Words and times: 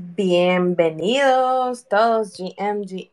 Bienvenidos 0.00 1.88
todos 1.88 2.38
GMGM. 2.38 3.08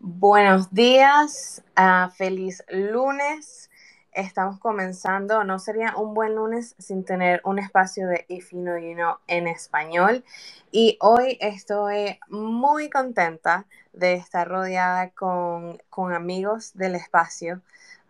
Buenos 0.00 0.72
días, 0.72 1.62
uh, 1.78 2.10
feliz 2.12 2.64
lunes. 2.70 3.70
Estamos 4.12 4.58
comenzando, 4.58 5.44
no 5.44 5.58
sería 5.58 5.96
un 5.96 6.14
buen 6.14 6.34
lunes 6.34 6.74
sin 6.78 7.04
tener 7.04 7.42
un 7.44 7.58
espacio 7.58 8.08
de 8.08 8.24
If 8.28 8.52
You 8.52 8.60
Know 8.60 8.78
You 8.78 8.94
Know 8.94 9.16
en 9.26 9.48
español. 9.48 10.24
Y 10.70 10.96
hoy 11.02 11.36
estoy 11.42 12.18
muy 12.30 12.88
contenta 12.88 13.66
de 13.92 14.14
estar 14.14 14.48
rodeada 14.48 15.10
con, 15.10 15.76
con 15.90 16.14
amigos 16.14 16.72
del 16.72 16.94
espacio 16.94 17.60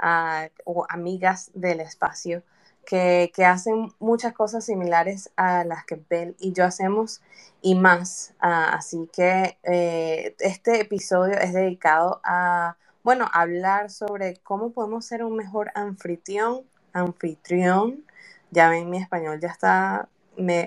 uh, 0.00 0.46
o 0.64 0.86
amigas 0.88 1.50
del 1.52 1.80
espacio 1.80 2.44
que, 2.86 3.32
hacen 3.46 3.92
muchas 3.98 4.32
cosas 4.32 4.64
similares 4.64 5.30
a 5.36 5.64
las 5.64 5.84
que 5.84 6.00
Bell 6.08 6.36
y 6.38 6.52
yo 6.52 6.64
hacemos 6.64 7.22
y 7.60 7.74
más. 7.74 8.34
Ah, 8.40 8.72
así 8.74 9.08
que 9.12 9.58
eh, 9.62 10.34
este 10.40 10.80
episodio 10.80 11.38
es 11.38 11.52
dedicado 11.52 12.20
a, 12.24 12.76
bueno, 13.02 13.28
hablar 13.32 13.90
sobre 13.90 14.36
cómo 14.42 14.72
podemos 14.72 15.04
ser 15.06 15.24
un 15.24 15.36
mejor 15.36 15.70
anfitrión, 15.74 16.62
anfitrión. 16.92 18.04
Ya 18.50 18.68
ven, 18.68 18.90
mi 18.90 18.98
español 18.98 19.40
ya 19.40 19.48
está 19.48 20.08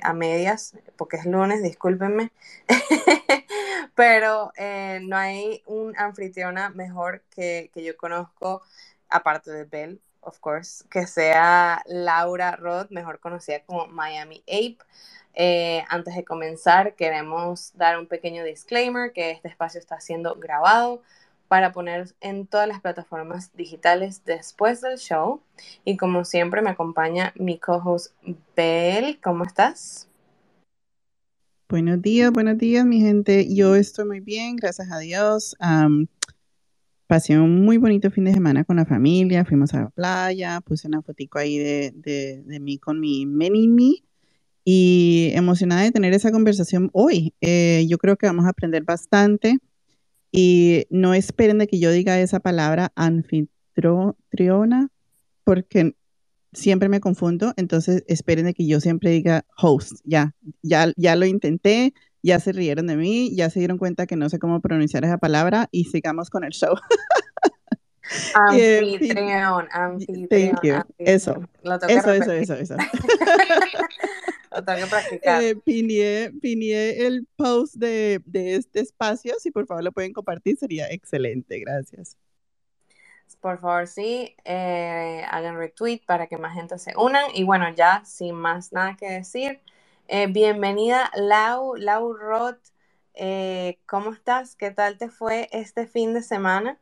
a 0.04 0.14
medias, 0.14 0.76
porque 0.96 1.18
es 1.18 1.26
lunes, 1.26 1.64
discúlpenme. 1.64 2.32
Pero 3.96 4.52
eh, 4.58 5.00
no 5.04 5.18
hay 5.18 5.64
un 5.66 5.98
anfitriona 5.98 6.70
mejor 6.70 7.24
que, 7.30 7.72
que 7.74 7.84
yo 7.84 7.96
conozco, 7.98 8.62
aparte 9.10 9.52
de 9.52 9.66
Bell, 9.66 10.02
of 10.26 10.40
course, 10.40 10.84
que 10.90 11.08
sea 11.08 11.82
Laura 11.86 12.56
Roth, 12.56 12.90
mejor 12.90 13.20
conocida 13.20 13.62
como 13.66 13.88
Miami 13.88 14.44
Ape. 14.48 14.78
Eh, 15.34 15.84
antes 15.90 16.16
de 16.16 16.24
comenzar, 16.24 16.96
queremos 16.96 17.72
dar 17.76 18.00
un 18.00 18.08
pequeño 18.08 18.44
disclaimer 18.44 19.12
que 19.12 19.32
este 19.32 19.48
espacio 19.48 19.80
está 19.80 20.00
siendo 20.00 20.36
grabado 20.36 21.02
para 21.48 21.72
poner 21.72 22.14
en 22.22 22.48
todas 22.48 22.68
las 22.68 22.82
plataformas 22.82 23.56
digitales 23.56 24.24
después 24.26 24.82
del 24.82 24.98
show. 24.98 25.42
Y 25.84 25.98
como 25.98 26.26
siempre 26.26 26.62
me 26.62 26.72
acompaña 26.72 27.34
mi 27.36 27.60
co-host 27.60 28.14
Belle. 28.56 29.20
¿Cómo 29.22 29.44
estás? 29.44 30.08
Buenos 31.68 32.02
días, 32.02 32.32
buenos 32.32 32.58
días, 32.58 32.86
mi 32.86 33.02
gente. 33.02 33.54
Yo 33.54 33.76
estoy 33.76 34.06
muy 34.06 34.20
bien, 34.20 34.56
gracias 34.56 34.92
a 34.92 35.00
Dios 35.00 35.56
pasé 37.08 37.38
un 37.40 37.64
muy 37.64 37.78
bonito 37.78 38.10
fin 38.12 38.26
de 38.26 38.34
semana 38.34 38.64
con 38.64 38.78
la 38.78 38.86
familia, 38.86 39.46
fuimos 39.46 39.74
a 39.74 39.82
la 39.82 39.90
playa, 39.90 40.62
puse 40.62 40.88
una 40.88 41.02
fotico 41.02 41.40
ahí 41.40 41.58
de, 41.58 41.92
de, 41.94 42.60
mí 42.60 42.78
con 42.78 43.00
mi 43.00 43.26
mini 43.26 43.68
me 43.68 44.04
y 44.64 45.32
emocionada 45.34 45.84
de 45.84 45.92
tener 45.92 46.14
esa 46.14 46.32
conversación 46.32 46.90
hoy. 46.94 47.34
Eh, 47.42 47.86
yo 47.88 47.98
creo 48.00 48.18
que 48.18 48.26
vamos 48.26 48.46
a 48.46 48.50
aprender 48.50 48.84
bastante 48.84 49.60
y 50.32 50.86
no 50.90 51.14
esperen 51.14 51.60
de 51.60 51.68
que 51.68 51.80
yo 51.80 51.92
diga 51.92 52.20
esa 52.20 52.40
palabra 52.40 52.92
anfitriona 52.96 54.90
porque 55.44 55.96
siempre 56.52 56.90
me 56.90 57.00
confundo, 57.00 57.54
entonces 57.58 58.04
esperen 58.08 58.46
de 58.46 58.54
que 58.54 58.66
yo 58.66 58.80
siempre 58.80 59.12
diga 59.12 59.46
host, 59.58 60.00
ya, 60.04 60.34
ya, 60.62 60.92
ya 60.96 61.16
lo 61.16 61.26
intenté, 61.26 61.94
ya 62.26 62.40
se 62.40 62.52
rieron 62.52 62.88
de 62.88 62.98
mí, 62.98 63.36
ya 63.36 63.52
se 63.52 63.60
dieron 63.60 63.78
cuenta 63.78 64.08
que 64.08 64.16
no 64.16 64.30
sé 64.30 64.40
cómo 64.40 64.60
pronunciar 64.60 65.06
esa 65.06 65.20
palabra 65.20 65.68
y 65.72 65.86
sigamos 65.86 66.32
con 66.32 66.44
el 66.44 66.52
show. 66.52 66.76
Anfitrión, 68.36 69.68
anfitrión. 69.72 70.28
Thank 70.30 70.64
you. 70.64 70.76
Eso. 70.98 71.44
Eso, 71.88 72.12
eso, 72.12 72.32
eso, 72.32 72.54
eso, 72.54 72.76
Lo 74.52 74.64
tengo 74.64 74.80
que 74.84 74.86
practicar. 74.88 75.44
Eh, 75.44 75.56
pineé, 75.56 77.06
el 77.08 77.28
post 77.36 77.76
de, 77.76 78.22
de, 78.26 78.56
este 78.56 78.80
espacio. 78.80 79.36
Si 79.40 79.52
por 79.52 79.66
favor 79.66 79.84
lo 79.84 79.92
pueden 79.92 80.14
compartir, 80.14 80.58
sería 80.58 80.88
excelente. 80.90 81.60
Gracias. 81.60 82.18
Por 83.40 83.60
favor, 83.60 83.88
sí, 83.88 84.36
eh, 84.46 85.24
hagan 85.30 85.58
retweet 85.58 86.02
para 86.06 86.28
que 86.28 86.38
más 86.38 86.54
gente 86.54 86.78
se 86.78 86.94
unan. 86.96 87.26
Y 87.34 87.44
bueno, 87.44 87.66
ya 87.76 88.04
sin 88.06 88.36
más 88.36 88.72
nada 88.72 88.96
que 88.96 89.10
decir, 89.10 89.62
eh, 90.08 90.28
bienvenida 90.28 91.12
Lau, 91.16 91.76
Lau 91.76 92.14
Roth. 92.14 92.60
Eh, 93.14 93.80
¿Cómo 93.86 94.12
estás? 94.14 94.56
¿Qué 94.56 94.72
tal 94.72 94.98
te 94.98 95.10
fue 95.10 95.48
este 95.52 95.88
fin 95.88 96.14
de 96.14 96.22
semana? 96.22 96.80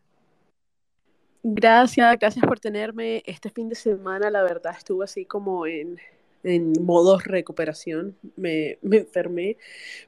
Gracias, 1.43 2.17
gracias 2.19 2.45
por 2.45 2.59
tenerme. 2.59 3.23
Este 3.25 3.49
fin 3.49 3.69
de 3.69 3.75
semana, 3.75 4.29
la 4.29 4.43
verdad, 4.43 4.75
estuve 4.77 5.05
así 5.05 5.25
como 5.25 5.65
en, 5.67 5.99
en 6.43 6.73
modo 6.85 7.19
recuperación. 7.19 8.17
Me, 8.37 8.77
me 8.81 8.97
enfermé, 8.99 9.57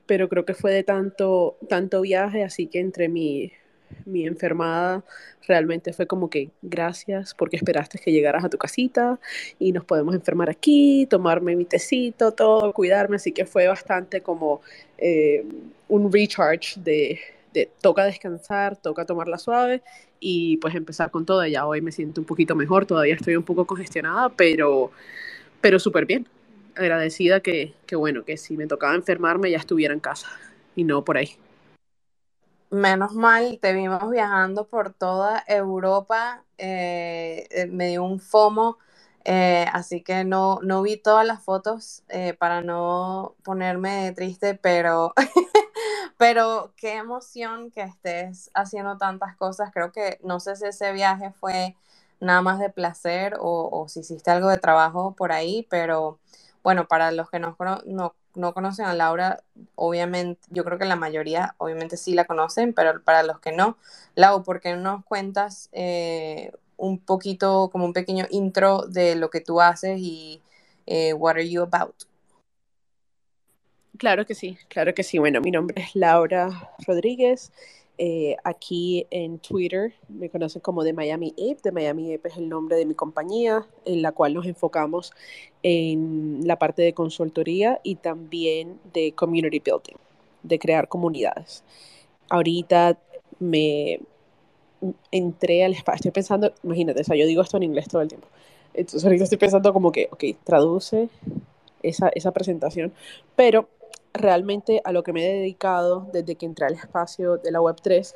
pero 0.05 0.29
creo 0.29 0.45
que 0.45 0.53
fue 0.53 0.73
de 0.73 0.83
tanto, 0.83 1.57
tanto 1.69 2.01
viaje, 2.01 2.43
así 2.43 2.67
que 2.67 2.79
entre 2.79 3.09
mi, 3.09 3.51
mi 4.05 4.25
enfermada 4.25 5.03
realmente 5.47 5.93
fue 5.93 6.07
como 6.07 6.29
que 6.29 6.49
gracias 6.61 7.33
porque 7.33 7.57
esperaste 7.57 7.99
que 7.99 8.11
llegaras 8.11 8.43
a 8.43 8.49
tu 8.49 8.57
casita 8.57 9.19
y 9.59 9.71
nos 9.71 9.85
podemos 9.85 10.15
enfermar 10.15 10.49
aquí, 10.49 11.07
tomarme 11.09 11.55
mi 11.55 11.65
tecito, 11.65 12.31
todo, 12.31 12.73
cuidarme, 12.73 13.17
así 13.17 13.31
que 13.31 13.45
fue 13.45 13.67
bastante 13.67 14.21
como 14.21 14.61
eh, 14.97 15.45
un 15.87 16.11
recharge 16.11 16.79
de, 16.79 17.19
de, 17.53 17.69
toca 17.81 18.05
descansar, 18.05 18.75
toca 18.77 19.05
tomarla 19.05 19.37
suave 19.37 19.81
y 20.19 20.57
pues 20.57 20.75
empezar 20.75 21.11
con 21.11 21.25
todo. 21.25 21.45
Ya 21.45 21.65
hoy 21.65 21.81
me 21.81 21.91
siento 21.91 22.21
un 22.21 22.27
poquito 22.27 22.55
mejor, 22.55 22.85
todavía 22.85 23.15
estoy 23.15 23.35
un 23.35 23.43
poco 23.43 23.65
congestionada, 23.65 24.29
pero, 24.29 24.91
pero 25.61 25.79
súper 25.79 26.05
bien. 26.05 26.27
Agradecida 26.75 27.39
que, 27.39 27.73
que, 27.85 27.95
bueno, 27.95 28.25
que 28.25 28.37
si 28.37 28.57
me 28.57 28.67
tocaba 28.67 28.95
enfermarme 28.95 29.51
ya 29.51 29.57
estuviera 29.57 29.93
en 29.93 30.01
casa 30.01 30.27
y 30.75 30.83
no 30.83 31.05
por 31.05 31.17
ahí 31.17 31.37
menos 32.75 33.13
mal, 33.13 33.59
te 33.61 33.73
vimos 33.73 34.09
viajando 34.11 34.67
por 34.67 34.93
toda 34.93 35.43
Europa, 35.47 36.43
eh, 36.57 37.47
eh, 37.51 37.67
me 37.67 37.87
dio 37.89 38.03
un 38.03 38.19
FOMO, 38.19 38.77
eh, 39.25 39.65
así 39.73 40.03
que 40.03 40.23
no, 40.23 40.59
no 40.61 40.81
vi 40.83 40.97
todas 40.97 41.25
las 41.25 41.43
fotos 41.43 42.03
para 42.39 42.61
no 42.61 43.35
ponerme 43.43 44.11
triste, 44.15 44.55
pero, 44.55 45.13
pero 46.17 46.73
qué 46.77 46.95
emoción 46.97 47.71
que 47.71 47.81
estés 47.81 48.51
haciendo 48.53 48.97
tantas 48.97 49.35
cosas. 49.37 49.71
Creo 49.73 49.91
que 49.91 50.19
no 50.23 50.39
sé 50.39 50.55
si 50.55 50.65
ese 50.67 50.91
viaje 50.93 51.31
fue 51.31 51.75
nada 52.19 52.41
más 52.41 52.59
de 52.59 52.69
placer 52.69 53.35
o, 53.39 53.85
si 53.89 54.01
hiciste 54.01 54.31
algo 54.31 54.49
de 54.49 54.57
trabajo 54.59 55.15
por 55.15 55.31
ahí, 55.31 55.67
pero 55.69 56.19
bueno, 56.63 56.87
para 56.87 57.11
los 57.11 57.29
que 57.29 57.39
no, 57.39 57.55
no 57.85 58.15
no 58.35 58.53
conocen 58.53 58.85
a 58.85 58.93
Laura, 58.93 59.43
obviamente, 59.75 60.41
yo 60.49 60.63
creo 60.63 60.77
que 60.77 60.85
la 60.85 60.95
mayoría 60.95 61.55
obviamente 61.57 61.97
sí 61.97 62.13
la 62.13 62.25
conocen, 62.25 62.73
pero 62.73 63.01
para 63.03 63.23
los 63.23 63.39
que 63.39 63.51
no, 63.51 63.77
Lau, 64.15 64.43
¿por 64.43 64.61
qué 64.61 64.75
no 64.75 64.81
nos 64.81 65.05
cuentas 65.05 65.69
eh, 65.71 66.51
un 66.77 66.99
poquito, 66.99 67.69
como 67.71 67.85
un 67.85 67.93
pequeño 67.93 68.25
intro 68.29 68.83
de 68.87 69.15
lo 69.15 69.29
que 69.29 69.41
tú 69.41 69.61
haces 69.61 69.99
y 69.99 70.41
eh, 70.85 71.13
what 71.13 71.35
are 71.35 71.49
you 71.49 71.61
about? 71.61 71.95
Claro 73.97 74.25
que 74.25 74.35
sí, 74.35 74.57
claro 74.67 74.93
que 74.93 75.03
sí. 75.03 75.19
Bueno, 75.19 75.41
mi 75.41 75.51
nombre 75.51 75.81
es 75.83 75.95
Laura 75.95 76.49
Rodríguez. 76.85 77.51
Eh, 77.97 78.35
aquí 78.43 79.07
en 79.09 79.39
Twitter 79.39 79.93
me 80.09 80.29
conocen 80.29 80.61
como 80.61 80.83
de 80.83 80.93
Miami 80.93 81.33
Ape. 81.33 81.59
De 81.63 81.71
Miami 81.71 82.13
Ape 82.13 82.29
es 82.29 82.37
el 82.37 82.49
nombre 82.49 82.75
de 82.75 82.85
mi 82.85 82.93
compañía, 82.93 83.65
en 83.85 84.01
la 84.01 84.11
cual 84.11 84.33
nos 84.33 84.45
enfocamos 84.45 85.13
en 85.63 86.41
la 86.45 86.57
parte 86.57 86.81
de 86.81 86.93
consultoría 86.93 87.79
y 87.83 87.95
también 87.95 88.79
de 88.93 89.13
community 89.13 89.59
building, 89.59 89.95
de 90.43 90.59
crear 90.59 90.87
comunidades. 90.87 91.63
Ahorita 92.29 92.97
me 93.39 93.99
entré 95.11 95.63
al 95.63 95.73
espacio, 95.73 96.09
estoy 96.09 96.11
pensando, 96.11 96.53
imagínate, 96.63 97.01
o 97.01 97.03
sea, 97.03 97.15
yo 97.15 97.25
digo 97.25 97.41
esto 97.41 97.57
en 97.57 97.63
inglés 97.63 97.87
todo 97.87 98.01
el 98.01 98.09
tiempo. 98.09 98.27
Entonces 98.73 99.03
ahorita 99.05 99.23
estoy 99.23 99.37
pensando 99.37 99.71
como 99.71 99.91
que, 99.91 100.09
ok, 100.11 100.23
traduce 100.43 101.09
esa, 101.81 102.09
esa 102.09 102.31
presentación, 102.31 102.93
pero 103.35 103.69
realmente 104.17 104.81
a 104.83 104.91
lo 104.91 105.03
que 105.03 105.13
me 105.13 105.25
he 105.25 105.33
dedicado 105.33 106.07
desde 106.11 106.35
que 106.35 106.45
entré 106.45 106.65
al 106.65 106.73
espacio 106.73 107.37
de 107.37 107.51
la 107.51 107.59
Web3 107.59 108.13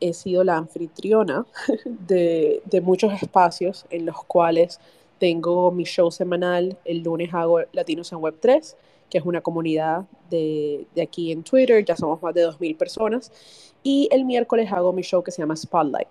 he 0.00 0.14
sido 0.14 0.42
la 0.44 0.56
anfitriona 0.56 1.46
de, 1.84 2.62
muchos 2.82 3.12
espacios 3.22 3.86
en 3.90 4.06
los 4.06 4.24
cuales 4.24 4.80
tengo 5.18 5.70
mi 5.70 5.84
show 5.84 6.10
semanal. 6.10 6.76
El 6.84 7.02
lunes 7.02 7.32
hago 7.34 7.60
Latinos 7.72 8.10
en 8.12 8.18
Web3, 8.18 8.74
que 9.10 9.18
es 9.18 9.24
una 9.24 9.42
comunidad 9.42 10.06
de, 10.30 10.86
aquí 11.00 11.30
en 11.32 11.42
Twitter, 11.42 11.84
ya 11.84 11.96
somos 11.96 12.22
más 12.22 12.34
de 12.34 12.46
2.000 12.46 12.76
personas. 12.76 13.30
Y 13.82 14.08
el 14.10 14.24
miércoles 14.24 14.72
hago 14.72 14.92
mi 14.92 15.02
show 15.02 15.22
que 15.22 15.30
se 15.30 15.42
llama 15.42 15.56
Spotlight, 15.56 16.08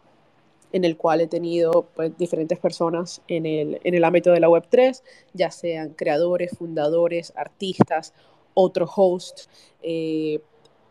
en 0.71 0.85
el 0.85 0.95
cual 0.95 1.21
he 1.21 1.27
tenido 1.27 1.87
pues, 1.95 2.15
diferentes 2.17 2.59
personas 2.59 3.21
en 3.27 3.45
el, 3.45 3.79
en 3.83 3.95
el 3.95 4.03
ámbito 4.03 4.31
de 4.31 4.39
la 4.39 4.49
Web3, 4.49 5.01
ya 5.33 5.49
sean 5.49 5.89
creadores, 5.89 6.51
fundadores, 6.57 7.33
artistas 7.35 8.13
otro 8.59 8.85
host, 8.93 9.49
eh, 9.81 10.39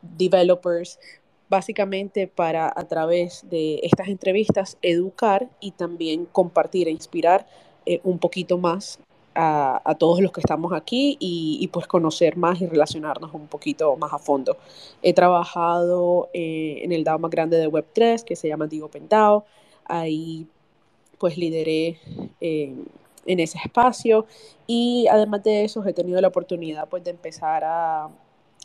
developers, 0.03 0.99
básicamente 1.49 2.26
para 2.26 2.73
a 2.75 2.85
través 2.87 3.49
de 3.49 3.81
estas 3.82 4.09
entrevistas 4.09 4.76
educar 4.82 5.49
y 5.61 5.73
también 5.73 6.26
compartir 6.26 6.88
e 6.88 6.91
inspirar 6.91 7.47
eh, 7.87 8.00
un 8.05 8.19
poquito 8.19 8.59
más 8.59 8.99
a, 9.41 9.94
todos 9.99 10.20
los 10.20 10.32
que 10.32 10.41
estamos 10.41 10.73
aquí 10.73 11.17
y, 11.20 11.69
pues 11.73 11.87
conocer 11.87 12.37
más 12.37 12.61
y 12.61 12.67
relacionarnos 12.67 13.32
un 13.35 13.47
poquito 13.47 13.97
más 13.97 14.12
a 14.12 14.19
fondo. 14.19 14.56
He 15.00 15.12
trabajado 15.12 16.29
eh, 16.32 16.81
en 16.82 16.91
el 16.93 17.05
DAO 17.05 17.21
más 17.21 17.31
grande 17.31 17.56
de 17.56 17.69
Web3 17.69 18.25
que 18.25 18.35
se 18.35 18.49
llama 18.49 18.67
Digo 18.67 18.88
Pentao. 18.88 19.44
Ahí 19.85 20.47
pues 21.19 21.37
lideré 21.37 21.99
eh, 22.41 22.75
en 23.29 23.41
ese 23.41 23.59
espacio 23.59 24.27
y 24.67 25.07
además 25.09 25.45
de 25.45 25.65
eso 25.65 25.85
he 25.87 25.93
tenido 25.93 26.21
la 26.21 26.29
oportunidad 26.29 26.89
pues 26.89 27.05
de 27.05 27.11
empezar 27.11 27.63
a, 27.65 28.09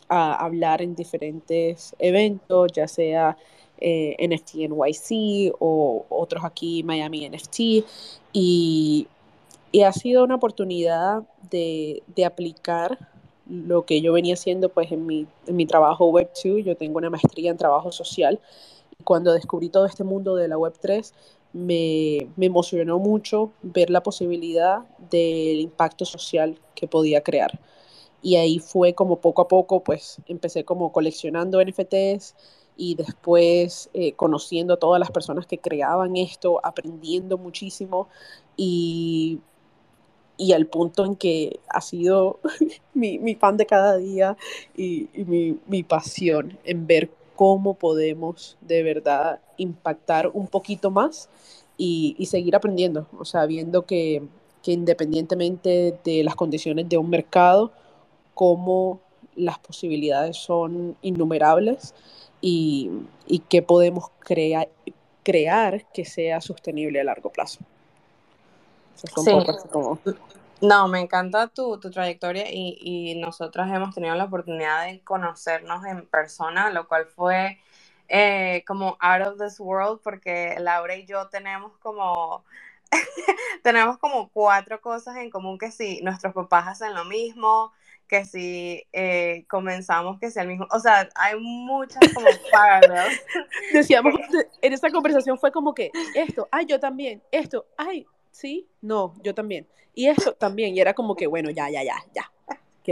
a 0.08 0.34
hablar 0.44 0.82
en 0.82 0.96
diferentes 0.96 1.94
eventos, 2.00 2.72
ya 2.72 2.88
sea 2.88 3.36
eh, 3.78 4.16
NFT 4.20 4.70
NYC 4.70 5.54
o 5.60 6.04
otros 6.08 6.44
aquí 6.44 6.82
Miami 6.82 7.28
NFT 7.28 7.60
y 8.32 9.06
y 9.74 9.82
ha 9.82 9.92
sido 9.92 10.22
una 10.22 10.36
oportunidad 10.36 11.24
de, 11.50 12.04
de 12.14 12.24
aplicar 12.24 12.96
lo 13.50 13.84
que 13.84 14.00
yo 14.00 14.12
venía 14.12 14.34
haciendo 14.34 14.68
pues 14.68 14.92
en 14.92 15.04
mi, 15.04 15.26
en 15.48 15.56
mi 15.56 15.66
trabajo 15.66 16.06
Web 16.10 16.30
2. 16.44 16.64
Yo 16.64 16.76
tengo 16.76 16.98
una 16.98 17.10
maestría 17.10 17.50
en 17.50 17.56
trabajo 17.56 17.90
social. 17.90 18.38
Y 18.96 19.02
cuando 19.02 19.32
descubrí 19.32 19.70
todo 19.70 19.86
este 19.86 20.04
mundo 20.04 20.36
de 20.36 20.46
la 20.46 20.56
Web 20.56 20.74
3, 20.80 21.12
me, 21.54 22.28
me 22.36 22.46
emocionó 22.46 22.98
mucho 22.98 23.52
ver 23.62 23.88
la 23.88 24.02
posibilidad 24.02 24.80
del 25.10 25.60
impacto 25.60 26.04
social 26.04 26.58
que 26.74 26.86
podía 26.86 27.22
crear. 27.22 27.58
Y 28.22 28.36
ahí 28.36 28.58
fue 28.58 28.94
como 28.94 29.20
poco 29.20 29.42
a 29.42 29.48
poco, 29.48 29.82
pues 29.82 30.18
empecé 30.26 30.64
como 30.64 30.92
coleccionando 30.92 31.62
NFTs 31.62 32.34
y 32.76 32.96
después 32.96 33.88
eh, 33.94 34.12
conociendo 34.14 34.74
a 34.74 34.78
todas 34.78 34.98
las 34.98 35.10
personas 35.10 35.46
que 35.46 35.58
creaban 35.58 36.16
esto, 36.16 36.60
aprendiendo 36.64 37.38
muchísimo 37.38 38.08
y 38.56 39.40
y 40.36 40.52
al 40.52 40.66
punto 40.66 41.04
en 41.04 41.16
que 41.16 41.60
ha 41.68 41.80
sido 41.80 42.40
mi, 42.94 43.18
mi 43.18 43.34
pan 43.36 43.56
de 43.56 43.66
cada 43.66 43.96
día 43.96 44.36
y, 44.76 45.08
mi, 45.14 45.58
mi, 45.66 45.82
pasión 45.82 46.58
en 46.64 46.86
ver 46.86 47.10
cómo 47.36 47.74
podemos 47.74 48.56
de 48.60 48.82
verdad 48.82 49.40
impactar 49.56 50.30
un 50.32 50.46
poquito 50.46 50.90
más 50.90 51.28
y, 51.76 52.14
y 52.18 52.26
seguir 52.26 52.56
aprendiendo, 52.56 53.06
o 53.18 53.24
sea, 53.24 53.46
viendo 53.46 53.84
que, 53.86 54.22
que, 54.62 54.72
independientemente 54.72 55.98
de 56.04 56.24
las 56.24 56.34
condiciones 56.34 56.88
de 56.88 56.96
un 56.96 57.10
mercado, 57.10 57.72
cómo 58.34 59.00
las 59.36 59.58
posibilidades 59.58 60.36
son 60.36 60.96
innumerables 61.02 61.94
y, 62.40 62.90
y 63.26 63.40
que 63.40 63.62
podemos 63.62 64.10
crear 64.20 64.68
crear 65.24 65.86
que 65.90 66.04
sea 66.04 66.40
sostenible 66.40 67.00
a 67.00 67.04
largo 67.04 67.30
plazo. 67.30 67.60
Sí. 68.94 69.30
No, 70.60 70.86
me 70.88 71.00
encanta 71.00 71.48
tu, 71.48 71.78
tu 71.78 71.90
trayectoria 71.90 72.50
y, 72.50 72.78
y 72.80 73.14
nosotros 73.16 73.66
hemos 73.68 73.94
tenido 73.94 74.14
la 74.14 74.24
oportunidad 74.24 74.86
de 74.86 75.00
conocernos 75.00 75.84
en 75.84 76.06
persona, 76.06 76.70
lo 76.70 76.86
cual 76.86 77.06
fue 77.06 77.58
eh, 78.08 78.62
como 78.66 78.96
out 79.00 79.26
of 79.26 79.38
this 79.38 79.58
world 79.58 80.00
porque 80.02 80.56
Laura 80.58 80.96
y 80.96 81.06
yo 81.06 81.28
tenemos 81.28 81.76
como 81.78 82.44
tenemos 83.62 83.98
como 83.98 84.28
cuatro 84.30 84.80
cosas 84.80 85.16
en 85.16 85.30
común 85.30 85.58
que 85.58 85.70
si 85.70 86.00
nuestros 86.02 86.34
papás 86.34 86.66
hacen 86.68 86.94
lo 86.94 87.04
mismo, 87.04 87.72
que 88.08 88.24
si 88.24 88.84
eh, 88.92 89.44
comenzamos 89.48 90.18
que 90.18 90.30
sea 90.30 90.42
el 90.42 90.48
mismo, 90.48 90.66
o 90.70 90.78
sea, 90.78 91.08
hay 91.14 91.38
muchas 91.38 92.00
como 92.14 92.26
paralelas. 92.52 93.20
Decíamos, 93.72 94.14
en 94.62 94.72
esta 94.72 94.90
conversación 94.90 95.38
fue 95.38 95.50
como 95.52 95.74
que 95.74 95.90
esto, 96.14 96.48
ay, 96.50 96.66
yo 96.66 96.78
también, 96.78 97.22
esto, 97.30 97.66
ay, 97.76 98.06
sí, 98.30 98.68
no, 98.80 99.14
yo 99.22 99.34
también. 99.34 99.66
Y 99.94 100.08
eso 100.08 100.32
también, 100.32 100.74
y 100.74 100.80
era 100.80 100.94
como 100.94 101.14
que, 101.14 101.26
bueno, 101.26 101.50
ya, 101.50 101.70
ya, 101.70 101.82
ya, 101.82 101.96
ya. 102.14 102.30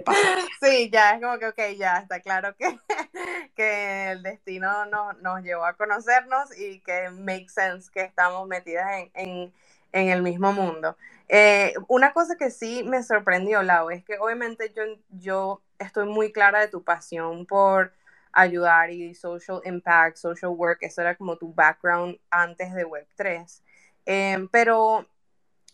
Sí, 0.60 0.90
ya 0.90 1.14
es 1.14 1.20
como 1.20 1.38
que, 1.38 1.46
ok, 1.48 1.76
ya 1.76 1.98
está 1.98 2.20
claro 2.20 2.54
que, 2.56 2.78
que 3.54 4.12
el 4.12 4.22
destino 4.22 4.86
no, 4.86 5.12
nos 5.14 5.42
llevó 5.42 5.64
a 5.64 5.74
conocernos 5.76 6.56
y 6.58 6.80
que 6.80 7.10
make 7.10 7.48
sense 7.48 7.90
que 7.92 8.02
estamos 8.02 8.46
metidas 8.48 8.86
en, 8.92 9.10
en, 9.14 9.52
en 9.92 10.08
el 10.08 10.22
mismo 10.22 10.52
mundo. 10.52 10.96
Eh, 11.28 11.74
una 11.88 12.12
cosa 12.12 12.36
que 12.36 12.50
sí 12.50 12.82
me 12.84 13.02
sorprendió, 13.02 13.62
Lau, 13.62 13.90
es 13.90 14.04
que 14.04 14.18
obviamente 14.18 14.72
yo, 14.74 14.82
yo 15.10 15.62
estoy 15.78 16.06
muy 16.06 16.32
clara 16.32 16.60
de 16.60 16.68
tu 16.68 16.82
pasión 16.84 17.46
por 17.46 17.92
ayudar 18.32 18.90
y 18.90 19.14
social 19.14 19.60
impact, 19.64 20.16
social 20.16 20.52
work, 20.52 20.78
eso 20.82 21.02
era 21.02 21.16
como 21.16 21.36
tu 21.36 21.52
background 21.52 22.18
antes 22.30 22.72
de 22.74 22.84
Web3. 22.86 23.62
Eh, 24.06 24.48
pero 24.50 25.06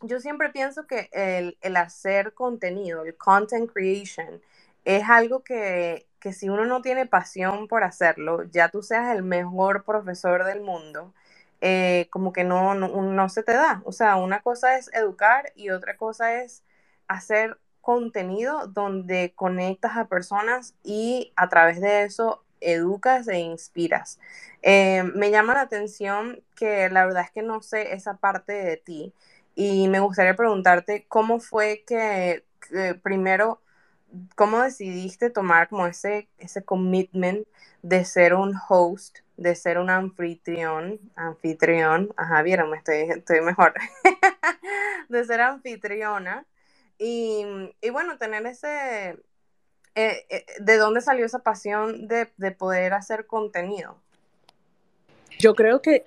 yo 0.02 0.20
siempre 0.20 0.50
pienso 0.50 0.86
que 0.86 1.08
el, 1.12 1.76
hacer 1.76 2.34
contenido, 2.34 3.04
el 3.04 3.16
content 3.16 3.70
creation, 3.72 4.40
es 4.84 5.08
algo 5.08 5.42
que, 5.42 6.06
si 6.32 6.48
uno 6.48 6.64
no 6.66 6.82
tiene 6.82 7.06
pasión 7.06 7.68
por 7.68 7.84
hacerlo, 7.84 8.44
ya 8.44 8.68
tú 8.70 8.82
seas 8.82 9.14
el 9.14 9.22
mejor 9.22 9.84
profesor 9.84 10.44
del 10.44 10.60
mundo, 10.60 11.12
eh, 11.60 12.08
como 12.10 12.32
que 12.32 12.44
no, 12.44 12.74
no, 12.74 13.28
se 13.28 13.42
te 13.42 13.52
da. 13.52 13.82
O 13.84 13.92
sea, 13.92 14.16
una 14.16 14.40
cosa 14.42 14.78
es 14.78 14.90
educar 14.94 15.52
y 15.56 15.70
otra 15.70 15.96
cosa 15.96 16.42
es 16.42 16.62
hacer 17.08 17.58
contenido 17.80 18.66
donde 18.68 19.32
conectas 19.34 19.96
a 19.96 20.08
personas 20.08 20.74
y 20.84 21.32
a 21.36 21.48
través 21.48 21.80
de 21.80 22.04
eso 22.04 22.44
educas 22.60 23.28
e 23.28 23.38
inspiras. 23.38 24.18
Eh, 24.62 25.04
me 25.14 25.30
llama 25.30 25.54
la 25.54 25.62
atención 25.62 26.42
que 26.56 26.88
la 26.90 27.06
verdad 27.06 27.24
es 27.24 27.30
que 27.30 27.42
no 27.42 27.62
sé 27.62 27.94
esa 27.94 28.16
parte 28.16 28.52
de 28.52 28.76
ti. 28.76 29.14
Y 29.60 29.88
me 29.88 29.98
gustaría 29.98 30.36
preguntarte 30.36 31.04
cómo 31.08 31.40
fue 31.40 31.82
que, 31.84 32.44
primero, 33.02 33.60
cómo 34.36 34.62
decidiste 34.62 35.30
tomar 35.30 35.68
como 35.68 35.88
ese, 35.88 36.28
ese 36.38 36.62
commitment 36.62 37.44
de 37.82 38.04
ser 38.04 38.34
un 38.34 38.54
host, 38.68 39.18
de 39.36 39.56
ser 39.56 39.78
un 39.78 39.90
anfitrión, 39.90 41.00
anfitrión, 41.16 42.14
ajá, 42.16 42.40
vieron, 42.42 42.72
estoy, 42.72 43.10
estoy 43.10 43.40
mejor, 43.40 43.74
de 45.08 45.24
ser 45.24 45.40
anfitriona. 45.40 46.46
Y, 46.96 47.44
y 47.80 47.90
bueno, 47.90 48.16
tener 48.16 48.46
ese, 48.46 49.18
eh, 49.96 50.24
eh, 50.30 50.46
¿de 50.60 50.76
dónde 50.76 51.00
salió 51.00 51.26
esa 51.26 51.40
pasión 51.40 52.06
de, 52.06 52.28
de 52.36 52.52
poder 52.52 52.94
hacer 52.94 53.26
contenido? 53.26 54.00
Yo 55.40 55.56
creo 55.56 55.82
que 55.82 56.04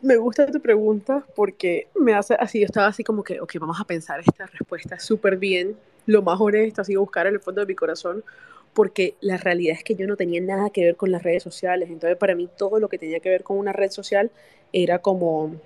me 0.00 0.16
gusta 0.16 0.50
tu 0.50 0.60
pregunta 0.60 1.24
porque 1.34 1.88
me 1.94 2.14
hace 2.14 2.34
así, 2.34 2.60
yo 2.60 2.66
estaba 2.66 2.86
así 2.86 3.02
como 3.02 3.22
que, 3.22 3.40
ok, 3.40 3.54
vamos 3.60 3.80
a 3.80 3.84
pensar 3.84 4.20
esta 4.20 4.46
respuesta 4.46 4.98
súper 4.98 5.36
bien, 5.36 5.76
lo 6.06 6.22
más 6.22 6.40
honesto, 6.40 6.82
así 6.82 6.96
buscar 6.96 7.26
en 7.26 7.34
el 7.34 7.40
fondo 7.40 7.60
de 7.60 7.66
mi 7.66 7.74
corazón, 7.74 8.22
porque 8.74 9.14
la 9.20 9.36
realidad 9.36 9.76
es 9.76 9.84
que 9.84 9.96
yo 9.96 10.06
no 10.06 10.16
tenía 10.16 10.40
nada 10.40 10.70
que 10.70 10.84
ver 10.84 10.96
con 10.96 11.10
las 11.10 11.22
redes 11.22 11.42
sociales, 11.42 11.90
entonces 11.90 12.16
para 12.16 12.34
mí 12.34 12.48
todo 12.56 12.78
lo 12.78 12.88
que 12.88 12.98
tenía 12.98 13.20
que 13.20 13.28
ver 13.28 13.42
con 13.42 13.58
una 13.58 13.72
red 13.72 13.90
social 13.90 14.30
era 14.72 15.00
como, 15.00 15.56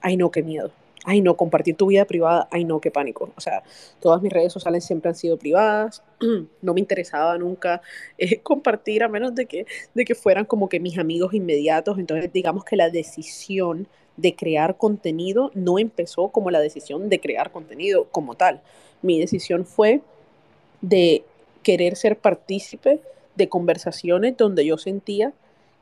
ay 0.00 0.16
no, 0.16 0.30
qué 0.30 0.42
miedo, 0.42 0.72
ay 1.06 1.20
no, 1.20 1.36
compartir 1.36 1.76
tu 1.76 1.86
vida 1.86 2.04
privada, 2.04 2.48
ay 2.50 2.64
no, 2.64 2.80
qué 2.80 2.90
pánico. 2.90 3.30
O 3.36 3.40
sea, 3.40 3.62
todas 4.00 4.20
mis 4.20 4.32
redes 4.32 4.52
sociales 4.52 4.84
siempre 4.84 5.08
han 5.08 5.14
sido 5.14 5.38
privadas, 5.38 6.02
no 6.62 6.74
me 6.74 6.80
interesaba 6.80 7.38
nunca 7.38 7.80
eh, 8.18 8.40
compartir 8.42 9.04
a 9.04 9.08
menos 9.08 9.34
de 9.34 9.46
que, 9.46 9.66
de 9.94 10.04
que 10.04 10.14
fueran 10.14 10.44
como 10.44 10.68
que 10.68 10.80
mis 10.80 10.98
amigos 10.98 11.32
inmediatos. 11.32 11.98
Entonces, 11.98 12.32
digamos 12.32 12.64
que 12.64 12.76
la 12.76 12.90
decisión 12.90 13.86
de 14.16 14.34
crear 14.34 14.76
contenido 14.76 15.52
no 15.54 15.78
empezó 15.78 16.28
como 16.28 16.50
la 16.50 16.60
decisión 16.60 17.08
de 17.08 17.20
crear 17.20 17.52
contenido 17.52 18.06
como 18.10 18.34
tal. 18.34 18.60
Mi 19.00 19.20
decisión 19.20 19.64
fue 19.64 20.00
de 20.80 21.24
querer 21.62 21.96
ser 21.96 22.18
partícipe 22.18 23.00
de 23.36 23.48
conversaciones 23.48 24.36
donde 24.36 24.66
yo 24.66 24.76
sentía 24.76 25.32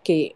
que 0.03 0.35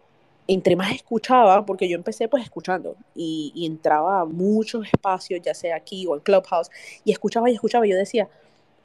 entre 0.49 0.75
más 0.75 0.91
escuchaba, 0.95 1.63
porque 1.63 1.87
yo 1.87 1.95
empecé 1.95 2.27
pues 2.27 2.43
escuchando 2.43 2.95
y, 3.13 3.67
entraba 3.67 4.21
a 4.21 4.25
muchos 4.25 4.87
espacios, 4.91 5.39
ya 5.43 5.53
sea 5.53 5.75
aquí 5.75 6.07
o 6.07 6.15
en 6.15 6.21
Clubhouse, 6.21 6.71
y 7.05 7.11
escuchaba 7.11 7.51
y 7.51 7.53
escuchaba, 7.53 7.85
yo 7.85 7.95
decía, 7.95 8.27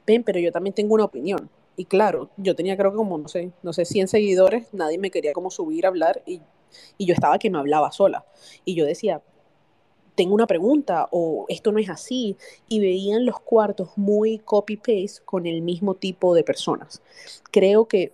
ven, 0.05 0.23
pero 0.23 0.39
yo 0.39 0.51
también 0.51 0.75
tengo 0.75 0.93
una 0.93 1.05
opinión. 1.05 1.49
Y 1.75 1.85
claro, 1.85 2.29
yo 2.37 2.55
tenía 2.55 2.77
creo 2.77 2.91
que 2.91 2.97
como, 2.97 3.17
no 3.17 3.27
sé, 3.27 3.51
no 3.63 3.73
sé, 3.73 3.85
100 3.85 4.07
seguidores, 4.09 4.67
nadie 4.73 4.99
me 4.99 5.09
quería 5.09 5.33
como 5.33 5.49
subir 5.49 5.85
a 5.85 5.89
hablar 5.89 6.21
y, 6.27 6.39
y 6.99 7.07
yo 7.07 7.15
estaba 7.15 7.39
que 7.39 7.49
me 7.49 7.57
hablaba 7.57 7.91
sola. 7.91 8.25
Y 8.63 8.75
yo 8.75 8.85
decía, 8.85 9.23
tengo 10.13 10.35
una 10.35 10.45
pregunta 10.45 11.07
o 11.11 11.45
esto 11.49 11.71
no 11.71 11.79
es 11.79 11.89
así. 11.89 12.37
Y 12.69 12.79
veían 12.79 13.25
los 13.25 13.39
cuartos 13.39 13.89
muy 13.95 14.37
copy-paste 14.37 15.23
con 15.25 15.47
el 15.47 15.63
mismo 15.63 15.95
tipo 15.95 16.35
de 16.35 16.43
personas. 16.43 17.01
Creo 17.51 17.87
que 17.87 18.13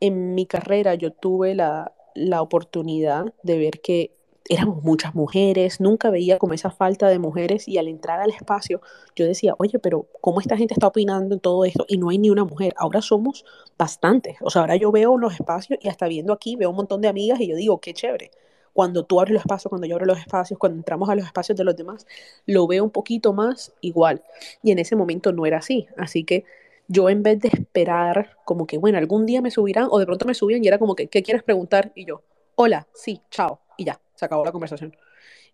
en 0.00 0.34
mi 0.34 0.44
carrera 0.44 0.96
yo 0.96 1.12
tuve 1.12 1.54
la, 1.54 1.92
la 2.14 2.42
oportunidad 2.42 3.32
de 3.42 3.58
ver 3.58 3.80
que 3.80 4.12
éramos 4.48 4.82
muchas 4.82 5.14
mujeres, 5.14 5.80
nunca 5.80 6.10
veía 6.10 6.38
como 6.38 6.52
esa 6.52 6.70
falta 6.70 7.08
de 7.08 7.18
mujeres 7.18 7.66
y 7.66 7.78
al 7.78 7.88
entrar 7.88 8.20
al 8.20 8.30
espacio 8.30 8.82
yo 9.16 9.26
decía, 9.26 9.54
oye, 9.58 9.78
pero 9.78 10.06
¿cómo 10.20 10.40
esta 10.40 10.56
gente 10.56 10.74
está 10.74 10.88
opinando 10.88 11.34
en 11.34 11.40
todo 11.40 11.64
esto? 11.64 11.86
Y 11.88 11.96
no 11.96 12.10
hay 12.10 12.18
ni 12.18 12.30
una 12.30 12.44
mujer, 12.44 12.74
ahora 12.76 13.00
somos 13.00 13.44
bastantes, 13.78 14.36
o 14.42 14.50
sea, 14.50 14.62
ahora 14.62 14.76
yo 14.76 14.92
veo 14.92 15.16
los 15.16 15.34
espacios 15.34 15.78
y 15.82 15.88
hasta 15.88 16.08
viendo 16.08 16.32
aquí 16.32 16.56
veo 16.56 16.70
un 16.70 16.76
montón 16.76 17.00
de 17.00 17.08
amigas 17.08 17.40
y 17.40 17.48
yo 17.48 17.56
digo, 17.56 17.80
qué 17.80 17.94
chévere, 17.94 18.30
cuando 18.74 19.04
tú 19.04 19.20
abres 19.20 19.32
los 19.32 19.40
espacios, 19.40 19.70
cuando 19.70 19.86
yo 19.86 19.94
abro 19.94 20.04
los 20.04 20.18
espacios, 20.18 20.58
cuando 20.58 20.76
entramos 20.76 21.08
a 21.08 21.14
los 21.14 21.24
espacios 21.24 21.56
de 21.56 21.64
los 21.64 21.76
demás, 21.76 22.06
lo 22.44 22.66
veo 22.66 22.84
un 22.84 22.90
poquito 22.90 23.32
más 23.32 23.72
igual. 23.80 24.22
Y 24.64 24.72
en 24.72 24.80
ese 24.80 24.96
momento 24.96 25.32
no 25.32 25.46
era 25.46 25.58
así. 25.58 25.86
Así 25.96 26.24
que 26.24 26.44
yo 26.88 27.08
en 27.08 27.22
vez 27.22 27.40
de 27.40 27.48
esperar 27.48 28.36
como 28.44 28.66
que, 28.66 28.78
bueno, 28.78 28.98
algún 28.98 29.26
día 29.26 29.40
me 29.40 29.50
subirán 29.50 29.88
o 29.90 29.98
de 29.98 30.06
pronto 30.06 30.26
me 30.26 30.34
subían 30.34 30.64
y 30.64 30.68
era 30.68 30.78
como 30.78 30.94
que, 30.94 31.08
¿qué 31.08 31.22
quieres 31.22 31.42
preguntar? 31.42 31.92
Y 31.94 32.04
yo, 32.04 32.22
hola, 32.54 32.88
sí, 32.94 33.22
chao. 33.30 33.60
Y 33.76 33.84
ya, 33.84 34.00
se 34.14 34.24
acabó 34.24 34.44
la 34.44 34.52
conversación. 34.52 34.96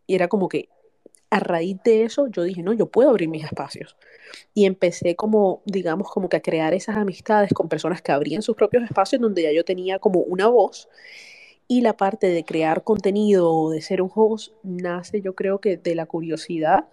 Y 0.06 0.14
era 0.14 0.28
como 0.28 0.48
que 0.48 0.68
a 1.30 1.38
raíz 1.38 1.78
de 1.84 2.02
eso 2.02 2.26
yo 2.26 2.42
dije, 2.42 2.62
no, 2.62 2.72
yo 2.72 2.86
puedo 2.86 3.10
abrir 3.10 3.28
mis 3.28 3.44
espacios. 3.44 3.96
Y 4.52 4.66
empecé 4.66 5.14
como, 5.16 5.62
digamos, 5.64 6.10
como 6.10 6.28
que 6.28 6.36
a 6.36 6.42
crear 6.42 6.74
esas 6.74 6.96
amistades 6.96 7.52
con 7.52 7.68
personas 7.68 8.02
que 8.02 8.12
abrían 8.12 8.42
sus 8.42 8.56
propios 8.56 8.82
espacios 8.84 9.22
donde 9.22 9.42
ya 9.42 9.52
yo 9.52 9.64
tenía 9.64 9.98
como 9.98 10.20
una 10.20 10.48
voz. 10.48 10.88
Y 11.68 11.82
la 11.82 11.96
parte 11.96 12.26
de 12.26 12.44
crear 12.44 12.82
contenido 12.82 13.52
o 13.52 13.70
de 13.70 13.80
ser 13.80 14.02
un 14.02 14.10
host 14.12 14.52
nace 14.64 15.20
yo 15.20 15.36
creo 15.36 15.60
que 15.60 15.76
de 15.76 15.94
la 15.94 16.06
curiosidad 16.06 16.88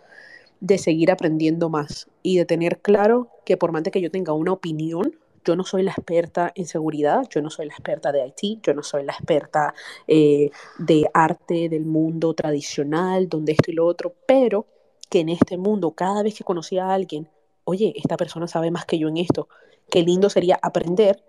de 0.59 0.77
seguir 0.77 1.11
aprendiendo 1.11 1.69
más 1.69 2.09
y 2.23 2.37
de 2.37 2.45
tener 2.45 2.79
claro 2.81 3.29
que 3.45 3.57
por 3.57 3.71
más 3.71 3.83
que 3.83 4.01
yo 4.01 4.11
tenga 4.11 4.33
una 4.33 4.53
opinión, 4.53 5.17
yo 5.45 5.55
no 5.55 5.63
soy 5.63 5.83
la 5.83 5.91
experta 5.91 6.51
en 6.55 6.65
seguridad, 6.65 7.23
yo 7.29 7.41
no 7.41 7.49
soy 7.49 7.67
la 7.67 7.73
experta 7.73 8.11
de 8.11 8.27
IT, 8.27 8.61
yo 8.61 8.73
no 8.73 8.83
soy 8.83 9.03
la 9.03 9.13
experta 9.13 9.73
eh, 10.07 10.49
de 10.77 11.09
arte 11.13 11.69
del 11.69 11.85
mundo 11.85 12.33
tradicional, 12.33 13.29
donde 13.29 13.53
esto 13.53 13.71
y 13.71 13.75
lo 13.75 13.85
otro, 13.85 14.13
pero 14.27 14.65
que 15.09 15.21
en 15.21 15.29
este 15.29 15.57
mundo, 15.57 15.91
cada 15.91 16.21
vez 16.21 16.37
que 16.37 16.43
conocí 16.43 16.77
a 16.77 16.93
alguien, 16.93 17.29
oye, 17.63 17.93
esta 17.95 18.17
persona 18.17 18.47
sabe 18.47 18.71
más 18.71 18.85
que 18.85 18.99
yo 18.99 19.07
en 19.07 19.17
esto, 19.17 19.47
qué 19.89 20.01
lindo 20.01 20.29
sería 20.29 20.59
aprender 20.61 21.23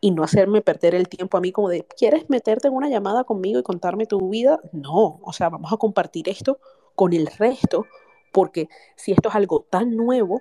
y 0.00 0.10
no 0.10 0.24
hacerme 0.24 0.60
perder 0.60 0.94
el 0.94 1.08
tiempo 1.08 1.38
a 1.38 1.40
mí 1.40 1.52
como 1.52 1.68
de, 1.68 1.86
¿quieres 1.96 2.28
meterte 2.28 2.68
en 2.68 2.74
una 2.74 2.90
llamada 2.90 3.24
conmigo 3.24 3.60
y 3.60 3.62
contarme 3.62 4.04
tu 4.04 4.28
vida? 4.28 4.60
No, 4.72 5.20
o 5.22 5.32
sea, 5.32 5.48
vamos 5.48 5.72
a 5.72 5.76
compartir 5.76 6.28
esto 6.28 6.58
con 6.94 7.12
el 7.12 7.26
resto, 7.26 7.86
porque 8.32 8.68
si 8.96 9.12
esto 9.12 9.28
es 9.28 9.34
algo 9.34 9.66
tan 9.70 9.96
nuevo 9.96 10.40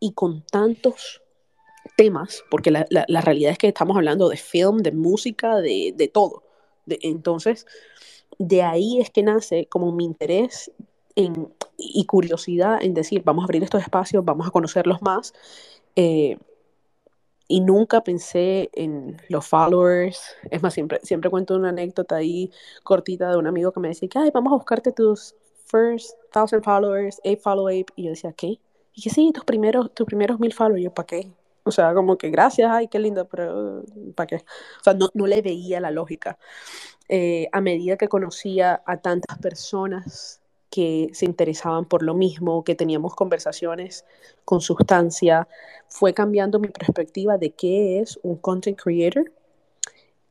y 0.00 0.12
con 0.12 0.42
tantos 0.42 1.22
temas, 1.96 2.42
porque 2.50 2.70
la, 2.70 2.86
la, 2.90 3.20
realidad 3.20 3.52
es 3.52 3.58
que 3.58 3.68
estamos 3.68 3.96
hablando 3.96 4.28
de 4.28 4.36
film, 4.36 4.78
de 4.78 4.92
música, 4.92 5.56
de, 5.56 5.94
de 5.96 6.08
todo. 6.08 6.42
De, 6.84 6.98
entonces, 7.02 7.66
de 8.38 8.62
ahí 8.62 9.00
es 9.00 9.10
que 9.10 9.22
nace 9.22 9.66
como 9.66 9.92
mi 9.92 10.04
interés 10.04 10.70
en, 11.14 11.52
y 11.78 12.04
curiosidad 12.06 12.82
en 12.82 12.94
decir, 12.94 13.22
vamos 13.24 13.42
a 13.42 13.46
abrir 13.46 13.62
estos 13.62 13.82
espacios, 13.82 14.24
vamos 14.24 14.46
a 14.46 14.50
conocerlos 14.50 15.00
más. 15.02 15.32
Eh, 15.94 16.38
y 17.48 17.60
nunca 17.60 18.02
pensé 18.02 18.70
en 18.72 19.20
los 19.28 19.46
followers. 19.46 20.20
Es 20.50 20.62
más, 20.62 20.74
siempre, 20.74 20.98
siempre 21.02 21.30
cuento 21.30 21.54
una 21.54 21.68
anécdota 21.68 22.16
ahí 22.16 22.50
cortita 22.82 23.30
de 23.30 23.36
un 23.36 23.46
amigo 23.46 23.72
que 23.72 23.80
me 23.80 23.88
decía 23.88 24.08
ay, 24.16 24.30
vamos 24.34 24.52
a 24.52 24.56
buscarte 24.56 24.92
tus 24.92 25.34
first 25.66 26.14
thousand 26.32 26.62
followers, 26.62 27.20
eight 27.24 27.40
follow 27.40 27.68
eight. 27.68 27.90
Y 27.96 28.04
yo 28.04 28.10
decía, 28.10 28.32
¿qué? 28.32 28.58
Y 28.94 29.02
que 29.02 29.10
sí, 29.10 29.30
tus 29.32 29.44
primeros, 29.44 29.92
tus 29.92 30.06
primeros 30.06 30.40
mil 30.40 30.52
followers. 30.52 30.82
Yo, 30.82 30.94
¿para 30.94 31.06
qué? 31.06 31.30
O 31.64 31.72
sea, 31.72 31.92
como 31.94 32.16
que 32.16 32.30
gracias, 32.30 32.70
ay, 32.70 32.86
qué 32.88 32.98
lindo, 32.98 33.26
pero 33.26 33.82
¿para 34.14 34.26
qué? 34.28 34.36
O 34.36 34.84
sea, 34.84 34.94
no, 34.94 35.08
no 35.14 35.26
le 35.26 35.42
veía 35.42 35.80
la 35.80 35.90
lógica. 35.90 36.38
Eh, 37.08 37.48
a 37.52 37.60
medida 37.60 37.96
que 37.96 38.08
conocía 38.08 38.82
a 38.86 38.98
tantas 38.98 39.38
personas 39.38 40.40
que 40.70 41.10
se 41.12 41.24
interesaban 41.24 41.84
por 41.84 42.02
lo 42.02 42.14
mismo, 42.14 42.62
que 42.62 42.74
teníamos 42.74 43.14
conversaciones 43.14 44.04
con 44.44 44.60
sustancia, 44.60 45.48
fue 45.88 46.14
cambiando 46.14 46.58
mi 46.58 46.68
perspectiva 46.68 47.38
de 47.38 47.50
qué 47.50 48.00
es 48.00 48.18
un 48.22 48.36
content 48.36 48.80
creator, 48.80 49.32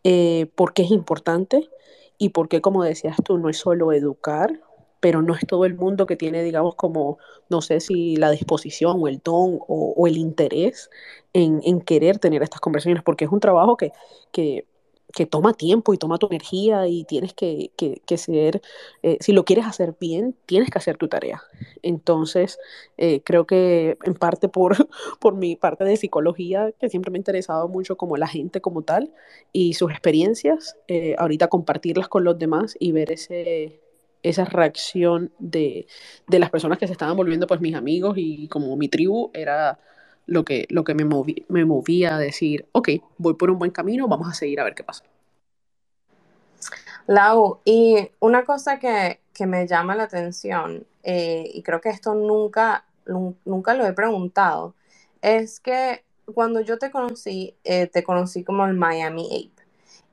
eh, 0.03 0.47
por 0.55 0.73
qué 0.73 0.83
es 0.83 0.91
importante 0.91 1.69
y 2.17 2.29
por 2.29 2.47
qué, 2.47 2.61
como 2.61 2.83
decías 2.83 3.17
tú, 3.23 3.37
no 3.37 3.49
es 3.49 3.57
solo 3.57 3.91
educar, 3.91 4.61
pero 5.05 5.21
no 5.21 5.35
es 5.35 5.45
todo 5.45 5.65
el 5.65 5.75
mundo 5.75 6.07
que 6.07 6.15
tiene, 6.15 6.41
digamos, 6.41 6.73
como, 6.73 7.19
no 7.47 7.61
sé 7.61 7.79
si 7.79 8.15
la 8.15 8.31
disposición 8.31 8.97
o 8.99 9.07
el 9.07 9.21
don 9.23 9.59
o, 9.67 10.07
el 10.07 10.17
interés 10.17 10.89
en, 11.31 11.61
querer 11.81 12.17
tener 12.17 12.41
estas 12.41 12.59
conversaciones, 12.59 13.03
porque 13.03 13.25
es 13.25 13.31
un 13.31 13.39
trabajo 13.39 13.77
que, 13.77 13.91
que, 14.31 14.65
toma 15.29 15.53
tiempo 15.53 15.93
y 15.93 15.99
toma 15.99 16.17
tu 16.17 16.25
energía 16.25 16.87
y 16.87 17.03
tienes 17.03 17.35
que, 17.35 17.69
que, 17.77 18.01
que 18.03 18.17
ser, 18.17 18.63
eh, 19.03 19.17
si 19.19 19.31
lo 19.31 19.45
quieres 19.45 19.67
hacer 19.67 19.95
bien, 19.99 20.35
tienes 20.47 20.71
que 20.71 20.79
hacer 20.79 20.97
tu 20.97 21.07
tarea. 21.07 21.43
Entonces, 21.83 22.57
eh, 22.97 23.21
creo 23.23 23.45
que 23.45 23.99
en 24.05 24.15
parte 24.15 24.49
por, 24.49 24.75
por 25.19 25.35
mi 25.35 25.55
parte 25.55 25.83
de 25.83 25.97
psicología, 25.97 26.71
que 26.79 26.89
siempre 26.89 27.11
me 27.11 27.17
ha 27.17 27.19
interesado 27.19 27.67
mucho 27.67 27.95
como 27.95 28.17
la 28.17 28.27
gente 28.27 28.59
como 28.59 28.81
tal 28.81 29.13
y 29.53 29.75
sus 29.75 29.91
experiencias, 29.91 30.77
eh, 30.87 31.13
ahorita 31.19 31.47
compartirlas 31.47 32.07
con 32.07 32.23
los 32.23 32.39
demás 32.39 32.75
y 32.79 32.91
ver 32.91 33.11
ese, 33.11 33.84
esa 34.29 34.45
reacción 34.45 35.31
de, 35.39 35.87
de, 36.27 36.39
las 36.39 36.49
personas 36.49 36.77
que 36.77 36.87
se 36.87 36.93
estaban 36.93 37.15
volviendo 37.15 37.47
pues 37.47 37.61
mis 37.61 37.75
amigos 37.75 38.15
y 38.17 38.47
como 38.47 38.75
mi 38.75 38.89
tribu 38.89 39.31
era 39.33 39.79
lo 40.25 40.43
que, 40.43 40.65
lo 40.69 40.83
que 40.83 40.93
me, 40.95 41.05
movía 41.05 42.15
a 42.15 42.19
decir, 42.19 42.67
ok, 42.71 42.89
voy 43.17 43.35
por 43.35 43.51
un 43.51 43.59
buen 43.59 43.71
camino, 43.71 44.07
vamos 44.07 44.29
a 44.29 44.33
seguir 44.33 44.59
a 44.59 44.63
ver 44.63 44.75
qué 44.75 44.83
pasa. 44.83 45.03
Lau, 47.07 47.59
y 47.63 48.09
una 48.19 48.43
cosa 48.45 48.79
que, 48.79 49.19
que 49.33 49.45
me 49.45 49.67
llama 49.67 49.95
la 49.95 50.03
atención, 50.03 50.85
eh, 51.03 51.49
y 51.53 51.61
creo 51.61 51.79
que 51.81 51.89
esto 51.89 52.15
nunca, 52.15 52.85
nunca 53.45 53.75
lo 53.75 53.85
he 53.85 53.93
preguntado, 53.93 54.73
es 55.21 55.59
que 55.59 56.03
cuando 56.33 56.61
yo 56.61 56.79
te 56.79 56.89
conocí, 56.89 57.55
eh, 57.63 57.85
te 57.87 58.03
conocí 58.03 58.43
como 58.43 58.65
el 58.65 58.73
Miami 58.73 59.25
Ape. 59.27 59.63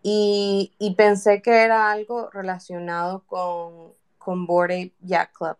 Y, 0.03 0.73
y, 0.79 0.95
pensé 0.97 1.43
que 1.43 1.63
era 1.63 1.93
algo 1.93 2.29
relacionado 2.31 3.23
con, 3.27 3.93
con 4.25 4.47
Board 4.47 4.73
Ape 4.73 4.93
Yacht 5.01 5.33
Club. 5.33 5.57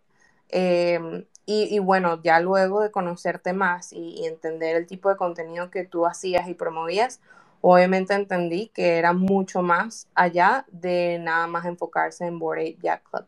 Em, 0.49 1.25
y, 1.45 1.79
bueno, 1.81 2.23
ya 2.23 2.41
luego 2.41 2.81
de 2.83 2.91
conocerte 2.91 3.53
más 3.53 3.93
y, 3.93 4.27
entender 4.27 4.77
el 4.77 4.87
tipo 4.87 5.09
de 5.11 5.17
contenido 5.17 5.71
que 5.71 5.85
tú 5.85 6.07
hacías 6.07 6.49
y 6.49 6.55
promovías, 6.55 7.21
obviamente 7.61 8.15
entendí 8.15 8.69
que 8.69 8.99
era 8.99 9.13
mucho 9.13 9.63
más 9.63 10.09
allá 10.15 10.65
de 10.71 11.19
nada 11.21 11.47
más 11.47 11.67
enfocarse 11.67 12.27
en 12.27 12.39
Board 12.39 12.61
Ape 12.61 12.79
Yacht 12.83 13.03
Club. 13.11 13.27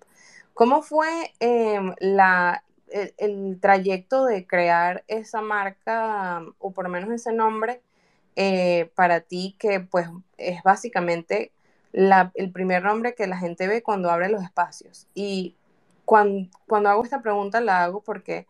¿Cómo 0.55 0.83
fue 0.83 1.33
em, 1.41 1.95
la, 1.99 2.63
el, 3.19 3.59
trayecto 3.61 4.25
de 4.27 4.47
crear 4.47 5.05
esa 5.09 5.41
marca 5.41 6.43
o 6.59 6.71
por 6.73 6.85
lo 6.85 6.91
menos 6.91 7.11
ese 7.11 7.33
nombre 7.33 7.83
eh, 8.37 8.91
para 8.95 9.21
ti 9.21 9.57
que 9.59 9.81
pues 9.81 10.09
es 10.39 10.63
básicamente 10.63 11.53
el 11.95 12.51
primer 12.53 12.83
nombre 12.83 13.15
que 13.15 13.27
la 13.27 13.39
gente 13.39 13.69
ve 13.69 13.83
cuando 13.83 14.11
abre 14.11 14.29
los 14.29 14.43
espacios. 14.43 15.07
Y 15.15 15.57
cuando, 16.05 16.49
cuando 16.67 16.91
hago 16.91 17.05
esta 17.05 17.23
pregunta 17.23 17.61
la 17.61 17.85
hago 17.85 18.03
porque 18.03 18.47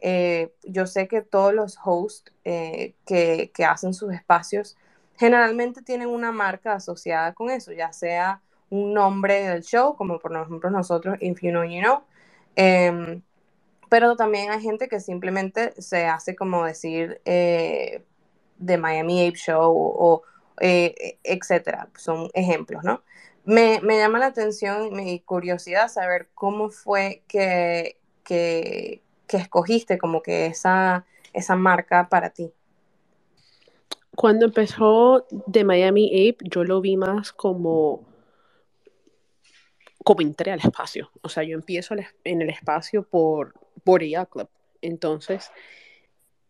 eh, 0.00 0.52
yo 0.64 0.86
sé 0.86 1.08
que 1.08 1.22
todos 1.22 1.54
los 1.54 1.78
hosts 1.84 2.32
eh, 2.44 2.94
que, 3.06 3.50
que, 3.54 3.64
hacen 3.64 3.94
sus 3.94 4.12
espacios 4.12 4.76
generalmente 5.16 5.82
tienen 5.82 6.08
una 6.08 6.32
marca 6.32 6.74
asociada 6.74 7.32
con 7.32 7.50
eso, 7.50 7.72
ya 7.72 7.92
sea 7.92 8.42
un 8.70 8.92
nombre 8.92 9.48
del 9.48 9.62
show, 9.62 9.96
como 9.96 10.18
por 10.18 10.36
ejemplo 10.36 10.70
nosotros, 10.70 11.16
If 11.20 11.40
You 11.42 11.50
Know, 11.50 11.64
You 11.64 11.80
Know. 11.80 12.02
Em, 12.56 13.22
pero 13.88 14.16
también 14.16 14.50
hay 14.50 14.60
gente 14.60 14.88
que 14.88 15.00
simplemente 15.00 15.80
se 15.80 16.06
hace 16.06 16.34
como 16.34 16.64
decir 16.64 17.20
eh, 17.24 18.02
de 18.58 18.78
Miami 18.78 19.26
Ape 19.28 19.38
Show 19.38 19.72
o, 19.74 20.22
eh, 20.60 21.18
etcétera. 21.22 21.88
Son 21.96 22.30
ejemplos, 22.34 22.82
¿no? 22.84 23.02
Me, 23.44 23.80
llama 23.80 24.18
la 24.18 24.26
atención, 24.26 24.92
mi 24.92 25.20
curiosidad 25.20 25.88
saber 25.88 26.28
cómo 26.34 26.68
fue 26.68 27.22
que, 27.28 27.96
que, 28.24 29.02
escogiste 29.28 29.98
como 29.98 30.20
que 30.20 30.46
esa, 30.46 31.04
esa 31.32 31.54
marca 31.54 32.08
para 32.08 32.30
ti. 32.30 32.50
Cuando 34.16 34.46
empezó 34.46 35.26
de 35.30 35.62
Miami 35.62 36.28
Ape, 36.28 36.44
yo 36.50 36.64
lo 36.64 36.80
vi 36.80 36.96
más 36.96 37.32
como 37.32 38.04
como 40.02 40.20
entré 40.20 40.52
al 40.52 40.60
espacio. 40.60 41.10
O 41.22 41.28
sea, 41.28 41.42
yo 41.42 41.54
empiezo 41.56 41.94
en 42.22 42.42
el 42.42 42.48
espacio 42.48 43.02
por 43.02 43.54
Borea 43.84 44.24
Club. 44.26 44.48
Entonces, 44.80 45.50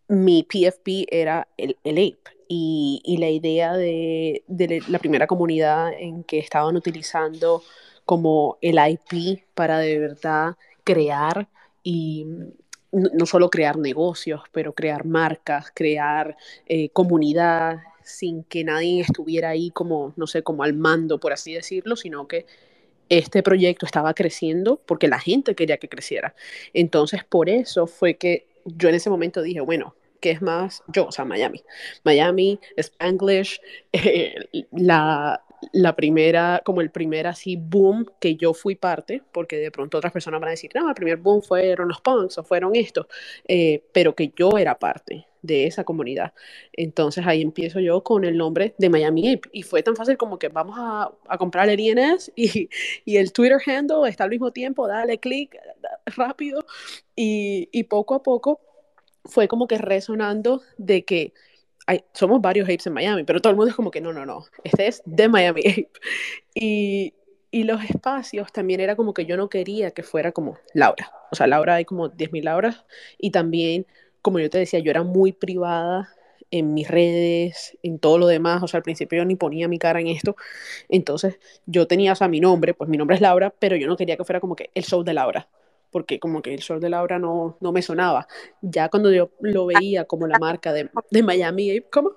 mi 0.09 0.43
PFP 0.43 1.07
era 1.11 1.49
el, 1.57 1.79
el 1.83 1.97
Ape 1.97 2.36
y, 2.49 3.17
la 3.19 3.31
idea 3.31 3.75
de, 3.75 4.45
la 4.89 4.99
primera 4.99 5.27
comunidad 5.27 5.93
en 5.99 6.25
que 6.25 6.39
estaban 6.39 6.77
utilizando 6.77 7.63
como 8.05 8.59
el 8.61 8.79
IP 8.79 9.45
para 9.55 9.79
de 9.79 9.99
verdad 9.99 10.57
crear 10.85 11.49
y 11.83 12.27
no 12.93 13.27
solo 13.27 13.51
crear 13.51 13.77
negocios, 13.77 14.43
pero 14.53 14.73
crear 14.75 15.05
marcas, 15.05 15.73
crear 15.75 16.37
eh, 16.67 16.89
comunidad 16.91 17.79
sin 18.03 18.45
que 18.45 18.65
nadie 18.65 19.01
estuviera 19.01 19.51
ahí 19.51 19.71
como, 19.71 20.13
no 20.17 20.27
sé, 20.27 20.43
como 20.43 20.63
al 20.63 20.73
mando, 20.75 21.19
por 21.19 21.33
así 21.33 21.53
decirlo, 21.53 21.97
sino 21.97 22.29
que 22.29 22.47
este 23.09 23.43
proyecto 23.43 23.87
estaba 23.87 24.15
creciendo 24.15 24.81
porque 24.87 25.09
la 25.09 25.19
gente 25.19 25.55
quería 25.55 25.79
que 25.79 25.89
creciera. 25.89 26.35
Entonces, 26.73 27.25
por 27.25 27.49
eso 27.49 27.87
fue 27.87 28.15
que 28.15 28.47
yo 28.65 28.89
en 28.89 28.95
ese 28.95 29.11
momento 29.11 29.43
dije, 29.43 29.61
bueno, 29.61 29.95
que 30.21 30.31
es 30.31 30.43
más 30.43 30.83
yo, 30.89 31.07
o 31.07 31.13
sea, 31.13 31.25
Miami. 31.25 31.63
Miami, 32.05 32.61
Spanglish, 32.77 33.61
eh, 33.93 34.35
la, 34.73 35.43
la 35.73 35.97
primera, 35.97 36.63
como 36.65 36.81
el 36.81 36.91
primer 36.91 37.27
así 37.27 37.57
boom 37.57 38.07
que 38.21 38.37
yo 38.37 38.55
fui 38.55 38.75
parte, 38.75 39.23
porque 39.33 39.57
de 39.57 39.71
pronto 39.71 39.99
otras 39.99 40.13
personas 40.13 40.41
van 40.41 40.49
a 40.49 40.51
decir, 40.53 40.71
no, 40.75 40.89
el 40.89 40.95
primer 40.95 41.19
boom 41.19 41.43
fueron 41.43 41.89
los 41.89 42.01
punks 42.01 42.39
o 42.39 42.45
fueron 42.45 42.75
estos, 42.77 43.07
eh, 43.47 43.83
pero 43.93 44.15
que 44.15 44.33
yo 44.37 44.51
era 44.59 44.79
parte 44.79 45.27
de 45.43 45.67
esa 45.67 45.85
comunidad. 45.85 46.33
Entonces 46.73 47.25
ahí 47.27 47.41
empiezo 47.43 47.81
yo 47.81 48.03
con 48.03 48.25
el 48.25 48.37
nombre 48.37 48.75
de 48.79 48.91
Miami 48.91 49.35
Ape 49.35 49.49
y 49.53 49.63
fue 49.63 49.83
tan 49.83 49.97
fácil 49.97 50.17
como 50.17 50.39
que 50.39 50.49
vamos 50.49 50.77
a, 50.79 51.11
a 51.29 51.39
comprar 51.39 51.69
el 51.69 51.81
INS 51.81 52.33
y, 52.37 52.69
y, 53.05 53.17
el 53.17 53.33
Twitter 53.33 53.61
handle 53.65 54.09
está 54.09 54.25
al 54.25 54.31
mismo 54.31 54.51
tiempo, 54.51 54.89
dale 54.89 55.19
clic 55.19 55.57
rápido 56.07 56.65
y, 57.15 57.69
y 57.73 57.85
poco 57.85 58.15
a 58.15 58.23
poco 58.23 58.61
fue 59.27 59.49
como 59.49 59.67
que 59.67 59.79
resonando 59.79 60.63
de 60.79 61.05
que 61.05 61.33
hay, 61.87 62.05
somos 62.13 62.41
varios 62.41 62.69
apes 62.69 62.87
en 62.87 62.95
Miami, 62.95 63.25
pero 63.25 63.41
todo 63.41 63.51
el 63.51 63.57
mundo 63.57 63.71
es 63.71 63.77
como 63.77 63.91
que 63.91 64.01
no, 64.01 64.13
no, 64.13 64.27
no, 64.27 64.45
este 64.65 64.89
es 64.89 65.03
de 65.05 65.29
Miami 65.29 65.61
Ape. 65.61 65.91
Y, 66.55 67.15
y 67.51 67.65
los 67.65 67.85
espacios 67.85 68.53
también 68.53 68.81
era 68.81 68.97
como 68.97 69.15
que 69.15 69.27
yo 69.27 69.37
no 69.37 69.49
quería 69.49 69.91
que 69.91 70.03
fuera 70.03 70.33
como 70.33 70.59
Laura. 70.75 71.13
O 71.31 71.37
sea, 71.37 71.47
Laura 71.47 71.75
hay 71.75 71.85
como 71.85 72.11
10.000 72.11 72.45
Lauras 72.45 72.85
y 73.19 73.31
también, 73.31 73.87
como 74.23 74.39
yo 74.41 74.51
te 74.51 74.59
decía, 74.59 74.81
yo 74.81 74.91
era 74.91 75.03
muy 75.05 75.33
privada 75.33 76.09
en 76.51 76.75
mis 76.75 76.89
redes, 76.89 77.77
en 77.83 77.99
todo 77.99 78.19
lo 78.19 78.27
demás, 78.27 78.63
o 78.63 78.69
sea, 78.69 78.79
al 78.79 78.85
principio 78.85 79.19
yo 79.19 79.25
ni 79.25 79.37
ponía 79.37 79.69
mi 79.69 79.79
cara 79.79 80.01
en 80.01 80.07
esto, 80.09 80.37
entonces 80.89 81.39
yo 81.67 81.87
tenía, 81.87 82.13
o 82.13 82.17
sea, 82.17 82.29
mi 82.29 82.41
nombre, 82.41 82.75
pues 82.75 82.89
mi 82.89 82.97
nombre 82.97 83.17
es 83.17 83.23
Laura, 83.23 83.55
pero 83.59 83.77
yo 83.77 83.89
no 83.89 83.97
quería 83.97 84.17
que 84.17 84.25
fuera 84.25 84.41
como 84.41 84.57
que 84.57 84.71
el 84.75 84.85
show 84.85 85.03
de 85.03 85.15
Laura, 85.15 85.49
porque 85.91 86.19
como 86.19 86.43
que 86.43 86.55
el 86.55 86.61
show 86.61 86.79
de 86.79 86.91
Laura 86.91 87.19
no, 87.19 87.57
no 87.61 87.73
me 87.73 87.83
sonaba. 87.83 88.27
Ya 88.61 88.89
cuando 88.89 89.13
yo 89.13 89.31
lo 89.41 89.67
veía 89.67 90.05
como 90.05 90.27
la 90.27 90.39
marca 90.39 90.73
de, 90.73 90.91
de 91.11 91.23
Miami, 91.23 91.83
¿cómo? 91.91 92.13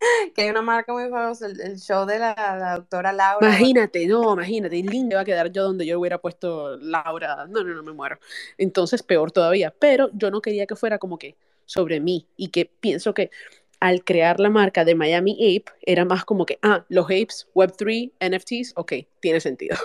Que 0.34 0.42
hay 0.42 0.50
una 0.50 0.62
marca 0.62 0.92
muy 0.92 1.08
famosa, 1.10 1.46
el, 1.46 1.60
el 1.60 1.78
show 1.78 2.06
de 2.06 2.18
la, 2.18 2.34
la, 2.34 2.76
doctora 2.76 3.12
Laura. 3.12 3.46
Imagínate, 3.46 4.06
no, 4.06 4.32
imagínate, 4.32 4.82
lindo 4.82 5.16
va 5.16 5.22
a 5.22 5.24
quedar 5.24 5.52
yo 5.52 5.64
donde 5.64 5.84
yo 5.84 6.00
hubiera 6.00 6.18
puesto 6.18 6.76
Laura. 6.78 7.46
No, 7.48 7.62
no, 7.62 7.74
no, 7.74 7.82
me 7.82 7.92
muero. 7.92 8.18
Entonces, 8.56 9.02
peor 9.02 9.30
todavía. 9.30 9.74
Pero 9.78 10.08
yo 10.14 10.30
no 10.30 10.40
quería 10.40 10.66
que 10.66 10.76
fuera 10.76 10.98
como 10.98 11.18
que 11.18 11.36
sobre 11.66 12.00
mí 12.00 12.26
y 12.36 12.48
que 12.48 12.64
pienso 12.64 13.14
que 13.14 13.30
al 13.78 14.04
crear 14.04 14.40
la 14.40 14.50
marca 14.50 14.84
de 14.84 14.94
Miami 14.94 15.32
Ape 15.34 15.72
era 15.82 16.04
más 16.04 16.24
como 16.24 16.44
que, 16.44 16.58
ah, 16.62 16.84
los 16.88 17.06
apes, 17.06 17.48
Web3, 17.54 18.12
NFTs, 18.20 18.74
ok, 18.76 18.92
tiene 19.20 19.40
sentido. 19.40 19.76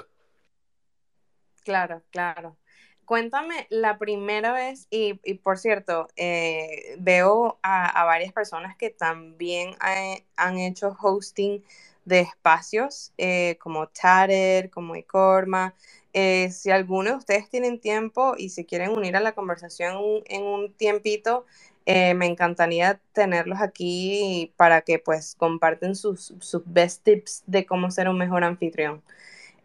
Claro, 1.63 2.03
claro. 2.11 2.57
Cuéntame 3.05 3.67
la 3.69 3.97
primera 3.99 4.53
vez, 4.53 4.87
y, 4.89 5.19
y 5.23 5.35
por 5.35 5.57
cierto, 5.59 6.07
eh, 6.17 6.95
veo 6.99 7.59
a, 7.63 7.87
a, 8.01 8.05
varias 8.05 8.33
personas 8.33 8.75
que 8.77 8.89
también 8.91 9.75
ha, 9.79 10.15
han 10.37 10.57
hecho 10.59 10.95
hosting 11.01 11.63
de 12.05 12.21
espacios, 12.21 13.13
eh, 13.17 13.57
como 13.61 13.87
Tatter, 13.89 14.69
como 14.71 14.95
Icorma. 14.95 15.75
Eh, 16.13 16.49
si 16.51 16.71
alguno 16.71 17.11
de 17.11 17.17
ustedes 17.17 17.49
tienen 17.49 17.79
tiempo 17.79 18.35
y 18.37 18.49
se 18.49 18.65
quieren 18.65 18.91
unir 18.91 19.15
a 19.17 19.19
la 19.19 19.33
conversación 19.33 19.97
en 20.27 20.43
un 20.43 20.73
tiempito, 20.73 21.45
eh, 21.85 22.13
me 22.15 22.25
encantaría 22.27 22.99
tenerlos 23.13 23.61
aquí 23.61 24.53
para 24.57 24.81
que 24.81 24.99
pues 24.99 25.35
comparten 25.35 25.95
sus, 25.95 26.33
sus 26.39 26.63
best 26.65 27.03
tips 27.03 27.43
de 27.47 27.65
cómo 27.65 27.91
ser 27.91 28.09
un 28.09 28.17
mejor 28.17 28.43
anfitrión. 28.43 29.03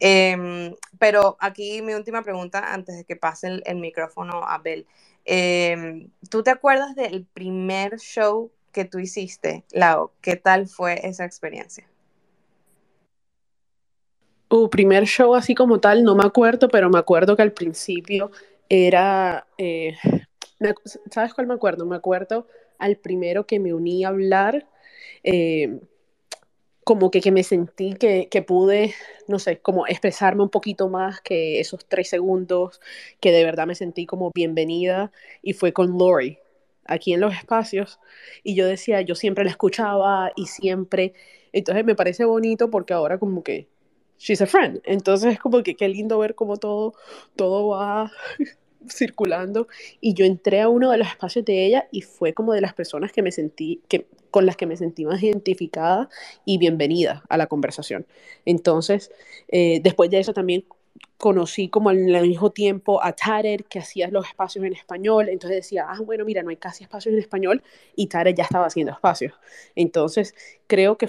Eh, 0.01 0.75
pero 0.99 1.37
aquí 1.41 1.83
mi 1.83 1.95
última 1.95 2.23
pregunta 2.23 2.73
antes 2.73 2.97
de 2.97 3.05
que 3.05 3.17
pase 3.17 3.61
el, 3.65 3.77
micrófono 3.77 4.43
a 4.45 4.59
Bel. 4.59 4.87
Eh, 5.27 6.09
¿Tú 6.31 6.43
te 6.43 6.51
acuerdas 6.51 6.95
del 6.95 7.27
primer 7.27 7.99
show 7.99 8.51
que 8.73 8.85
tú 8.85 8.99
hiciste, 8.99 9.65
Lau? 9.73 10.11
¿Qué 10.21 10.37
tal 10.37 10.67
fue 10.67 11.07
esa 11.07 11.25
experiencia? 11.25 11.87
Uh, 14.49 14.69
primer 14.69 15.05
show 15.05 15.35
así 15.37 15.55
como 15.55 15.79
tal, 15.79 16.03
no 16.03 16.17
me 16.17 16.25
acuerdo, 16.25 16.69
pero 16.69 16.91
me 16.91 16.99
acuerdo 16.99 17.37
que 17.37 17.43
al 17.43 17.53
principio 17.53 18.33
era, 18.69 19.47
eh, 19.59 19.97
¿sabes 21.11 21.35
cuál 21.35 21.47
me 21.47 21.55
acuerdo? 21.55 21.87
Me 21.87 21.95
acuerdo 21.95 22.49
al 22.79 22.97
primero 22.97 23.47
que 23.47 23.61
me 23.61 23.73
uní 23.75 24.05
a 24.05 24.09
hablar, 24.09 24.67
eh, 25.23 25.81
como 26.85 27.11
que, 27.11 27.21
que 27.21 27.33
me 27.33 27.43
sentí 27.43 27.95
que, 27.95 28.29
que, 28.31 28.43
pude, 28.43 28.95
no 29.29 29.39
sé, 29.39 29.59
como 29.59 29.87
expresarme 29.87 30.43
un 30.43 30.51
poquito 30.51 30.89
más 30.89 31.21
que 31.21 31.61
esos 31.61 31.87
tres 31.87 32.09
segundos, 32.09 32.81
que 33.21 33.33
de 33.33 33.45
verdad 33.45 33.67
me 33.67 33.75
sentí 33.75 34.07
como 34.07 34.31
bienvenida 34.35 35.13
y 35.43 35.53
fue 35.53 35.73
con 35.73 35.99
Lori 35.99 36.39
aquí 36.87 37.13
en 37.13 37.21
los 37.21 37.35
espacios. 37.35 38.01
Y 38.43 38.55
yo 38.55 38.67
decía, 38.67 39.01
yo 39.03 39.15
siempre 39.15 39.45
la 39.45 39.51
escuchaba 39.51 40.33
y 40.37 40.47
siempre, 40.47 41.15
entonces 41.53 41.85
me 41.85 41.95
parece 41.95 42.25
bonito 42.25 42.71
porque 42.71 42.95
ahora 42.95 43.19
como 43.19 43.43
que 43.43 43.69
she's 44.19 44.43
a 44.43 44.47
friend, 44.47 44.81
entonces 44.85 45.35
es 45.35 45.39
como 45.39 45.63
que 45.63 45.77
qué 45.77 45.89
lindo 45.89 46.19
ver 46.19 46.35
cómo 46.35 46.57
todo, 46.59 46.95
todo 47.37 47.69
va 47.69 48.13
circulando 48.91 49.69
y 50.01 50.15
yo 50.15 50.25
entré 50.25 50.61
a 50.61 50.69
uno 50.69 50.91
de 50.91 50.99
los 50.99 51.09
espacios 51.09 51.45
de 51.45 51.67
ella 51.67 51.89
y 51.91 52.03
fue 52.03 52.33
como 52.33 52.53
de 52.53 52.61
las 52.61 52.75
personas 52.75 53.13
que 53.13 53.23
me 53.23 53.33
sentí 53.33 53.81
que 53.89 54.07
con 54.31 54.47
las 54.47 54.57
que 54.57 54.67
me 54.67 54.77
sentí 54.77 55.05
más 55.05 55.23
identificada 55.23 56.09
y 56.45 56.59
bienvenida 56.59 57.25
a 57.29 57.37
la 57.37 57.49
conversación. 57.49 58.07
Entonces, 58.45 59.11
eh, 59.49 59.81
después 59.83 60.11
de 60.11 60.21
eso 60.21 60.33
también 60.33 60.65
conocí 61.17 61.69
como 61.69 61.91
al 61.91 61.99
mismo 62.23 62.51
tiempo 62.51 63.03
a 63.05 63.13
Tarer, 63.13 63.65
que 63.65 63.79
hacía 63.79 64.09
los 64.09 64.27
espacios 64.27 64.65
en 64.65 64.73
español, 64.73 65.29
entonces 65.29 65.59
decía, 65.59 65.87
ah, 65.89 66.01
bueno, 66.03 66.25
mira, 66.25 66.43
no 66.43 66.51
hay 66.51 66.57
casi 66.57 66.85
espacios 66.85 67.13
en 67.13 67.21
español, 67.21 67.63
y 67.95 68.07
Tarer 68.07 68.35
ya 68.35 68.45
estaba 68.45 68.67
haciendo 68.67 68.93
espacios. 68.93 69.35
Entonces, 69.75 70.35
creo 70.67 70.97
que 70.97 71.09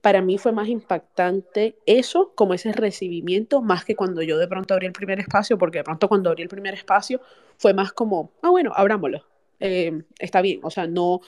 para 0.00 0.22
mí 0.22 0.38
fue 0.38 0.52
más 0.52 0.68
impactante 0.68 1.76
eso, 1.86 2.32
como 2.34 2.54
ese 2.54 2.72
recibimiento, 2.72 3.62
más 3.62 3.84
que 3.84 3.96
cuando 3.96 4.22
yo 4.22 4.38
de 4.38 4.48
pronto 4.48 4.74
abrí 4.74 4.86
el 4.86 4.92
primer 4.92 5.20
espacio, 5.20 5.58
porque 5.58 5.78
de 5.78 5.84
pronto 5.84 6.08
cuando 6.08 6.30
abrí 6.30 6.42
el 6.42 6.48
primer 6.48 6.74
espacio 6.74 7.20
fue 7.56 7.74
más 7.74 7.92
como, 7.92 8.32
ah, 8.42 8.50
bueno, 8.50 8.72
abrámoslo. 8.74 9.24
Eh, 9.60 10.04
está 10.20 10.40
bien, 10.40 10.60
o 10.62 10.70
sea, 10.70 10.86
no, 10.86 11.20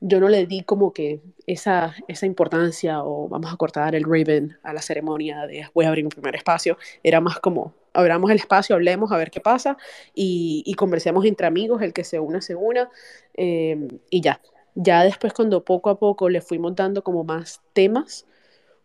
yo 0.00 0.20
no 0.20 0.28
le 0.28 0.46
di 0.46 0.62
como 0.62 0.92
que 0.92 1.22
esa, 1.46 1.96
esa 2.06 2.24
importancia 2.24 3.02
o 3.02 3.28
vamos 3.28 3.52
a 3.52 3.56
cortar 3.56 3.96
el 3.96 4.04
ribbon 4.04 4.56
a 4.62 4.72
la 4.72 4.80
ceremonia 4.80 5.44
de 5.48 5.68
voy 5.74 5.84
a 5.84 5.88
abrir 5.88 6.04
un 6.04 6.10
primer 6.10 6.36
espacio, 6.36 6.78
era 7.02 7.20
más 7.20 7.40
como 7.40 7.74
abramos 7.92 8.30
el 8.30 8.36
espacio, 8.36 8.76
hablemos 8.76 9.10
a 9.10 9.16
ver 9.16 9.32
qué 9.32 9.40
pasa 9.40 9.76
y, 10.14 10.72
conversemos 10.76 11.24
entre 11.24 11.48
amigos, 11.48 11.82
el 11.82 11.92
que 11.92 12.04
se 12.04 12.20
una, 12.20 12.40
se 12.40 12.54
una 12.54 12.90
eh, 13.34 13.88
y 14.08 14.20
ya, 14.20 14.40
ya 14.74 15.04
después 15.04 15.32
cuando 15.32 15.64
poco 15.64 15.90
a 15.90 15.98
poco 15.98 16.28
le 16.28 16.40
fuimos 16.40 16.74
dando 16.74 17.02
como 17.02 17.24
más 17.24 17.60
temas, 17.72 18.26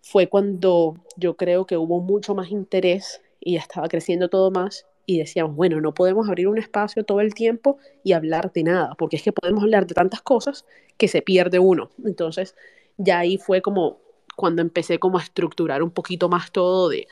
fue 0.02 0.28
cuando 0.28 0.97
yo 1.17 1.36
creo 1.36 1.65
que 1.65 1.78
hubo 1.78 1.99
mucho 1.99 2.36
más 2.36 2.49
interés 2.52 3.21
y 3.39 3.54
ya 3.54 3.60
estaba 3.60 3.88
creciendo 3.88 4.30
todo 4.30 4.52
más 4.52 4.86
y 5.06 5.17
decíamos, 5.17 5.56
bueno, 5.56 5.82
no 5.82 5.93
podemos 5.93 6.28
abrir 6.30 6.47
un 6.47 6.60
espacio 6.60 7.04
todo 7.04 7.19
el 7.21 7.34
tiempo 7.34 7.80
y 8.04 8.13
hablar 8.13 8.54
de 8.54 8.63
nada, 8.63 8.95
porque 8.95 9.15
es 9.15 9.23
que 9.23 9.32
podemos 9.34 9.63
hablar 9.63 9.88
de 9.88 9.95
tantas 9.95 10.21
cosas 10.21 10.65
que 10.97 11.08
se 11.08 11.21
pierde 11.23 11.58
uno. 11.58 11.89
Entonces, 12.06 12.56
ya 12.97 13.19
ahí 13.19 13.38
fue 13.38 13.62
como 13.62 13.97
cuando 14.36 14.62
empecé 14.62 14.99
como 14.99 15.17
a 15.17 15.21
estructurar 15.23 15.84
un 15.84 15.91
poquito 15.91 16.30
más 16.30 16.52
todo 16.52 16.89
de, 16.89 17.08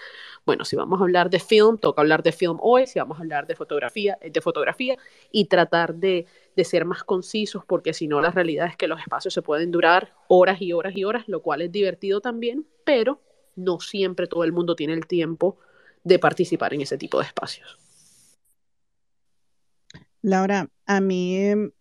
bueno, 0.46 0.64
si 0.64 0.76
vamos 0.76 1.02
a 1.02 1.04
hablar 1.04 1.30
de 1.30 1.40
film, 1.40 1.78
toca 1.78 2.02
hablar 2.02 2.24
de 2.24 2.32
film 2.32 2.58
hoy, 2.62 2.88
si 2.88 3.00
vamos 3.00 3.18
a 3.18 3.22
hablar 3.22 3.48
de 3.48 3.56
fotografía, 3.56 4.18
de 4.22 4.42
fotografía 4.42 4.98
y 5.32 5.46
tratar 5.46 5.96
de, 5.96 6.26
de 6.58 6.66
ser 6.66 6.86
más 6.86 7.04
concisos, 7.04 7.64
porque 7.64 7.94
si 7.94 8.08
no, 8.08 8.20
la 8.20 8.32
realidad 8.32 8.66
es 8.66 8.76
que 8.76 8.88
los 8.88 9.00
espacios 9.00 9.32
se 9.32 9.44
pueden 9.44 9.70
durar 9.70 10.16
horas 10.28 10.60
y 10.60 10.74
horas 10.74 10.98
y 10.98 11.04
horas, 11.04 11.24
lo 11.28 11.44
cual 11.44 11.62
es 11.62 11.72
divertido 11.72 12.20
también, 12.20 12.66
pero 12.84 13.22
no 13.56 13.80
siempre 13.80 14.26
todo 14.26 14.44
el 14.44 14.52
mundo 14.52 14.76
tiene 14.76 14.94
el 14.94 15.06
tiempo 15.06 15.60
de 16.04 16.18
participar 16.18 16.74
en 16.74 16.82
ese 16.82 16.98
tipo 16.98 17.20
de 17.20 17.26
espacios. 17.26 17.78
Laura, 20.24 20.68
a 20.88 21.00
mí 21.00 21.38
em, 21.38 21.72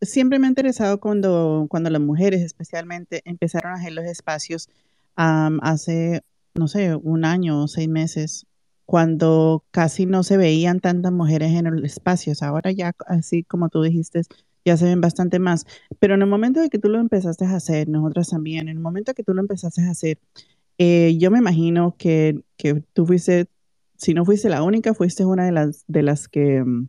siempre 0.00 0.38
me 0.38 0.46
ha 0.46 0.50
interesado 0.50 1.00
cuando, 1.00 1.66
cuando 1.68 1.90
las 1.90 2.00
mujeres 2.00 2.40
especialmente 2.40 3.22
empezaron 3.24 3.72
a 3.72 3.80
hacer 3.80 3.92
los 3.92 4.04
espacios 4.04 4.68
hace, 5.16 6.22
no 6.54 6.68
sé, 6.68 6.94
un 6.94 7.24
año 7.24 7.64
o 7.64 7.68
seis 7.68 7.88
meses, 7.88 8.46
cuando 8.90 9.62
casi 9.70 10.04
no 10.04 10.24
se 10.24 10.36
veían 10.36 10.80
tantas 10.80 11.12
mujeres 11.12 11.52
en 11.52 11.72
los 11.72 11.84
espacios. 11.84 12.42
Ahora 12.42 12.72
ya, 12.72 12.92
así 13.06 13.44
como 13.44 13.68
tú 13.68 13.82
dijiste, 13.82 14.22
ya 14.64 14.76
se 14.76 14.84
ven 14.84 15.00
bastante 15.00 15.38
más. 15.38 15.64
Pero 16.00 16.14
en 16.14 16.22
el 16.22 16.28
momento 16.28 16.58
de 16.58 16.70
que 16.70 16.80
tú 16.80 16.88
lo 16.88 16.98
empezaste 16.98 17.44
a 17.44 17.54
hacer, 17.54 17.88
nosotras 17.88 18.30
también, 18.30 18.62
en 18.62 18.76
el 18.76 18.80
momento 18.80 19.14
que 19.14 19.22
tú 19.22 19.32
lo 19.32 19.42
empezaste 19.42 19.82
a 19.82 19.90
hacer, 19.90 20.18
eh, 20.78 21.16
yo 21.20 21.30
me 21.30 21.38
imagino 21.38 21.94
que, 21.98 22.42
que 22.56 22.82
tú 22.92 23.06
fuiste, 23.06 23.46
si 23.96 24.12
no 24.12 24.24
fuiste 24.24 24.48
la 24.48 24.64
única, 24.64 24.92
fuiste 24.92 25.24
una 25.24 25.44
de 25.44 25.52
las, 25.52 25.84
de 25.86 26.02
las 26.02 26.26
que 26.26 26.64
mm, 26.64 26.88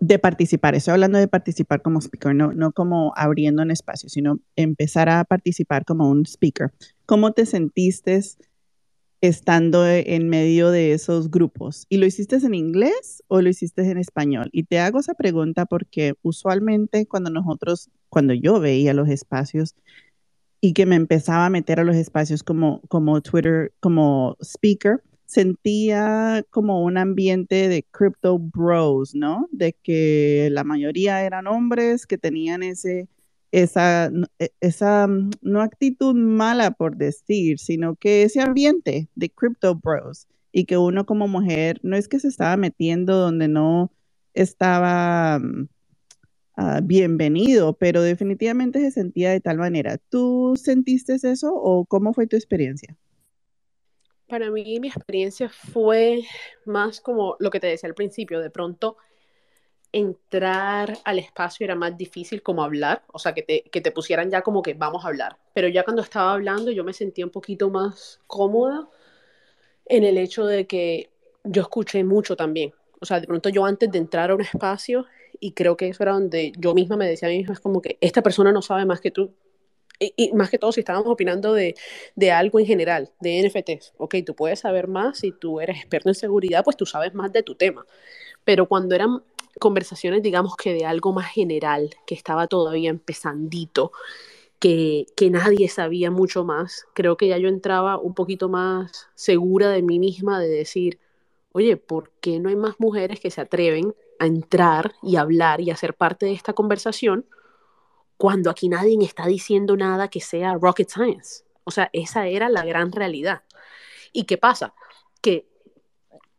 de 0.00 0.18
participar, 0.18 0.74
estoy 0.74 0.92
hablando 0.92 1.18
de 1.18 1.28
participar 1.28 1.82
como 1.82 2.00
speaker, 2.00 2.34
no, 2.34 2.54
no 2.54 2.72
como 2.72 3.12
abriendo 3.16 3.62
un 3.62 3.70
espacio, 3.70 4.08
sino 4.08 4.40
empezar 4.56 5.10
a 5.10 5.24
participar 5.24 5.84
como 5.84 6.08
un 6.08 6.24
speaker. 6.24 6.72
¿Cómo 7.04 7.32
te 7.32 7.44
sentiste 7.44 8.22
estando 9.20 9.86
en 9.86 10.28
medio 10.28 10.70
de 10.70 10.92
esos 10.92 11.30
grupos? 11.30 11.86
¿Y 11.88 11.98
lo 11.98 12.06
hiciste 12.06 12.36
en 12.36 12.54
inglés 12.54 13.22
o 13.28 13.40
lo 13.40 13.48
hiciste 13.48 13.82
en 13.82 13.98
español? 13.98 14.48
Y 14.52 14.64
te 14.64 14.78
hago 14.78 15.00
esa 15.00 15.14
pregunta 15.14 15.66
porque 15.66 16.14
usualmente 16.22 17.06
cuando 17.06 17.30
nosotros, 17.30 17.90
cuando 18.08 18.34
yo 18.34 18.60
veía 18.60 18.94
los 18.94 19.08
espacios, 19.08 19.74
y 20.60 20.74
que 20.74 20.86
me 20.86 20.96
empezaba 20.96 21.46
a 21.46 21.50
meter 21.50 21.80
a 21.80 21.84
los 21.84 21.96
espacios 21.96 22.42
como, 22.42 22.82
como 22.88 23.20
Twitter, 23.22 23.72
como 23.80 24.36
speaker, 24.42 25.02
sentía 25.24 26.44
como 26.50 26.84
un 26.84 26.98
ambiente 26.98 27.68
de 27.68 27.84
crypto 27.90 28.38
bros, 28.38 29.14
¿no? 29.14 29.48
De 29.52 29.74
que 29.82 30.48
la 30.50 30.64
mayoría 30.64 31.22
eran 31.24 31.46
hombres 31.46 32.06
que 32.06 32.18
tenían 32.18 32.62
ese, 32.62 33.08
esa, 33.52 34.10
e, 34.38 34.50
esa, 34.60 35.06
mm, 35.06 35.30
no 35.42 35.62
actitud 35.62 36.14
mala 36.14 36.72
por 36.72 36.96
decir, 36.96 37.58
sino 37.58 37.96
que 37.96 38.22
ese 38.22 38.40
ambiente 38.40 39.08
de 39.14 39.30
crypto 39.30 39.74
bros 39.74 40.28
y 40.52 40.64
que 40.64 40.78
uno 40.78 41.06
como 41.06 41.28
mujer 41.28 41.80
no 41.82 41.96
es 41.96 42.08
que 42.08 42.20
se 42.20 42.28
estaba 42.28 42.56
metiendo 42.56 43.16
donde 43.16 43.48
no 43.48 43.92
estaba 44.34 45.38
mm, 45.38 45.68
ah, 46.56 46.80
bienvenido, 46.82 47.74
pero 47.74 48.02
definitivamente 48.02 48.80
se 48.80 48.90
sentía 48.90 49.30
de 49.30 49.40
tal 49.40 49.58
manera. 49.58 49.98
¿Tú 50.08 50.54
sentiste 50.56 51.14
eso 51.14 51.52
o 51.54 51.84
cómo 51.86 52.12
fue 52.14 52.26
tu 52.26 52.36
experiencia? 52.36 52.96
Para 54.28 54.48
mí 54.50 54.78
mi 54.78 54.88
experiencia 54.88 55.48
fue 55.48 56.22
más 56.64 57.00
como 57.00 57.34
lo 57.40 57.50
que 57.50 57.58
te 57.58 57.66
decía 57.66 57.88
al 57.88 57.96
principio, 57.96 58.38
de 58.40 58.50
pronto 58.50 58.96
entrar 59.92 60.98
al 61.04 61.18
espacio 61.18 61.64
era 61.64 61.74
más 61.74 61.96
difícil 61.96 62.42
como 62.42 62.62
hablar, 62.62 63.02
o 63.12 63.18
sea, 63.18 63.34
que 63.34 63.42
te, 63.42 63.62
que 63.62 63.80
te 63.80 63.90
pusieran 63.90 64.30
ya 64.30 64.42
como 64.42 64.62
que 64.62 64.74
vamos 64.74 65.04
a 65.04 65.08
hablar, 65.08 65.36
pero 65.52 65.68
ya 65.68 65.82
cuando 65.84 66.02
estaba 66.02 66.32
hablando 66.32 66.70
yo 66.70 66.84
me 66.84 66.92
sentía 66.92 67.24
un 67.24 67.32
poquito 67.32 67.70
más 67.70 68.20
cómoda 68.26 68.88
en 69.86 70.04
el 70.04 70.18
hecho 70.18 70.46
de 70.46 70.66
que 70.66 71.10
yo 71.44 71.62
escuché 71.62 72.04
mucho 72.04 72.36
también, 72.36 72.72
o 73.00 73.06
sea, 73.06 73.20
de 73.20 73.26
pronto 73.26 73.48
yo 73.48 73.64
antes 73.64 73.90
de 73.90 73.98
entrar 73.98 74.30
a 74.30 74.34
un 74.34 74.42
espacio, 74.42 75.06
y 75.40 75.52
creo 75.52 75.76
que 75.76 75.88
eso 75.88 76.02
era 76.02 76.12
donde 76.12 76.52
yo 76.56 76.74
misma 76.74 76.96
me 76.96 77.08
decía 77.08 77.28
a 77.28 77.30
mí 77.30 77.38
misma, 77.38 77.54
es 77.54 77.60
como 77.60 77.82
que 77.82 77.98
esta 78.00 78.22
persona 78.22 78.52
no 78.52 78.62
sabe 78.62 78.84
más 78.84 79.00
que 79.00 79.10
tú, 79.10 79.32
y, 79.98 80.32
más 80.32 80.48
que 80.48 80.58
todo 80.58 80.72
si 80.72 80.80
estábamos 80.80 81.08
opinando 81.08 81.52
de, 81.52 81.74
de, 82.14 82.30
algo 82.30 82.58
en 82.58 82.66
general, 82.66 83.10
de 83.20 83.40
NFTs, 83.40 83.92
ok, 83.98 84.16
tú 84.24 84.34
puedes 84.34 84.60
saber 84.60 84.88
más, 84.88 85.18
si 85.18 85.32
tú 85.32 85.60
eres 85.60 85.76
experto 85.76 86.08
en 86.08 86.14
seguridad, 86.14 86.64
pues 86.64 86.76
tú 86.76 86.86
sabes 86.86 87.12
más 87.12 87.32
de 87.32 87.42
tu 87.42 87.54
tema. 87.54 87.84
Pero 88.44 88.66
cuando 88.66 88.94
eran 88.94 89.22
conversaciones, 89.60 90.22
digamos 90.22 90.56
que 90.56 90.74
de 90.74 90.84
algo 90.84 91.12
más 91.12 91.30
general, 91.30 91.90
que 92.06 92.16
estaba 92.16 92.48
todavía 92.48 92.90
empezandito, 92.90 93.92
que, 94.58 95.06
que 95.16 95.30
nadie 95.30 95.68
sabía 95.68 96.10
mucho 96.10 96.44
más, 96.44 96.86
creo 96.92 97.16
que 97.16 97.28
ya 97.28 97.38
yo 97.38 97.48
entraba 97.48 97.98
un 97.98 98.14
poquito 98.14 98.48
más 98.48 99.08
segura 99.14 99.70
de 99.70 99.82
mí 99.82 100.00
misma 100.00 100.40
de 100.40 100.48
decir, 100.48 100.98
oye, 101.52 101.76
¿por 101.76 102.10
qué 102.20 102.40
no 102.40 102.48
hay 102.48 102.56
más 102.56 102.74
mujeres 102.80 103.20
que 103.20 103.30
se 103.30 103.40
atreven 103.40 103.94
a 104.18 104.26
entrar 104.26 104.94
y 105.02 105.16
hablar 105.16 105.60
y 105.60 105.70
a 105.70 105.76
ser 105.76 105.94
parte 105.94 106.26
de 106.26 106.32
esta 106.32 106.52
conversación? 106.52 107.26
cuando 108.20 108.50
aquí 108.50 108.68
nadie 108.68 108.98
está 109.00 109.26
diciendo 109.26 109.78
nada 109.78 110.08
que 110.08 110.20
sea 110.20 110.52
rocket 110.52 110.90
science. 110.90 111.42
O 111.64 111.70
sea, 111.70 111.88
esa 111.94 112.26
era 112.26 112.50
la 112.50 112.66
gran 112.66 112.92
realidad. 112.92 113.44
¿Y 114.12 114.24
qué 114.24 114.36
pasa? 114.36 114.74
Que, 115.22 115.48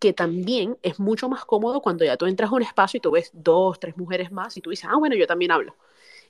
que 0.01 0.13
también 0.13 0.79
es 0.81 0.99
mucho 0.99 1.29
más 1.29 1.45
cómodo 1.45 1.79
cuando 1.79 2.03
ya 2.03 2.17
tú 2.17 2.25
entras 2.25 2.51
a 2.51 2.55
un 2.55 2.63
espacio 2.63 2.97
y 2.97 3.01
tú 3.01 3.11
ves 3.11 3.29
dos, 3.33 3.79
tres 3.79 3.95
mujeres 3.97 4.31
más 4.31 4.57
y 4.57 4.61
tú 4.61 4.71
dices, 4.71 4.89
ah, 4.91 4.97
bueno, 4.97 5.15
yo 5.15 5.27
también 5.27 5.51
hablo. 5.51 5.75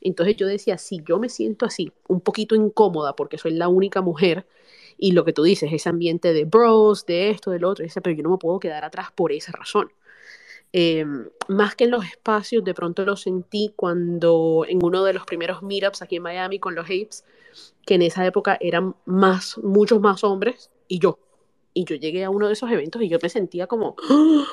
Entonces 0.01 0.35
yo 0.35 0.45
decía, 0.45 0.77
si 0.77 1.01
yo 1.07 1.19
me 1.19 1.29
siento 1.29 1.65
así, 1.65 1.93
un 2.09 2.19
poquito 2.19 2.53
incómoda 2.53 3.15
porque 3.15 3.37
soy 3.37 3.53
la 3.53 3.69
única 3.69 4.01
mujer 4.01 4.45
y 4.97 5.13
lo 5.13 5.23
que 5.23 5.31
tú 5.31 5.43
dices, 5.43 5.71
ese 5.71 5.87
ambiente 5.87 6.33
de 6.33 6.43
bros, 6.43 7.05
de 7.05 7.29
esto, 7.29 7.49
del 7.51 7.63
otro, 7.63 7.85
pero 8.03 8.13
yo 8.13 8.23
no 8.23 8.31
me 8.31 8.37
puedo 8.37 8.59
quedar 8.59 8.83
atrás 8.83 9.07
por 9.15 9.31
esa 9.31 9.53
razón. 9.53 9.89
Em, 10.73 11.29
más 11.47 11.75
que 11.75 11.85
en 11.85 11.91
los 11.91 12.03
espacios, 12.03 12.65
de 12.65 12.73
pronto 12.73 13.05
lo 13.05 13.15
sentí 13.15 13.71
cuando 13.73 14.65
en 14.67 14.83
uno 14.83 15.05
de 15.05 15.13
los 15.13 15.25
primeros 15.25 15.63
meetups 15.63 16.01
aquí 16.01 16.17
en 16.17 16.23
Miami 16.23 16.59
con 16.59 16.75
los 16.75 16.85
Apes, 16.87 17.23
que 17.85 17.95
en 17.95 18.01
esa 18.01 18.25
época 18.25 18.57
eran 18.59 18.95
más, 19.05 19.57
muchos 19.59 20.01
más 20.01 20.25
hombres 20.25 20.71
y 20.89 20.99
yo. 20.99 21.17
Y 21.73 21.85
yo 21.85 21.95
llegué 21.95 22.23
a 22.23 22.29
uno 22.29 22.47
de 22.47 22.53
esos 22.53 22.71
eventos 22.71 23.01
y 23.01 23.09
yo 23.09 23.17
me 23.21 23.29
sentía 23.29 23.67
como, 23.67 23.95
¡Oh! 24.09 24.43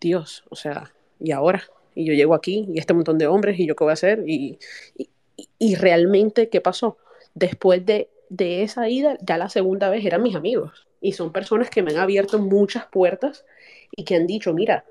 Dios, 0.00 0.44
o 0.50 0.56
sea, 0.56 0.92
¿y 1.18 1.32
ahora? 1.32 1.62
Y 1.94 2.04
yo 2.04 2.12
llego 2.12 2.34
aquí 2.34 2.66
y 2.72 2.78
este 2.78 2.94
montón 2.94 3.18
de 3.18 3.26
hombres 3.26 3.58
y 3.58 3.66
yo 3.66 3.74
qué 3.74 3.84
voy 3.84 3.90
a 3.90 3.94
hacer 3.94 4.22
y, 4.26 4.58
y, 4.96 5.08
y 5.58 5.74
realmente, 5.74 6.48
¿qué 6.48 6.60
pasó? 6.60 6.98
Después 7.34 7.84
de, 7.84 8.10
de 8.28 8.62
esa 8.62 8.88
ida, 8.88 9.16
ya 9.20 9.38
la 9.38 9.48
segunda 9.48 9.90
vez 9.90 10.04
eran 10.04 10.22
mis 10.22 10.36
amigos 10.36 10.86
y 11.00 11.12
son 11.12 11.32
personas 11.32 11.70
que 11.70 11.82
me 11.82 11.92
han 11.92 11.98
abierto 11.98 12.38
muchas 12.38 12.86
puertas 12.86 13.44
y 13.94 14.04
que 14.04 14.16
han 14.16 14.26
dicho, 14.26 14.52
mira, 14.52 14.84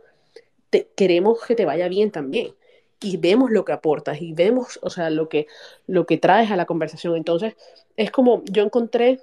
queremos 0.96 1.44
que 1.46 1.56
te 1.56 1.66
vaya 1.66 1.88
bien 1.88 2.12
también. 2.12 2.54
Y 3.00 3.18
vemos 3.18 3.52
lo 3.52 3.64
que 3.64 3.74
aportas 3.74 4.22
y 4.22 4.34
vemos, 4.34 4.80
o 4.82 4.90
sea, 4.90 5.10
lo 5.10 5.30
que, 5.30 5.48
lo 5.86 6.06
que 6.06 6.18
traes 6.18 6.50
a 6.50 6.56
la 6.56 6.66
conversación. 6.66 7.16
Entonces, 7.16 7.56
es 7.96 8.10
como 8.10 8.44
yo 8.46 8.64
encontré 8.64 9.20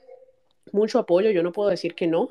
mucho 0.70 0.98
apoyo, 0.98 1.30
yo 1.30 1.42
no 1.42 1.52
puedo 1.52 1.70
decir 1.70 1.94
que 1.94 2.06
no. 2.06 2.30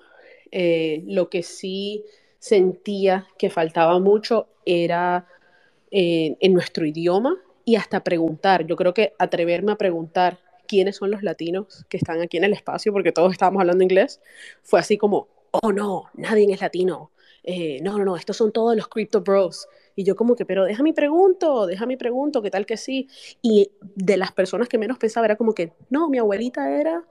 Eh, 0.55 1.01
lo 1.07 1.31
que 1.31 1.41
sí 1.41 2.05
sentía 2.37 3.25
que 3.39 3.49
faltaba 3.49 3.97
mucho 3.97 4.49
era 4.67 5.25
eh, 5.89 6.37
en 6.39 6.53
nuestro 6.53 6.85
idioma 6.85 7.35
y 7.65 7.75
hasta 7.75 8.03
preguntar. 8.03 8.67
Yo 8.67 8.75
creo 8.75 8.93
que 8.93 9.13
atreverme 9.17 9.71
a 9.71 9.77
preguntar 9.77 10.37
quiénes 10.67 10.97
son 10.97 11.09
los 11.09 11.23
latinos 11.23 11.85
que 11.89 11.97
están 11.97 12.21
aquí 12.21 12.37
en 12.37 12.43
el 12.43 12.53
espacio, 12.53 12.93
porque 12.93 13.11
todos 13.11 13.31
estábamos 13.31 13.61
hablando 13.61 13.83
inglés, 13.83 14.21
fue 14.61 14.79
así 14.79 14.95
como, 14.95 15.27
oh 15.49 15.71
no, 15.71 16.11
nadie 16.13 16.45
es 16.53 16.61
latino, 16.61 17.09
eh, 17.43 17.79
no, 17.81 17.97
no, 17.97 18.05
no, 18.05 18.15
estos 18.15 18.37
son 18.37 18.51
todos 18.51 18.75
los 18.75 18.87
crypto 18.87 19.21
bros. 19.21 19.67
Y 19.95 20.03
yo 20.03 20.15
como 20.15 20.35
que, 20.35 20.45
pero 20.45 20.65
deja 20.65 20.83
mi 20.83 20.93
pregunto, 20.93 21.65
deja 21.65 21.87
mi 21.87 21.97
pregunto, 21.97 22.43
¿qué 22.43 22.51
tal 22.51 22.67
que 22.67 22.77
sí? 22.77 23.07
Y 23.41 23.71
de 23.81 24.17
las 24.17 24.31
personas 24.31 24.69
que 24.69 24.77
menos 24.77 24.99
pensaba 24.99 25.25
era 25.25 25.35
como 25.35 25.55
que, 25.55 25.73
no, 25.89 26.09
mi 26.09 26.19
abuelita 26.19 26.79
era 26.79 27.03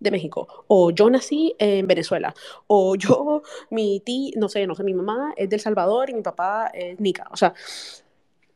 de 0.00 0.10
México, 0.10 0.64
o 0.68 0.90
yo 0.90 1.10
nací 1.10 1.54
en 1.58 1.86
Venezuela, 1.86 2.34
o 2.66 2.94
yo, 2.96 3.42
mi 3.70 4.00
tía, 4.00 4.32
no 4.36 4.48
sé, 4.48 4.66
no 4.66 4.74
sé, 4.74 4.84
mi 4.84 4.94
mamá 4.94 5.34
es 5.36 5.48
del 5.48 5.60
Salvador 5.60 6.10
y 6.10 6.14
mi 6.14 6.22
papá 6.22 6.70
es 6.72 6.98
Nica. 7.00 7.28
O 7.32 7.36
sea, 7.36 7.54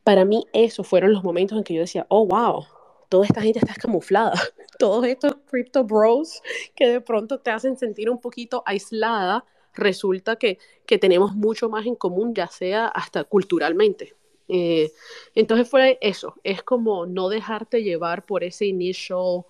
para 0.03 0.25
mí 0.25 0.45
esos 0.53 0.87
fueron 0.87 1.13
los 1.13 1.23
momentos 1.23 1.57
en 1.57 1.63
que 1.63 1.73
yo 1.73 1.81
decía, 1.81 2.05
oh, 2.09 2.25
wow, 2.25 2.65
toda 3.09 3.25
esta 3.25 3.41
gente 3.41 3.59
está 3.59 3.75
camuflada. 3.75 4.33
Todos 4.79 5.05
estos 5.05 5.35
crypto 5.45 5.83
bros 5.83 6.41
que 6.75 6.89
de 6.89 6.99
pronto 6.99 7.39
te 7.39 7.51
hacen 7.51 7.77
sentir 7.77 8.09
un 8.09 8.19
poquito 8.19 8.63
aislada 8.65 9.45
resulta 9.75 10.35
que, 10.35 10.57
tenemos 10.99 11.33
mucho 11.33 11.69
más 11.69 11.85
en 11.87 11.95
común, 11.95 12.35
ya 12.35 12.47
sea 12.47 12.87
hasta 12.87 13.23
culturalmente. 13.23 14.15
Eh, 14.47 14.91
entonces 15.33 15.69
fue 15.69 15.97
eso, 16.01 16.35
es 16.43 16.61
como 16.61 17.07
no 17.07 17.29
dejarte 17.29 17.81
llevar 17.81 18.25
por 18.25 18.43
ese 18.43 18.65
initial 18.65 19.45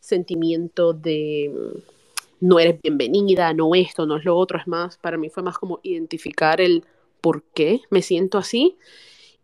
sentimiento 0.00 0.92
de 0.92 1.52
no 2.40 2.58
eres 2.58 2.80
bienvenida, 2.80 3.52
no 3.52 3.74
esto, 3.74 4.06
no 4.06 4.16
es 4.16 4.24
lo 4.24 4.36
otro, 4.36 4.58
es 4.58 4.66
más, 4.66 4.96
para 4.98 5.16
mí 5.16 5.28
fue 5.28 5.42
más 5.42 5.58
como 5.58 5.80
identificar 5.82 6.60
el 6.60 6.84
por 7.20 7.42
qué 7.42 7.80
me 7.90 8.02
siento 8.02 8.38
así 8.38 8.76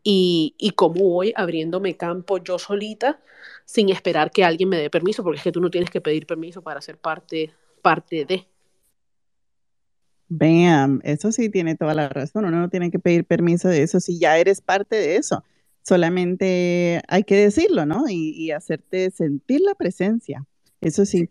y, 0.02 0.54
y 0.58 0.70
cómo 0.70 1.08
voy 1.08 1.32
abriéndome 1.36 1.96
campo 1.96 2.38
yo 2.38 2.58
solita 2.58 3.20
sin 3.64 3.88
esperar 3.88 4.30
que 4.30 4.44
alguien 4.44 4.68
me 4.68 4.78
dé 4.78 4.90
permiso, 4.90 5.22
porque 5.22 5.38
es 5.38 5.44
que 5.44 5.52
tú 5.52 5.60
no 5.60 5.70
tienes 5.70 5.90
que 5.90 6.00
pedir 6.00 6.26
permiso 6.26 6.62
para 6.62 6.80
ser 6.80 6.98
parte, 6.98 7.50
parte 7.82 8.24
de. 8.24 8.46
Bam, 10.28 11.00
eso 11.04 11.32
sí 11.32 11.48
tiene 11.48 11.76
toda 11.76 11.94
la 11.94 12.08
razón. 12.08 12.44
Uno 12.44 12.60
no 12.60 12.68
tiene 12.68 12.90
que 12.90 12.98
pedir 12.98 13.24
permiso 13.24 13.68
de 13.68 13.82
eso 13.82 14.00
si 14.00 14.18
ya 14.18 14.36
eres 14.38 14.60
parte 14.60 14.96
de 14.96 15.16
eso. 15.16 15.44
Solamente 15.85 17.03
hay 17.09 17.25
que 17.25 17.37
decirlo, 17.37 17.85
¿no? 17.85 18.05
Y, 18.09 18.51
hacerte 18.53 19.11
sentir 19.11 19.61
la 19.61 19.75
presencia. 19.75 20.47
Eso 20.81 21.05
sí. 21.05 21.29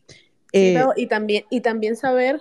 Eh, 0.54 0.80
y, 0.96 1.08
también, 1.08 1.46
y 1.50 1.62
también 1.62 1.96
saber 1.96 2.40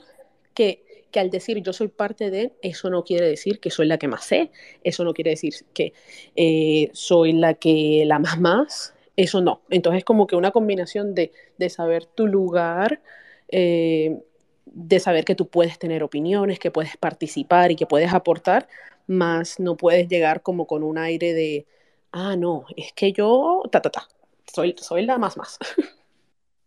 que, 0.52 0.84
que, 1.10 1.20
al 1.20 1.30
decir 1.30 1.62
yo 1.62 1.72
soy 1.72 1.88
parte 1.88 2.30
de, 2.30 2.52
eso 2.60 2.90
no 2.90 3.04
quiere 3.04 3.26
decir 3.26 3.60
que 3.60 3.70
soy 3.70 3.86
la 3.86 3.96
que 3.96 4.08
más 4.08 4.24
sé, 4.24 4.50
eso 4.84 5.04
no 5.04 5.14
quiere 5.14 5.30
decir 5.30 5.54
que 5.72 5.94
eh, 6.36 6.90
soy 6.92 7.32
la 7.32 7.54
que 7.54 8.04
la 8.06 8.18
más 8.18 8.38
más, 8.38 8.94
eso 9.16 9.40
no. 9.40 9.62
Entonces 9.70 10.04
como 10.04 10.26
que 10.26 10.36
una 10.36 10.50
combinación 10.50 11.14
de, 11.14 11.32
de 11.56 11.70
saber 11.70 12.04
tu 12.04 12.26
lugar, 12.26 13.00
eh, 13.48 14.20
de 14.66 15.00
saber 15.00 15.24
que 15.24 15.34
tú 15.34 15.48
puedes 15.48 15.78
tener 15.78 16.02
opiniones, 16.02 16.58
que 16.58 16.70
puedes 16.70 16.98
participar 16.98 17.70
y 17.70 17.76
que 17.76 17.86
puedes 17.86 18.12
aportar, 18.12 18.68
más 19.06 19.58
no 19.58 19.78
puedes 19.78 20.08
llegar 20.08 20.42
como 20.42 20.66
con 20.66 20.82
un 20.82 20.98
aire 20.98 21.32
de, 21.32 21.66
ah, 22.12 22.36
no, 22.36 22.64
es 22.76 22.92
que 22.94 23.12
yo, 23.12 23.62
ta, 23.70 23.82
ta, 23.82 23.90
ta, 23.90 24.08
soy, 24.52 24.74
soy 24.78 25.04
la 25.06 25.18
más 25.18 25.36
más. 25.36 25.58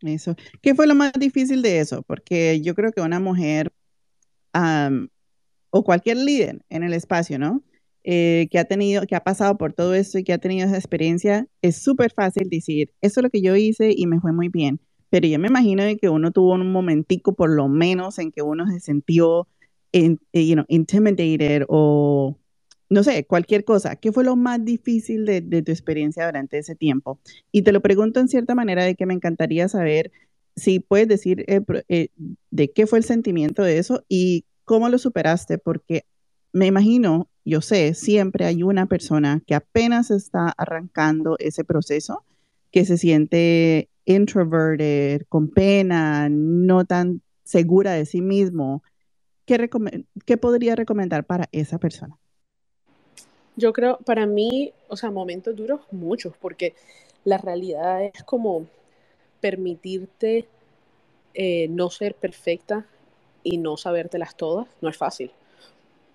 Eso. 0.01 0.35
¿Qué 0.61 0.75
fue 0.75 0.87
lo 0.87 0.95
más 0.95 1.13
difícil 1.13 1.61
de 1.61 1.79
eso? 1.79 2.03
Porque 2.03 2.61
yo 2.61 2.75
creo 2.75 2.91
que 2.91 3.01
una 3.01 3.19
mujer 3.19 3.71
o 5.71 5.83
cualquier 5.83 6.17
líder 6.17 6.63
en 6.69 6.83
el 6.83 6.93
espacio, 6.93 7.39
¿no? 7.39 7.63
Eh, 8.03 8.47
que 8.51 8.59
ha 8.59 8.65
tenido, 8.65 9.05
que 9.07 9.15
ha 9.15 9.23
pasado 9.23 9.57
por 9.57 9.73
todo 9.73 9.95
esto 9.95 10.19
y 10.19 10.23
que 10.23 10.31
ha 10.31 10.37
tenido 10.37 10.67
esa 10.67 10.77
experiencia, 10.77 11.47
es 11.61 11.77
súper 11.81 12.11
fácil 12.13 12.49
decir, 12.49 12.93
eso 13.01 13.19
es 13.19 13.23
lo 13.23 13.29
que 13.31 13.41
yo 13.41 13.55
hice 13.55 13.93
y 13.95 14.05
me 14.05 14.19
fue 14.19 14.31
muy 14.31 14.49
bien. 14.49 14.79
Pero 15.09 15.27
yo 15.27 15.39
me 15.39 15.47
imagino 15.47 15.83
que 15.99 16.09
uno 16.09 16.31
tuvo 16.31 16.53
un 16.53 16.71
momentico 16.71 17.33
por 17.33 17.49
lo 17.49 17.67
menos 17.67 18.19
en 18.19 18.31
que 18.31 18.43
uno 18.43 18.67
se 18.67 18.79
sintió 18.79 19.47
in, 19.91 20.19
you 20.33 20.53
know, 20.53 20.65
intimidated 20.67 21.63
o 21.67 22.37
no 22.89 23.03
sé, 23.03 23.25
cualquier 23.25 23.65
cosa. 23.65 23.95
¿Qué 23.95 24.11
fue 24.11 24.23
lo 24.23 24.35
más 24.35 24.63
difícil 24.63 25.25
de, 25.25 25.41
tu 25.41 25.71
experiencia 25.71 26.25
durante 26.25 26.57
ese 26.57 26.75
tiempo? 26.75 27.19
Y 27.51 27.63
te 27.63 27.71
lo 27.71 27.81
pregunto 27.81 28.19
en 28.19 28.27
cierta 28.27 28.55
manera 28.55 28.83
de 28.83 28.95
que 28.95 29.05
me 29.05 29.13
encantaría 29.13 29.67
saber 29.67 30.11
si 30.55 30.79
puedes 30.79 31.07
decir 31.07 31.43
eh, 31.47 31.61
eh, 31.89 32.09
de 32.51 32.71
qué 32.71 32.87
fue 32.87 32.99
el 32.99 33.03
sentimiento 33.03 33.63
de 33.63 33.77
eso 33.77 34.03
y 34.07 34.45
cómo 34.63 34.89
lo 34.89 34.97
superaste, 34.97 35.57
porque 35.57 36.05
me 36.53 36.67
imagino, 36.67 37.29
yo 37.43 37.61
sé, 37.61 37.93
siempre 37.93 38.45
hay 38.45 38.63
una 38.63 38.85
persona 38.85 39.41
que 39.45 39.55
apenas 39.55 40.11
está 40.11 40.53
arrancando 40.57 41.35
ese 41.39 41.63
proceso, 41.63 42.23
que 42.71 42.85
se 42.85 42.97
siente 42.97 43.89
introverted, 44.05 45.23
con 45.27 45.49
pena, 45.49 46.29
no 46.29 46.85
tan 46.85 47.21
segura 47.43 47.93
de 47.93 48.05
sí 48.05 48.21
mismo. 48.21 48.83
¿Qué, 49.45 49.69
qué 50.25 50.37
podría 50.37 50.75
recomendar 50.75 51.25
para 51.25 51.49
esa 51.51 51.77
persona? 51.77 52.17
Yo 53.55 53.71
creo, 53.71 53.97
para 54.05 54.25
mí, 54.25 54.73
o 54.89 54.97
sea, 54.97 55.11
momentos 55.11 55.55
duros, 55.55 55.81
muchos, 55.91 56.33
porque 56.37 56.73
la 57.23 57.37
realidad 57.37 58.03
es 58.03 58.23
como 58.23 58.65
permitirte 59.39 60.45
eh, 61.33 61.67
no 61.69 61.89
ser 61.89 62.15
perfecta 62.15 62.85
y 63.43 63.57
no 63.57 63.77
sabértelas 63.77 64.35
todas, 64.35 64.67
no 64.81 64.89
es 64.89 64.97
fácil. 64.97 65.31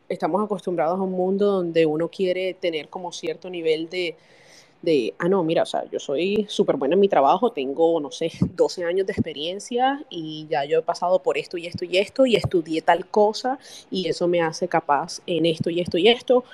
Estamos 0.08 0.42
acostumbrados 0.42 0.98
a 0.98 1.02
un 1.02 1.12
mundo 1.12 1.46
donde 1.46 1.86
uno 1.86 2.08
quiere 2.08 2.54
tener 2.54 2.88
como 2.88 3.12
cierto 3.12 3.48
nivel 3.48 3.88
de, 3.88 4.16
de 4.82 5.14
ah, 5.18 5.28
no, 5.28 5.44
mira, 5.44 5.62
o 5.62 5.66
sea, 5.66 5.84
yo 5.90 5.98
soy 5.98 6.46
súper 6.48 6.76
buena 6.76 6.94
en 6.94 7.00
mi 7.00 7.08
trabajo, 7.08 7.52
tengo, 7.52 8.00
no 8.00 8.10
sé, 8.10 8.32
12 8.56 8.84
años 8.84 9.06
de 9.06 9.12
experiencia 9.12 10.04
y 10.10 10.46
ya 10.50 10.64
yo 10.64 10.80
he 10.80 10.82
pasado 10.82 11.22
por 11.22 11.38
esto 11.38 11.56
y 11.56 11.66
esto 11.66 11.84
y 11.84 11.98
esto 11.98 12.26
y 12.26 12.36
estudié 12.36 12.82
tal 12.82 13.06
cosa 13.06 13.58
y 13.90 14.08
eso 14.08 14.26
me 14.26 14.42
hace 14.42 14.68
capaz 14.68 15.20
en 15.26 15.46
esto 15.46 15.70
y 15.70 15.80
esto 15.80 15.98
y 15.98 16.08
esto. 16.08 16.44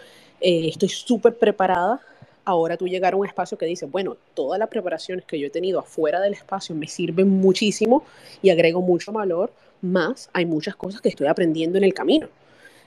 Eh, 0.41 0.69
estoy 0.69 0.89
súper 0.89 1.37
preparada. 1.37 2.01
Ahora 2.45 2.77
tú 2.77 2.87
llegar 2.87 3.15
a 3.15 3.17
un 3.17 3.27
espacio 3.27 3.59
que 3.59 3.67
dice, 3.67 3.87
bueno, 3.87 4.17
todas 4.35 4.59
las 4.59 4.69
preparaciones 4.69 5.25
que 5.25 5.39
yo 5.39 5.49
he 5.49 5.51
tenido 5.51 5.81
afuera 5.81 6.21
del 6.21 6.35
espacio 6.35 6.75
me 6.75 6.87
sirven 6.87 7.29
muchísimo 7.29 8.05
y 8.41 8.51
agrego 8.51 8.81
mucho 8.81 9.11
valor, 9.11 9.53
más 9.83 10.31
hay 10.33 10.47
muchas 10.47 10.77
cosas 10.77 11.01
que 11.01 11.09
estoy 11.09 11.27
aprendiendo 11.27 11.77
en 11.77 11.85
el 11.85 11.93
camino. 11.93 12.29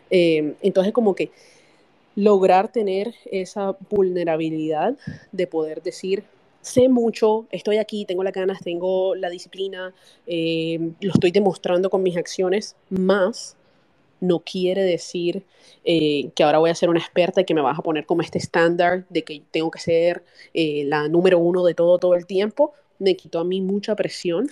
Eh, 0.09 0.55
entonces, 0.62 0.93
como 0.93 1.13
que 1.13 1.31
lograr 2.15 2.71
tener 2.71 3.13
esa 3.31 3.75
vulnerabilidad 3.89 4.97
de 5.31 5.47
poder 5.47 5.81
decir, 5.81 6.23
sé 6.62 6.89
mucho, 6.89 7.45
estoy 7.51 7.77
aquí, 7.77 8.05
tengo 8.05 8.23
las 8.23 8.33
ganas, 8.33 8.59
tengo 8.62 9.15
la 9.15 9.29
disciplina, 9.29 9.93
eh, 10.27 10.91
lo 11.01 11.13
estoy 11.13 11.31
demostrando 11.31 11.89
con 11.89 12.03
mis 12.03 12.17
acciones, 12.17 12.75
más 12.89 13.55
no 14.21 14.39
quiere 14.39 14.84
decir 14.84 15.43
eh, 15.84 16.32
que 16.36 16.43
ahora 16.43 16.60
voy 16.60 16.69
a 16.69 16.75
ser 16.75 16.89
una 16.89 16.99
experta 16.99 17.41
y 17.41 17.45
que 17.45 17.53
me 17.53 17.62
vas 17.62 17.77
a 17.79 17.82
poner 17.82 18.05
como 18.05 18.21
este 18.21 18.38
estándar 18.38 19.05
de 19.10 19.23
que 19.23 19.41
tengo 19.51 19.71
que 19.71 19.79
ser 19.79 20.23
eh, 20.53 20.84
la 20.86 21.08
número 21.08 21.39
uno 21.39 21.63
de 21.65 21.73
todo 21.73 21.97
todo 21.97 22.15
el 22.15 22.25
tiempo. 22.25 22.73
Me 22.99 23.15
quitó 23.15 23.39
a 23.39 23.43
mí 23.45 23.62
mucha 23.62 23.95
presión 23.95 24.49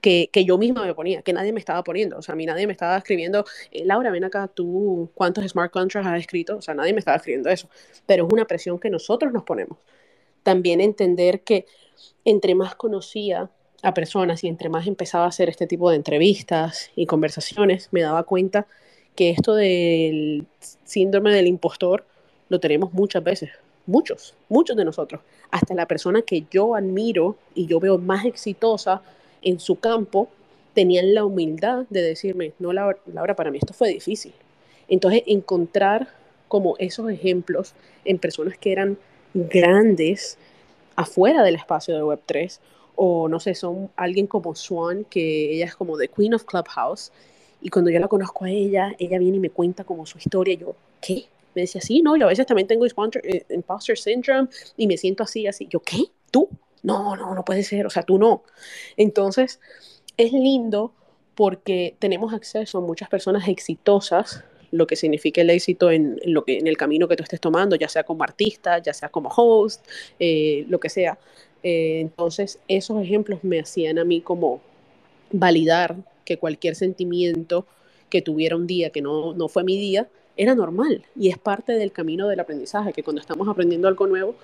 que, 0.00 0.30
que, 0.32 0.44
yo 0.44 0.58
misma 0.58 0.84
me 0.84 0.94
ponía, 0.94 1.22
que 1.22 1.32
nadie 1.32 1.52
me 1.52 1.60
estaba 1.60 1.82
poniendo. 1.84 2.18
O 2.18 2.22
sea, 2.22 2.32
a 2.32 2.36
mí 2.36 2.46
nadie 2.46 2.66
me 2.66 2.72
estaba 2.72 2.96
escribiendo, 2.96 3.44
eh, 3.70 3.84
Laura, 3.84 4.10
ven 4.10 4.24
acá, 4.24 4.48
tú, 4.48 5.10
¿cuántos 5.14 5.44
smart 5.48 5.72
contracts 5.72 6.08
has 6.08 6.20
escrito? 6.20 6.56
O 6.56 6.62
sea, 6.62 6.74
nadie 6.74 6.92
me 6.92 7.00
estaba 7.00 7.16
escribiendo 7.16 7.50
eso. 7.50 7.68
Pero 8.06 8.26
es 8.26 8.32
una 8.32 8.46
presión 8.46 8.78
que 8.78 8.90
nosotros 8.90 9.32
nos 9.32 9.44
ponemos. 9.44 9.78
También 10.42 10.80
entender 10.80 11.42
que 11.42 11.66
entre 12.24 12.54
más 12.54 12.74
conocía 12.74 13.50
a 13.82 13.94
personas 13.94 14.44
y 14.44 14.48
entre 14.48 14.68
más 14.68 14.86
empezaba 14.86 15.24
a 15.24 15.28
hacer 15.28 15.48
este 15.48 15.66
tipo 15.66 15.90
de 15.90 15.96
entrevistas 15.96 16.90
y 16.96 17.06
conversaciones, 17.06 17.88
me 17.92 18.02
daba 18.02 18.24
cuenta 18.24 18.66
que 19.16 19.30
esto 19.30 19.54
del 19.54 20.46
síndrome 20.84 21.34
del 21.34 21.46
impostor 21.46 22.04
lo 22.48 22.60
tenemos 22.60 22.92
muchas 22.92 23.22
veces, 23.22 23.50
muchos, 23.86 24.34
muchos 24.48 24.76
de 24.76 24.84
nosotros. 24.84 25.20
Hasta 25.50 25.74
la 25.74 25.86
persona 25.86 26.22
que 26.22 26.44
yo 26.50 26.74
admiro 26.74 27.36
y 27.54 27.66
yo 27.66 27.80
veo 27.80 27.98
más 27.98 28.24
exitosa 28.24 29.02
en 29.42 29.60
su 29.60 29.76
campo, 29.76 30.28
tenían 30.74 31.14
la 31.14 31.24
humildad 31.24 31.86
de 31.90 32.02
decirme, 32.02 32.52
no, 32.58 32.72
Laura, 32.72 33.34
para 33.36 33.50
mí 33.50 33.58
esto 33.58 33.72
fue 33.72 33.88
difícil. 33.88 34.32
Entonces, 34.88 35.22
encontrar 35.26 36.08
como 36.48 36.76
esos 36.78 37.10
ejemplos 37.10 37.74
en 38.04 38.18
personas 38.18 38.58
que 38.58 38.72
eran 38.72 38.98
grandes 39.34 40.36
afuera 40.96 41.42
del 41.42 41.54
espacio 41.54 41.94
de 41.94 42.02
Web3 42.02 42.58
o 43.02 43.30
no 43.30 43.40
sé, 43.40 43.54
son 43.54 43.90
alguien 43.96 44.26
como 44.26 44.54
Swan, 44.54 45.06
que 45.08 45.54
ella 45.54 45.64
es 45.64 45.74
como 45.74 45.96
The 45.96 46.08
Queen 46.08 46.34
of 46.34 46.44
Clubhouse, 46.44 47.10
y 47.62 47.70
cuando 47.70 47.90
yo 47.90 47.98
la 47.98 48.08
conozco 48.08 48.44
a 48.44 48.50
ella, 48.50 48.94
ella 48.98 49.18
viene 49.18 49.38
y 49.38 49.40
me 49.40 49.48
cuenta 49.48 49.84
como 49.84 50.04
su 50.04 50.18
historia, 50.18 50.54
yo, 50.54 50.76
¿qué? 51.00 51.24
Me 51.54 51.62
decía, 51.62 51.80
sí, 51.80 52.02
no, 52.02 52.14
yo 52.18 52.26
a 52.26 52.28
veces 52.28 52.44
también 52.44 52.68
tengo 52.68 52.84
eh, 52.84 53.46
imposter 53.48 53.96
syndrome 53.96 54.50
y 54.76 54.86
me 54.86 54.98
siento 54.98 55.22
así, 55.22 55.46
así. 55.46 55.66
Yo, 55.70 55.80
¿qué? 55.80 56.04
¿Tú? 56.30 56.50
No, 56.82 57.16
no, 57.16 57.34
no 57.34 57.42
puede 57.42 57.62
ser, 57.62 57.86
o 57.86 57.90
sea, 57.90 58.02
tú 58.02 58.18
no. 58.18 58.42
Entonces, 58.98 59.60
es 60.18 60.34
lindo 60.34 60.92
porque 61.34 61.96
tenemos 61.98 62.34
acceso 62.34 62.76
a 62.76 62.80
muchas 62.82 63.08
personas 63.08 63.48
exitosas, 63.48 64.44
lo 64.72 64.86
que 64.86 64.96
significa 64.96 65.40
el 65.40 65.48
éxito 65.48 65.90
en, 65.90 66.20
lo 66.26 66.44
que, 66.44 66.58
en 66.58 66.66
el 66.66 66.76
camino 66.76 67.08
que 67.08 67.16
tú 67.16 67.22
estés 67.22 67.40
tomando, 67.40 67.76
ya 67.76 67.88
sea 67.88 68.04
como 68.04 68.24
artista, 68.24 68.78
ya 68.78 68.92
sea 68.92 69.08
como 69.08 69.30
host, 69.34 69.86
eh, 70.18 70.66
lo 70.68 70.78
que 70.78 70.90
sea. 70.90 71.18
Eh, 71.62 72.00
entonces, 72.00 72.58
esos 72.68 73.02
ejemplos 73.02 73.44
me 73.44 73.60
hacían 73.60 73.98
a 73.98 74.04
mí 74.04 74.20
como 74.20 74.60
validar 75.32 75.96
que 76.24 76.38
cualquier 76.38 76.74
sentimiento 76.74 77.66
que 78.08 78.22
tuviera 78.22 78.56
un 78.56 78.66
día 78.66 78.90
que 78.90 79.02
no, 79.02 79.32
no 79.34 79.48
fue 79.48 79.64
mi 79.64 79.78
día, 79.78 80.08
era 80.36 80.54
normal 80.54 81.04
y 81.14 81.28
es 81.28 81.38
parte 81.38 81.72
del 81.72 81.92
camino 81.92 82.28
del 82.28 82.40
aprendizaje, 82.40 82.92
que 82.92 83.02
cuando 83.02 83.20
estamos 83.20 83.48
aprendiendo 83.48 83.88
algo 83.88 84.06
nuevo, 84.06 84.34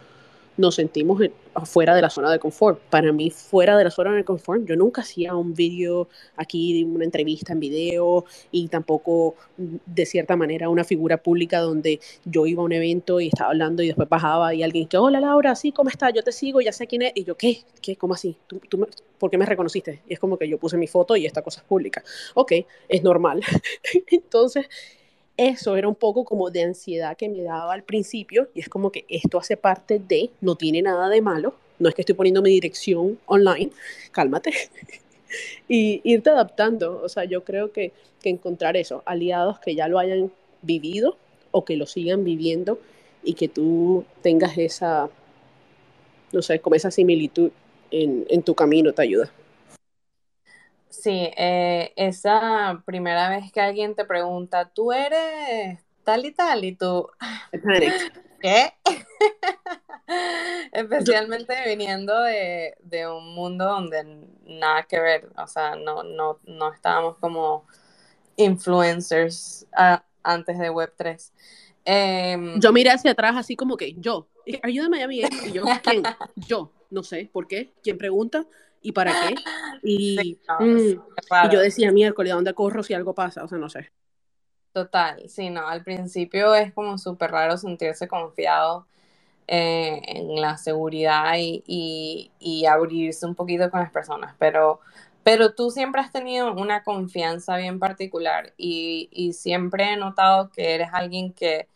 nos 0.57 0.75
sentimos 0.77 1.21
fuera 1.65 1.95
de 1.95 2.03
la 2.03 2.11
zona 2.11 2.31
de 2.31 2.39
confort. 2.39 2.81
Para 2.91 3.13
mí, 3.13 3.31
fuera 3.31 3.77
de 3.77 3.85
la 3.85 3.91
zona 3.91 4.15
de 4.15 4.25
confort, 4.25 4.65
yo 4.65 4.77
nunca 4.77 5.03
hacía 5.03 5.35
un 5.35 5.55
vídeo 5.55 6.09
aquí, 6.37 6.85
una 6.85 7.05
entrevista 7.05 7.53
en 7.53 7.61
video 7.61 8.25
y 8.51 8.69
tampoco 8.69 9.37
de 9.57 10.07
cierta 10.07 10.37
manera 10.37 10.69
una 10.69 10.85
figura 10.85 11.17
pública 11.19 11.61
donde 11.61 12.01
yo 12.25 12.47
iba 12.47 12.63
a 12.63 12.65
un 12.65 12.73
evento 12.73 13.21
y 13.21 13.29
estaba 13.29 13.51
hablando 13.51 13.83
y 13.83 13.89
después 13.89 14.09
bajaba 14.09 14.55
y 14.55 14.63
alguien 14.63 14.89
que, 14.89 14.99
hola 14.99 15.21
Laura, 15.21 15.55
sí, 15.55 15.73
¿cómo 15.73 15.91
estás? 15.91 16.13
Yo 16.15 16.23
te 16.23 16.33
sigo, 16.33 16.61
ya 16.61 16.73
sé 16.73 16.87
quién 16.87 17.03
es. 17.03 17.13
Y 17.15 17.25
yo, 17.25 17.37
¿qué? 17.37 17.63
¿Qué? 17.81 17.97
¿Cómo 17.97 18.15
así? 18.15 18.37
¿Tú, 18.47 18.61
tú 18.69 18.87
¿Por 19.19 19.31
qué 19.31 19.39
me 19.39 19.47
reconociste? 19.47 20.03
Y 20.07 20.15
es 20.15 20.19
como 20.19 20.37
que 20.37 20.49
yo 20.49 20.59
puse 20.59 20.77
mi 20.77 20.87
foto 20.87 21.17
y 21.17 21.27
esta 21.27 21.43
cosa 21.43 21.61
es 21.61 21.67
pública. 21.67 22.03
Ok, 22.35 22.53
es 22.89 23.03
normal. 23.03 23.41
Entonces, 24.11 24.67
eso 25.37 25.77
era 25.77 25.89
un 25.89 25.95
poco 25.95 26.25
como 26.25 26.51
de 26.51 26.63
ansiedad 26.63 27.17
que 27.17 27.29
me 27.29 27.43
daba 27.43 27.73
al 27.73 27.83
principio 27.83 28.49
y 28.55 28.61
es 28.61 28.69
como 28.69 28.91
que 28.91 29.05
esto 29.09 29.39
hace 29.39 29.57
parte 29.57 29.99
de, 29.99 30.31
no 30.41 30.57
tiene 30.57 30.83
nada 30.83 31.09
de 31.09 31.21
malo, 31.21 31.55
no 31.79 31.89
es 31.89 31.95
que 31.95 32.03
estoy 32.03 32.15
poniendo 32.15 32.43
mi 32.43 32.51
dirección 32.51 33.19
online, 33.27 33.71
cálmate. 34.13 34.53
y 35.69 36.01
irte 36.05 36.31
adaptando, 36.31 37.03
o 37.03 37.09
sea, 37.09 37.25
yo 37.25 37.45
creo 37.45 37.73
que, 37.73 37.93
que 38.23 38.31
encontrar 38.31 38.77
eso, 38.77 39.03
aliados 39.05 39.59
que 39.59 39.75
ya 39.75 39.89
lo 39.89 39.99
hayan 39.99 40.33
vivido 40.63 41.17
o 41.51 41.65
que 41.65 41.77
lo 41.77 41.87
sigan 41.87 42.25
viviendo 42.25 42.79
y 43.23 43.35
que 43.35 43.49
tú 43.49 44.05
tengas 44.23 44.57
esa, 44.57 45.11
no 46.33 46.43
sé, 46.43 46.61
como 46.61 46.77
esa 46.77 46.91
similitud 46.91 47.51
en, 47.91 48.25
en 48.29 48.43
tu 48.43 48.55
camino 48.55 48.93
te 48.93 49.03
ayuda. 49.03 49.31
Sí, 51.03 51.31
eh, 51.37 51.93
esa 51.97 52.83
primera 52.87 53.29
vez 53.29 53.53
que 53.53 53.61
alguien 53.61 53.95
te 53.95 54.05
pregunta, 54.05 54.71
tú 54.71 54.93
eres 54.93 55.79
tal 56.05 56.25
y 56.25 56.33
tal, 56.33 56.65
y 56.65 56.75
tú, 56.75 57.09
¿qué? 58.41 58.73
Especialmente 60.73 61.55
viniendo 61.67 62.19
de, 62.23 63.07
un 63.09 63.35
mundo 63.35 63.67
donde 63.67 64.05
nada 64.47 64.85
que 64.85 64.99
ver, 64.99 65.29
o 65.37 65.47
sea, 65.47 65.77
no, 65.77 66.03
no, 66.03 66.39
no 66.45 66.73
estábamos 66.73 67.19
como 67.19 67.67
influencers 68.37 69.67
ah, 69.77 70.03
antes 70.23 70.59
de 70.59 70.71
Web3. 70.71 71.31
Em, 71.85 72.59
yo 72.59 72.73
miré 72.73 72.91
hacia 72.91 73.11
atrás 73.11 73.37
así 73.37 73.55
como 73.55 73.77
que 73.77 73.95
yo, 73.95 74.29
ayúdame 74.63 75.03
a 75.03 75.09
mí, 75.09 75.21
y 75.21 75.53
yo, 75.53 75.65
¿quién? 75.83 76.03
Yo, 76.37 76.73
no 76.91 77.03
sé, 77.03 77.29
¿por 77.33 77.47
qué? 77.47 77.73
¿Quién 77.83 77.99
pregunta? 77.99 78.47
¿Y 78.83 78.93
para 78.93 79.13
qué? 79.13 79.35
Y, 79.83 80.41
mm, 80.59 80.99
y 81.45 81.53
yo 81.53 81.61
decía, 81.61 81.93
miércoles, 81.93 82.33
¿a 82.33 82.37
dónde 82.37 82.55
corro 82.55 82.83
si 82.83 82.93
algo 82.95 83.15
pasa? 83.15 83.45
O 83.45 83.49
sea, 83.49 83.59
no 83.59 83.69
sé. 83.69 83.93
Total, 84.73 85.29
sí, 85.29 85.49
no, 85.49 85.69
al 85.69 85.85
principio 85.85 86.55
es 86.55 86.73
como 86.73 86.99
súper 86.99 87.31
raro 87.31 87.57
sentirse 87.57 88.09
confiado 88.09 88.87
eh, 89.47 90.01
en 90.07 90.41
la 90.41 90.57
seguridad 90.57 91.35
y, 91.39 92.31
y, 92.39 92.67
abrirse 92.67 93.27
un 93.27 93.35
poquito 93.35 93.71
con 93.71 93.81
las 93.81 93.93
personas, 93.93 94.35
pero, 94.39 94.81
pero 95.23 95.55
tú 95.55 95.71
siempre 95.71 96.01
has 96.01 96.11
tenido 96.11 96.53
una 96.53 96.83
confianza 96.83 97.57
bien 97.57 97.79
particular 97.79 98.55
y, 98.57 99.09
y 99.13 99.35
siempre 99.35 99.93
he 99.93 99.97
notado 99.97 100.51
que 100.51 100.75
eres 100.75 100.89
alguien 100.93 101.33
que 101.33 101.69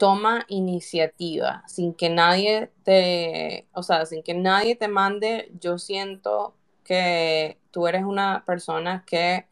toma 0.00 0.46
iniciativa 0.48 1.62
sin 1.66 1.92
que 1.92 2.08
nadie 2.08 2.70
te, 2.84 3.66
o 3.74 3.82
sea, 3.82 4.06
sin 4.06 4.22
que 4.22 4.32
nadie 4.32 4.74
te 4.74 4.88
mande, 4.88 5.52
yo 5.60 5.76
siento 5.76 6.54
que 6.84 7.58
tú 7.70 7.86
eres 7.86 8.04
una 8.04 8.42
persona 8.46 9.04
que 9.06 9.44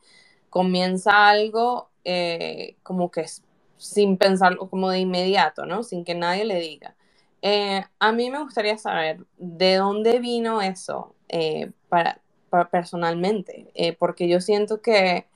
comienza 0.49 1.29
algo 1.29 1.91
eh, 2.03 2.77
como 2.83 3.11
que 3.11 3.27
sin 3.77 4.17
pensarlo, 4.17 4.71
como 4.71 4.89
de 4.89 5.01
inmediato, 5.01 5.67
¿no? 5.67 5.83
Sin 5.83 6.03
que 6.03 6.15
nadie 6.15 6.47
le 6.47 6.59
diga. 6.61 6.97
Eh, 7.43 7.85
a 7.99 8.13
mí 8.13 8.31
me 8.31 8.43
gustaría 8.43 8.79
saber 8.79 9.27
de 9.37 9.77
dónde 9.77 10.19
vino 10.19 10.63
eso, 10.63 11.15
eh, 11.29 11.73
para 11.91 12.23
personalmente, 12.71 13.71
porque 13.99 14.29
yo 14.29 14.41
siento 14.41 14.81
que 14.81 15.27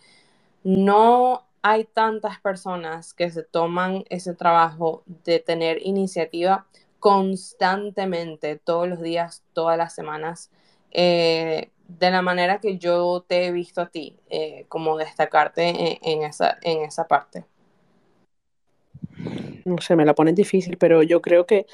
no 0.64 1.44
hay 1.62 1.84
tantas 1.84 2.40
personas 2.40 3.14
que 3.14 3.30
se 3.30 3.44
toman 3.44 4.04
ese 4.10 4.34
trabajo 4.34 5.04
de 5.06 5.38
tener 5.38 5.78
iniciativa 5.86 6.66
constantemente, 6.98 8.56
todos 8.56 8.88
los 8.88 9.00
días, 9.00 9.42
todas 9.52 9.78
las 9.78 9.94
semanas, 9.94 10.50
eh, 10.90 11.70
de 11.88 12.10
la 12.10 12.22
manera 12.22 12.60
que 12.60 12.78
yo 12.78 13.24
te 13.26 13.46
he 13.46 13.52
visto 13.52 13.80
a 13.80 13.88
ti, 13.88 14.16
eh, 14.30 14.66
como 14.68 14.96
destacarte 14.96 15.98
en, 16.02 16.22
esa, 16.22 16.58
en 16.62 16.82
esa 16.82 17.06
parte. 17.06 17.44
No 19.64 19.78
sé, 19.80 19.94
me 19.94 20.04
la 20.04 20.14
ponen 20.14 20.34
difícil, 20.34 20.76
pero 20.78 21.02
yo 21.02 21.22
creo 21.22 21.46
que, 21.46 21.66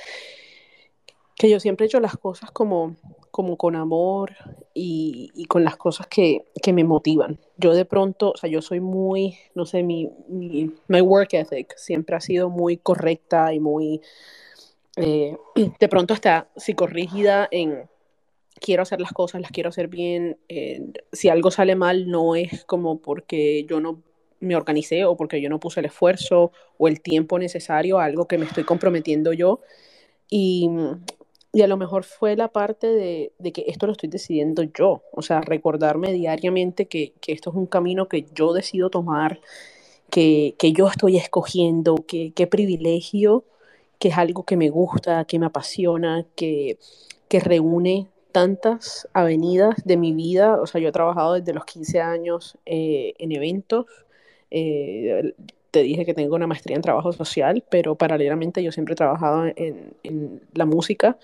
que 1.37 1.48
yo 1.51 1.61
siempre 1.61 1.85
he 1.85 1.88
hecho 1.88 2.01
las 2.01 2.16
cosas 2.16 2.51
como 2.51 2.96
como 3.38 3.57
con 3.57 3.77
amor 3.77 4.35
y, 4.74 5.44
con 5.46 5.62
las 5.62 5.77
cosas 5.77 6.09
que, 6.09 6.46
me 6.72 6.83
motivan. 6.83 7.38
Yo 7.57 7.72
de 7.72 7.85
pronto, 7.85 8.33
o 8.33 8.37
sea, 8.37 8.51
yo 8.51 8.61
soy 8.61 8.81
muy, 8.81 9.38
no 9.55 9.64
sé, 9.64 9.85
mi, 9.85 10.11
mi 10.29 10.72
work 11.01 11.35
ethic 11.35 11.72
siempre 11.77 12.16
ha 12.16 12.20
sido 12.20 12.51
muy 12.51 12.79
correcta 12.79 13.55
y 13.55 13.61
muy, 13.61 14.01
eh, 14.96 15.37
de 15.79 15.88
pronto 15.88 16.14
hasta 16.14 16.48
psicorrígida 16.57 17.46
en 17.53 17.88
quiero 18.61 18.83
hacer 18.83 19.01
las 19.01 19.12
cosas, 19.12 19.40
las 19.40 19.53
quiero 19.53 19.68
hacer 19.68 19.87
bien. 19.87 20.37
si 21.12 21.29
algo 21.29 21.53
sale 21.53 21.77
mal, 21.77 22.09
no 22.09 22.35
es 22.35 22.64
como 22.64 23.01
porque 23.01 23.66
yo 23.70 23.79
no 23.79 24.03
me 24.40 24.57
organicé 24.57 25.05
o 25.05 25.16
porque 25.16 25.40
yo 25.40 25.48
no 25.48 25.61
puse 25.61 25.79
el 25.79 25.87
esfuerzo 25.87 26.51
o 26.77 26.88
el 26.88 27.01
tiempo 27.01 27.38
necesario 27.38 28.01
a 28.01 28.05
algo 28.05 28.27
que 28.27 28.37
me 28.37 28.46
estoy 28.46 28.64
comprometiendo 28.64 29.33
yo. 29.33 29.61
Y 30.29 30.68
y 31.53 31.63
a 31.63 31.67
lo 31.67 31.77
mejor 31.77 32.05
fue 32.05 32.37
la 32.37 32.49
parte 32.49 32.87
de, 32.87 33.53
que 33.53 33.65
esto 33.69 33.87
lo 33.87 33.93
estoy 33.93 34.09
decidiendo 34.09 34.63
yo, 34.63 35.03
o 35.13 35.23
sea, 35.23 35.41
recordarme 35.41 36.13
diariamente 36.13 36.87
que, 36.87 37.15
esto 37.27 37.51
es 37.51 37.57
un 37.57 37.67
camino 37.67 38.09
que 38.09 38.27
yo 38.35 38.53
decido 38.53 38.91
tomar, 38.91 39.41
que, 40.11 40.55
yo 40.61 40.89
estoy 40.89 41.17
escogiendo, 41.17 41.97
que 42.07 42.33
qué 42.35 42.47
privilegio, 42.47 43.45
que 43.99 44.09
es 44.09 44.19
algo 44.19 44.45
que 44.45 44.57
me 44.57 44.71
gusta, 44.71 45.25
que 45.25 45.39
me 45.39 45.47
apasiona, 45.47 46.27
que, 46.37 46.79
que 47.29 47.41
reúne 47.41 48.09
tantas 48.33 49.09
avenidas 49.15 49.77
de 49.85 49.97
mi 49.97 50.13
vida, 50.13 50.61
o 50.61 50.67
sea, 50.67 50.81
yo 50.81 50.89
he 50.89 50.93
trabajado 50.93 51.35
desde 51.35 51.55
los 51.55 51.65
15 51.65 52.01
años 52.01 52.59
eh, 52.67 53.15
en 53.19 53.33
eventos, 53.33 53.87
eh, 54.51 55.35
te 55.70 55.83
dije 55.83 56.04
que 56.04 56.14
tengo 56.14 56.35
una 56.35 56.46
maestría 56.46 56.76
en 56.76 56.83
trabajo 56.83 57.12
social, 57.12 57.64
pero 57.68 57.94
paralelamente 57.94 58.62
yo 58.62 58.72
siempre 58.72 58.94
he 58.94 58.96
trabajado 58.96 59.46
en, 59.54 60.40
la 60.54 60.66
música 60.66 61.18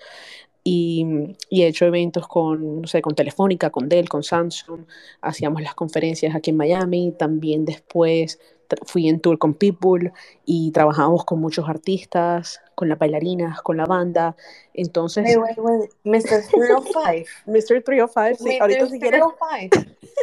y, 0.63 1.05
y, 1.49 1.63
he 1.63 1.67
hecho 1.67 1.85
eventos 1.85 2.27
con, 2.27 2.81
no 2.81 2.87
sé, 2.87 3.01
con 3.01 3.15
Telefónica, 3.15 3.69
con 3.69 3.89
Dell, 3.89 4.09
con 4.09 4.23
Samsung, 4.23 4.81
hacíamos 5.21 5.61
las 5.61 5.75
conferencias 5.75 6.35
aquí 6.35 6.51
en 6.51 6.57
Miami, 6.57 7.13
también 7.17 7.65
después 7.65 8.39
fui 8.85 9.07
en 9.07 9.19
tour 9.19 9.37
con 9.37 9.53
Pitbull 9.53 10.11
y 10.45 10.71
trabajamos 10.71 11.25
con 11.25 11.39
muchos 11.39 11.67
artistas, 11.67 12.61
con 12.75 12.89
las 12.89 12.99
bailarinas, 12.99 13.61
con 13.61 13.77
la 13.77 13.85
banda. 13.85 14.35
Entonces. 14.73 15.25
Wait, 15.37 15.57
wait, 15.57 15.89
Mr. 16.03 16.43
305. 16.51 17.29
Mr. 17.45 17.83
305, 17.83 18.43
sí, 18.43 18.57
ahorita 18.59 18.87
si 18.87 18.99
quieres. 18.99 19.23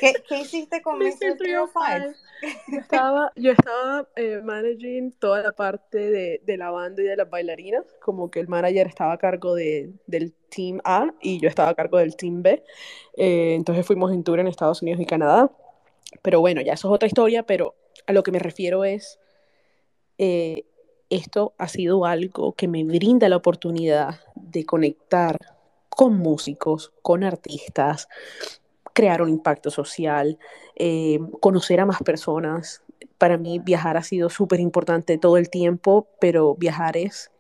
¿Qué, 0.01 0.15
¿Qué, 0.29 0.41
hiciste 0.41 0.83
con 0.83 0.99
Mr. 0.99 1.37
305? 1.39 2.17
Yo 2.69 2.79
estaba, 2.79 3.33
yo 3.37 3.53
estaba 3.53 4.09
eh, 4.17 4.41
managing 4.43 5.13
toda 5.13 5.43
la 5.43 5.53
parte 5.53 5.99
de, 5.99 6.41
de, 6.45 6.57
la 6.57 6.71
banda 6.71 7.01
y 7.03 7.07
de 7.07 7.17
las 7.17 7.31
bailarinas, 7.31 7.85
como 8.01 8.31
que 8.31 8.41
el 8.41 8.49
manager 8.49 8.89
estaba 8.89 9.13
a 9.13 9.19
cargo 9.19 9.55
de, 9.55 9.93
del 10.07 10.35
Team 10.49 10.81
A 10.85 11.13
y 11.21 11.39
yo 11.39 11.49
estaba 11.49 11.71
a 11.71 11.75
cargo 11.75 11.99
del 11.99 12.17
Team 12.17 12.43
B. 12.43 12.65
Eh, 13.17 13.55
entonces 13.55 13.87
fuimos 13.87 14.13
en 14.13 14.25
tour 14.25 14.41
en 14.41 14.49
Estados 14.49 14.83
Unidos 14.83 15.01
y 15.01 15.07
Canadá. 15.07 15.51
Pero 16.21 16.41
bueno, 16.41 16.61
ya 16.61 16.75
eso 16.75 16.89
es 16.89 16.95
otra 16.95 17.07
historia, 17.07 17.45
pero 17.45 17.75
a 18.07 18.13
lo 18.13 18.23
que 18.23 18.33
me 18.33 18.39
refiero 18.39 18.85
es, 18.85 19.19
eh, 20.19 20.65
esto 21.11 21.55
ha 21.59 21.69
sido 21.69 22.07
algo 22.07 22.53
que 22.53 22.69
me 22.69 22.85
brinda 22.85 23.29
la 23.29 23.37
oportunidad 23.37 24.21
de 24.35 24.65
conectar 24.65 25.37
con 25.89 26.17
músicos, 26.17 26.93
con 27.03 27.25
artistas, 27.25 28.09
crear 28.95 29.23
un 29.23 29.29
impacto 29.29 29.71
social, 29.71 30.39
eh, 30.77 31.19
conocer 31.41 31.81
a 31.81 31.87
más 31.87 32.03
personas. 32.03 32.83
Para 33.19 33.37
mí 33.37 33.59
viajar 33.59 33.97
ha 33.97 34.03
sido 34.03 34.31
súper 34.31 34.61
importante 34.61 35.19
todo 35.19 35.37
el 35.37 35.51
tiempo, 35.51 36.09
pero 36.21 36.55
viajar 36.55 36.97
es 36.97 37.32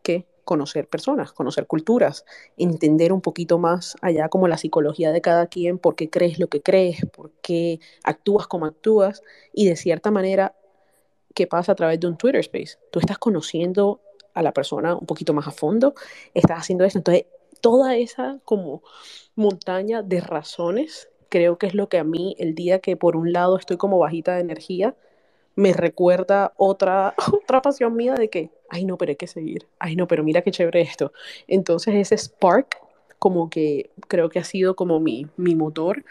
conocer 0.44 0.88
personas, 0.88 1.32
conocer 1.32 1.66
culturas, 1.66 2.24
entender 2.56 3.12
un 3.12 3.20
poquito 3.20 3.58
más 3.58 3.96
allá 4.00 4.28
como 4.28 4.48
la 4.48 4.58
psicología 4.58 5.12
de 5.12 5.20
cada 5.20 5.46
quien, 5.46 5.78
por 5.78 5.94
qué 5.94 6.10
crees 6.10 6.38
lo 6.38 6.48
que 6.48 6.62
crees, 6.62 7.06
por 7.12 7.30
qué 7.42 7.80
actúas 8.02 8.46
como 8.46 8.66
actúas 8.66 9.22
y 9.52 9.68
de 9.68 9.76
cierta 9.76 10.10
manera 10.10 10.54
qué 11.34 11.46
pasa 11.46 11.72
a 11.72 11.74
través 11.74 12.00
de 12.00 12.06
un 12.06 12.16
Twitter 12.16 12.40
Space. 12.40 12.78
Tú 12.90 12.98
estás 12.98 13.18
conociendo 13.18 14.00
a 14.34 14.42
la 14.42 14.52
persona 14.52 14.94
un 14.96 15.06
poquito 15.06 15.32
más 15.32 15.46
a 15.46 15.50
fondo, 15.50 15.94
estás 16.34 16.60
haciendo 16.60 16.84
eso. 16.84 16.98
Entonces, 16.98 17.26
toda 17.60 17.96
esa 17.96 18.38
como 18.44 18.82
montaña 19.34 20.02
de 20.02 20.20
razones, 20.20 21.08
creo 21.28 21.58
que 21.58 21.66
es 21.66 21.74
lo 21.74 21.88
que 21.88 21.98
a 21.98 22.04
mí, 22.04 22.34
el 22.38 22.54
día 22.54 22.80
que 22.80 22.96
por 22.96 23.16
un 23.16 23.32
lado 23.32 23.56
estoy 23.56 23.76
como 23.76 23.98
bajita 23.98 24.34
de 24.34 24.40
energía, 24.40 24.96
me 25.54 25.72
recuerda 25.72 26.52
otra, 26.56 27.14
otra 27.32 27.62
pasión 27.62 27.94
mía 27.94 28.14
de 28.14 28.28
que, 28.28 28.50
ay 28.72 28.84
no, 28.86 28.96
pero 28.96 29.10
hay 29.10 29.16
que 29.16 29.26
seguir, 29.26 29.68
ay 29.78 29.96
no, 29.96 30.08
pero 30.08 30.24
mira 30.24 30.42
qué 30.42 30.50
chévere 30.50 30.80
esto. 30.80 31.12
Entonces 31.46 31.94
ese 31.94 32.16
spark 32.16 32.78
como 33.18 33.50
que 33.50 33.90
creo 34.08 34.30
que 34.30 34.38
ha 34.40 34.44
sido 34.44 34.74
como 34.74 34.98
mi, 34.98 35.28
mi 35.36 35.54
motor 35.54 36.04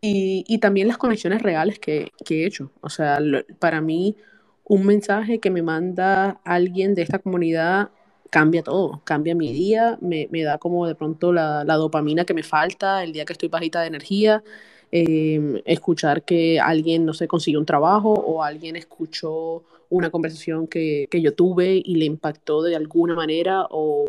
y, 0.00 0.44
y, 0.48 0.58
también 0.58 0.88
las 0.88 0.98
conexiones 0.98 1.42
reales 1.42 1.78
que, 1.78 2.12
que 2.24 2.42
he 2.42 2.46
hecho. 2.46 2.70
O 2.80 2.88
sea, 2.88 3.18
para 3.58 3.80
mí 3.80 4.16
un 4.64 4.86
mensaje 4.86 5.40
que 5.40 5.50
me 5.50 5.62
manda 5.62 6.40
alguien 6.44 6.94
de 6.94 7.02
esta 7.02 7.18
comunidad 7.18 7.90
cambia 8.30 8.62
todo, 8.62 9.02
cambia 9.04 9.34
mi 9.34 9.52
día, 9.52 9.98
me, 10.00 10.28
me 10.30 10.42
da 10.42 10.58
como 10.58 10.86
de 10.86 10.94
pronto 10.94 11.32
la, 11.32 11.64
la, 11.64 11.74
dopamina 11.74 12.24
que 12.24 12.34
me 12.34 12.42
falta 12.42 13.02
el 13.02 13.12
día 13.12 13.24
que 13.24 13.32
estoy 13.32 13.48
bajita 13.48 13.80
de 13.80 13.88
energía, 13.88 14.42
em, 14.90 15.60
escuchar 15.64 16.22
que 16.24 16.60
alguien, 16.60 17.04
no 17.04 17.14
sé, 17.14 17.28
consiguió 17.28 17.60
un 17.60 17.66
trabajo 17.66 18.12
o 18.12 18.42
alguien 18.42 18.76
escuchó 18.76 19.62
una 19.90 20.10
conversación 20.10 20.66
que, 20.66 21.06
que 21.10 21.22
yo 21.22 21.34
tuve 21.34 21.80
y 21.84 21.96
le 21.96 22.04
impactó 22.04 22.62
de 22.62 22.76
alguna 22.76 23.14
manera 23.14 23.66
o 23.70 24.06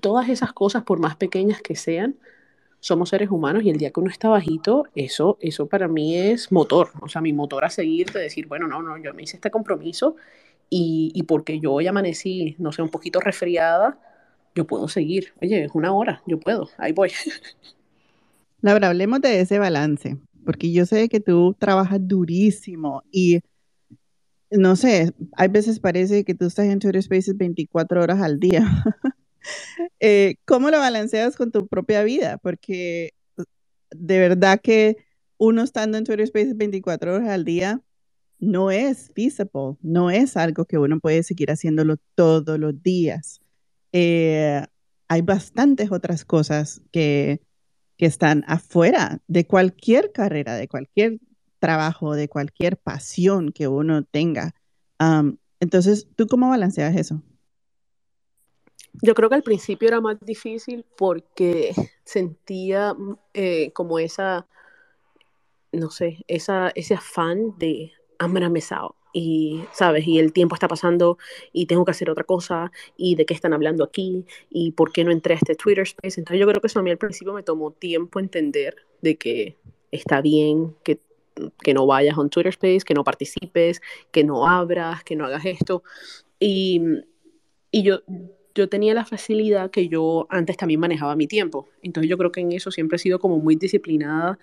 todas 0.00 0.28
esas 0.28 0.52
cosas, 0.52 0.84
por 0.84 0.98
más 0.98 1.16
pequeñas 1.16 1.60
que 1.60 1.76
sean, 1.76 2.16
somos 2.80 3.10
seres 3.10 3.30
humanos 3.30 3.62
y 3.62 3.70
el 3.70 3.76
día 3.76 3.90
que 3.90 4.00
uno 4.00 4.10
está 4.10 4.28
bajito, 4.28 4.84
eso, 4.94 5.36
eso 5.40 5.66
para 5.66 5.86
mí 5.86 6.16
es 6.16 6.50
motor, 6.50 6.90
o 7.00 7.08
sea, 7.08 7.20
mi 7.20 7.32
motor 7.32 7.64
a 7.64 7.70
seguir, 7.70 8.10
de 8.10 8.20
decir, 8.20 8.46
bueno, 8.46 8.66
no, 8.66 8.82
no, 8.82 8.96
yo 8.96 9.12
me 9.12 9.22
hice 9.22 9.36
este 9.36 9.50
compromiso 9.50 10.16
y, 10.70 11.12
y 11.14 11.24
porque 11.24 11.60
yo 11.60 11.72
hoy 11.74 11.86
amanecí, 11.86 12.56
no 12.58 12.72
sé, 12.72 12.80
un 12.82 12.88
poquito 12.88 13.20
resfriada, 13.20 13.98
yo 14.54 14.66
puedo 14.66 14.88
seguir. 14.88 15.32
Oye, 15.40 15.64
es 15.64 15.70
una 15.74 15.92
hora, 15.92 16.22
yo 16.26 16.40
puedo, 16.40 16.68
ahí 16.78 16.92
voy. 16.92 17.12
Laura, 18.62 18.88
hablemos 18.88 19.20
de 19.20 19.40
ese 19.40 19.58
balance, 19.58 20.18
porque 20.44 20.72
yo 20.72 20.86
sé 20.86 21.08
que 21.08 21.20
tú 21.20 21.56
trabajas 21.58 22.00
durísimo 22.02 23.02
y 23.10 23.40
no 24.50 24.76
sé, 24.76 25.14
hay 25.36 25.48
veces 25.48 25.80
parece 25.80 26.24
que 26.24 26.34
tú 26.34 26.46
estás 26.46 26.66
en 26.66 26.80
Twitter 26.80 27.02
Spaces 27.02 27.36
24 27.36 28.02
horas 28.02 28.20
al 28.20 28.38
día. 28.38 28.64
Eh, 30.00 30.36
¿Cómo 30.44 30.70
lo 30.70 30.78
balanceas 30.78 31.34
con 31.34 31.50
tu 31.50 31.66
propia 31.66 32.02
vida? 32.02 32.36
Porque 32.36 33.14
de 33.90 34.18
verdad 34.18 34.60
que 34.62 34.98
uno 35.38 35.62
estando 35.62 35.96
en 35.96 36.04
Twitter 36.04 36.26
Spaces 36.26 36.58
24 36.58 37.14
horas 37.14 37.28
al 37.30 37.46
día 37.46 37.80
no 38.38 38.70
es 38.70 39.10
feasible, 39.14 39.78
no 39.80 40.10
es 40.10 40.36
algo 40.36 40.66
que 40.66 40.76
uno 40.76 41.00
puede 41.00 41.22
seguir 41.22 41.50
haciéndolo 41.50 41.96
todos 42.14 42.58
los 42.58 42.82
días. 42.82 43.40
Eh, 43.92 44.62
hay 45.08 45.22
bastantes 45.22 45.90
otras 45.90 46.26
cosas 46.26 46.82
que, 46.92 47.40
que 48.00 48.06
están 48.06 48.44
afuera 48.46 49.20
de 49.28 49.46
cualquier 49.46 50.10
carrera, 50.10 50.54
de 50.54 50.68
cualquier 50.68 51.18
trabajo, 51.58 52.14
de 52.14 52.30
cualquier 52.30 52.78
pasión 52.78 53.52
que 53.52 53.68
uno 53.68 54.04
tenga. 54.04 54.54
entonces, 55.60 56.08
¿tú 56.16 56.26
cómo 56.26 56.48
balanceas 56.48 56.96
eso? 56.96 57.20
Yo 59.02 59.14
creo 59.14 59.28
que 59.28 59.34
al 59.34 59.42
principio 59.42 59.88
era 59.88 60.00
más 60.00 60.18
difícil 60.18 60.86
porque 60.96 61.74
sentía 62.02 62.96
eh, 63.34 63.70
como 63.74 63.98
esa, 63.98 64.46
no 65.70 65.90
sé, 65.90 66.24
esa, 66.26 66.70
ese 66.74 66.94
afán 66.94 67.58
de 67.58 67.92
gonna 68.18 68.48
miss 68.48 68.72
out. 68.72 68.96
Y, 69.12 69.64
¿sabes? 69.72 70.06
Y 70.06 70.18
el 70.18 70.32
tiempo 70.32 70.54
está 70.54 70.68
pasando 70.68 71.18
y 71.52 71.66
tengo 71.66 71.84
que 71.84 71.90
hacer 71.90 72.10
otra 72.10 72.24
cosa 72.24 72.70
y 72.96 73.16
de 73.16 73.26
qué 73.26 73.34
están 73.34 73.52
hablando 73.52 73.82
aquí 73.82 74.24
y 74.50 74.72
por 74.72 74.92
qué 74.92 75.04
no 75.04 75.10
entré 75.10 75.34
a 75.34 75.36
este 75.38 75.54
Twitter 75.54 75.82
Space. 75.82 76.20
Entonces 76.20 76.40
yo 76.40 76.46
creo 76.46 76.60
que 76.60 76.68
eso 76.68 76.78
a 76.78 76.82
mí 76.82 76.90
al 76.90 76.98
principio 76.98 77.32
me 77.32 77.42
tomó 77.42 77.72
tiempo 77.72 78.20
entender 78.20 78.76
de 79.02 79.16
que 79.16 79.56
está 79.90 80.20
bien 80.20 80.76
que, 80.84 81.00
que 81.60 81.74
no 81.74 81.86
vayas 81.86 82.16
a 82.16 82.20
un 82.20 82.30
Twitter 82.30 82.50
Space, 82.50 82.80
que 82.80 82.94
no 82.94 83.02
participes, 83.02 83.80
que 84.12 84.24
no 84.24 84.46
abras, 84.46 85.02
que 85.02 85.16
no 85.16 85.26
hagas 85.26 85.44
esto. 85.44 85.82
Y, 86.38 86.80
y 87.70 87.82
yo 87.82 88.02
yo 88.54 88.68
tenía 88.68 88.94
la 88.94 89.04
facilidad 89.04 89.70
que 89.70 89.88
yo 89.88 90.26
antes 90.30 90.56
también 90.56 90.80
manejaba 90.80 91.16
mi 91.16 91.26
tiempo. 91.26 91.68
Entonces 91.82 92.10
yo 92.10 92.18
creo 92.18 92.32
que 92.32 92.40
en 92.40 92.52
eso 92.52 92.70
siempre 92.70 92.96
he 92.96 92.98
sido 92.98 93.18
como 93.18 93.38
muy 93.38 93.56
disciplinada 93.56 94.38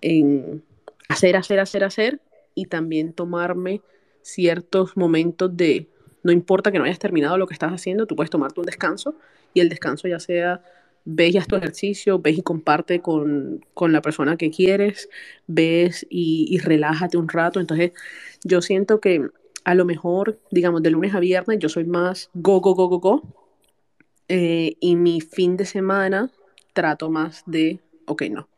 en 0.00 0.64
hacer, 1.08 1.36
hacer, 1.36 1.60
hacer, 1.60 1.84
hacer 1.84 2.20
y 2.54 2.66
también 2.66 3.12
tomarme 3.12 3.82
ciertos 4.22 4.96
momentos 4.96 5.56
de, 5.56 5.88
no 6.22 6.32
importa 6.32 6.70
que 6.72 6.78
no 6.78 6.84
hayas 6.84 6.98
terminado 6.98 7.38
lo 7.38 7.46
que 7.46 7.54
estás 7.54 7.72
haciendo, 7.72 8.06
tú 8.06 8.16
puedes 8.16 8.30
tomarte 8.30 8.60
un 8.60 8.66
descanso 8.66 9.14
y 9.54 9.60
el 9.60 9.68
descanso 9.68 10.08
ya 10.08 10.20
sea 10.20 10.62
ves 11.04 11.34
y 11.34 11.38
haz 11.38 11.46
tu 11.46 11.56
ejercicio, 11.56 12.18
ves 12.18 12.38
y 12.38 12.42
comparte 12.42 13.00
con, 13.00 13.64
con 13.74 13.92
la 13.92 14.02
persona 14.02 14.36
que 14.36 14.50
quieres, 14.50 15.08
ves 15.46 16.06
y, 16.10 16.46
y, 16.48 16.58
relájate 16.58 17.16
un 17.16 17.28
rato. 17.28 17.58
Entonces, 17.60 17.92
yo 18.44 18.60
siento 18.60 19.00
que 19.00 19.28
a 19.64 19.74
lo 19.74 19.84
mejor, 19.84 20.38
digamos, 20.50 20.82
de 20.82 20.90
lunes 20.90 21.14
a 21.14 21.20
viernes, 21.20 21.58
yo 21.58 21.68
soy 21.68 21.84
más 21.84 22.30
go, 22.34 22.60
go, 22.60 22.74
go, 22.74 22.88
go, 22.88 22.98
go. 22.98 23.22
Eh, 24.28 24.76
y 24.80 24.96
mi 24.96 25.20
fin 25.20 25.56
de 25.56 25.64
semana 25.64 26.30
trato 26.72 27.10
más 27.10 27.42
de, 27.46 27.80
ok, 28.06 28.22
no. 28.30 28.49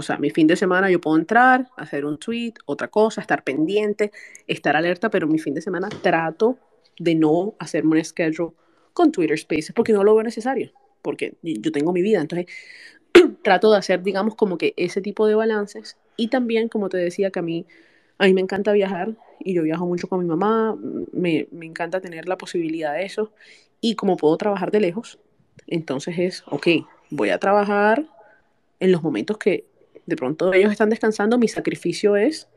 O 0.00 0.02
sea, 0.02 0.16
mi 0.16 0.30
fin 0.30 0.46
de 0.46 0.56
semana 0.56 0.90
yo 0.90 0.98
puedo 0.98 1.18
entrar, 1.18 1.68
hacer 1.76 2.06
un 2.06 2.16
tweet, 2.16 2.54
otra 2.64 2.88
cosa, 2.88 3.20
estar 3.20 3.44
pendiente, 3.44 4.12
estar 4.46 4.74
alerta, 4.74 5.10
pero 5.10 5.26
mi 5.26 5.38
fin 5.38 5.52
de 5.52 5.60
semana 5.60 5.90
trato 5.90 6.56
de 6.98 7.14
no 7.14 7.54
hacerme 7.58 7.98
un 7.98 8.04
schedule 8.04 8.52
con 8.94 9.12
Twitter 9.12 9.38
Spaces 9.38 9.72
porque 9.74 9.92
no 9.92 10.02
lo 10.02 10.14
veo 10.14 10.22
necesario, 10.22 10.72
porque 11.02 11.34
yo 11.42 11.70
tengo 11.70 11.92
mi 11.92 12.00
vida. 12.00 12.18
Entonces, 12.18 12.46
trato 13.42 13.70
de 13.70 13.76
hacer, 13.76 14.02
digamos, 14.02 14.36
como 14.36 14.56
que 14.56 14.72
ese 14.78 15.02
tipo 15.02 15.26
de 15.26 15.34
balances. 15.34 15.98
Y 16.16 16.28
también, 16.28 16.70
como 16.70 16.88
te 16.88 16.96
decía, 16.96 17.30
que 17.30 17.40
a 17.40 17.42
mí, 17.42 17.66
a 18.16 18.24
mí 18.24 18.32
me 18.32 18.40
encanta 18.40 18.72
viajar 18.72 19.18
y 19.38 19.52
yo 19.52 19.62
viajo 19.64 19.84
mucho 19.84 20.08
con 20.08 20.20
mi 20.20 20.26
mamá, 20.26 20.78
me, 21.12 21.46
me 21.50 21.66
encanta 21.66 22.00
tener 22.00 22.26
la 22.26 22.38
posibilidad 22.38 22.94
de 22.94 23.04
eso. 23.04 23.34
Y 23.82 23.96
como 23.96 24.16
puedo 24.16 24.34
trabajar 24.38 24.70
de 24.70 24.80
lejos, 24.80 25.18
entonces 25.66 26.18
es, 26.18 26.42
ok, 26.46 26.68
voy 27.10 27.28
a 27.28 27.38
trabajar 27.38 28.06
en 28.78 28.92
los 28.92 29.02
momentos 29.02 29.36
que 29.36 29.68
de 30.06 30.16
pronto 30.16 30.52
ellos 30.52 30.72
están 30.72 30.90
descansando, 30.90 31.38
mi 31.38 31.48
sacrificio 31.48 32.16
es 32.16 32.48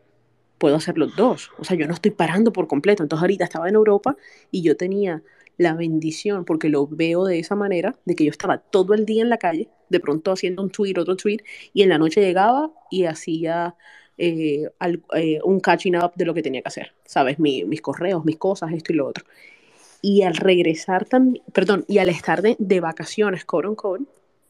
puedo 0.58 0.78
hacer 0.78 0.98
los 0.98 1.16
dos. 1.18 1.52
O 1.58 1.66
sea, 1.66 1.76
yo 1.76 1.88
no 1.88 1.94
estoy 1.94 2.12
parando 2.12 2.54
por 2.54 2.68
completo. 2.68 3.04
Entonces 3.04 3.22
ahorita 3.22 3.44
estaba 3.44 3.68
en 3.68 3.76
Europa 3.76 4.16
y 4.50 4.62
yo 4.62 4.78
tenía 4.78 5.22
la 5.58 5.74
bendición, 5.74 6.46
porque 6.46 6.70
lo 6.70 6.88
veo 6.88 7.26
de 7.26 7.40
esa 7.40 7.56
manera, 7.56 7.96
de 8.06 8.16
que 8.16 8.24
yo 8.24 8.32
estaba 8.32 8.58
todo 8.58 8.94
el 8.94 9.06
día 9.06 9.22
en 9.22 9.30
la 9.30 9.38
calle, 9.38 9.70
de 9.90 10.00
pronto 10.00 10.32
haciendo 10.32 10.64
un 10.64 10.70
tweet, 10.70 10.98
otro 10.98 11.16
tweet, 11.18 11.40
y 11.74 11.82
en 11.82 11.90
la 11.90 11.98
noche 11.98 12.22
llegaba 12.22 12.72
y 12.90 13.04
hacía 13.04 13.76
eh, 14.18 14.70
eh, 15.16 15.40
un 15.44 15.60
catching 15.60 15.98
up 15.98 16.14
de 16.16 16.26
lo 16.26 16.34
que 16.34 16.42
tenía 16.42 16.62
que 16.62 16.70
hacer, 16.70 16.94
¿sabes? 17.06 17.40
mis 17.40 17.82
correos, 17.82 18.24
mis 18.26 18.38
cosas, 18.38 18.72
esto 18.72 18.94
y 18.94 18.96
lo 18.96 19.08
otro. 19.08 19.26
Y 20.02 20.24
al 20.24 20.36
regresar 20.36 21.06
también, 21.06 21.44
perdón, 21.52 21.86
y 21.88 21.98
al 22.00 22.08
estar 22.08 22.42
de, 22.42 22.56
de 22.58 22.80
vacaciones, 22.80 23.46
quote 23.46 23.68
unquote, 23.68 24.06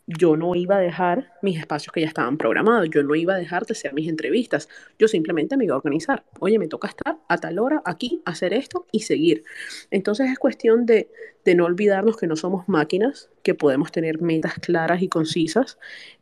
yo 0.06 0.36
no 0.36 0.54
iba 0.56 0.76
a 0.76 0.80
dejar 0.80 1.32
mis 1.42 1.58
espacios 1.58 1.94
que 1.94 2.02
ya 2.02 2.08
estaban 2.08 2.38
programados, 2.38 2.90
yo 2.90 3.04
no 3.04 3.16
iba 3.16 3.36
a 3.36 3.38
dejar 3.38 3.66
de 3.66 3.72
hacer 3.72 3.94
mis 3.94 4.10
entrevistas, 4.10 4.68
yo 5.00 5.08
simplemente 5.08 5.56
me 5.56 5.66
iba 5.66 5.76
a 5.76 5.78
organizar. 5.78 6.26
Oye, 6.40 6.60
me 6.60 6.68
toca 6.68 6.90
estar 6.90 7.18
a 7.28 7.38
tal 7.38 7.60
hora 7.60 7.82
aquí, 7.86 8.22
hacer 8.26 8.54
esto 8.54 8.86
y 8.92 9.02
seguir. 9.02 9.44
Entonces 9.92 10.30
es 10.30 10.38
cuestión 10.40 10.86
de, 10.86 11.10
de 11.46 11.56
no 11.56 11.66
olvidarnos 11.66 12.18
que 12.18 12.28
no 12.28 12.36
somos 12.36 12.68
máquinas, 12.68 13.30
que 13.44 13.56
podemos 13.56 13.92
tener 13.92 14.22
metas 14.22 14.56
claras 14.56 15.02
y 15.02 15.08
concisas 15.08 15.78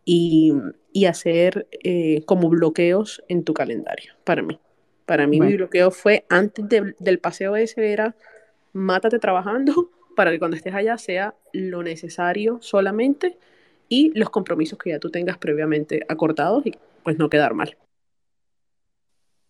y, 0.06 0.54
y 0.94 1.06
hacer 1.06 1.68
eh, 1.84 2.24
como 2.26 2.50
bloqueos 2.50 3.24
en 3.28 3.44
tu 3.44 3.54
calendario, 3.54 4.14
para 4.24 4.44
mí. 4.44 4.60
Para 5.06 5.28
mí 5.28 5.42
mi 5.42 5.56
bloqueo 5.58 5.92
fue 5.92 6.26
antes 6.30 6.70
de, 6.70 6.96
del 7.00 7.20
paseo 7.20 7.56
ese, 7.56 7.92
era 7.92 8.16
mátate 8.72 9.20
trabajando 9.20 9.90
para 10.16 10.32
que 10.32 10.40
cuando 10.40 10.56
estés 10.56 10.74
allá 10.74 10.98
sea 10.98 11.36
lo 11.52 11.84
necesario 11.84 12.60
solamente 12.62 13.38
y 13.92 14.18
los 14.18 14.30
compromisos 14.30 14.80
que 14.80 14.92
ya 14.92 15.00
tú 15.00 15.10
tengas 15.10 15.38
previamente 15.38 16.06
acordados 16.08 16.66
y 16.66 16.74
pues 17.04 17.20
no 17.20 17.30
quedar 17.30 17.54
mal. 17.54 17.76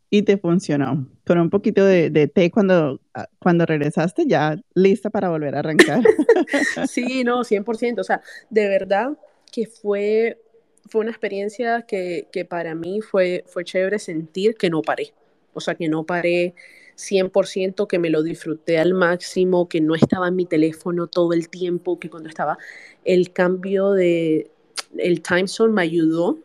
Y 0.09 0.23
te 0.23 0.37
funcionó. 0.37 1.07
Con 1.27 1.37
un 1.37 1.51
poquito 1.51 1.85
de, 1.85 2.09
de 2.09 2.27
té 2.27 2.49
cuando, 2.49 2.99
ah, 3.13 3.27
cuando 3.37 3.67
regresaste, 3.67 4.25
ya 4.25 4.59
lista 4.73 5.11
para 5.11 5.29
volver 5.29 5.55
a 5.55 5.59
arrancar. 5.59 6.01
sí, 6.89 7.23
no, 7.23 7.43
100%. 7.43 7.99
O 7.99 8.03
sea, 8.03 8.23
de 8.49 8.67
verdad 8.67 9.11
que 9.51 9.67
fue, 9.67 10.41
fue 10.89 11.01
una 11.01 11.11
experiencia 11.11 11.83
que, 11.83 12.27
que 12.31 12.43
para 12.43 12.73
mí 12.73 12.99
fue, 12.99 13.43
fue 13.45 13.63
chévere 13.63 13.99
sentir 13.99 14.55
que 14.55 14.71
no 14.71 14.81
paré. 14.81 15.13
O 15.53 15.61
sea, 15.61 15.75
que 15.75 15.87
no 15.87 16.03
paré 16.03 16.55
100%, 17.01 17.87
que 17.87 17.99
me 17.99 18.09
lo 18.09 18.23
disfruté 18.23 18.77
al 18.77 18.93
máximo, 18.93 19.67
que 19.67 19.81
no 19.81 19.95
estaba 19.95 20.27
en 20.27 20.35
mi 20.35 20.45
teléfono 20.45 21.07
todo 21.07 21.33
el 21.33 21.49
tiempo, 21.49 21.99
que 21.99 22.09
cuando 22.09 22.29
estaba 22.29 22.57
el 23.03 23.31
cambio 23.31 23.91
de 23.91 24.51
el 24.97 25.21
time 25.21 25.47
zone 25.47 25.73
me 25.73 25.81
ayudó 25.81 26.39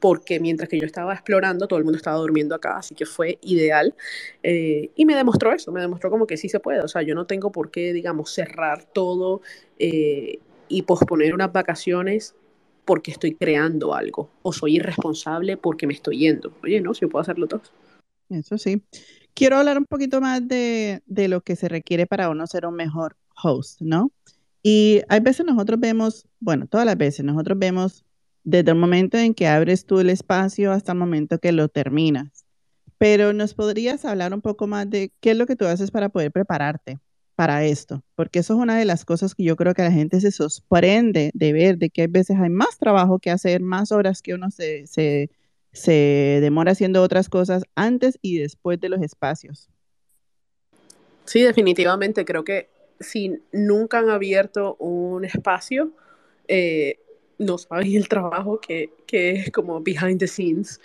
porque 0.00 0.38
mientras 0.40 0.68
que 0.68 0.78
yo 0.78 0.86
estaba 0.86 1.14
explorando, 1.14 1.66
todo 1.66 1.78
el 1.78 1.84
mundo 1.84 1.96
estaba 1.96 2.18
durmiendo 2.18 2.54
acá, 2.54 2.76
así 2.76 2.94
que 2.94 3.06
fue 3.06 3.38
ideal. 3.42 3.94
Eh, 4.42 4.90
y 4.94 5.06
me 5.06 5.16
demostró 5.16 5.52
eso, 5.52 5.72
me 5.72 5.80
demostró 5.80 6.10
como 6.10 6.26
que 6.26 6.36
sí 6.36 6.48
se 6.48 6.60
puede. 6.60 6.80
O 6.80 6.88
sea, 6.88 7.02
yo 7.02 7.14
no 7.14 7.26
tengo 7.26 7.50
por 7.50 7.70
qué, 7.70 7.92
digamos, 7.92 8.30
cerrar 8.30 8.84
todo 8.84 9.40
eh, 9.78 10.38
y 10.68 10.82
posponer 10.82 11.34
unas 11.34 11.52
vacaciones 11.52 12.34
porque 12.84 13.10
estoy 13.10 13.34
creando 13.34 13.94
algo 13.94 14.30
o 14.42 14.52
soy 14.52 14.76
irresponsable 14.76 15.56
porque 15.56 15.86
me 15.86 15.94
estoy 15.94 16.18
yendo. 16.18 16.52
Oye, 16.62 16.80
no, 16.80 16.94
si 16.94 17.00
yo 17.00 17.08
puedo 17.08 17.22
hacerlo 17.22 17.48
todo. 17.48 17.62
Eso 18.28 18.58
sí. 18.58 18.82
Quiero 19.36 19.58
hablar 19.58 19.76
un 19.76 19.84
poquito 19.84 20.22
más 20.22 20.48
de, 20.48 21.02
de 21.04 21.28
lo 21.28 21.42
que 21.42 21.56
se 21.56 21.68
requiere 21.68 22.06
para 22.06 22.30
uno 22.30 22.46
ser 22.46 22.64
un 22.64 22.74
mejor 22.74 23.18
host, 23.42 23.82
¿no? 23.82 24.10
Y 24.62 25.02
hay 25.10 25.20
veces 25.20 25.44
nosotros 25.44 25.78
vemos, 25.78 26.26
bueno, 26.40 26.66
todas 26.66 26.86
las 26.86 26.96
veces 26.96 27.22
nosotros 27.22 27.58
vemos 27.58 28.02
desde 28.44 28.70
el 28.70 28.78
momento 28.78 29.18
en 29.18 29.34
que 29.34 29.46
abres 29.46 29.84
tú 29.84 30.00
el 30.00 30.08
espacio 30.08 30.72
hasta 30.72 30.92
el 30.92 30.98
momento 30.98 31.38
que 31.38 31.52
lo 31.52 31.68
terminas. 31.68 32.46
Pero 32.96 33.34
nos 33.34 33.52
podrías 33.52 34.06
hablar 34.06 34.32
un 34.32 34.40
poco 34.40 34.66
más 34.66 34.88
de 34.88 35.12
qué 35.20 35.32
es 35.32 35.36
lo 35.36 35.44
que 35.44 35.54
tú 35.54 35.66
haces 35.66 35.90
para 35.90 36.08
poder 36.08 36.32
prepararte 36.32 36.98
para 37.34 37.62
esto, 37.64 38.02
porque 38.14 38.38
eso 38.38 38.54
es 38.54 38.60
una 38.60 38.78
de 38.78 38.86
las 38.86 39.04
cosas 39.04 39.34
que 39.34 39.44
yo 39.44 39.54
creo 39.56 39.74
que 39.74 39.82
la 39.82 39.92
gente 39.92 40.18
se 40.22 40.30
sorprende 40.30 41.30
de 41.34 41.52
ver, 41.52 41.76
de 41.76 41.90
que 41.90 42.04
a 42.04 42.06
veces 42.08 42.38
hay 42.40 42.48
más 42.48 42.78
trabajo 42.78 43.18
que 43.18 43.30
hacer, 43.30 43.60
más 43.60 43.92
horas 43.92 44.22
que 44.22 44.32
uno 44.32 44.50
se, 44.50 44.86
se, 44.86 45.28
se 45.76 46.38
demora 46.40 46.72
haciendo 46.72 47.02
otras 47.02 47.28
cosas 47.28 47.64
antes 47.74 48.18
y 48.22 48.38
después 48.38 48.80
de 48.80 48.88
los 48.88 49.02
espacios. 49.02 49.68
Sí, 51.26 51.42
definitivamente, 51.42 52.24
creo 52.24 52.44
que 52.44 52.70
si 52.98 53.40
nunca 53.52 53.98
han 53.98 54.08
abierto 54.08 54.76
un 54.76 55.24
espacio, 55.24 55.92
eh, 56.48 56.98
no 57.38 57.58
saben 57.58 57.94
el 57.94 58.08
trabajo 58.08 58.58
que, 58.58 58.90
que, 59.06 59.32
es 59.32 59.50
como 59.50 59.80
behind 59.82 60.18
the 60.18 60.26
scenes, 60.26 60.80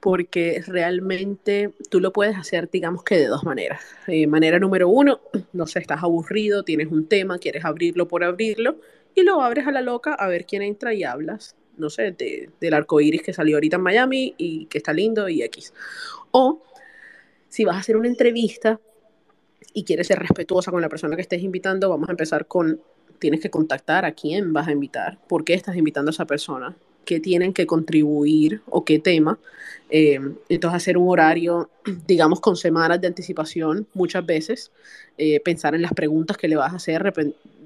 porque 0.00 0.62
realmente 0.66 1.72
tú 1.90 1.98
lo 1.98 2.12
puedes 2.12 2.36
hacer, 2.36 2.70
digamos 2.70 3.02
que 3.02 3.16
de 3.16 3.26
dos 3.26 3.42
maneras. 3.42 3.82
Eh, 4.06 4.28
manera 4.28 4.60
número 4.60 4.88
uno, 4.88 5.20
no 5.52 5.66
sé, 5.66 5.80
estás 5.80 6.04
aburrido, 6.04 6.62
tienes 6.62 6.92
un 6.92 7.08
tema, 7.08 7.38
quieres 7.38 7.64
abrirlo 7.64 8.06
por 8.06 8.22
abrirlo, 8.22 8.76
y 9.16 9.22
lo 9.22 9.42
abres 9.42 9.66
a 9.66 9.72
la 9.72 9.80
loca 9.80 10.14
a 10.14 10.28
ver 10.28 10.46
quién 10.46 10.62
entra 10.62 10.94
y 10.94 11.02
hablas, 11.02 11.56
no 11.76 11.90
sé, 11.90 12.12
de, 12.12 12.50
del 12.60 12.74
arco 12.74 13.00
iris 13.00 13.22
que 13.22 13.32
salió 13.32 13.56
ahorita 13.56 13.76
en 13.76 13.82
Miami 13.82 14.34
y 14.38 14.66
que 14.66 14.78
está 14.78 14.92
lindo 14.92 15.28
y 15.28 15.42
X. 15.42 15.72
O 16.30 16.62
si 17.48 17.64
vas 17.64 17.76
a 17.76 17.80
hacer 17.80 17.96
una 17.96 18.08
entrevista, 18.08 18.80
y 19.76 19.84
quieres 19.84 20.06
ser 20.06 20.18
respetuosa 20.18 20.70
con 20.70 20.80
la 20.80 20.88
persona 20.88 21.16
que 21.16 21.22
estés 21.22 21.42
invitando, 21.42 21.90
vamos 21.90 22.08
a 22.08 22.12
empezar 22.12 22.46
con, 22.46 22.80
tienes 23.18 23.40
que 23.40 23.50
contactar 23.50 24.06
a 24.06 24.12
quién 24.12 24.54
vas 24.54 24.68
a 24.68 24.72
invitar, 24.72 25.18
por 25.28 25.44
qué 25.44 25.52
estás 25.52 25.76
invitando 25.76 26.08
a 26.08 26.12
esa 26.12 26.24
persona, 26.24 26.74
qué 27.06 27.20
tienen 27.20 27.54
que 27.54 27.66
contribuir 27.66 28.60
o 28.68 28.84
qué 28.84 28.98
tema. 28.98 29.38
Eh, 29.88 30.20
entonces 30.50 30.76
hacer 30.76 30.98
un 30.98 31.08
horario, 31.08 31.70
digamos, 32.06 32.40
con 32.40 32.56
semanas 32.56 33.00
de 33.00 33.06
anticipación 33.06 33.86
muchas 33.94 34.26
veces, 34.26 34.72
eh, 35.16 35.40
pensar 35.40 35.74
en 35.74 35.82
las 35.82 35.94
preguntas 35.94 36.36
que 36.36 36.48
le 36.48 36.56
vas 36.56 36.72
a 36.72 36.76
hacer 36.76 37.10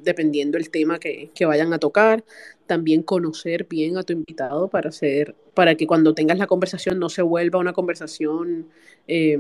dependiendo 0.05 0.57
del 0.57 0.71
tema 0.71 0.99
que, 0.99 1.31
que, 1.35 1.45
vayan 1.45 1.73
a 1.73 1.79
tocar, 1.79 2.25
también 2.67 3.03
conocer 3.03 3.67
bien 3.69 3.99
a 3.99 4.03
tu 4.03 4.13
invitado 4.13 4.69
para, 4.69 4.91
hacer, 4.91 5.35
para 5.55 5.75
que 5.75 5.87
cuando 5.87 6.15
tengas 6.15 6.39
la 6.39 6.47
conversación 6.47 6.99
no 6.99 7.09
se 7.09 7.23
vuelva 7.23 7.59
una 7.59 7.73
conversación 7.73 8.67
eh, 9.09 9.39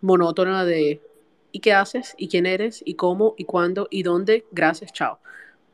monótona 0.00 0.64
de 0.64 1.00
y 1.52 1.60
qué 1.60 1.72
haces 1.72 2.14
y 2.18 2.28
quién 2.28 2.46
eres 2.46 2.82
y 2.84 2.94
cómo 2.94 3.34
y 3.38 3.44
cuándo 3.44 3.88
y 3.90 4.02
dónde, 4.02 4.44
gracias, 4.52 4.92
chao. 4.92 5.18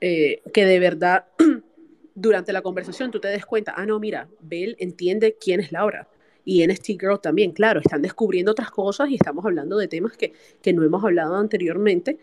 Eh, 0.01 0.43
que 0.53 0.65
de 0.65 0.79
verdad 0.79 1.27
durante 2.15 2.53
la 2.53 2.63
conversación 2.63 3.11
tú 3.11 3.21
te 3.21 3.29
des 3.29 3.47
cuenta, 3.47 3.75
ah, 3.77 3.87
no, 3.87 3.99
mira, 3.99 4.29
Bell 4.41 4.77
entiende 4.79 5.37
quién 5.41 5.61
es 5.61 5.73
Laura. 5.73 6.09
Y 6.45 6.67
NST 6.67 6.87
Girl 7.01 7.21
también, 7.21 7.53
claro, 7.53 7.81
están 7.81 8.03
descubriendo 8.03 8.51
otras 8.53 8.71
cosas 8.71 9.09
y 9.11 9.15
estamos 9.15 9.45
hablando 9.45 9.77
de 9.77 9.89
temas 9.89 10.17
que, 10.17 10.33
que 10.61 10.73
no 10.73 10.83
hemos 10.83 11.05
hablado 11.05 11.37
anteriormente, 11.37 12.19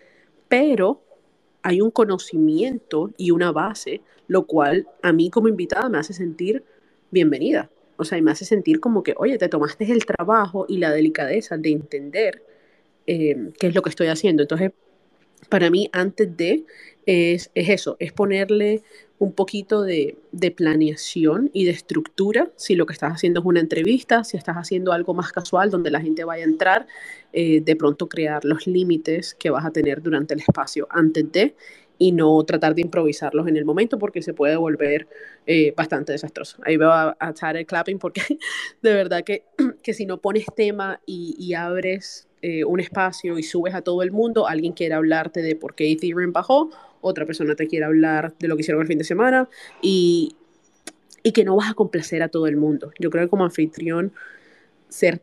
pero 0.47 1.01
hay 1.61 1.81
un 1.81 1.91
conocimiento 1.91 3.11
y 3.17 3.31
una 3.31 3.51
base, 3.51 4.01
lo 4.27 4.45
cual 4.45 4.87
a 5.01 5.13
mí 5.13 5.29
como 5.29 5.47
invitada 5.47 5.89
me 5.89 5.97
hace 5.97 6.13
sentir 6.13 6.63
bienvenida. 7.11 7.69
O 7.97 8.05
sea, 8.05 8.17
y 8.17 8.21
me 8.21 8.31
hace 8.31 8.45
sentir 8.45 8.79
como 8.79 9.03
que, 9.03 9.13
oye, 9.17 9.37
te 9.37 9.49
tomaste 9.49 9.91
el 9.91 10.05
trabajo 10.05 10.65
y 10.69 10.77
la 10.77 10.91
delicadeza 10.91 11.57
de 11.57 11.71
entender 11.71 12.43
eh, 13.07 13.51
qué 13.59 13.67
es 13.67 13.75
lo 13.75 13.81
que 13.81 13.89
estoy 13.89 14.07
haciendo. 14.07 14.43
Entonces, 14.43 14.71
para 15.47 15.69
mí 15.69 15.89
antes 15.93 16.35
de 16.35 16.65
es, 17.05 17.49
es 17.55 17.69
eso, 17.69 17.95
es 17.99 18.11
ponerle 18.11 18.83
un 19.19 19.33
poquito 19.33 19.81
de, 19.81 20.17
de, 20.31 20.49
planeación 20.51 21.51
y 21.53 21.65
de 21.65 21.71
estructura, 21.71 22.49
si 22.55 22.75
lo 22.75 22.85
que 22.85 22.93
estás 22.93 23.11
haciendo 23.11 23.41
es 23.41 23.45
una 23.45 23.59
entrevista, 23.59 24.23
si 24.23 24.37
estás 24.37 24.55
haciendo 24.55 24.93
algo 24.93 25.13
más 25.13 25.33
casual 25.33 25.69
donde 25.69 25.91
la 25.91 25.99
gente 25.99 26.23
vaya 26.23 26.45
a 26.45 26.47
entrar, 26.47 26.87
eh, 27.33 27.59
de 27.59 27.75
pronto 27.75 28.07
crear 28.07 28.45
los 28.45 28.65
límites 28.65 29.35
que 29.35 29.49
vas 29.49 29.65
a 29.65 29.71
tener 29.71 30.01
durante 30.01 30.33
el 30.33 30.39
espacio 30.39 30.87
antes 30.89 31.29
de 31.33 31.53
y 31.97 32.13
no 32.13 32.41
tratar 32.45 32.75
de 32.75 32.81
improvisarlos 32.81 33.45
en 33.49 33.57
el 33.57 33.65
momento 33.65 33.99
porque 33.99 34.21
se 34.21 34.33
puede 34.33 34.55
volver 34.55 35.09
eh, 35.45 35.73
bastante 35.75 36.13
desastroso. 36.13 36.57
Ahí 36.63 36.77
veo 36.77 36.91
a, 36.91 37.17
a 37.19 37.51
el 37.51 37.65
clapping 37.65 37.99
porque 37.99 38.21
de 38.81 38.93
verdad 38.93 39.25
que, 39.25 39.43
que 39.83 39.93
si 39.93 40.05
no 40.05 40.21
pones 40.21 40.45
tema 40.55 41.01
y, 41.05 41.35
y 41.37 41.55
abres 41.55 42.28
eh, 42.41 42.63
un 42.63 42.79
espacio 42.79 43.37
y 43.37 43.43
subes 43.43 43.73
a 43.73 43.81
todo 43.81 44.01
el 44.01 44.11
mundo, 44.11 44.47
alguien 44.47 44.73
quiere 44.73 44.93
hablarte 44.93 45.41
de 45.41 45.55
por 45.55 45.75
qué 45.75 45.91
Ethereum 45.91 46.31
bajó, 46.31 46.69
otra 47.01 47.25
persona 47.25 47.55
te 47.55 47.67
quiere 47.67 47.85
hablar 47.85 48.33
de 48.39 48.47
lo 48.47 48.55
que 48.55 48.61
hicieron 48.61 48.81
el 48.81 48.87
fin 48.87 48.97
de 48.97 49.03
semana 49.03 49.49
y, 49.81 50.35
y 51.23 51.31
que 51.31 51.43
no 51.43 51.55
vas 51.55 51.71
a 51.71 51.73
complacer 51.73 52.23
a 52.23 52.29
todo 52.29 52.47
el 52.47 52.57
mundo. 52.57 52.91
Yo 52.99 53.09
creo 53.09 53.25
que 53.25 53.29
como 53.29 53.43
anfitrión, 53.43 54.13
ser 54.87 55.21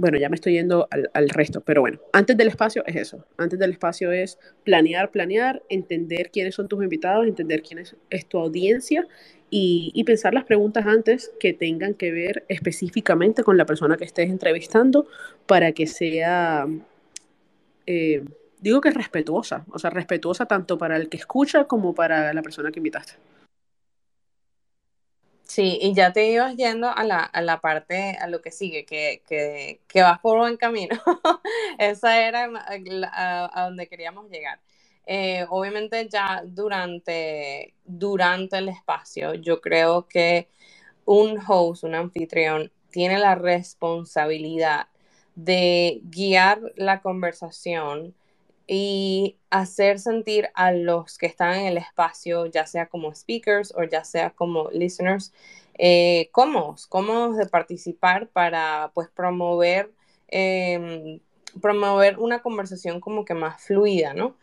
bueno, 0.00 0.16
ya 0.16 0.30
me 0.30 0.34
estoy 0.34 0.54
yendo 0.54 0.88
al, 0.90 1.10
al, 1.12 1.28
resto, 1.28 1.60
pero 1.60 1.82
bueno, 1.82 2.00
antes 2.14 2.34
del 2.34 2.48
espacio 2.48 2.82
es 2.86 2.96
eso. 2.96 3.26
Antes 3.36 3.58
del 3.58 3.72
espacio 3.72 4.10
es 4.12 4.38
planear, 4.64 5.10
planear, 5.10 5.62
entender 5.68 6.30
quiénes 6.30 6.54
son 6.54 6.68
tus 6.68 6.82
invitados, 6.82 7.26
entender 7.26 7.62
quién 7.62 7.80
es, 7.80 7.94
es 8.08 8.24
tu 8.24 8.38
audiencia 8.38 9.06
y, 9.50 9.90
y, 9.94 10.04
pensar 10.04 10.32
las 10.32 10.44
preguntas 10.44 10.86
antes 10.86 11.32
que 11.40 11.52
tengan 11.52 11.94
que 11.94 12.12
ver 12.12 12.44
específicamente 12.48 13.42
con 13.42 13.56
la 13.56 13.66
persona 13.66 13.96
que 13.96 14.04
estés 14.04 14.30
entrevistando 14.30 15.06
para 15.46 15.72
que 15.72 15.86
sea, 15.86 16.66
eh, 17.86 18.24
digo 18.60 18.80
que 18.80 18.90
es 18.90 18.94
respetuosa, 18.94 19.64
o 19.70 19.78
sea, 19.78 19.90
respetuosa 19.90 20.46
tanto 20.46 20.78
para 20.78 20.96
el 20.96 21.08
que 21.08 21.16
escucha 21.16 21.64
como 21.64 21.94
para 21.94 22.32
la 22.32 22.42
persona 22.42 22.70
que 22.70 22.78
invitaste. 22.78 23.14
Sí, 25.50 25.80
y 25.82 25.94
ya 25.94 26.12
te 26.12 26.30
ibas 26.30 26.56
yendo 26.56 26.88
a 26.88 27.02
la, 27.02 27.18
a 27.24 27.40
la 27.42 27.60
parte, 27.60 28.16
a 28.20 28.28
lo 28.28 28.40
que 28.40 28.52
sigue, 28.52 28.84
que, 28.84 29.22
que, 29.26 29.80
que 29.88 30.00
vas 30.00 30.20
por 30.20 30.38
buen 30.38 30.56
camino. 30.56 30.96
Esa 31.78 32.24
era 32.24 32.48
a, 33.12 33.50
a, 33.60 33.64
donde 33.64 33.88
queríamos 33.88 34.30
llegar. 34.30 34.60
Eh, 35.12 35.44
obviamente 35.50 36.08
ya 36.08 36.44
durante, 36.46 37.74
durante 37.84 38.58
el 38.58 38.68
espacio, 38.68 39.34
yo 39.34 39.60
creo 39.60 40.06
que 40.06 40.48
un 41.04 41.36
host, 41.44 41.82
un 41.82 41.96
anfitrión, 41.96 42.70
tiene 42.90 43.18
la 43.18 43.34
responsabilidad 43.34 44.86
de 45.34 46.00
guiar 46.04 46.60
la 46.76 47.00
conversación 47.02 48.14
y 48.68 49.36
hacer 49.50 49.98
sentir 49.98 50.48
a 50.54 50.70
los 50.70 51.18
que 51.18 51.26
están 51.26 51.54
en 51.56 51.66
el 51.66 51.78
espacio, 51.78 52.46
ya 52.46 52.66
sea 52.66 52.86
como 52.86 53.12
speakers 53.12 53.74
o 53.76 53.82
ya 53.82 54.04
sea 54.04 54.30
como 54.30 54.70
listeners, 54.70 55.32
eh, 55.76 56.28
cómodos, 56.30 56.86
cómodos 56.86 57.36
de 57.36 57.46
participar 57.46 58.28
para 58.28 58.92
pues 58.94 59.08
promover, 59.08 59.90
eh, 60.28 61.20
promover 61.60 62.20
una 62.20 62.42
conversación 62.42 63.00
como 63.00 63.24
que 63.24 63.34
más 63.34 63.60
fluida, 63.60 64.14
¿no? 64.14 64.36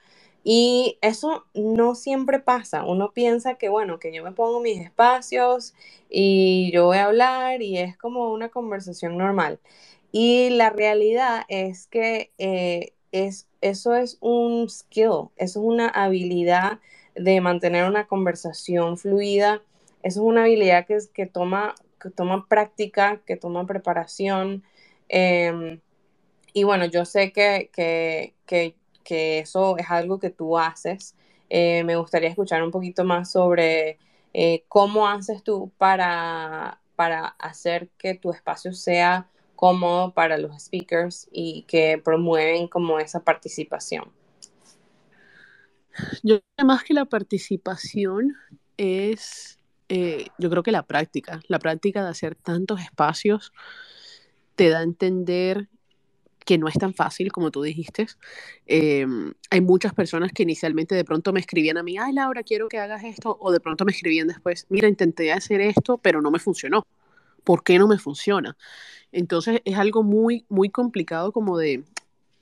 Y 0.50 0.98
eso 1.02 1.46
no 1.54 1.94
siempre 1.94 2.40
pasa. 2.40 2.86
Uno 2.86 3.12
piensa 3.12 3.56
que, 3.56 3.68
bueno, 3.68 4.00
que 4.00 4.14
yo 4.14 4.24
me 4.24 4.32
pongo 4.32 4.62
mis 4.62 4.80
espacios 4.80 5.74
y 6.10 6.72
yo 6.72 6.86
voy 6.86 7.00
a 7.00 7.06
hablar 7.08 7.62
y 7.62 7.78
es 7.80 7.98
como 7.98 8.32
una 8.32 8.48
conversación 8.48 9.18
normal. 9.18 9.60
Y 10.14 10.50
la 10.52 10.70
realidad 10.70 11.42
es 11.50 11.88
que 11.88 12.32
eh, 12.38 12.94
es, 13.12 13.50
eso 13.60 13.94
es 13.94 14.18
un 14.22 14.70
skill, 14.70 15.32
eso 15.36 15.60
es 15.60 15.66
una 15.66 15.90
habilidad 15.90 16.80
de 17.14 17.42
mantener 17.42 17.84
una 17.84 18.08
conversación 18.08 18.98
fluida, 18.98 19.62
eso 20.02 20.22
es 20.22 20.26
una 20.26 20.44
habilidad 20.44 20.86
que, 20.88 20.98
que, 21.14 21.26
toma, 21.26 21.76
que 22.02 22.10
toma 22.10 22.48
práctica, 22.48 23.22
que 23.26 23.36
toma 23.36 23.66
preparación. 23.66 24.64
Eh, 25.10 25.82
y 26.54 26.64
bueno, 26.64 26.86
yo 26.86 27.04
sé 27.04 27.34
que, 27.34 27.70
que, 27.74 28.34
que, 28.46 28.76
que, 29.08 29.40
eso 29.40 29.78
es 29.78 29.90
algo 29.90 30.20
que 30.20 30.30
tú 30.30 30.58
haces. 30.58 31.16
Eh, 31.50 31.84
me 31.86 31.96
gustaría 31.96 32.30
escuchar 32.30 32.62
un 32.62 32.72
poquito 32.72 33.06
más 33.06 33.32
sobre 33.32 33.98
eh, 34.34 34.66
cómo 34.68 35.08
haces 35.08 35.44
tú 35.44 35.72
para, 35.78 36.82
para 36.98 37.28
hacer 37.40 37.90
que 37.98 38.16
tu 38.16 38.32
espacio 38.32 38.74
sea 38.74 39.30
cómodo 39.56 40.14
para 40.14 40.38
los 40.38 40.62
speakers 40.62 41.30
y 41.32 41.64
que 41.68 42.00
promueven 42.04 42.68
como 42.68 43.00
esa 43.00 43.24
participación. 43.24 44.12
Yo 46.22 46.40
más 46.64 46.84
que 46.84 46.94
la 46.94 47.06
participación 47.06 48.36
es, 48.76 49.58
eh, 49.90 50.28
yo 50.38 50.50
creo 50.50 50.64
que 50.64 50.72
la 50.72 50.84
práctica, 50.84 51.42
la 51.48 51.60
práctica 51.60 52.04
de 52.04 52.10
hacer 52.10 52.36
tantos 52.36 52.82
espacios 52.82 53.52
te 54.56 54.70
da 54.70 54.80
a 54.80 54.84
entender 54.84 55.70
que 56.48 56.58
no 56.58 56.70
es 56.70 56.76
tan 56.76 56.94
fácil 56.94 57.30
como 57.30 57.52
tú 57.52 57.62
dijiste. 57.62 58.08
Eh, 58.68 59.06
hay 59.50 59.62
muchas 59.62 59.94
personas 59.94 60.32
que 60.32 60.44
inicialmente 60.44 60.96
de 60.96 61.04
pronto 61.04 61.34
me 61.34 61.42
escribían 61.42 61.78
a 61.78 61.84
mí, 61.84 61.98
ay 61.98 62.14
Laura, 62.14 62.42
quiero 62.42 62.70
que 62.70 62.80
hagas 62.80 63.04
esto, 63.04 63.38
o 63.42 63.52
de 63.52 63.60
pronto 63.60 63.84
me 63.84 63.92
escribían 63.92 64.30
después, 64.30 64.66
mira, 64.70 64.88
intenté 64.88 65.34
hacer 65.34 65.60
esto, 65.60 65.98
pero 65.98 66.22
no 66.22 66.32
me 66.32 66.40
funcionó. 66.40 66.88
¿Por 67.44 67.64
qué 67.64 67.78
no 67.78 67.88
me 67.88 68.00
funciona? 68.00 68.56
Entonces 69.12 69.62
es 69.66 69.78
algo 69.78 70.04
muy, 70.04 70.46
muy 70.48 70.70
complicado 70.70 71.34
como 71.34 71.58
de, 71.58 71.84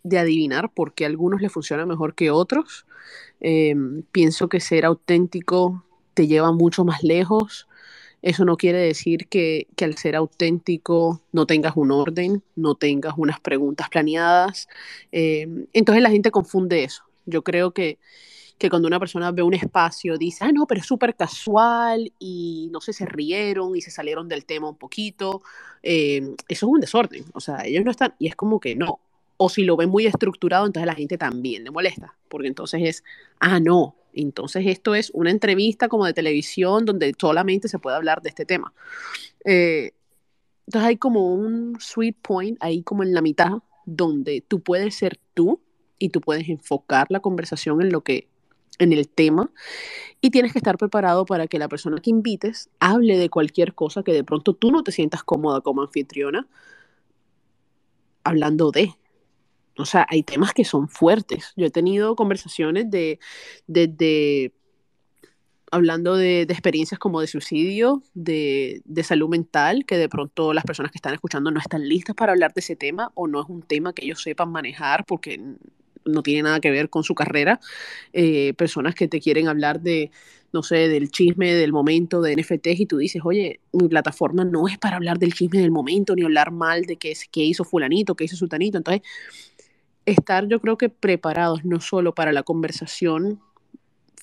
de 0.03 0.19
adivinar 0.19 0.71
por 0.71 0.93
qué 0.93 1.05
a 1.05 1.07
algunos 1.07 1.41
les 1.41 1.51
funciona 1.51 1.87
mejor 1.87 2.13
que 2.13 2.29
otros. 2.29 2.85
Eh, 3.41 3.75
pienso 4.11 4.49
que 4.49 4.59
ser 4.59 4.85
auténtico 4.85 5.83
te 6.13 6.27
lleva 6.27 6.51
mucho 6.51 6.85
más 6.85 7.01
lejos. 7.01 7.67
Eso 8.25 8.43
no 8.43 8.57
quiere 8.57 8.79
decir 8.79 9.27
que, 9.27 9.67
que, 9.75 9.85
al 9.85 9.97
ser 9.97 10.15
auténtico 10.15 11.21
no 11.31 11.45
tengas 11.45 11.77
un 11.77 11.91
orden, 11.91 12.41
no 12.55 12.73
tengas 12.73 13.13
unas 13.17 13.39
preguntas 13.39 13.87
planeadas. 13.87 14.67
Eh, 15.11 15.47
entonces 15.73 16.01
la 16.01 16.09
gente 16.09 16.31
confunde 16.31 16.83
eso. 16.83 17.03
Yo 17.27 17.43
creo 17.43 17.71
que, 17.71 17.99
que 18.57 18.71
cuando 18.71 18.87
una 18.87 18.99
persona 18.99 19.31
ve 19.31 19.43
un 19.43 19.53
espacio 19.53 20.17
dice, 20.17 20.43
ah, 20.43 20.51
no, 20.51 20.65
pero 20.65 20.81
es 20.81 20.87
súper 20.87 21.15
casual 21.15 22.11
y 22.17 22.69
no 22.71 22.81
sé, 22.81 22.93
se 22.93 23.05
rieron 23.05 23.75
y 23.75 23.81
se 23.81 23.91
salieron 23.91 24.27
del 24.27 24.45
tema 24.45 24.69
un 24.69 24.77
poquito. 24.77 25.43
Eh, 25.83 26.35
eso 26.47 26.65
es 26.65 26.71
un 26.71 26.79
desorden. 26.79 27.25
O 27.33 27.39
sea, 27.39 27.63
ellos 27.63 27.85
no 27.85 27.91
están, 27.91 28.15
y 28.17 28.27
es 28.27 28.35
como 28.35 28.59
que 28.59 28.75
no. 28.75 29.01
O 29.37 29.49
si 29.49 29.63
lo 29.63 29.75
ven 29.75 29.89
muy 29.89 30.05
estructurado, 30.05 30.65
entonces 30.65 30.87
la 30.87 30.95
gente 30.95 31.17
también 31.17 31.63
le 31.63 31.71
molesta, 31.71 32.15
porque 32.29 32.47
entonces 32.47 32.81
es, 32.83 33.03
ah, 33.39 33.59
no, 33.59 33.95
entonces 34.13 34.65
esto 34.67 34.95
es 34.95 35.11
una 35.13 35.31
entrevista 35.31 35.89
como 35.89 36.05
de 36.05 36.13
televisión 36.13 36.85
donde 36.85 37.13
solamente 37.19 37.67
se 37.67 37.79
puede 37.79 37.97
hablar 37.97 38.21
de 38.21 38.29
este 38.29 38.45
tema. 38.45 38.73
Eh, 39.43 39.91
entonces 40.67 40.87
hay 40.87 40.97
como 40.97 41.33
un 41.33 41.77
sweet 41.79 42.15
point 42.21 42.57
ahí 42.61 42.81
como 42.81 43.03
en 43.03 43.13
la 43.13 43.21
mitad 43.21 43.59
donde 43.85 44.41
tú 44.41 44.61
puedes 44.61 44.95
ser 44.95 45.19
tú 45.33 45.61
y 45.99 46.09
tú 46.09 46.21
puedes 46.21 46.49
enfocar 46.49 47.07
la 47.09 47.19
conversación 47.19 47.81
en 47.81 47.91
lo 47.91 48.01
que 48.01 48.27
en 48.79 48.91
el 48.91 49.07
tema 49.07 49.51
y 50.21 50.31
tienes 50.31 50.51
que 50.51 50.59
estar 50.59 50.77
preparado 50.77 51.25
para 51.25 51.47
que 51.47 51.59
la 51.59 51.69
persona 51.69 52.01
que 52.01 52.09
invites 52.09 52.69
hable 52.79 53.17
de 53.17 53.29
cualquier 53.29 53.73
cosa 53.73 54.03
que 54.03 54.11
de 54.11 54.23
pronto 54.23 54.53
tú 54.53 54.71
no 54.71 54.83
te 54.83 54.91
sientas 54.91 55.23
cómoda 55.23 55.61
como 55.61 55.81
anfitriona 55.81 56.47
hablando 58.23 58.71
de. 58.71 58.95
O 59.77 59.85
sea, 59.85 60.05
hay 60.09 60.23
temas 60.23 60.53
que 60.53 60.65
son 60.65 60.87
fuertes. 60.87 61.53
Yo 61.55 61.65
he 61.65 61.71
tenido 61.71 62.15
conversaciones 62.15 62.89
de, 62.89 63.19
de, 63.67 64.53
hablando 65.71 66.15
de, 66.15 66.45
de, 66.45 66.53
experiencias 66.53 66.99
como 66.99 67.21
de 67.21 67.27
suicidio, 67.27 68.01
de, 68.13 68.81
de, 68.85 69.03
salud 69.03 69.29
mental, 69.29 69.85
que 69.85 69.97
de 69.97 70.09
pronto 70.09 70.53
las 70.53 70.63
personas 70.63 70.91
que 70.91 70.97
están 70.97 71.13
escuchando 71.13 71.51
no 71.51 71.59
están 71.59 71.87
listas 71.87 72.15
para 72.15 72.31
hablar 72.31 72.53
de 72.53 72.61
ese 72.61 72.75
tema 72.75 73.11
o 73.15 73.27
no 73.27 73.41
es 73.41 73.49
un 73.49 73.61
tema 73.61 73.93
que 73.93 74.05
ellos 74.05 74.21
sepan 74.21 74.51
manejar 74.51 75.05
porque 75.05 75.39
no 76.05 76.21
tiene 76.23 76.43
nada 76.43 76.59
que 76.59 76.71
ver 76.71 76.89
con 76.89 77.03
su 77.03 77.15
carrera, 77.15 77.59
eh, 78.13 78.53
personas 78.53 78.95
que 78.95 79.07
te 79.07 79.19
quieren 79.19 79.47
hablar 79.47 79.81
de, 79.81 80.11
no 80.53 80.63
sé, 80.63 80.87
del 80.87 81.09
chisme 81.09 81.53
del 81.53 81.73
momento 81.73 82.21
de 82.21 82.33
NFTs 82.33 82.79
y 82.79 82.85
tú 82.85 82.97
dices, 82.97 83.21
oye, 83.25 83.59
mi 83.73 83.87
plataforma 83.87 84.45
no 84.45 84.67
es 84.67 84.77
para 84.77 84.95
hablar 84.95 85.17
del 85.19 85.33
chisme 85.33 85.59
del 85.59 85.71
momento, 85.71 86.15
ni 86.15 86.23
hablar 86.23 86.51
mal 86.51 86.83
de 86.83 86.97
qué, 86.97 87.13
qué 87.31 87.41
hizo 87.41 87.63
fulanito, 87.63 88.15
qué 88.15 88.25
hizo 88.25 88.35
sutanito. 88.35 88.77
Entonces, 88.77 89.01
estar 90.05 90.47
yo 90.47 90.59
creo 90.59 90.77
que 90.77 90.89
preparados 90.89 91.65
no 91.65 91.79
solo 91.79 92.13
para 92.13 92.31
la 92.31 92.43
conversación 92.43 93.41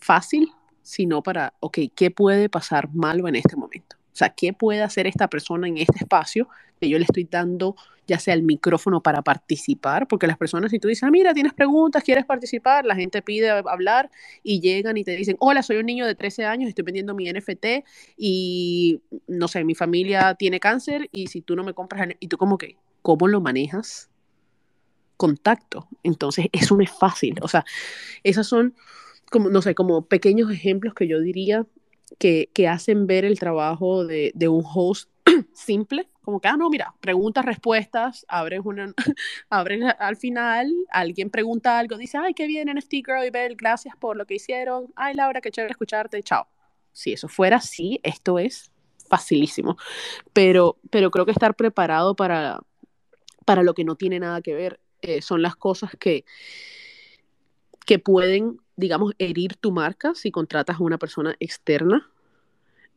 fácil, 0.01 0.53
sino 0.83 1.23
para, 1.23 1.55
ok, 1.61 1.79
¿qué 1.95 2.11
puede 2.11 2.49
pasar 2.49 2.93
malo 2.93 3.29
en 3.29 3.37
este 3.37 3.57
momento? 3.57 3.97
O 4.13 4.17
sea, 4.17 4.31
¿qué 4.31 4.53
puede 4.53 4.83
hacer 4.83 5.07
esta 5.07 5.29
persona 5.29 5.69
en 5.69 5.79
este 5.79 5.99
espacio 5.99 6.49
que 6.81 6.89
yo 6.89 6.99
le 6.99 7.05
estoy 7.05 7.25
dando, 7.25 7.77
ya 8.07 8.19
sea 8.19 8.35
el 8.35 8.43
micrófono 8.43 9.03
para 9.03 9.23
participar? 9.23 10.07
Porque 10.07 10.27
las 10.27 10.37
personas, 10.37 10.71
si 10.71 10.79
tú 10.79 10.89
dices, 10.89 11.05
ah, 11.05 11.11
mira, 11.11 11.33
tienes 11.33 11.55
preguntas, 11.55 12.05
quieres 12.05 12.27
participar, 12.27 12.85
la 12.85 12.95
gente 12.95 13.23
pide 13.23 13.49
hablar 13.49 14.11
y 14.43 14.61
llegan 14.61 14.99
y 14.99 15.05
te 15.05 15.17
dicen, 15.17 15.37
hola, 15.39 15.63
soy 15.63 15.79
un 15.79 15.87
niño 15.87 16.07
de 16.07 16.15
13 16.15 16.45
años, 16.45 16.69
estoy 16.69 16.85
vendiendo 16.85 17.15
mi 17.15 17.33
NFT 17.33 17.85
y, 18.19 19.01
no 19.29 19.49
sé, 19.49 19.65
mi 19.65 19.75
familia 19.75 20.35
tiene 20.35 20.61
cáncer 20.61 21.09
y 21.11 21.29
si 21.29 21.41
tú 21.41 21.57
no 21.57 21.65
me 21.65 21.73
compras, 21.73 22.09
y 22.21 22.29
tú 22.29 22.37
como 22.37 22.59
que, 22.59 22.77
¿cómo 23.01 23.29
lo 23.29 23.41
manejas? 23.41 24.12
Contacto. 25.17 25.89
Entonces, 26.03 26.47
eso 26.53 26.77
no 26.77 26.83
es 26.83 26.91
fácil. 26.91 27.37
O 27.43 27.49
sea, 27.49 27.65
esas 28.23 28.47
son 28.47 28.75
como, 29.31 29.49
no 29.49 29.63
sé, 29.63 29.75
como 29.75 30.07
pequeños 30.07 30.51
ejemplos 30.51 30.95
que 30.95 31.09
yo 31.09 31.21
diría 31.21 31.67
que, 32.19 32.51
que 32.55 32.69
hacen 32.69 33.07
ver 33.07 33.25
el 33.25 33.39
trabajo 33.39 34.07
de, 34.07 34.33
un 34.49 34.63
host 34.65 35.11
simple, 35.55 36.09
como 36.21 36.41
que, 36.41 36.49
ah, 36.49 36.57
no, 36.57 36.71
mira, 36.71 36.95
preguntas, 37.01 37.45
respuestas, 37.45 38.25
abres 38.29 38.61
una, 38.65 38.93
abres 39.51 39.83
al 39.99 40.17
final, 40.17 40.73
alguien 40.91 41.31
pregunta 41.31 41.79
algo, 41.79 41.97
dice, 41.97 42.19
ay, 42.19 42.35
qué 42.35 42.47
bien, 42.47 42.69
NFT 42.69 42.93
Girl 43.07 43.25
y 43.27 43.31
Bell, 43.31 43.57
gracias 43.57 43.97
por 43.97 44.17
lo 44.17 44.27
que 44.27 44.35
hicieron, 44.35 44.93
ay, 44.95 45.15
Laura, 45.15 45.41
qué 45.41 45.51
chévere 45.51 45.73
escucharte, 45.73 46.23
chao. 46.23 46.47
Si 46.93 47.13
eso 47.13 47.27
fuera 47.27 47.57
así, 47.57 48.01
esto 48.03 48.39
es 48.39 48.71
facilísimo, 49.09 49.77
pero, 50.33 50.77
pero 50.91 51.11
creo 51.11 51.25
que 51.25 51.33
estar 51.33 51.55
preparado 51.55 52.15
para, 52.15 52.61
para 53.47 53.63
lo 53.63 53.75
que 53.75 53.85
no 53.85 53.97
tiene 53.97 54.21
nada 54.21 54.43
que 54.43 54.55
ver 54.55 54.82
eh, 55.03 55.23
son 55.23 55.43
las 55.43 55.57
cosas 55.57 55.93
que, 55.99 56.25
que 57.85 57.99
pueden, 57.99 58.59
digamos, 58.77 59.15
herir 59.19 59.57
tu 59.57 59.73
marca 59.73 60.15
si 60.15 60.31
contratas 60.31 60.77
a 60.77 60.83
una 60.83 60.99
persona 60.99 61.37
externa 61.41 62.13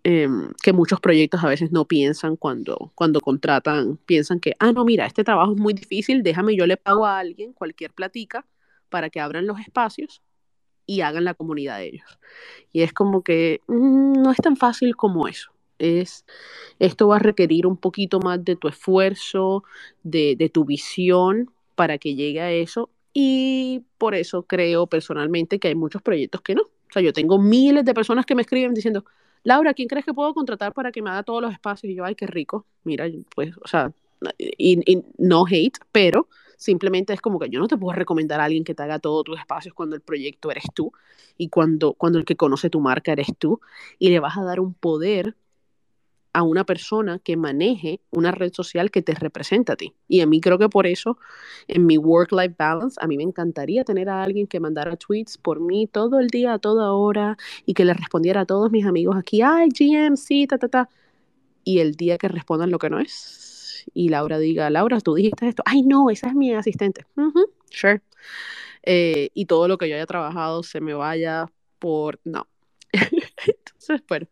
Em, 0.07 0.51
que 0.61 0.71
muchos 0.71 0.99
proyectos 0.99 1.43
a 1.43 1.47
veces 1.47 1.71
no 1.71 1.85
piensan 1.85 2.35
cuando, 2.35 2.91
cuando 2.93 3.21
contratan, 3.21 3.97
piensan 4.05 4.39
que, 4.39 4.53
ah, 4.59 4.71
no, 4.71 4.85
mira, 4.85 5.07
este 5.07 5.23
trabajo 5.23 5.53
es 5.53 5.57
muy 5.59 5.73
difícil, 5.73 6.21
déjame, 6.21 6.55
yo 6.55 6.67
le 6.67 6.77
pago 6.77 7.07
a 7.07 7.17
alguien 7.17 7.53
cualquier 7.53 7.91
platica 7.91 8.45
para 8.89 9.09
que 9.09 9.19
abran 9.19 9.47
los 9.47 9.59
espacios 9.59 10.21
y 10.85 11.01
hagan 11.01 11.23
la 11.23 11.33
comunidad 11.33 11.79
de 11.79 11.87
ellos. 11.87 12.19
Y 12.71 12.83
es 12.83 12.93
como 12.93 13.23
que 13.23 13.61
mm, 13.65 14.21
no 14.21 14.31
es 14.31 14.37
tan 14.37 14.57
fácil 14.57 14.95
como 14.95 15.27
eso. 15.27 15.49
Es, 15.79 16.23
esto 16.77 17.07
va 17.07 17.15
a 17.15 17.19
requerir 17.19 17.65
un 17.65 17.77
poquito 17.77 18.19
más 18.19 18.45
de 18.45 18.55
tu 18.55 18.67
esfuerzo, 18.67 19.63
de, 20.03 20.35
de 20.37 20.49
tu 20.49 20.65
visión 20.65 21.51
para 21.75 21.97
que 21.97 22.15
llegue 22.15 22.41
a 22.41 22.51
eso. 22.51 22.89
Y 23.13 23.83
por 23.97 24.15
eso 24.15 24.43
creo 24.43 24.87
personalmente 24.87 25.59
que 25.59 25.69
hay 25.69 25.75
muchos 25.75 26.01
proyectos 26.01 26.41
que 26.41 26.55
no. 26.55 26.63
O 26.63 26.91
sea, 26.91 27.01
yo 27.01 27.13
tengo 27.13 27.39
miles 27.39 27.85
de 27.85 27.93
personas 27.93 28.25
que 28.25 28.35
me 28.35 28.41
escriben 28.41 28.73
diciendo, 28.73 29.05
Laura, 29.43 29.73
¿quién 29.73 29.87
crees 29.87 30.05
que 30.05 30.13
puedo 30.13 30.33
contratar 30.33 30.73
para 30.73 30.91
que 30.91 31.01
me 31.01 31.09
haga 31.09 31.23
todos 31.23 31.41
los 31.41 31.53
espacios? 31.53 31.91
Y 31.91 31.95
yo, 31.95 32.03
ay, 32.03 32.15
qué 32.15 32.27
rico. 32.27 32.65
Mira, 32.83 33.05
pues, 33.35 33.55
o 33.63 33.67
sea, 33.67 33.91
y, 34.57 35.03
no 35.17 35.45
hate, 35.45 35.77
pero 35.91 36.27
simplemente 36.57 37.13
es 37.13 37.21
como 37.21 37.37
que 37.37 37.49
yo 37.49 37.59
no 37.59 37.67
te 37.67 37.77
puedo 37.77 37.93
recomendar 37.93 38.39
a 38.39 38.45
alguien 38.45 38.63
que 38.63 38.73
te 38.73 38.83
haga 38.83 38.99
todos 38.99 39.23
tus 39.25 39.37
espacios 39.37 39.73
cuando 39.73 39.95
el 39.95 40.01
proyecto 40.01 40.51
eres 40.51 40.65
tú 40.73 40.93
y 41.37 41.49
cuando, 41.49 41.93
cuando 41.93 42.17
el 42.17 42.25
que 42.25 42.35
conoce 42.35 42.69
tu 42.69 42.79
marca 42.79 43.11
eres 43.11 43.27
tú 43.37 43.59
y 43.99 44.09
le 44.09 44.19
vas 44.19 44.37
a 44.37 44.43
dar 44.43 44.59
un 44.59 44.73
poder 44.73 45.35
a 46.35 46.43
una 46.43 46.65
persona 46.65 47.19
que 47.19 47.37
maneje 47.37 48.01
una 48.11 48.31
red 48.31 48.51
social 48.51 48.91
que 48.91 49.01
te 49.01 49.13
representa 49.13 49.73
a 49.73 49.75
ti. 49.77 49.93
Y 50.09 50.19
a 50.19 50.27
mí 50.27 50.41
creo 50.41 50.57
que 50.57 50.67
por 50.67 50.85
eso, 50.85 51.17
en 51.69 51.85
mi 51.85 51.97
work-life 51.97 52.55
balance, 52.57 52.99
a 53.01 53.07
mí 53.07 53.15
me 53.15 53.23
encantaría 53.23 53.85
tener 53.85 54.09
a 54.09 54.21
alguien 54.21 54.45
que 54.45 54.59
mandara 54.59 54.97
tweets 54.97 55.37
por 55.37 55.61
mí 55.61 55.87
todo 55.87 56.19
el 56.19 56.27
día, 56.27 56.51
a 56.51 56.59
toda 56.59 56.91
hora, 56.91 57.37
y 57.65 57.73
que 57.73 57.85
le 57.85 57.93
respondiera 57.93 58.41
a 58.41 58.45
todos 58.45 58.69
mis 58.69 58.85
amigos 58.85 59.15
aquí, 59.15 59.41
ay, 59.41 59.69
GM, 59.69 60.17
sí, 60.17 60.45
ta, 60.45 60.57
ta, 60.57 60.67
ta. 60.67 60.89
Y 61.63 61.79
el 61.79 61.95
día 61.95 62.17
que 62.17 62.27
respondan 62.27 62.69
lo 62.69 62.79
que 62.79 62.89
no 62.89 62.99
es, 62.99 63.85
y 63.93 64.09
Laura 64.09 64.37
diga, 64.37 64.69
Laura, 64.69 64.99
tú 64.99 65.15
dijiste 65.15 65.47
esto, 65.47 65.63
ay, 65.65 65.83
no, 65.83 66.09
esa 66.09 66.27
es 66.27 66.35
mi 66.35 66.53
asistente. 66.53 67.05
sure. 67.71 68.01
Eh, 68.83 69.29
y 69.33 69.45
todo 69.45 69.69
lo 69.69 69.77
que 69.77 69.87
yo 69.87 69.95
haya 69.95 70.05
trabajado 70.05 70.63
se 70.63 70.81
me 70.81 70.93
vaya 70.93 71.45
por, 71.79 72.19
no. 72.25 72.45
Entonces, 72.91 74.03
bueno, 74.09 74.27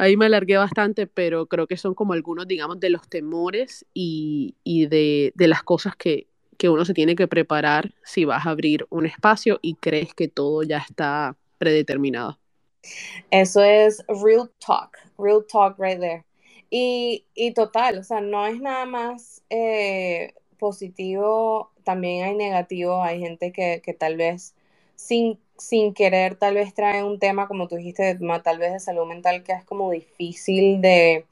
Ahí 0.00 0.16
me 0.16 0.24
alargué 0.24 0.56
bastante, 0.56 1.06
pero 1.06 1.44
creo 1.44 1.66
que 1.66 1.76
son 1.76 1.94
como 1.94 2.14
algunos, 2.14 2.48
digamos, 2.48 2.80
de 2.80 2.88
los 2.88 3.06
temores 3.06 3.84
y, 3.92 4.56
y 4.64 4.86
de, 4.86 5.30
de, 5.34 5.46
las 5.46 5.62
cosas 5.62 5.94
que, 5.94 6.26
que 6.56 6.70
uno 6.70 6.86
se 6.86 6.94
tiene 6.94 7.14
que 7.14 7.28
preparar 7.28 7.92
si 8.02 8.24
vas 8.24 8.46
a 8.46 8.50
abrir 8.50 8.86
un 8.88 9.04
espacio 9.04 9.58
y 9.60 9.74
crees 9.74 10.14
que 10.14 10.26
todo 10.26 10.62
ya 10.62 10.78
está 10.78 11.36
predeterminado. 11.58 12.38
Eso 13.30 13.62
es 13.62 14.02
real 14.08 14.50
talk, 14.66 14.96
real 15.18 15.44
talk 15.46 15.78
right 15.78 16.00
there. 16.00 16.24
Y, 16.70 17.26
y 17.34 17.52
total, 17.52 17.98
o 17.98 18.02
sea, 18.02 18.22
no 18.22 18.46
es 18.46 18.58
nada 18.58 18.86
más 18.86 19.42
eh, 19.50 20.32
positivo, 20.58 21.72
también 21.84 22.24
hay 22.24 22.34
negativo, 22.36 23.02
hay 23.02 23.20
gente 23.20 23.52
que, 23.52 23.82
que 23.84 23.92
tal 23.92 24.16
vez 24.16 24.54
sin 24.96 25.38
sin 25.60 25.94
querer 25.94 26.36
tal 26.36 26.54
vez 26.54 26.74
trae 26.74 27.04
un 27.04 27.18
tema, 27.18 27.46
como 27.46 27.68
tú 27.68 27.76
dijiste, 27.76 28.18
tal 28.42 28.58
vez 28.58 28.72
de 28.72 28.80
salud 28.80 29.06
mental 29.06 29.42
que 29.44 29.52
es 29.52 29.64
como 29.64 29.90
difícil 29.90 30.80
de, 30.80 31.26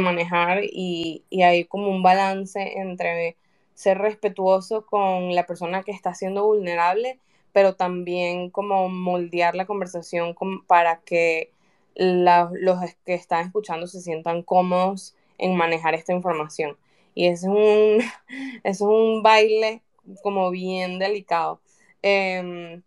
manejar 0.00 0.60
y, 0.64 1.24
hay 1.42 1.64
como 1.64 1.88
un 1.88 2.02
balance 2.02 2.78
entre 2.78 3.36
ser 3.74 3.98
respetuoso 3.98 4.86
con 4.86 5.34
la 5.34 5.46
persona 5.46 5.82
que 5.82 5.92
está 5.92 6.14
siendo 6.14 6.44
vulnerable, 6.44 7.18
pero 7.52 7.74
también 7.74 8.50
como 8.50 8.88
moldear 8.88 9.54
la 9.54 9.66
conversación 9.66 10.34
para 10.66 11.00
que 11.00 11.50
los 11.94 12.78
que 13.04 13.14
están 13.14 13.46
escuchando 13.46 13.86
se 13.86 14.00
sientan 14.00 14.42
cómodos 14.42 15.16
en 15.38 15.56
manejar 15.56 15.94
esta 15.94 16.12
información. 16.12 16.76
Y 17.14 17.26
es 17.26 17.44
un, 17.44 17.98
es 18.64 18.80
un 18.80 19.22
baile 19.22 19.82
como 20.22 20.50
bien 20.50 20.98
delicado. 20.98 21.60
Em, 22.02 22.82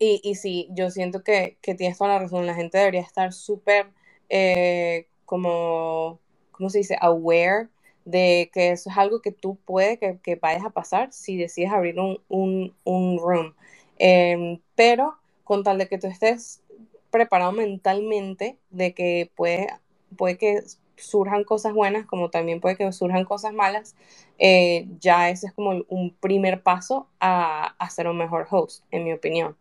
y, 0.00 0.20
y 0.24 0.34
sí, 0.34 0.68
yo 0.72 0.90
siento 0.90 1.22
que, 1.22 1.58
que, 1.62 1.74
tienes 1.74 1.98
toda 1.98 2.14
la 2.14 2.18
razón. 2.20 2.46
La 2.46 2.54
gente 2.54 2.78
debería 2.78 3.02
estar 3.02 3.32
súper 3.32 3.86
eh, 4.30 5.06
como, 5.26 6.18
¿cómo 6.52 6.70
se 6.70 6.78
dice? 6.78 6.96
Aware 7.00 7.68
de 8.06 8.50
que 8.52 8.70
eso 8.70 8.90
es 8.90 8.96
algo 8.96 9.20
que 9.20 9.30
tú 9.30 9.58
puedes, 9.66 9.98
que, 9.98 10.18
que 10.22 10.36
vayas 10.36 10.64
a 10.64 10.70
pasar 10.70 11.12
si 11.12 11.36
decides 11.36 11.70
abrir 11.70 12.00
un, 12.00 12.18
un, 12.28 12.74
un 12.84 13.18
room. 13.18 13.54
Em, 13.98 14.58
pero 14.74 15.16
con 15.44 15.62
tal 15.64 15.78
de 15.78 15.86
que 15.86 15.98
tú 15.98 16.06
estés 16.06 16.62
preparado 17.10 17.52
mentalmente, 17.52 18.56
de 18.70 18.94
que 18.94 19.30
puede, 19.36 19.68
puede 20.16 20.38
que 20.38 20.62
surjan 21.00 21.44
cosas 21.44 21.72
buenas, 21.72 22.06
como 22.06 22.30
también 22.30 22.60
puede 22.60 22.76
que 22.76 22.92
surjan 22.92 23.24
cosas 23.24 23.52
malas, 23.52 23.96
eh, 24.38 24.86
ya 25.00 25.30
ese 25.30 25.48
es 25.48 25.52
como 25.52 25.84
un 25.88 26.14
primer 26.20 26.62
paso 26.62 27.08
a, 27.20 27.74
a 27.78 27.90
ser 27.90 28.08
un 28.08 28.18
mejor 28.18 28.46
host, 28.50 28.84
en 28.90 29.04
mi 29.04 29.12
opinión. 29.12 29.56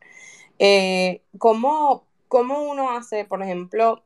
Eh, 0.60 1.22
¿cómo, 1.38 2.04
¿Cómo 2.28 2.64
uno 2.64 2.92
hace, 2.92 3.26
por 3.26 3.42
ejemplo, 3.42 4.04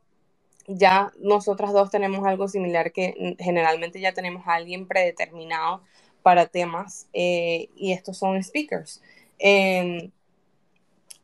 ya 0.67 1.11
nosotras 1.19 1.73
dos 1.73 1.91
tenemos 1.91 2.25
algo 2.25 2.47
similar 2.47 2.91
que 2.91 3.36
generalmente 3.39 3.99
ya 3.99 4.13
tenemos 4.13 4.47
a 4.47 4.55
alguien 4.55 4.88
predeterminado 4.88 5.81
para 6.21 6.47
temas 6.47 7.07
eh, 7.13 7.69
y 7.75 7.91
estos 7.91 8.17
son 8.17 8.41
speakers. 8.41 9.01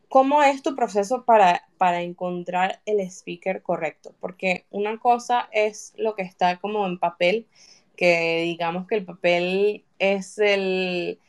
¿Cómo 0.09 0.41
es 0.43 0.63
tu 0.63 0.75
proceso 0.75 1.23
para, 1.23 1.67
para 1.77 2.01
encontrar 2.01 2.81
el 2.85 2.99
speaker 3.01 3.61
correcto? 3.61 4.15
Porque 4.19 4.65
una 4.71 4.97
cosa 4.99 5.47
es 5.51 5.93
lo 5.97 6.15
que 6.15 6.23
está 6.23 6.57
como 6.59 6.85
en 6.87 6.97
papel, 6.99 7.47
que 7.95 8.41
digamos 8.43 8.87
que 8.87 8.95
el 8.95 9.05
papel 9.05 9.85
es 9.99 10.39
el, 10.39 11.19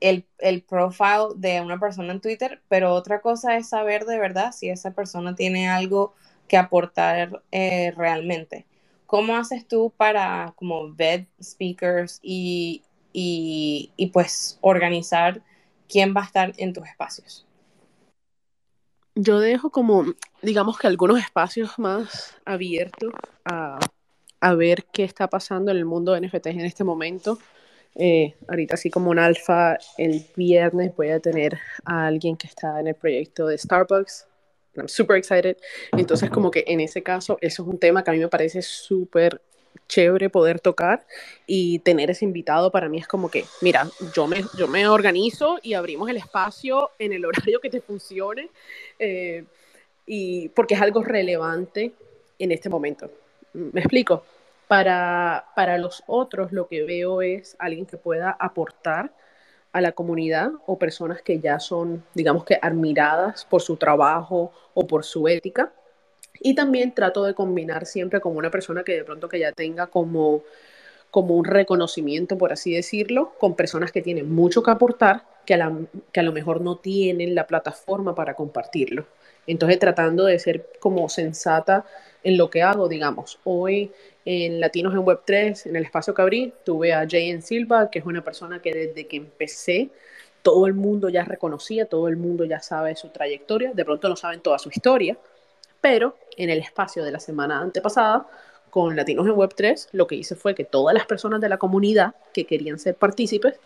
el, 0.00 0.26
el 0.38 0.62
profile 0.62 1.28
de 1.36 1.60
una 1.62 1.80
persona 1.80 2.12
en 2.12 2.20
Twitter, 2.20 2.62
pero 2.68 2.94
otra 2.94 3.22
cosa 3.22 3.56
es 3.56 3.70
saber 3.70 4.04
de 4.06 4.18
verdad 4.18 4.52
si 4.52 4.68
esa 4.70 4.92
persona 4.92 5.34
tiene 5.34 5.68
algo 5.70 6.14
que 6.48 6.58
aportar 6.58 7.42
eh, 7.52 7.92
realmente. 7.96 8.66
¿Cómo 9.06 9.36
haces 9.36 9.66
tú 9.66 9.92
para 9.96 10.52
como 10.56 10.92
vet 10.94 11.28
speakers 11.42 12.20
y, 12.22 12.82
y, 13.12 13.92
y, 13.96 14.08
pues 14.08 14.58
organizar 14.60 15.42
quién 15.88 16.14
va 16.16 16.22
a 16.22 16.26
estar 16.26 16.52
en 16.58 16.72
tus 16.74 16.86
espacios? 16.86 17.46
Yo 19.22 19.38
dejo 19.38 19.70
como, 19.70 20.06
digamos 20.40 20.78
que 20.78 20.86
algunos 20.86 21.18
espacios 21.18 21.78
más 21.78 22.34
abiertos 22.44 23.12
a, 23.44 23.78
a 24.40 24.54
ver 24.54 24.84
qué 24.92 25.04
está 25.04 25.28
pasando 25.28 25.70
en 25.70 25.76
el 25.76 25.84
mundo 25.84 26.12
de 26.12 26.20
NFTs 26.26 26.46
en 26.46 26.60
este 26.60 26.84
momento 26.84 27.38
eh, 27.96 28.34
ahorita 28.48 28.74
así 28.74 28.90
como 28.90 29.10
un 29.10 29.18
alfa, 29.18 29.76
el 29.98 30.24
viernes 30.36 30.94
voy 30.96 31.10
a 31.10 31.20
tener 31.20 31.58
a 31.84 32.06
alguien 32.06 32.36
que 32.36 32.46
está 32.46 32.78
en 32.80 32.88
el 32.88 32.94
proyecto 32.94 33.46
de 33.46 33.58
Starbucks. 33.58 34.26
I'm 34.76 34.88
super 34.88 35.16
excited. 35.16 35.56
Entonces 35.92 36.30
como 36.30 36.50
que 36.50 36.64
en 36.66 36.80
ese 36.80 37.02
caso 37.02 37.38
eso 37.40 37.62
es 37.62 37.68
un 37.68 37.78
tema 37.78 38.04
que 38.04 38.10
a 38.10 38.14
mí 38.14 38.20
me 38.20 38.28
parece 38.28 38.62
súper 38.62 39.42
chévere 39.88 40.30
poder 40.30 40.60
tocar 40.60 41.06
y 41.46 41.80
tener 41.80 42.10
ese 42.10 42.24
invitado 42.24 42.70
para 42.70 42.88
mí 42.88 42.98
es 42.98 43.08
como 43.08 43.30
que, 43.30 43.44
mira, 43.60 43.88
yo 44.14 44.26
me, 44.26 44.44
yo 44.56 44.68
me 44.68 44.86
organizo 44.88 45.58
y 45.62 45.74
abrimos 45.74 46.08
el 46.08 46.16
espacio 46.16 46.90
en 46.98 47.12
el 47.12 47.24
horario 47.24 47.60
que 47.60 47.70
te 47.70 47.80
funcione 47.80 48.50
eh, 48.98 49.44
y 50.06 50.48
porque 50.50 50.74
es 50.74 50.80
algo 50.80 51.02
relevante 51.02 51.92
en 52.38 52.52
este 52.52 52.68
momento. 52.68 53.10
¿Me 53.52 53.80
explico? 53.80 54.24
Para, 54.68 55.46
para 55.56 55.78
los 55.78 56.04
otros 56.06 56.52
lo 56.52 56.68
que 56.68 56.84
veo 56.84 57.22
es 57.22 57.56
alguien 57.58 57.86
que 57.86 57.96
pueda 57.96 58.36
aportar 58.38 59.12
a 59.72 59.80
la 59.80 59.92
comunidad 59.92 60.50
o 60.66 60.78
personas 60.78 61.22
que 61.22 61.40
ya 61.40 61.60
son, 61.60 62.04
digamos 62.14 62.44
que, 62.44 62.58
admiradas 62.60 63.44
por 63.44 63.62
su 63.62 63.76
trabajo 63.76 64.52
o 64.74 64.86
por 64.86 65.04
su 65.04 65.28
ética. 65.28 65.72
Y 66.40 66.54
también 66.54 66.94
trato 66.94 67.24
de 67.24 67.34
combinar 67.34 67.86
siempre 67.86 68.20
con 68.20 68.36
una 68.36 68.50
persona 68.50 68.82
que 68.82 68.94
de 68.94 69.04
pronto 69.04 69.28
que 69.28 69.38
ya 69.38 69.52
tenga 69.52 69.88
como, 69.88 70.42
como 71.10 71.36
un 71.36 71.44
reconocimiento, 71.44 72.38
por 72.38 72.52
así 72.52 72.74
decirlo, 72.74 73.32
con 73.38 73.54
personas 73.54 73.92
que 73.92 74.02
tienen 74.02 74.32
mucho 74.32 74.62
que 74.62 74.70
aportar, 74.70 75.24
que 75.44 75.54
a, 75.54 75.72
que 76.12 76.20
a 76.20 76.22
lo 76.22 76.32
mejor 76.32 76.60
no 76.60 76.76
tienen 76.76 77.34
la 77.34 77.46
plataforma 77.46 78.14
para 78.14 78.34
compartirlo. 78.34 79.06
Entonces, 79.46 79.78
tratando 79.78 80.24
de 80.24 80.38
ser 80.38 80.66
como 80.80 81.08
sensata 81.08 81.84
en 82.22 82.36
lo 82.36 82.50
que 82.50 82.62
hago, 82.62 82.88
digamos, 82.88 83.38
hoy 83.44 83.92
en 84.24 84.60
Latinos 84.60 84.94
en 84.94 85.00
Web3, 85.00 85.66
en 85.66 85.76
el 85.76 85.84
espacio 85.84 86.14
que 86.14 86.22
abrí, 86.22 86.52
tuve 86.64 86.92
a 86.92 87.00
Jayen 87.00 87.42
Silva, 87.42 87.90
que 87.90 87.98
es 87.98 88.04
una 88.04 88.22
persona 88.22 88.60
que 88.62 88.72
desde 88.72 89.06
que 89.06 89.16
empecé, 89.16 89.90
todo 90.42 90.66
el 90.66 90.74
mundo 90.74 91.08
ya 91.08 91.24
reconocía, 91.24 91.86
todo 91.86 92.08
el 92.08 92.16
mundo 92.16 92.44
ya 92.44 92.60
sabe 92.60 92.96
su 92.96 93.08
trayectoria, 93.08 93.72
de 93.74 93.84
pronto 93.84 94.08
no 94.08 94.16
saben 94.16 94.40
toda 94.40 94.58
su 94.58 94.70
historia, 94.70 95.18
pero 95.80 96.16
en 96.36 96.50
el 96.50 96.58
espacio 96.58 97.04
de 97.04 97.12
la 97.12 97.20
semana 97.20 97.60
antepasada, 97.60 98.26
con 98.70 98.96
Latinos 98.96 99.26
en 99.26 99.34
Web3, 99.34 99.88
lo 99.92 100.06
que 100.06 100.14
hice 100.14 100.36
fue 100.36 100.54
que 100.54 100.64
todas 100.64 100.94
las 100.94 101.06
personas 101.06 101.40
de 101.40 101.48
la 101.48 101.58
comunidad 101.58 102.14
que 102.32 102.46
querían 102.46 102.78
ser 102.78 102.94
partícipes, 102.94 103.58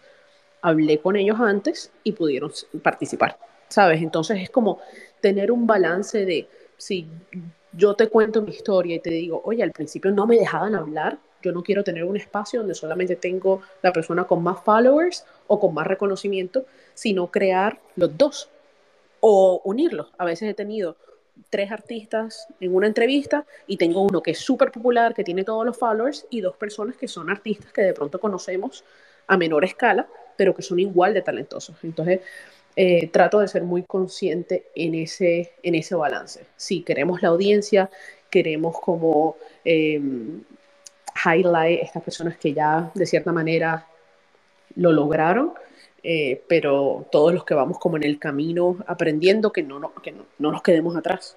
hablé 0.63 0.99
con 0.99 1.17
ellos 1.17 1.39
antes 1.41 1.93
y 2.03 2.13
pudieron 2.13 2.51
participar, 2.83 3.39
¿sabes? 3.69 4.03
Entonces 4.03 4.41
es 4.41 4.51
como 4.51 4.81
tener 5.21 5.53
un 5.53 5.67
balance 5.67 6.25
de 6.25 6.49
si 6.79 7.07
yo 7.73 7.95
te 7.95 8.09
cuento 8.09 8.41
mi 8.43 8.53
historia 8.53 8.97
y 8.97 9.01
te 9.01 9.11
digo, 9.11 9.43
oye, 9.45 9.63
al 9.63 9.73
principio 9.73 10.11
no 10.11 10.27
me 10.27 10.37
dejaban 10.37 10.75
hablar, 10.75 11.19
yo 11.43 11.53
no 11.53 11.63
quiero 11.63 11.85
tener 11.85 12.05
un 12.05 12.17
espacio 12.17 12.61
donde 12.61 12.75
solamente 12.75 13.17
tengo 13.17 13.61
la 13.83 13.93
persona 13.93 14.25
con 14.25 14.43
más 14.43 14.63
followers 14.63 15.27
o 15.47 15.61
con 15.61 15.75
más 15.75 15.87
reconocimiento, 15.87 16.65
sino 16.95 17.31
crear 17.31 17.79
los 17.97 18.17
dos 18.17 18.49
o 19.21 19.61
unirlos. 19.65 20.13
A 20.17 20.25
veces 20.25 20.49
he 20.49 20.55
tenido 20.55 20.97
tres 21.51 21.71
artistas 21.71 22.47
en 22.61 22.75
una 22.75 22.87
entrevista 22.87 23.45
y 23.67 23.77
tengo 23.77 24.03
uno 24.03 24.23
que 24.23 24.33
es 24.33 24.39
súper 24.39 24.71
popular, 24.71 25.15
que 25.15 25.25
tiene 25.25 25.45
todos 25.45 25.65
los 25.65 25.77
followers, 25.77 26.27
y 26.31 26.41
dos 26.41 26.57
personas 26.57 26.97
que 26.97 27.09
son 27.09 27.31
artistas 27.31 27.73
que 27.73 27.83
de 27.83 27.93
pronto 27.93 28.21
conocemos 28.21 28.85
a 29.27 29.37
menor 29.37 29.65
escala, 29.65 30.07
pero 30.37 30.55
que 30.55 30.63
son 30.63 30.79
igual 30.79 31.15
de 31.15 31.23
talentosos. 31.23 31.77
Entonces, 31.83 32.21
eh, 32.77 33.09
trato 33.09 33.39
de 33.39 33.49
ser 33.49 33.63
muy 33.63 33.85
consciente 33.85 34.67
en 34.75 34.95
ese, 34.97 35.53
en 35.63 35.77
ese 35.77 35.95
balance. 35.95 36.45
Si 36.57 36.83
queremos 36.83 37.23
la 37.23 37.29
audiencia, 37.29 37.89
queremos 38.31 38.81
como 38.81 39.37
eh, 39.65 40.01
highlight 41.25 41.83
estas 41.83 42.03
personas 42.03 42.37
que 42.37 42.53
ya 42.53 42.91
de 42.95 43.07
cierta 43.07 43.33
manera 43.33 43.87
lo 44.75 44.91
lograron, 44.91 45.55
eh, 46.05 46.45
pero 46.49 47.09
todos 47.11 47.33
los 47.35 47.45
que 47.45 47.55
vamos 47.55 47.79
como 47.79 47.97
en 47.97 48.05
el 48.05 48.19
camino 48.19 48.77
aprendiendo 48.87 49.53
que 49.53 49.63
no, 49.63 49.81
no, 49.81 49.95
que 49.95 50.13
no, 50.13 50.27
no 50.39 50.53
nos 50.53 50.63
quedemos 50.63 50.95
atrás. 50.97 51.37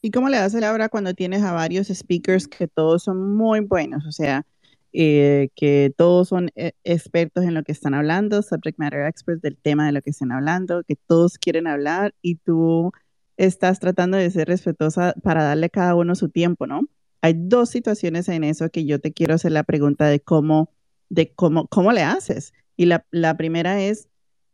¿Y 0.00 0.12
cómo 0.12 0.28
le 0.28 0.36
hace 0.36 0.60
Laura 0.60 0.88
cuando 0.88 1.12
tienes 1.12 1.42
a 1.42 1.52
varios 1.52 1.88
speakers 1.88 2.46
que 2.46 2.68
todos 2.68 3.02
son 3.02 3.36
muy 3.36 3.60
buenos? 3.60 4.06
O 4.06 4.12
sea, 4.12 4.46
eh, 4.92 5.48
que 5.56 5.92
todos 5.96 6.28
son 6.28 6.50
eh, 6.54 6.72
expertos 6.84 7.44
en 7.44 7.54
lo 7.54 7.64
que 7.64 7.72
están 7.72 7.94
hablando, 7.94 8.40
subject 8.42 8.78
matter 8.78 9.06
experts 9.06 9.42
del 9.42 9.56
tema 9.56 9.86
de 9.86 9.92
lo 9.92 10.00
que 10.00 10.10
están 10.10 10.30
hablando, 10.30 10.84
que 10.84 10.94
todos 10.94 11.36
quieren 11.38 11.66
hablar 11.66 12.14
y 12.22 12.36
tú 12.36 12.92
estás 13.36 13.80
tratando 13.80 14.16
de 14.16 14.30
ser 14.30 14.48
respetuosa 14.48 15.14
para 15.22 15.42
darle 15.42 15.66
a 15.66 15.70
cada 15.70 15.94
uno 15.96 16.14
su 16.14 16.28
tiempo, 16.28 16.66
¿no? 16.66 16.82
Hay 17.20 17.34
dos 17.36 17.70
situaciones 17.70 18.28
en 18.28 18.44
eso 18.44 18.70
que 18.70 18.84
yo 18.84 19.00
te 19.00 19.12
quiero 19.12 19.34
hacer 19.34 19.52
la 19.52 19.64
pregunta 19.64 20.06
de 20.06 20.20
cómo, 20.20 20.70
de 21.08 21.32
cómo, 21.34 21.66
cómo 21.66 21.92
le 21.92 22.02
haces. 22.02 22.52
Y 22.78 22.86
la, 22.86 23.36
primera 23.36 23.82
es, 23.82 24.08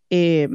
eh, 0.08 0.48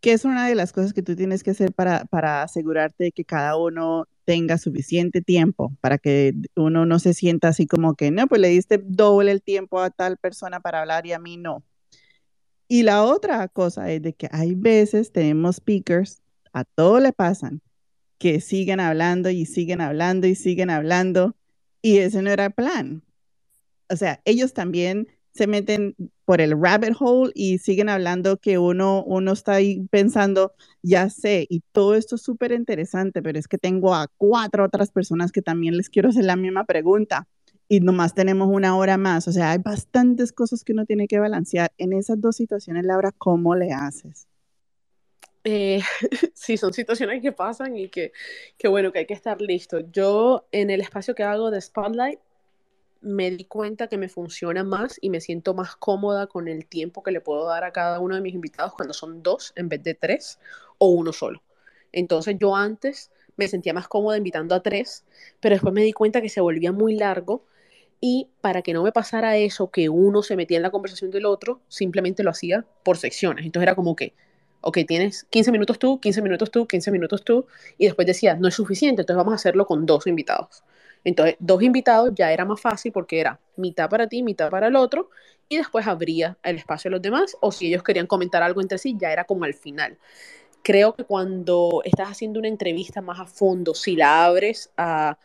¿qué 0.00 0.12
es 0.12 0.24
una 0.24 0.48
de 0.48 0.56
las 0.56 0.72
cosas 0.72 0.92
que 0.92 1.02
tú 1.02 1.14
tienes 1.14 1.44
que 1.44 1.52
hacer 1.52 1.72
para, 1.72 2.04
para 2.06 2.42
asegurarte 2.42 3.04
de 3.04 3.12
que 3.12 3.24
cada 3.24 3.56
uno 3.56 4.08
tenga 4.24 4.58
suficiente 4.58 5.22
tiempo 5.22 5.72
para 5.80 5.98
que 5.98 6.34
uno 6.56 6.84
no 6.84 6.98
se 6.98 7.14
sienta 7.14 7.48
así 7.48 7.66
como 7.68 7.94
que, 7.94 8.10
no, 8.10 8.26
pues 8.26 8.40
le 8.40 8.48
diste 8.48 8.82
doble 8.84 9.30
el 9.30 9.40
tiempo 9.40 9.78
a 9.78 9.90
tal 9.90 10.16
persona 10.16 10.58
para 10.58 10.80
hablar 10.80 11.06
y 11.06 11.12
a 11.12 11.20
mí 11.20 11.36
no. 11.36 11.62
Y 12.66 12.82
la 12.82 13.04
otra 13.04 13.46
cosa 13.46 13.92
es 13.92 14.02
de 14.02 14.12
que 14.12 14.28
hay 14.32 14.56
veces 14.56 15.12
tenemos 15.12 15.56
speakers, 15.56 16.22
a 16.52 16.64
todo 16.64 16.98
le 16.98 17.12
pasan, 17.12 17.62
que 18.18 18.40
siguen 18.40 18.80
hablando 18.80 19.30
y 19.30 19.46
siguen 19.46 19.80
hablando 19.80 20.26
y 20.26 20.34
siguen 20.34 20.70
hablando 20.70 21.36
y 21.82 21.98
ese 21.98 22.20
no 22.20 22.30
era 22.30 22.46
el 22.46 22.52
plan. 22.52 23.04
O 23.88 23.94
sea, 23.94 24.20
ellos 24.24 24.52
también 24.54 25.06
se 25.36 25.46
meten 25.46 25.94
por 26.24 26.40
el 26.40 26.60
rabbit 26.60 26.96
hole 26.98 27.32
y 27.34 27.58
siguen 27.58 27.88
hablando 27.88 28.38
que 28.38 28.58
uno, 28.58 29.04
uno 29.04 29.32
está 29.32 29.52
ahí 29.54 29.86
pensando, 29.90 30.54
ya 30.82 31.10
sé, 31.10 31.46
y 31.48 31.60
todo 31.72 31.94
esto 31.94 32.16
es 32.16 32.22
súper 32.22 32.52
interesante, 32.52 33.22
pero 33.22 33.38
es 33.38 33.48
que 33.48 33.58
tengo 33.58 33.94
a 33.94 34.08
cuatro 34.16 34.64
otras 34.64 34.90
personas 34.90 35.32
que 35.32 35.42
también 35.42 35.76
les 35.76 35.88
quiero 35.88 36.08
hacer 36.08 36.24
la 36.24 36.36
misma 36.36 36.64
pregunta 36.64 37.28
y 37.68 37.80
nomás 37.80 38.14
tenemos 38.14 38.48
una 38.48 38.76
hora 38.76 38.96
más. 38.96 39.26
O 39.28 39.32
sea, 39.32 39.50
hay 39.50 39.58
bastantes 39.58 40.32
cosas 40.32 40.64
que 40.64 40.72
uno 40.72 40.86
tiene 40.86 41.08
que 41.08 41.18
balancear. 41.18 41.72
En 41.78 41.92
esas 41.92 42.20
dos 42.20 42.36
situaciones, 42.36 42.84
Laura, 42.84 43.12
¿cómo 43.16 43.54
le 43.54 43.72
haces? 43.72 44.28
Eh, 45.44 45.80
sí, 46.34 46.56
son 46.56 46.72
situaciones 46.72 47.22
que 47.22 47.32
pasan 47.32 47.76
y 47.76 47.88
que, 47.88 48.12
que, 48.58 48.68
bueno, 48.68 48.92
que 48.92 49.00
hay 49.00 49.06
que 49.06 49.14
estar 49.14 49.40
listo. 49.40 49.80
Yo 49.92 50.46
en 50.52 50.70
el 50.70 50.80
espacio 50.80 51.14
que 51.14 51.22
hago 51.22 51.50
de 51.50 51.60
Spotlight 51.60 52.20
me 53.06 53.30
di 53.30 53.44
cuenta 53.44 53.86
que 53.86 53.98
me 53.98 54.08
funciona 54.08 54.64
más 54.64 54.98
y 55.00 55.10
me 55.10 55.20
siento 55.20 55.54
más 55.54 55.76
cómoda 55.76 56.26
con 56.26 56.48
el 56.48 56.66
tiempo 56.66 57.04
que 57.04 57.12
le 57.12 57.20
puedo 57.20 57.46
dar 57.46 57.62
a 57.62 57.72
cada 57.72 58.00
uno 58.00 58.16
de 58.16 58.20
mis 58.20 58.34
invitados 58.34 58.72
cuando 58.74 58.92
son 58.94 59.22
dos 59.22 59.52
en 59.54 59.68
vez 59.68 59.82
de 59.84 59.94
tres 59.94 60.40
o 60.78 60.88
uno 60.88 61.12
solo. 61.12 61.40
Entonces 61.92 62.36
yo 62.40 62.56
antes 62.56 63.12
me 63.36 63.46
sentía 63.46 63.72
más 63.72 63.86
cómoda 63.86 64.16
invitando 64.16 64.56
a 64.56 64.62
tres, 64.62 65.04
pero 65.38 65.54
después 65.54 65.72
me 65.72 65.82
di 65.82 65.92
cuenta 65.92 66.20
que 66.20 66.28
se 66.28 66.40
volvía 66.40 66.72
muy 66.72 66.96
largo 66.96 67.44
y 68.00 68.28
para 68.40 68.62
que 68.62 68.72
no 68.72 68.82
me 68.82 68.90
pasara 68.90 69.36
eso, 69.36 69.70
que 69.70 69.88
uno 69.88 70.22
se 70.22 70.34
metía 70.34 70.56
en 70.56 70.64
la 70.64 70.70
conversación 70.70 71.12
del 71.12 71.26
otro, 71.26 71.60
simplemente 71.68 72.24
lo 72.24 72.30
hacía 72.30 72.66
por 72.82 72.98
secciones. 72.98 73.46
Entonces 73.46 73.66
era 73.66 73.76
como 73.76 73.94
que, 73.94 74.14
ok, 74.62 74.78
tienes 74.86 75.24
15 75.30 75.52
minutos 75.52 75.78
tú, 75.78 76.00
15 76.00 76.22
minutos 76.22 76.50
tú, 76.50 76.66
15 76.66 76.90
minutos 76.90 77.24
tú, 77.24 77.46
y 77.78 77.86
después 77.86 78.06
decía, 78.06 78.34
no 78.34 78.48
es 78.48 78.54
suficiente, 78.54 79.02
entonces 79.02 79.18
vamos 79.18 79.32
a 79.32 79.36
hacerlo 79.36 79.64
con 79.66 79.86
dos 79.86 80.08
invitados. 80.08 80.64
Entonces, 81.06 81.36
dos 81.38 81.62
invitados 81.62 82.10
ya 82.16 82.32
era 82.32 82.44
más 82.44 82.60
fácil 82.60 82.90
porque 82.90 83.20
era 83.20 83.38
mitad 83.54 83.88
para 83.88 84.08
ti, 84.08 84.24
mitad 84.24 84.50
para 84.50 84.66
el 84.66 84.74
otro, 84.74 85.08
y 85.48 85.56
después 85.56 85.86
habría 85.86 86.36
el 86.42 86.56
espacio 86.56 86.88
a 86.88 86.90
los 86.90 87.00
demás, 87.00 87.36
o 87.40 87.52
si 87.52 87.68
ellos 87.68 87.84
querían 87.84 88.08
comentar 88.08 88.42
algo 88.42 88.60
entre 88.60 88.76
sí, 88.76 88.96
ya 88.98 89.12
era 89.12 89.22
como 89.22 89.44
al 89.44 89.54
final. 89.54 89.96
Creo 90.64 90.96
que 90.96 91.04
cuando 91.04 91.80
estás 91.84 92.08
haciendo 92.08 92.40
una 92.40 92.48
entrevista 92.48 93.02
más 93.02 93.20
a 93.20 93.26
fondo, 93.26 93.72
si 93.72 93.94
la 93.94 94.24
abres 94.24 94.72
a, 94.76 95.16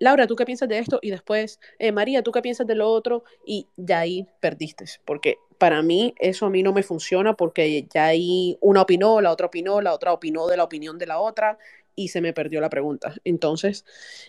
Laura, 0.00 0.26
¿tú 0.26 0.34
qué 0.34 0.44
piensas 0.44 0.68
de 0.68 0.80
esto? 0.80 0.98
Y 1.00 1.12
después, 1.12 1.60
eh, 1.78 1.92
María, 1.92 2.24
¿tú 2.24 2.32
qué 2.32 2.42
piensas 2.42 2.66
de 2.66 2.74
lo 2.74 2.88
otro? 2.88 3.22
Y 3.46 3.68
ya 3.76 4.00
ahí 4.00 4.26
perdiste, 4.40 4.86
porque 5.04 5.38
para 5.58 5.80
mí 5.80 6.12
eso 6.18 6.46
a 6.46 6.50
mí 6.50 6.64
no 6.64 6.72
me 6.72 6.82
funciona 6.82 7.34
porque 7.34 7.86
ya 7.94 8.06
ahí 8.06 8.58
una 8.60 8.82
opinó, 8.82 9.20
la 9.20 9.30
otra 9.30 9.46
opinó, 9.46 9.80
la 9.80 9.94
otra 9.94 10.12
opinó 10.12 10.48
de 10.48 10.56
la 10.56 10.64
opinión 10.64 10.98
de 10.98 11.06
la 11.06 11.20
otra 11.20 11.56
y 11.94 12.08
se 12.08 12.20
me 12.20 12.32
perdió 12.32 12.60
la 12.60 12.70
pregunta. 12.70 13.14
Entonces, 13.24 13.84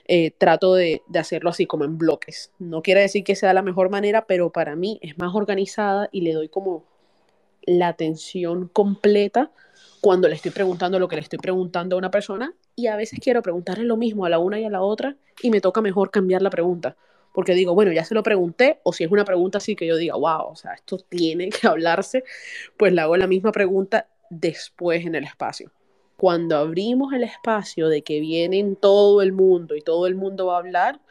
eh, 0.07 0.31
trato 0.31 0.75
de, 0.75 1.01
hacerlo 1.15 1.49
así 1.49 1.65
como 1.65 1.85
en 1.85 1.97
bloques. 1.97 2.51
No 2.59 2.81
quiere 2.81 3.01
decir 3.01 3.23
que 3.23 3.35
sea 3.35 3.53
la 3.53 3.61
mejor 3.61 3.89
manera, 3.89 4.25
pero 4.25 4.51
para 4.51 4.75
mí 4.75 4.99
es 5.01 5.17
más 5.17 5.33
organizada 5.35 6.09
y 6.11 6.21
le 6.21 6.33
doy 6.33 6.49
como 6.49 6.85
la 7.65 7.87
atención 7.87 8.67
completa 8.67 9.51
cuando 10.01 10.27
le 10.27 10.35
estoy 10.35 10.51
preguntando 10.51 10.99
lo 10.99 11.07
que 11.07 11.15
le 11.15 11.21
estoy 11.21 11.39
preguntando 11.39 11.95
a 11.95 11.99
una 11.99 12.11
persona 12.11 12.53
y 12.75 12.87
a 12.87 12.97
veces 12.97 13.19
quiero 13.21 13.41
preguntarle 13.41 13.85
lo 13.85 13.95
mismo 13.95 14.25
a 14.25 14.29
la 14.29 14.37
una 14.37 14.59
y 14.59 14.65
a 14.65 14.69
la 14.69 14.81
otra 14.81 15.15
y 15.41 15.49
me 15.49 15.61
toca 15.61 15.81
mejor 15.81 16.11
cambiar 16.11 16.41
la 16.41 16.49
pregunta. 16.49 16.97
Porque 17.33 17.55
digo, 17.55 17.73
bueno, 17.73 17.91
ya 17.91 18.03
se 18.03 18.13
lo 18.13 18.21
pregunté, 18.21 18.79
o 18.83 18.93
si 18.93 19.03
es 19.05 19.11
una 19.11 19.25
pregunta 19.25 19.57
así 19.57 19.75
que 19.75 19.87
yo 19.87 19.97
diga, 19.97 20.15
wow, 20.15 20.49
o 20.51 20.55
sea, 20.55 20.73
esto 20.73 20.97
tiene 20.97 21.49
que 21.49 21.65
hablarse, 21.67 22.23
pues 22.77 22.93
le 22.93 23.01
hago 23.01 23.17
la 23.17 23.25
misma 23.25 23.51
pregunta 23.51 24.07
después 24.29 25.03
en 25.05 25.15
el 25.15 25.23
espacio 25.23 25.71
cuando 26.23 26.55
abrimos 26.55 27.11
el 27.11 27.21
espacio 27.25 27.89
de 27.89 28.01
que 28.01 28.21
vienen 28.21 28.77
todo 28.77 29.21
el 29.21 29.33
mundo 29.33 29.75
y 29.75 29.81
todo 29.81 30.07
el 30.07 30.15
mundo 30.15 30.45
va 30.45 30.55
a 30.55 30.59
hablar, 30.59 31.01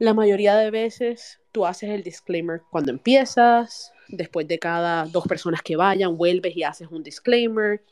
la 0.00 0.14
mayoría 0.14 0.56
de 0.56 0.72
veces 0.72 1.38
tú 1.52 1.64
haces 1.64 1.90
el 1.90 2.02
disclaimer 2.02 2.62
cuando 2.72 2.90
empiezas, 2.90 3.92
después 4.08 4.48
de 4.48 4.58
cada 4.58 5.04
dos 5.04 5.28
personas 5.28 5.62
que 5.62 5.76
vayan, 5.76 6.16
vuelves 6.16 6.56
y 6.56 6.64
haces 6.64 6.88
un 6.90 7.04
disclaimer 7.04 7.84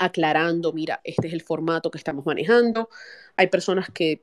aclarando, 0.00 0.72
mira, 0.72 1.00
este 1.04 1.28
es 1.28 1.32
el 1.32 1.42
formato 1.42 1.92
que 1.92 1.98
estamos 1.98 2.26
manejando. 2.26 2.88
Hay 3.36 3.46
personas 3.46 3.90
que 3.94 4.20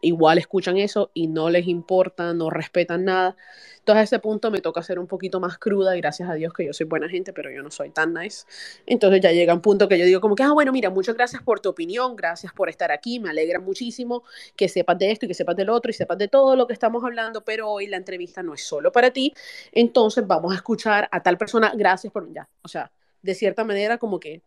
igual 0.00 0.38
escuchan 0.38 0.76
eso 0.76 1.10
y 1.14 1.26
no 1.26 1.50
les 1.50 1.66
importa, 1.66 2.32
no 2.32 2.50
respetan 2.50 3.04
nada. 3.04 3.36
Entonces 3.78 4.00
a 4.00 4.04
ese 4.04 4.18
punto 4.18 4.50
me 4.50 4.60
toca 4.60 4.82
ser 4.82 4.98
un 4.98 5.06
poquito 5.06 5.40
más 5.40 5.58
cruda 5.58 5.96
y 5.96 6.00
gracias 6.00 6.28
a 6.28 6.34
Dios 6.34 6.52
que 6.52 6.64
yo 6.64 6.72
soy 6.72 6.86
buena 6.86 7.08
gente, 7.08 7.32
pero 7.32 7.50
yo 7.50 7.62
no 7.62 7.70
soy 7.70 7.90
tan 7.90 8.14
nice. 8.14 8.44
Entonces 8.86 9.20
ya 9.20 9.32
llega 9.32 9.54
un 9.54 9.62
punto 9.62 9.88
que 9.88 9.98
yo 9.98 10.04
digo 10.04 10.20
como 10.20 10.34
que, 10.34 10.42
ah, 10.42 10.52
bueno, 10.52 10.72
mira, 10.72 10.90
muchas 10.90 11.14
gracias 11.14 11.42
por 11.42 11.60
tu 11.60 11.70
opinión, 11.70 12.14
gracias 12.14 12.52
por 12.52 12.68
estar 12.68 12.92
aquí, 12.92 13.18
me 13.18 13.30
alegra 13.30 13.60
muchísimo 13.60 14.22
que 14.56 14.68
sepas 14.68 14.98
de 14.98 15.10
esto 15.10 15.24
y 15.24 15.28
que 15.28 15.34
sepas 15.34 15.56
del 15.56 15.70
otro 15.70 15.90
y 15.90 15.94
sepas 15.94 16.18
de 16.18 16.28
todo 16.28 16.54
lo 16.54 16.66
que 16.66 16.74
estamos 16.74 17.02
hablando, 17.04 17.44
pero 17.44 17.70
hoy 17.70 17.86
la 17.86 17.96
entrevista 17.96 18.42
no 18.42 18.54
es 18.54 18.62
solo 18.62 18.92
para 18.92 19.10
ti, 19.10 19.34
entonces 19.72 20.26
vamos 20.26 20.52
a 20.52 20.56
escuchar 20.56 21.08
a 21.10 21.22
tal 21.22 21.38
persona, 21.38 21.72
gracias 21.74 22.12
por 22.12 22.32
ya, 22.32 22.48
o 22.62 22.68
sea, 22.68 22.92
de 23.22 23.34
cierta 23.34 23.64
manera 23.64 23.98
como 23.98 24.20
que 24.20 24.42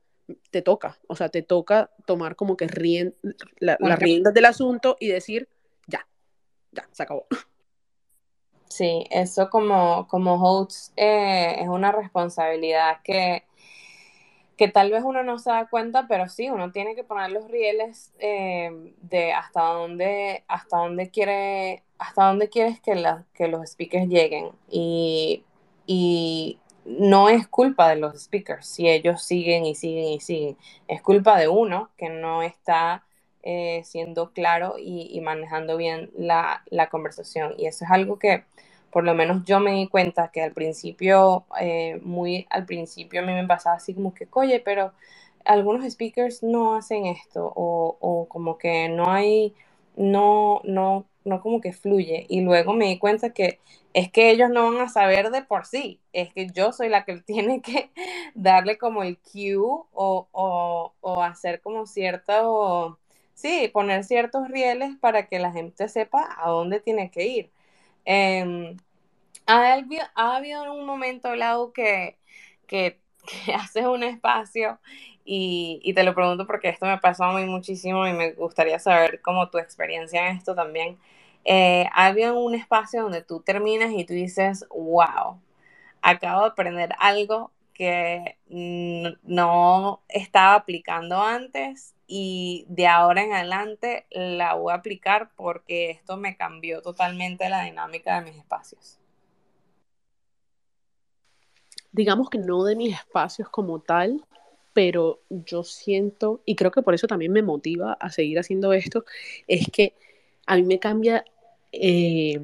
te 0.50 0.62
toca, 0.62 1.00
o 1.08 1.16
sea, 1.16 1.30
te 1.30 1.42
toca 1.42 1.92
tomar 2.06 2.36
como 2.36 2.58
que 2.58 2.68
rien, 2.68 3.16
la, 3.60 3.78
las 3.80 4.00
riendas 4.00 4.34
del 4.34 4.46
asunto 4.46 4.98
y 5.00 5.08
decir, 5.08 5.48
ya, 5.88 6.08
ya, 6.72 6.88
se 6.92 7.04
acabó. 7.04 7.26
Sí, 8.68 9.06
eso 9.12 9.50
como, 9.50 10.08
como 10.08 10.36
host 10.36 10.94
eh, 10.96 11.58
es 11.60 11.68
una 11.68 11.92
responsabilidad 11.92 13.02
que, 13.04 13.44
que 14.56 14.70
tal 14.70 14.92
vez 14.92 15.04
uno 15.04 15.24
no 15.24 15.40
se 15.40 15.50
da 15.50 15.68
cuenta, 15.68 16.08
pero 16.08 16.30
sí, 16.30 16.50
uno 16.50 16.72
tiene 16.72 16.96
que 16.96 17.04
poner 17.04 17.32
los 17.32 17.52
rieles 17.52 18.14
eh, 18.20 18.94
de 19.02 19.34
hasta 19.34 19.62
dónde, 19.62 20.46
hasta 20.48 20.78
dónde 20.78 21.10
quiere, 21.10 21.84
hasta 21.98 22.28
dónde 22.28 22.48
quieres 22.48 22.80
que, 22.80 22.96
la, 22.96 23.26
que 23.34 23.50
los 23.50 23.72
speakers 23.72 24.08
lleguen. 24.08 24.52
Y, 24.70 25.44
y 25.86 26.58
no 26.86 27.30
es 27.30 27.48
culpa 27.48 27.90
de 27.90 27.98
los 27.98 28.24
speakers 28.24 28.68
si 28.68 28.90
ellos 28.90 29.24
siguen 29.24 29.66
y 29.66 29.76
siguen 29.76 30.06
y 30.06 30.20
siguen. 30.20 30.58
Es 30.88 31.02
culpa 31.02 31.38
de 31.40 31.48
uno 31.48 31.90
que 31.98 32.10
no 32.10 32.42
está 32.44 33.04
eh, 33.44 33.82
siendo 33.86 34.32
claro 34.34 34.76
y, 34.78 35.10
y 35.12 35.22
manejando 35.22 35.78
bien 35.78 36.12
la, 36.18 36.64
la, 36.70 36.90
conversación. 36.90 37.54
Y 37.58 37.66
eso 37.68 37.86
es 37.86 37.92
algo 37.92 38.20
que 38.20 38.44
por 38.92 39.04
lo 39.04 39.16
menos 39.16 39.46
yo 39.46 39.60
me 39.60 39.72
di 39.74 39.88
cuenta 39.88 40.30
que 40.32 40.42
al 40.44 40.52
principio, 40.54 41.46
eh, 41.60 42.00
muy 42.04 42.48
al 42.50 42.66
principio 42.66 43.22
a 43.22 43.26
mí 43.26 43.34
me 43.34 43.48
pasaba 43.48 43.78
así 43.78 43.94
como 43.94 44.14
que, 44.14 44.28
oye, 44.32 44.60
pero 44.60 44.94
algunos 45.46 45.90
speakers 45.92 46.44
no 46.44 46.76
hacen 46.76 47.06
esto 47.06 47.52
o, 47.56 47.98
o 48.00 48.28
como 48.28 48.58
que 48.58 48.90
no 48.90 49.10
hay, 49.12 49.54
no, 49.96 50.62
no, 50.64 51.06
no 51.26 51.42
como 51.42 51.62
que 51.62 51.74
fluye. 51.74 52.26
Y 52.30 52.42
luego 52.42 52.74
me 52.74 52.88
di 52.88 53.00
cuenta 53.00 53.32
que 53.32 53.60
es 53.94 54.12
que 54.12 54.30
ellos 54.32 54.50
no 54.50 54.72
van 54.72 54.82
a 54.82 54.89
saber 54.89 55.32
de 55.32 55.42
por 55.44 55.66
sí, 55.66 56.00
es 56.14 56.34
que 56.34 56.48
yo 56.48 56.72
soy 56.74 56.89
la 56.89 57.06
que 57.06 57.18
tiene 57.22 57.62
que 57.62 57.92
darle 58.36 58.78
como 58.78 59.04
el 59.04 59.18
cue 59.20 59.58
o, 59.58 60.28
o, 60.32 60.94
o 61.02 61.24
hacer 61.24 61.62
como 61.62 61.86
cierto, 61.88 63.00
sí, 63.34 63.70
poner 63.74 64.04
ciertos 64.04 64.48
rieles 64.50 64.96
para 65.00 65.28
que 65.28 65.39
la 65.39 65.52
gente 65.52 65.88
sepa 65.89 66.36
a 66.38 66.50
dónde 66.50 66.80
tiene 66.80 67.12
que 67.12 67.26
ir. 67.28 67.52
Eh, 68.06 68.76
¿ha, 69.46 69.74
habido, 69.74 70.06
¿Ha 70.16 70.38
habido 70.38 70.74
un 70.74 70.86
momento, 70.86 71.36
Lau, 71.36 71.72
que, 71.74 72.18
que, 72.68 73.00
haces 73.56 73.86
un 73.86 74.04
espacio 74.04 74.80
y, 75.26 75.80
y, 75.84 75.94
te 75.94 76.04
lo 76.04 76.16
pregunto 76.16 76.48
porque 76.48 76.70
esto 76.70 76.86
me 76.88 76.98
pasó 76.98 77.26
a 77.26 77.34
mí 77.34 77.46
muchísimo 77.46 78.08
y 78.08 78.14
me 78.14 78.32
gustaría 78.34 78.80
saber 78.80 79.22
cómo 79.22 79.50
tu 79.50 79.60
experiencia 79.60 80.28
en 80.28 80.38
esto 80.38 80.56
también. 80.56 80.98
Eh, 81.44 81.88
¿Ha 81.94 82.08
habido 82.08 82.39
un 82.39 82.56
espacio 82.56 83.04
donde 83.04 83.24
tú 83.24 83.42
terminas 83.42 83.92
y 83.92 84.06
tú 84.06 84.14
dices, 84.14 84.66
wow, 84.70 85.39
acabo 86.02 86.42
de 86.42 86.48
aprender 86.50 86.92
algo 87.00 87.52
que 87.74 88.38
no 88.48 90.02
estaba 90.08 90.54
aplicando 90.56 91.22
antes 91.22 91.96
y 92.06 92.66
de 92.68 92.88
ahora 92.88 93.24
en 93.24 93.34
adelante 93.34 94.06
la 94.12 94.54
voy 94.54 94.72
a 94.72 94.76
aplicar 94.76 95.32
porque 95.36 95.89
esto 95.89 96.18
me 96.18 96.36
cambió 96.36 96.82
totalmente 96.82 97.50
la 97.50 97.64
dinámica 97.64 98.20
de 98.20 98.30
mis 98.30 98.38
espacios. 98.38 99.00
Digamos 101.92 102.30
que 102.30 102.38
no 102.38 102.64
de 102.64 102.76
mis 102.76 102.94
espacios 102.94 103.50
como 103.50 103.80
tal, 103.80 104.26
pero 104.74 105.22
yo 105.30 105.64
siento, 105.64 106.42
y 106.46 106.56
creo 106.56 106.72
que 106.72 106.82
por 106.82 106.94
eso 106.94 107.08
también 107.08 107.32
me 107.32 107.42
motiva 107.42 107.94
a 107.94 108.12
seguir 108.12 108.39
haciendo 108.39 108.74
esto, 108.74 109.04
es 109.48 109.68
que 109.72 109.96
a 110.46 110.56
mí 110.56 110.64
me 110.64 110.80
cambia 110.80 111.24
eh, 111.72 112.39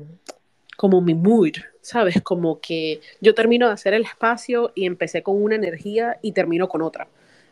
como 0.77 1.01
mi 1.01 1.13
mood, 1.13 1.53
¿sabes? 1.81 2.21
Como 2.21 2.59
que 2.59 3.01
yo 3.19 3.33
termino 3.33 3.67
de 3.67 3.73
hacer 3.73 3.93
el 3.93 4.03
espacio 4.03 4.71
y 4.75 4.85
empecé 4.85 5.23
con 5.23 5.41
una 5.41 5.55
energía 5.55 6.17
y 6.21 6.31
termino 6.31 6.69
con 6.69 6.81
otra 6.81 7.07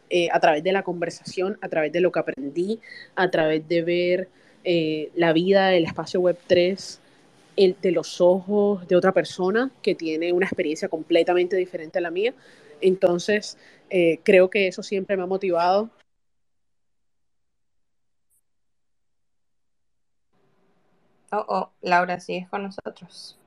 eh, 0.09 0.29
a 0.31 0.39
través 0.39 0.63
de 0.63 0.71
la 0.71 0.83
conversación, 0.83 1.57
a 1.61 1.69
través 1.69 1.91
de 1.91 2.01
lo 2.01 2.11
que 2.11 2.19
aprendí, 2.19 2.79
a 3.15 3.29
través 3.31 3.67
de 3.67 3.81
ver 3.81 4.29
eh, 4.63 5.11
la 5.15 5.33
vida 5.33 5.69
del 5.69 5.85
espacio 5.85 6.21
web 6.21 6.37
3 6.47 7.01
el, 7.57 7.75
de 7.81 7.91
los 7.91 8.21
ojos 8.21 8.87
de 8.87 8.95
otra 8.95 9.11
persona 9.11 9.71
que 9.81 9.95
tiene 9.95 10.33
una 10.33 10.45
experiencia 10.45 10.87
completamente 10.87 11.55
diferente 11.55 11.99
a 11.99 12.01
la 12.01 12.11
mía. 12.11 12.33
Entonces, 12.81 13.57
creo 14.23 14.49
que 14.49 14.67
eso 14.67 14.83
siempre 14.83 15.15
me 15.15 15.23
ha 15.23 15.25
motivado. 15.25 15.89
Oh, 21.35 21.45
oh, 21.47 21.71
Laura, 21.81 22.19
sigues 22.19 22.47
con 22.49 22.63
nosotros. 22.63 23.37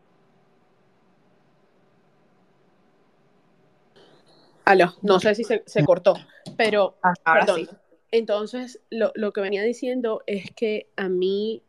Aló, 4.64 4.94
no 5.00 5.18
sé 5.18 5.34
si 5.34 5.44
se, 5.44 5.62
se 5.64 5.82
cortó, 5.82 6.14
pero 6.58 6.96
ah, 7.02 7.14
ahora 7.24 7.46
perdón. 7.46 7.60
sí. 7.60 7.76
Entonces, 8.10 8.80
lo, 8.90 9.12
lo, 9.14 9.32
que 9.32 9.40
venía 9.40 9.62
diciendo 9.62 10.22
es 10.26 10.50
que 10.54 10.88
a 10.96 11.08
mí, 11.08 11.62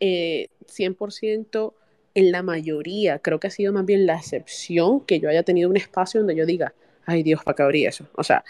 eh, 0.00 0.48
100% 0.66 1.74
en 2.14 2.32
la 2.32 2.42
mayoría, 2.42 3.18
creo 3.18 3.40
que 3.40 3.48
ha 3.48 3.50
sido 3.50 3.72
más 3.72 3.84
bien 3.84 4.06
la 4.06 4.16
excepción 4.16 5.00
que 5.00 5.18
yo 5.18 5.28
haya 5.28 5.42
tenido 5.42 5.68
un 5.68 5.76
espacio 5.76 6.20
donde 6.20 6.36
yo 6.36 6.46
diga, 6.46 6.74
ay 7.06 7.22
Dios, 7.22 7.42
¿para 7.44 7.56
qué 7.56 7.62
abrí 7.62 7.86
eso? 7.86 8.06
O 8.14 8.22
sea, 8.22 8.44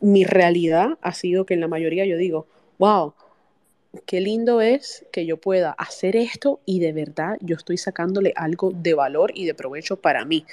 mi 0.00 0.24
realidad 0.24 0.98
ha 1.02 1.12
sido 1.12 1.44
que 1.44 1.54
en 1.54 1.60
la 1.60 1.68
mayoría 1.68 2.06
yo 2.06 2.16
digo, 2.16 2.46
wow, 2.78 3.14
qué 4.06 4.20
lindo 4.20 4.60
es 4.60 5.06
que 5.12 5.26
yo 5.26 5.36
pueda 5.36 5.72
hacer 5.72 6.16
esto 6.16 6.60
y 6.64 6.80
de 6.80 6.92
verdad 6.92 7.36
yo 7.40 7.56
estoy 7.56 7.76
sacándole 7.76 8.32
algo 8.36 8.72
de 8.74 8.94
valor 8.94 9.32
y 9.34 9.46
de 9.46 9.54
provecho 9.54 9.96
para 9.96 10.24
mí. 10.24 10.44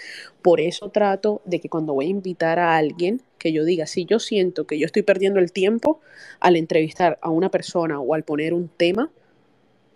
Por 0.41 0.59
eso 0.59 0.89
trato 0.89 1.41
de 1.45 1.59
que 1.59 1.69
cuando 1.69 1.93
voy 1.93 2.07
a 2.07 2.09
invitar 2.09 2.59
a 2.59 2.77
alguien, 2.77 3.21
que 3.37 3.51
yo 3.51 3.65
diga, 3.65 3.87
si 3.87 4.05
yo 4.05 4.19
siento 4.19 4.65
que 4.65 4.77
yo 4.77 4.85
estoy 4.85 5.01
perdiendo 5.01 5.39
el 5.39 5.51
tiempo 5.51 5.99
al 6.39 6.55
entrevistar 6.55 7.17
a 7.21 7.29
una 7.29 7.49
persona 7.49 7.99
o 7.99 8.13
al 8.13 8.23
poner 8.23 8.53
un 8.53 8.69
tema, 8.69 9.11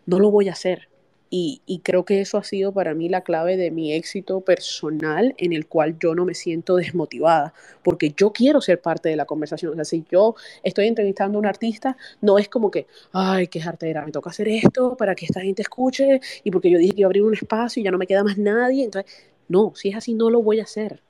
no 0.05 0.19
lo 0.19 0.31
voy 0.31 0.49
a 0.49 0.53
hacer. 0.53 0.87
Y, 1.30 1.61
y, 1.65 1.80
creo 1.80 2.05
que 2.05 2.21
eso 2.21 2.38
ha 2.38 2.43
sido 2.43 2.71
para 2.71 2.93
mí 2.93 3.09
la 3.09 3.21
clave 3.21 3.57
de 3.57 3.71
mi 3.71 3.91
éxito 3.93 4.41
personal 4.41 5.34
en 5.38 5.53
el 5.53 5.67
cual 5.67 5.97
yo 5.99 6.13
no 6.13 6.23
me 6.23 6.36
siento 6.36 6.76
desmotivada, 6.76 7.53
porque 7.84 8.13
yo 8.15 8.32
quiero 8.32 8.61
ser 8.61 8.80
parte 8.80 9.09
de 9.09 9.15
la 9.15 9.26
conversación. 9.26 9.71
O 9.71 9.76
sea, 9.76 9.86
si 9.86 10.05
yo 10.09 10.36
estoy 10.63 10.88
entrevistando 10.88 11.38
a 11.38 11.39
un 11.39 11.47
artista, 11.47 11.97
no 12.21 12.38
es 12.38 12.47
como 12.47 12.69
que, 12.69 12.86
ay, 13.11 13.47
qué 13.47 13.59
jartera, 13.59 14.05
me 14.05 14.11
toca 14.11 14.30
hacer 14.30 14.47
esto 14.47 14.95
para 14.95 15.15
que 15.15 15.26
esta 15.26 15.41
gente 15.41 15.63
escuche 15.63 16.21
y 16.43 16.51
porque 16.51 16.69
yo 16.69 16.78
dije 16.78 16.93
que 16.93 17.01
iba 17.01 17.07
a 17.07 17.09
abrir 17.09 17.23
un 17.23 17.34
espacio 17.34 17.82
y 17.82 17.84
ya 17.84 17.91
no 17.91 17.97
me 17.97 18.07
queda 18.07 18.23
más 18.23 18.38
nadie. 18.38 18.84
Entonces, 18.86 19.11
no, 19.47 19.73
si 19.76 19.89
es 19.89 19.95
así, 19.95 20.13
no 20.13 20.30
lo 20.30 20.41
voy 20.41 20.59
a 20.59 20.63
hacer. 20.63 21.01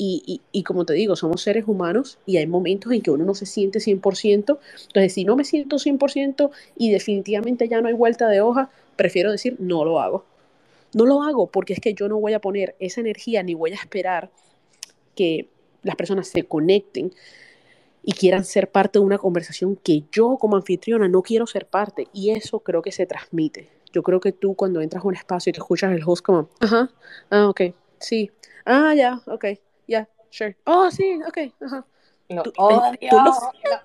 Y, 0.00 0.22
y, 0.24 0.40
y, 0.52 0.62
como 0.62 0.84
te 0.86 0.92
digo, 0.92 1.16
somos 1.16 1.42
seres 1.42 1.64
humanos 1.66 2.18
y 2.24 2.36
hay 2.36 2.46
momentos 2.46 2.92
en 2.92 3.02
que 3.02 3.10
uno 3.10 3.24
no 3.24 3.34
se 3.34 3.46
siente 3.46 3.80
100%. 3.80 4.58
Entonces, 4.86 5.12
si 5.12 5.24
no 5.24 5.34
me 5.34 5.44
siento 5.44 5.76
100% 5.76 6.50
y 6.76 6.92
definitivamente 6.92 7.68
ya 7.68 7.80
no 7.80 7.88
hay 7.88 7.94
vuelta 7.94 8.28
de 8.28 8.40
hoja, 8.40 8.70
prefiero 8.98 9.32
decir 9.32 9.56
no 9.58 9.84
lo 9.86 10.00
hago. 10.00 10.26
No 10.92 11.06
lo 11.06 11.22
hago 11.22 11.46
porque 11.46 11.72
es 11.72 11.80
que 11.80 11.94
yo 11.94 12.08
no 12.08 12.18
voy 12.18 12.34
a 12.34 12.40
poner 12.40 12.74
esa 12.80 13.00
energía 13.00 13.42
ni 13.42 13.54
voy 13.54 13.72
a 13.72 13.76
esperar 13.76 14.30
que 15.14 15.48
las 15.82 15.96
personas 15.96 16.28
se 16.28 16.42
conecten 16.42 17.12
y 18.02 18.12
quieran 18.12 18.44
ser 18.44 18.70
parte 18.70 18.98
de 18.98 19.04
una 19.04 19.18
conversación 19.18 19.76
que 19.76 20.04
yo 20.12 20.36
como 20.38 20.56
anfitriona 20.56 21.08
no 21.08 21.22
quiero 21.22 21.46
ser 21.46 21.66
parte. 21.66 22.08
Y 22.12 22.30
eso 22.30 22.60
creo 22.60 22.82
que 22.82 22.92
se 22.92 23.06
transmite. 23.06 23.70
Yo 23.92 24.02
creo 24.02 24.20
que 24.20 24.32
tú 24.32 24.54
cuando 24.54 24.80
entras 24.80 25.04
a 25.04 25.08
un 25.08 25.14
espacio 25.14 25.50
y 25.50 25.52
te 25.52 25.60
escuchas 25.60 25.92
el 25.92 26.02
host 26.04 26.24
como, 26.24 26.48
ajá, 26.60 26.90
ah, 27.30 27.48
ok, 27.48 27.62
sí, 27.98 28.30
ah, 28.66 28.94
ya, 28.94 29.22
ok, 29.26 29.44
ya, 29.44 29.58
yeah, 29.86 30.08
sure, 30.30 30.56
oh, 30.64 30.90
sí, 30.90 31.18
ok, 31.26 31.52
ajá. 31.60 31.86
Lo 32.28 32.42
Tú- 32.42 32.52
lo- 32.60 33.32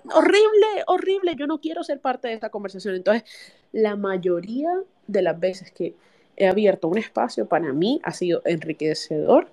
horrible, 0.16 0.66
horrible, 0.86 1.34
yo 1.36 1.46
no 1.46 1.60
quiero 1.60 1.82
ser 1.82 2.00
parte 2.00 2.28
de 2.28 2.34
esta 2.34 2.50
conversación. 2.50 2.94
Entonces, 2.94 3.24
la 3.72 3.96
mayoría 3.96 4.70
de 5.06 5.22
las 5.22 5.38
veces 5.38 5.70
que 5.72 5.94
he 6.36 6.48
abierto 6.48 6.88
un 6.88 6.98
espacio 6.98 7.46
para 7.46 7.72
mí 7.72 8.00
ha 8.02 8.12
sido 8.12 8.42
enriquecedor 8.44 9.48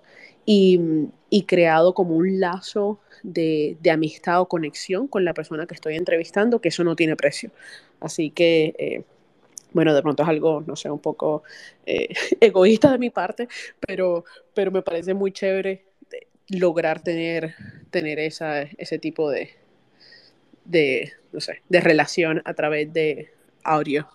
y, 0.46 0.80
y 1.30 1.44
creado 1.44 1.94
como 1.94 2.16
un 2.16 2.40
lazo 2.40 3.00
de, 3.24 3.78
de 3.82 3.92
amistad 3.92 4.42
o 4.42 4.48
conexión 4.48 5.08
con 5.08 5.24
la 5.24 5.34
persona 5.34 5.68
que 5.68 5.76
estoy 5.76 5.96
entrevistando, 5.96 6.60
que 6.60 6.70
eso 6.70 6.84
no 6.84 6.96
tiene 6.96 7.16
precio. 7.16 7.52
Así 8.00 8.32
que, 8.32 8.74
eh, 8.80 9.04
bueno, 9.74 9.94
de 9.94 10.02
pronto 10.02 10.24
es 10.24 10.30
algo, 10.30 10.64
no 10.66 10.76
sé, 10.76 10.90
un 10.90 11.00
poco 11.00 11.44
eh, 11.86 12.10
egoísta 12.42 12.92
de 12.92 12.98
mi 12.98 13.10
parte, 13.10 13.48
pero, 13.80 14.26
pero 14.54 14.72
me 14.72 14.82
parece 14.82 15.14
muy 15.14 15.32
chévere 15.32 15.86
lograr 16.52 17.02
tener, 17.02 17.56
tener 17.90 18.20
esa, 18.20 18.62
ese 18.62 19.00
tipo 19.00 19.30
de, 19.30 19.56
de, 20.66 21.14
no 21.32 21.40
sé, 21.40 21.62
de 21.70 21.82
relación 21.82 22.42
a 22.46 22.54
través 22.54 22.92
de 22.94 23.34
audio. 23.64 24.08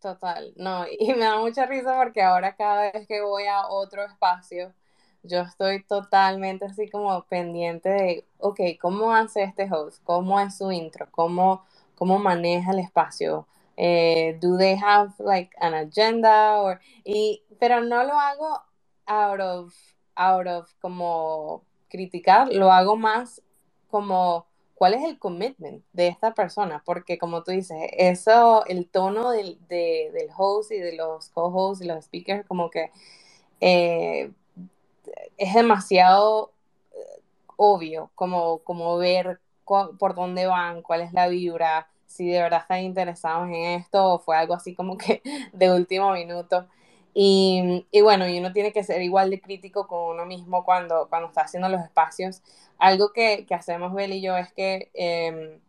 Total, 0.00 0.52
no, 0.56 0.84
y 0.86 1.14
me 1.14 1.24
da 1.24 1.38
mucha 1.38 1.66
risa 1.66 1.96
porque 1.96 2.22
ahora 2.22 2.54
cada 2.56 2.92
vez 2.92 3.06
que 3.06 3.22
voy 3.22 3.44
a 3.46 3.66
otro 3.68 4.04
espacio, 4.04 4.74
yo 5.22 5.40
estoy 5.40 5.82
totalmente 5.84 6.66
así 6.66 6.90
como 6.90 7.24
pendiente 7.24 7.88
de, 7.88 8.24
ok, 8.38 8.60
¿cómo 8.78 9.14
hace 9.14 9.42
este 9.42 9.66
host? 9.72 10.02
¿Cómo 10.04 10.38
es 10.38 10.58
su 10.58 10.70
intro? 10.70 11.08
¿Cómo, 11.10 11.64
cómo 11.94 12.18
maneja 12.18 12.72
el 12.72 12.80
espacio? 12.80 13.48
Eh, 13.76 14.38
do 14.40 14.58
they 14.58 14.76
have 14.80 15.12
like 15.18 15.50
an 15.60 15.72
agenda? 15.72 16.60
Or, 16.60 16.78
y, 17.04 17.42
pero 17.58 17.80
no 17.80 18.04
lo 18.04 18.12
hago 18.20 18.62
out 19.06 19.40
of, 19.40 19.74
out 20.16 20.46
of 20.46 20.72
como 20.80 21.62
criticar, 21.88 22.52
lo 22.52 22.72
hago 22.72 22.96
más 22.96 23.42
como 23.90 24.46
cuál 24.74 24.94
es 24.94 25.04
el 25.04 25.18
commitment 25.18 25.84
de 25.92 26.08
esta 26.08 26.34
persona, 26.34 26.82
porque 26.84 27.18
como 27.18 27.42
tú 27.42 27.52
dices, 27.52 27.78
eso, 27.92 28.64
el 28.66 28.88
tono 28.88 29.30
del, 29.30 29.58
del 29.68 30.28
host 30.36 30.72
y 30.72 30.78
de 30.78 30.96
los 30.96 31.28
co-hosts 31.30 31.84
y 31.84 31.88
los 31.88 32.04
speakers, 32.04 32.46
como 32.46 32.70
que 32.70 32.90
eh, 33.60 34.32
es 35.36 35.54
demasiado 35.54 36.52
eh, 36.92 37.20
obvio, 37.56 38.10
como, 38.14 38.58
como 38.58 38.96
ver 38.98 39.40
por 39.64 40.14
dónde 40.14 40.46
van, 40.46 40.82
cuál 40.82 41.00
es 41.00 41.12
la 41.12 41.28
vibra, 41.28 41.88
si 42.06 42.28
de 42.28 42.42
verdad 42.42 42.60
están 42.62 42.80
interesados 42.80 43.48
en 43.48 43.80
esto 43.80 44.14
o 44.14 44.18
fue 44.18 44.36
algo 44.36 44.54
así 44.54 44.74
como 44.74 44.96
que 44.96 45.22
de 45.52 45.72
último 45.72 46.12
minuto. 46.12 46.66
Y, 47.14 47.86
y, 47.90 48.00
bueno, 48.00 48.28
y 48.28 48.38
uno 48.38 48.52
tiene 48.52 48.72
que 48.72 48.84
ser 48.84 49.02
igual 49.02 49.30
de 49.30 49.40
crítico 49.40 49.86
con 49.86 50.14
uno 50.14 50.26
mismo 50.26 50.64
cuando, 50.64 51.08
cuando 51.08 51.28
está 51.28 51.42
haciendo 51.42 51.68
los 51.68 51.82
espacios. 51.82 52.42
Algo 52.78 53.12
que, 53.12 53.46
que 53.46 53.54
hacemos 53.54 53.94
Bel 53.94 54.12
y 54.12 54.20
yo 54.20 54.36
es 54.36 54.52
que, 54.52 54.90
em, 54.94 55.60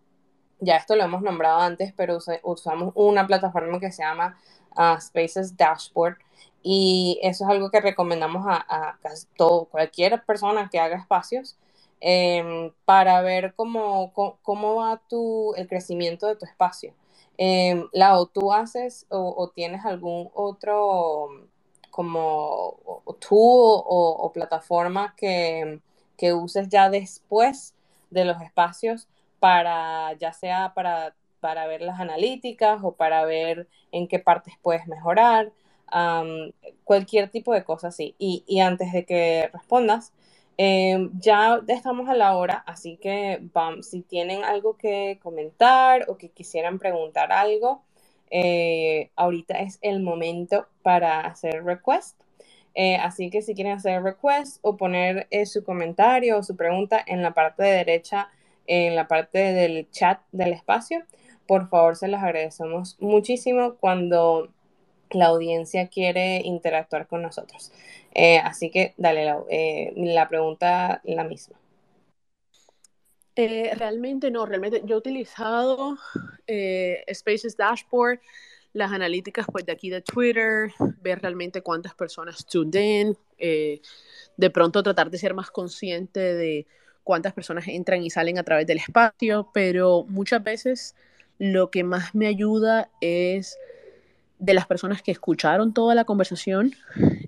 ya 0.60 0.78
esto 0.78 0.96
lo 0.96 1.04
hemos 1.04 1.22
nombrado 1.22 1.60
antes, 1.62 1.94
pero 1.96 2.18
usamos 2.44 2.92
una 2.96 3.28
plataforma 3.28 3.80
que 3.80 3.92
se 3.92 4.04
llama 4.04 4.38
uh, 4.78 5.00
Spaces 5.00 5.56
Dashboard. 5.58 6.18
Y 6.64 7.20
eso 7.22 7.46
es 7.46 7.50
algo 7.52 7.70
que 7.70 7.82
recomendamos 7.82 8.46
a, 8.48 8.66
a 8.68 8.98
casi 9.02 9.28
todo, 9.38 9.66
cualquier 9.66 10.24
persona 10.26 10.70
que 10.72 10.80
haga 10.80 10.98
espacios 10.98 11.58
Em, 12.02 12.72
para 12.86 13.22
ver 13.22 13.54
cómo, 13.56 14.14
cómo, 14.44 14.76
va 14.76 15.02
tu, 15.10 15.54
el 15.56 15.68
crecimiento 15.68 16.28
de 16.28 16.36
tu 16.36 16.46
espacio. 16.46 16.94
Eh, 17.38 17.84
Lau, 17.94 18.28
¿tú 18.28 18.54
haces 18.54 19.06
o, 19.10 19.52
tienes 19.54 19.86
algún 19.86 20.30
otro 20.34 21.48
como 21.92 22.78
tool 23.20 23.82
o, 23.86 24.32
plataforma 24.34 25.16
que, 25.18 25.80
que, 26.18 26.34
uses 26.34 26.70
ya 26.70 26.90
después 26.90 27.74
de 28.10 28.26
los 28.26 28.42
espacios 28.42 29.08
para, 29.40 30.14
ya 30.14 30.34
sea 30.34 30.74
para, 30.74 31.16
para 31.40 31.68
ver 31.68 31.82
las 31.82 32.00
analíticas 32.00 32.80
o 32.84 32.94
para 32.94 33.26
ver 33.26 33.68
en 33.92 34.08
qué 34.08 34.20
partes 34.20 34.56
puedes 34.62 34.88
mejorar? 34.88 35.52
cualquier 36.84 37.30
tipo 37.30 37.54
de 37.54 37.64
cosa 37.64 37.90
así. 37.90 38.16
Y, 38.18 38.44
y 38.48 38.60
antes 38.60 38.92
de 38.92 39.06
que 39.06 39.50
respondas, 39.54 40.12
Em, 40.58 41.12
ya 41.20 41.62
estamos 41.68 42.08
a 42.10 42.14
la 42.16 42.38
hora, 42.38 42.64
así 42.66 42.98
que 42.98 43.42
si 43.82 44.02
tienen 44.04 44.44
algo 44.46 44.78
que 44.78 45.20
comentar 45.22 46.06
o 46.10 46.18
que 46.18 46.30
quisieran 46.30 46.80
preguntar 46.80 47.32
algo, 47.34 47.84
eh, 48.32 49.12
ahorita 49.18 49.60
es 49.60 49.80
el 49.82 50.02
momento 50.02 50.68
para 50.82 51.22
hacer 51.22 51.64
request. 51.66 52.22
Eh, 52.74 52.96
así 52.98 53.30
que 53.30 53.42
si 53.42 53.54
quieren 53.56 53.74
hacer 53.74 54.02
request 54.04 54.60
o 54.62 54.78
poner 54.78 55.28
eh, 55.32 55.46
su 55.46 55.64
comentario 55.64 56.38
o 56.38 56.44
su 56.44 56.56
pregunta 56.56 57.04
en 57.06 57.22
la 57.22 57.34
parte 57.34 57.64
de 57.64 57.72
derecha, 57.72 58.30
en 58.68 58.96
la 58.96 59.08
parte 59.08 59.40
del 59.40 59.90
chat 59.92 60.22
del 60.32 60.54
espacio, 60.54 61.04
por 61.48 61.70
favor 61.70 61.96
se 61.96 62.08
los 62.08 62.22
agradecemos 62.22 62.98
muchísimo 63.00 63.76
cuando 63.76 64.50
la 65.12 65.28
audiencia 65.28 65.88
quiere 65.88 66.42
interactuar 66.44 67.08
con 67.08 67.22
nosotros. 67.22 67.72
Eh, 68.14 68.38
así 68.38 68.70
que 68.70 68.94
dale 68.98 69.26
la, 69.26 69.44
eh, 69.50 69.94
la 69.96 70.28
pregunta 70.28 71.02
la 71.04 71.24
misma. 71.24 71.60
Eh, 73.36 73.72
realmente 73.76 74.32
no, 74.32 74.46
realmente 74.46 74.82
yo 74.86 74.96
he 74.96 74.98
utilizado 75.00 75.98
Spaces 77.14 77.58
Dashboard, 77.58 78.22
las 78.72 78.92
analíticas 78.92 79.46
pues 79.52 79.66
de 79.66 79.74
aquí 79.74 79.90
de 79.90 80.02
Twitter, 80.02 80.72
ver 81.02 81.22
realmente 81.22 81.62
cuántas 81.62 81.94
personas 81.94 82.46
tuned 82.46 82.76
in, 82.76 83.18
de 83.38 84.50
pronto 84.50 84.82
tratar 84.84 85.10
de 85.10 85.18
ser 85.18 85.34
más 85.34 85.52
consciente 85.52 86.20
de 86.20 86.66
cuántas 87.04 87.34
personas 87.34 87.68
entran 87.68 88.04
y 88.04 88.10
salen 88.10 88.38
a 88.38 88.44
través 88.44 88.68
del 88.68 88.78
espacio, 88.78 89.50
pero 89.54 90.06
muchas 90.08 90.42
veces 90.44 90.96
lo 91.38 91.70
que 91.70 91.84
más 91.84 92.16
me 92.16 92.28
ayuda 92.28 92.90
es 93.02 93.58
de 94.40 94.54
las 94.54 94.68
personas 94.68 95.02
que 95.02 95.12
escucharon 95.12 95.74
toda 95.74 95.96
la 95.96 96.06
conversación, 96.06 96.74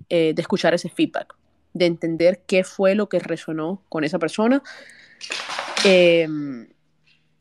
eh, 0.08 0.32
de 0.34 0.42
escuchar 0.42 0.74
ese 0.74 0.88
feedback, 0.88 1.34
de 1.72 1.86
entender 1.86 2.42
qué 2.46 2.64
fue 2.64 2.94
lo 2.94 3.08
que 3.08 3.18
resonó 3.18 3.82
con 3.88 4.04
esa 4.04 4.18
persona, 4.18 4.62
em, 5.84 6.68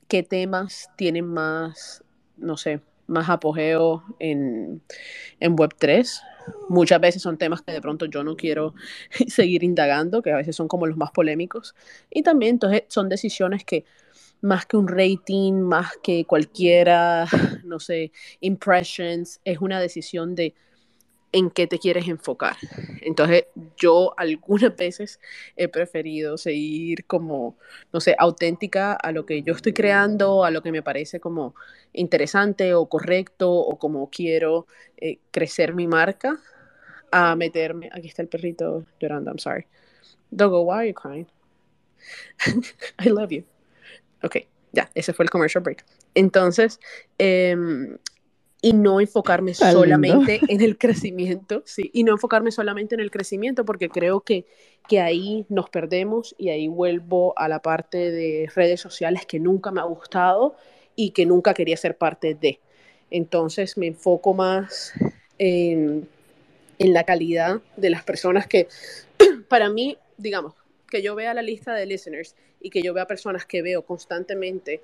qué 0.07 0.23
temas 0.23 0.89
tienen 0.95 1.25
más, 1.25 2.03
no 2.37 2.57
sé, 2.57 2.81
más 3.07 3.29
apogeo 3.29 4.03
en, 4.19 4.81
en 5.39 5.55
Web3. 5.55 6.21
Muchas 6.69 7.01
veces 7.01 7.21
son 7.21 7.37
temas 7.37 7.61
que 7.61 7.73
de 7.73 7.81
pronto 7.81 8.05
yo 8.05 8.23
no 8.23 8.35
quiero 8.35 8.73
seguir 9.27 9.63
indagando, 9.63 10.21
que 10.21 10.31
a 10.31 10.37
veces 10.37 10.55
son 10.55 10.67
como 10.67 10.87
los 10.87 10.97
más 10.97 11.11
polémicos. 11.11 11.75
Y 12.09 12.23
también 12.23 12.55
entonces 12.55 12.83
son 12.87 13.09
decisiones 13.09 13.63
que 13.65 13.85
más 14.41 14.65
que 14.65 14.77
un 14.77 14.87
rating, 14.87 15.53
más 15.53 15.97
que 16.03 16.25
cualquiera, 16.25 17.25
no 17.63 17.79
sé, 17.79 18.11
impressions, 18.41 19.39
es 19.43 19.59
una 19.59 19.79
decisión 19.79 20.35
de 20.35 20.53
en 21.31 21.49
qué 21.51 21.67
te 21.67 21.77
quieres 21.79 22.07
enfocar. 22.07 22.55
Entonces, 23.01 23.45
yo 23.77 24.13
algunas 24.17 24.75
veces 24.75 25.19
he 25.55 25.67
preferido 25.67 26.37
seguir 26.37 27.05
como, 27.05 27.57
no 27.91 27.99
sé, 27.99 28.15
auténtica 28.17 28.93
a 28.93 29.11
lo 29.11 29.25
que 29.25 29.43
yo 29.43 29.53
estoy 29.53 29.73
creando, 29.73 30.45
a 30.45 30.51
lo 30.51 30.61
que 30.61 30.71
me 30.71 30.81
parece 30.81 31.19
como 31.19 31.53
interesante 31.93 32.73
o 32.73 32.87
correcto 32.87 33.51
o 33.51 33.77
como 33.77 34.09
quiero 34.09 34.67
eh, 34.97 35.19
crecer 35.31 35.73
mi 35.73 35.87
marca, 35.87 36.39
a 37.11 37.35
meterme, 37.35 37.89
aquí 37.93 38.07
está 38.07 38.21
el 38.21 38.27
perrito 38.27 38.85
llorando, 38.99 39.31
I'm 39.31 39.39
sorry. 39.39 39.65
Dogo, 40.29 40.61
why 40.61 40.75
are 40.75 40.87
you 40.87 40.93
crying? 40.93 41.27
I 42.99 43.09
love 43.09 43.31
you. 43.31 43.56
Ok, 44.23 44.37
ya, 44.71 44.89
ese 44.95 45.13
fue 45.13 45.23
el 45.23 45.29
commercial 45.29 45.63
break. 45.63 45.85
Entonces, 46.13 46.79
em, 47.17 47.97
y 48.61 48.73
no 48.73 48.99
enfocarme 48.99 49.53
solamente 49.53 50.41
en 50.47 50.61
el 50.61 50.77
crecimiento, 50.79 51.61
sí, 51.65 51.89
y 51.93 52.03
no 52.03 52.13
enfocarme 52.13 52.51
solamente 52.51 52.95
en 52.95 53.01
el 53.01 53.11
crecimiento 53.11 53.65
porque 53.65 53.89
creo 53.89 54.21
que, 54.21 54.45
que 54.87 54.99
ahí 54.99 55.45
nos 55.49 55.69
perdemos 55.69 56.35
y 56.37 56.49
ahí 56.49 56.67
vuelvo 56.67 57.37
a 57.37 57.47
la 57.47 57.61
parte 57.61 58.11
de 58.11 58.49
redes 58.55 58.81
sociales 58.81 59.25
que 59.25 59.39
nunca 59.39 59.71
me 59.71 59.81
ha 59.81 59.85
gustado 59.85 60.55
y 60.95 61.11
que 61.11 61.25
nunca 61.25 61.53
quería 61.53 61.77
ser 61.77 61.97
parte 61.97 62.33
de. 62.33 62.59
Entonces 63.11 63.77
me 63.77 63.87
enfoco 63.87 64.33
más 64.33 64.93
en, 65.37 66.09
en 66.79 66.93
la 66.93 67.03
calidad 67.03 67.61
de 67.77 67.89
las 67.89 68.03
personas 68.03 68.47
que, 68.47 68.67
para 69.47 69.69
mí, 69.69 69.97
digamos, 70.17 70.55
que 70.89 71.01
yo 71.01 71.15
vea 71.15 71.33
la 71.33 71.41
lista 71.41 71.73
de 71.73 71.85
listeners 71.85 72.35
y 72.61 72.69
que 72.69 72.81
yo 72.81 72.93
vea 72.93 73.05
personas 73.05 73.45
que 73.45 73.61
veo 73.61 73.83
constantemente 73.83 74.81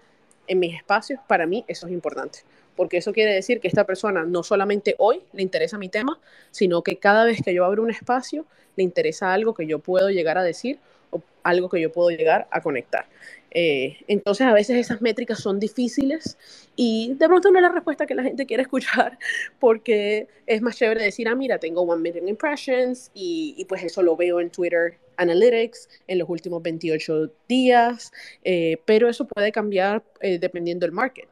en 0.47 0.59
mis 0.59 0.75
espacios, 0.75 1.19
para 1.27 1.45
mí 1.45 1.63
eso 1.67 1.87
es 1.87 1.93
importante. 1.93 2.39
Porque 2.75 2.97
eso 2.97 3.13
quiere 3.13 3.33
decir 3.33 3.59
que 3.59 3.67
esta 3.67 3.85
persona 3.85 4.25
no 4.25 4.43
solamente 4.43 4.95
hoy 4.97 5.21
le 5.31 5.41
interesa 5.41 5.77
mi 5.77 5.89
tema, 5.89 6.19
sino 6.51 6.81
que 6.81 6.97
cada 6.97 7.23
vez 7.23 7.41
que 7.43 7.53
yo 7.53 7.65
abro 7.65 7.83
un 7.83 7.91
espacio, 7.91 8.45
le 8.75 8.83
interesa 8.83 9.33
algo 9.33 9.53
que 9.53 9.67
yo 9.67 9.79
puedo 9.79 10.09
llegar 10.09 10.37
a 10.37 10.43
decir 10.43 10.79
o 11.11 11.21
algo 11.43 11.69
que 11.69 11.79
yo 11.79 11.91
puedo 11.91 12.09
llegar 12.09 12.47
a 12.49 12.61
conectar. 12.61 13.05
Eh, 13.51 13.97
entonces 14.07 14.47
a 14.47 14.53
veces 14.53 14.77
esas 14.77 15.01
métricas 15.01 15.39
son 15.39 15.59
difíciles 15.59 16.39
y 16.75 17.13
de 17.13 17.27
pronto 17.27 17.51
no 17.51 17.59
es 17.59 17.61
la 17.61 17.69
respuesta 17.69 18.07
que 18.07 18.15
la 18.15 18.23
gente 18.23 18.47
quiere 18.47 18.63
escuchar 18.63 19.19
porque 19.59 20.27
es 20.47 20.61
más 20.63 20.75
chévere 20.75 21.03
decir, 21.03 21.27
ah, 21.27 21.35
mira, 21.35 21.59
tengo 21.59 21.81
one 21.81 22.01
million 22.01 22.27
impressions 22.27 23.11
y, 23.13 23.53
y 23.55 23.65
pues 23.65 23.83
eso 23.83 24.01
lo 24.01 24.15
veo 24.15 24.39
en 24.39 24.49
Twitter 24.49 24.97
Analytics 25.18 25.89
en 26.07 26.20
los 26.20 26.30
últimos 26.30 26.61
28 26.61 27.32
días, 27.47 28.11
eh, 28.43 28.78
pero 28.86 29.09
eso 29.09 29.26
puede 29.26 29.51
cambiar 29.51 30.03
eh, 30.22 30.39
dependiendo 30.39 30.86
del 30.86 30.93
market. 30.93 31.28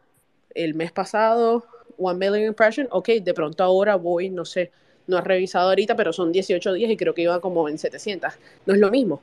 El 0.54 0.74
mes 0.74 0.92
pasado, 0.92 1.66
one 1.98 2.18
million 2.20 2.48
impression, 2.48 2.88
ok, 2.92 3.10
de 3.10 3.34
pronto 3.34 3.64
ahora 3.64 3.96
voy, 3.96 4.30
no 4.30 4.46
sé, 4.46 4.72
no 5.08 5.18
he 5.18 5.22
revisado 5.22 5.70
ahorita, 5.70 5.96
pero 5.96 6.14
son 6.14 6.32
18 6.32 6.74
días 6.74 6.92
y 6.92 6.98
creo 6.98 7.14
que 7.14 7.24
iba 7.24 7.40
como 7.42 7.68
en 7.70 7.78
700. 7.78 8.34
No 8.66 8.74
es 8.74 8.80
lo 8.80 8.92
mismo. 8.92 9.22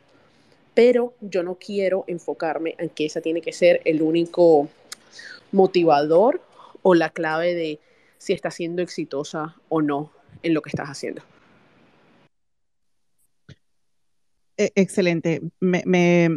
Pero 0.75 1.15
yo 1.21 1.43
no 1.43 1.57
quiero 1.57 2.05
enfocarme 2.07 2.75
en 2.79 2.89
que 2.91 3.07
esa 3.07 3.21
tiene 3.21 3.41
que 3.41 3.53
ser 3.53 3.81
el 3.85 4.03
único 4.03 4.69
motivador 5.51 6.41
o 6.83 6.95
la 6.95 7.11
clave 7.11 7.55
de 7.55 7.81
si 8.19 8.33
estás 8.33 8.55
siendo 8.55 8.83
exitosa 8.83 9.57
o 9.69 9.83
no 9.83 10.13
en 10.43 10.55
lo 10.55 10.63
que 10.63 10.71
estás 10.71 10.89
haciendo. 10.89 11.23
E, 14.59 14.73
excelente. 14.75 15.41
Me, 15.61 15.83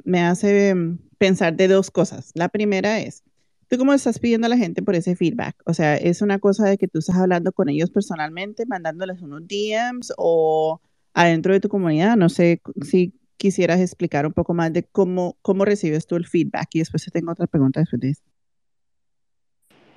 me, 0.05 0.21
hace 0.21 0.75
pensar 1.17 1.55
de 1.55 1.67
dos 1.67 1.91
cosas. 1.91 2.31
La 2.35 2.49
primera 2.49 2.99
es, 2.99 3.23
¿tú 3.67 3.77
cómo 3.77 3.93
estás 3.93 4.19
pidiendo 4.19 4.45
a 4.45 4.49
la 4.49 4.57
gente 4.57 4.83
por 4.83 4.95
ese 4.95 5.15
feedback? 5.15 5.55
O 5.65 5.73
sea, 5.73 5.97
¿es 5.97 6.21
una 6.21 6.39
cosa 6.39 6.65
de 6.65 6.77
que 6.77 6.87
tú 6.87 6.99
estás 6.99 7.17
hablando 7.17 7.51
con 7.51 7.67
ellos 7.67 7.89
personalmente, 7.89 8.65
mandándoles 8.67 9.21
unos 9.21 9.41
DMs 9.47 10.13
o 10.17 10.79
adentro 11.13 11.51
de 11.53 11.59
tu 11.59 11.67
comunidad? 11.67 12.15
No 12.15 12.29
sé 12.29 12.61
si 12.83 13.13
quisieras 13.37 13.79
explicar 13.79 14.27
un 14.27 14.33
poco 14.33 14.53
más 14.53 14.71
de 14.71 14.83
cómo, 14.83 15.35
cómo 15.41 15.65
recibes 15.65 16.05
tú 16.05 16.15
el 16.15 16.27
feedback 16.27 16.69
y 16.73 16.79
después 16.79 17.03
tengo 17.11 17.31
otra 17.31 17.47
pregunta 17.47 17.79
después 17.79 17.99
de 17.99 18.09
eso. 18.11 18.21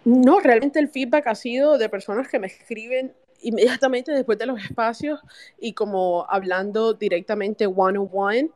No, 0.07 0.41
realmente 0.41 0.79
el 0.79 0.89
feedback 0.89 1.27
ha 1.27 1.35
sido 1.35 1.77
de 1.77 1.91
personas 1.91 2.29
que 2.29 2.39
me 2.39 2.47
escriben 2.47 3.15
inmediatamente 3.45 4.11
después 4.13 4.39
de 4.39 4.47
los 4.47 4.63
espacios 4.63 5.21
y 5.61 5.75
como 5.75 6.27
hablando 6.29 6.95
directamente 6.95 7.67
one 7.67 7.99
on 7.99 8.09
one 8.13 8.51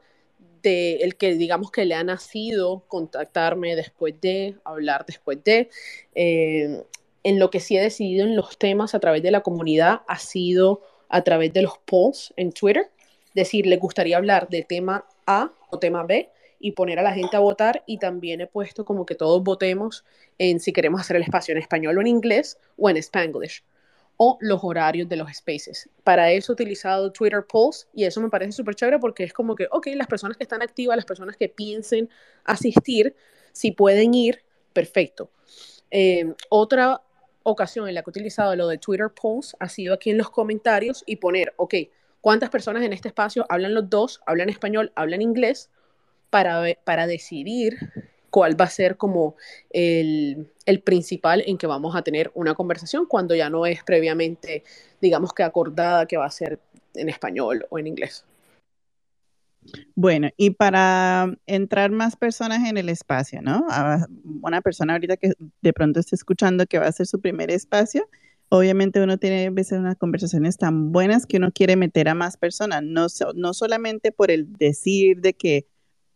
de 0.62 0.96
el 0.96 1.16
que 1.16 1.34
digamos 1.34 1.70
que 1.70 1.84
le 1.84 1.94
ha 1.94 2.02
nacido 2.02 2.82
contactarme 2.88 3.76
después 3.76 4.14
de, 4.20 4.56
hablar 4.64 5.04
después 5.06 5.38
de. 5.44 5.70
Eh, 6.14 6.82
en 7.24 7.38
lo 7.38 7.50
que 7.50 7.60
sí 7.60 7.76
he 7.76 7.82
decidido 7.82 8.24
en 8.24 8.36
los 8.36 8.58
temas 8.58 8.94
a 8.94 9.00
través 9.00 9.22
de 9.22 9.30
la 9.30 9.42
comunidad 9.42 10.02
ha 10.06 10.18
sido 10.18 10.82
a 11.08 11.22
través 11.22 11.52
de 11.52 11.62
los 11.62 11.78
polls 11.84 12.32
en 12.36 12.52
Twitter, 12.52 12.90
decir, 13.34 13.66
le 13.66 13.76
gustaría 13.76 14.16
hablar 14.16 14.48
de 14.48 14.62
tema 14.62 15.04
A 15.26 15.52
o 15.70 15.78
tema 15.78 16.04
B 16.04 16.30
y 16.60 16.72
poner 16.72 16.98
a 16.98 17.02
la 17.02 17.12
gente 17.12 17.36
a 17.36 17.40
votar 17.40 17.82
y 17.86 17.98
también 17.98 18.40
he 18.40 18.46
puesto 18.46 18.84
como 18.84 19.04
que 19.04 19.14
todos 19.14 19.42
votemos 19.42 20.04
en 20.38 20.60
si 20.60 20.72
queremos 20.72 21.00
hacer 21.00 21.16
el 21.16 21.22
espacio 21.22 21.52
en 21.52 21.58
español 21.58 21.98
o 21.98 22.00
en 22.00 22.06
inglés 22.06 22.58
o 22.76 22.88
en 22.88 22.96
spanglish 22.96 23.62
o 24.18 24.36
los 24.40 24.60
horarios 24.64 25.08
de 25.08 25.16
los 25.16 25.32
spaces. 25.32 25.88
Para 26.02 26.30
eso 26.32 26.52
he 26.52 26.54
utilizado 26.54 27.12
Twitter 27.12 27.46
Polls 27.46 27.88
y 27.94 28.04
eso 28.04 28.20
me 28.20 28.28
parece 28.28 28.52
súper 28.52 28.74
chévere 28.74 28.98
porque 28.98 29.22
es 29.22 29.32
como 29.32 29.54
que, 29.54 29.68
ok, 29.70 29.86
las 29.94 30.08
personas 30.08 30.36
que 30.36 30.42
están 30.42 30.60
activas, 30.60 30.96
las 30.96 31.06
personas 31.06 31.36
que 31.36 31.48
piensen 31.48 32.10
asistir, 32.44 33.14
si 33.52 33.70
pueden 33.70 34.12
ir, 34.14 34.42
perfecto. 34.72 35.30
Eh, 35.92 36.34
otra 36.50 37.00
ocasión 37.44 37.88
en 37.88 37.94
la 37.94 38.02
que 38.02 38.10
he 38.10 38.12
utilizado 38.12 38.56
lo 38.56 38.66
de 38.66 38.78
Twitter 38.78 39.08
Polls 39.08 39.56
ha 39.60 39.68
sido 39.68 39.94
aquí 39.94 40.10
en 40.10 40.18
los 40.18 40.30
comentarios 40.30 41.04
y 41.06 41.16
poner, 41.16 41.54
ok, 41.56 41.74
¿cuántas 42.20 42.50
personas 42.50 42.82
en 42.82 42.92
este 42.92 43.08
espacio 43.08 43.46
hablan 43.48 43.72
los 43.72 43.88
dos, 43.88 44.20
hablan 44.26 44.50
español, 44.50 44.92
hablan 44.96 45.22
inglés? 45.22 45.70
Para, 46.28 46.62
para 46.84 47.06
decidir 47.06 47.78
cuál 48.30 48.60
va 48.60 48.66
a 48.66 48.70
ser 48.70 48.96
como 48.96 49.36
el, 49.70 50.50
el, 50.66 50.80
principal 50.82 51.42
en 51.46 51.58
que 51.58 51.66
vamos 51.66 51.96
a 51.96 52.02
tener 52.02 52.30
una 52.34 52.54
conversación 52.54 53.06
cuando 53.06 53.34
ya 53.34 53.50
no 53.50 53.66
es 53.66 53.82
previamente, 53.84 54.64
digamos 55.00 55.32
que 55.32 55.42
acordada 55.42 56.06
que 56.06 56.16
va 56.16 56.26
a 56.26 56.30
ser 56.30 56.60
en 56.94 57.08
español 57.08 57.66
o 57.70 57.78
en 57.78 57.86
inglés. 57.86 58.24
Bueno, 59.94 60.30
y 60.36 60.50
para 60.50 61.36
entrar 61.46 61.90
más 61.90 62.16
personas 62.16 62.68
en 62.68 62.76
el 62.78 62.88
espacio, 62.88 63.42
¿no? 63.42 63.66
Una 64.42 64.60
persona 64.62 64.94
ahorita 64.94 65.16
que 65.16 65.32
de 65.60 65.72
pronto 65.72 66.00
está 66.00 66.16
escuchando 66.16 66.66
que 66.66 66.78
va 66.78 66.86
a 66.86 66.92
ser 66.92 67.06
su 67.06 67.20
primer 67.20 67.50
espacio, 67.50 68.08
obviamente 68.48 69.02
uno 69.02 69.18
tiene 69.18 69.46
a 69.46 69.50
veces 69.50 69.78
unas 69.78 69.96
conversaciones 69.96 70.56
tan 70.56 70.92
buenas 70.92 71.26
que 71.26 71.36
uno 71.36 71.52
quiere 71.52 71.76
meter 71.76 72.08
a 72.08 72.14
más 72.14 72.36
personas, 72.36 72.82
no, 72.82 73.06
no 73.34 73.54
solamente 73.54 74.12
por 74.12 74.30
el 74.30 74.52
decir 74.54 75.20
de 75.20 75.34
que 75.34 75.66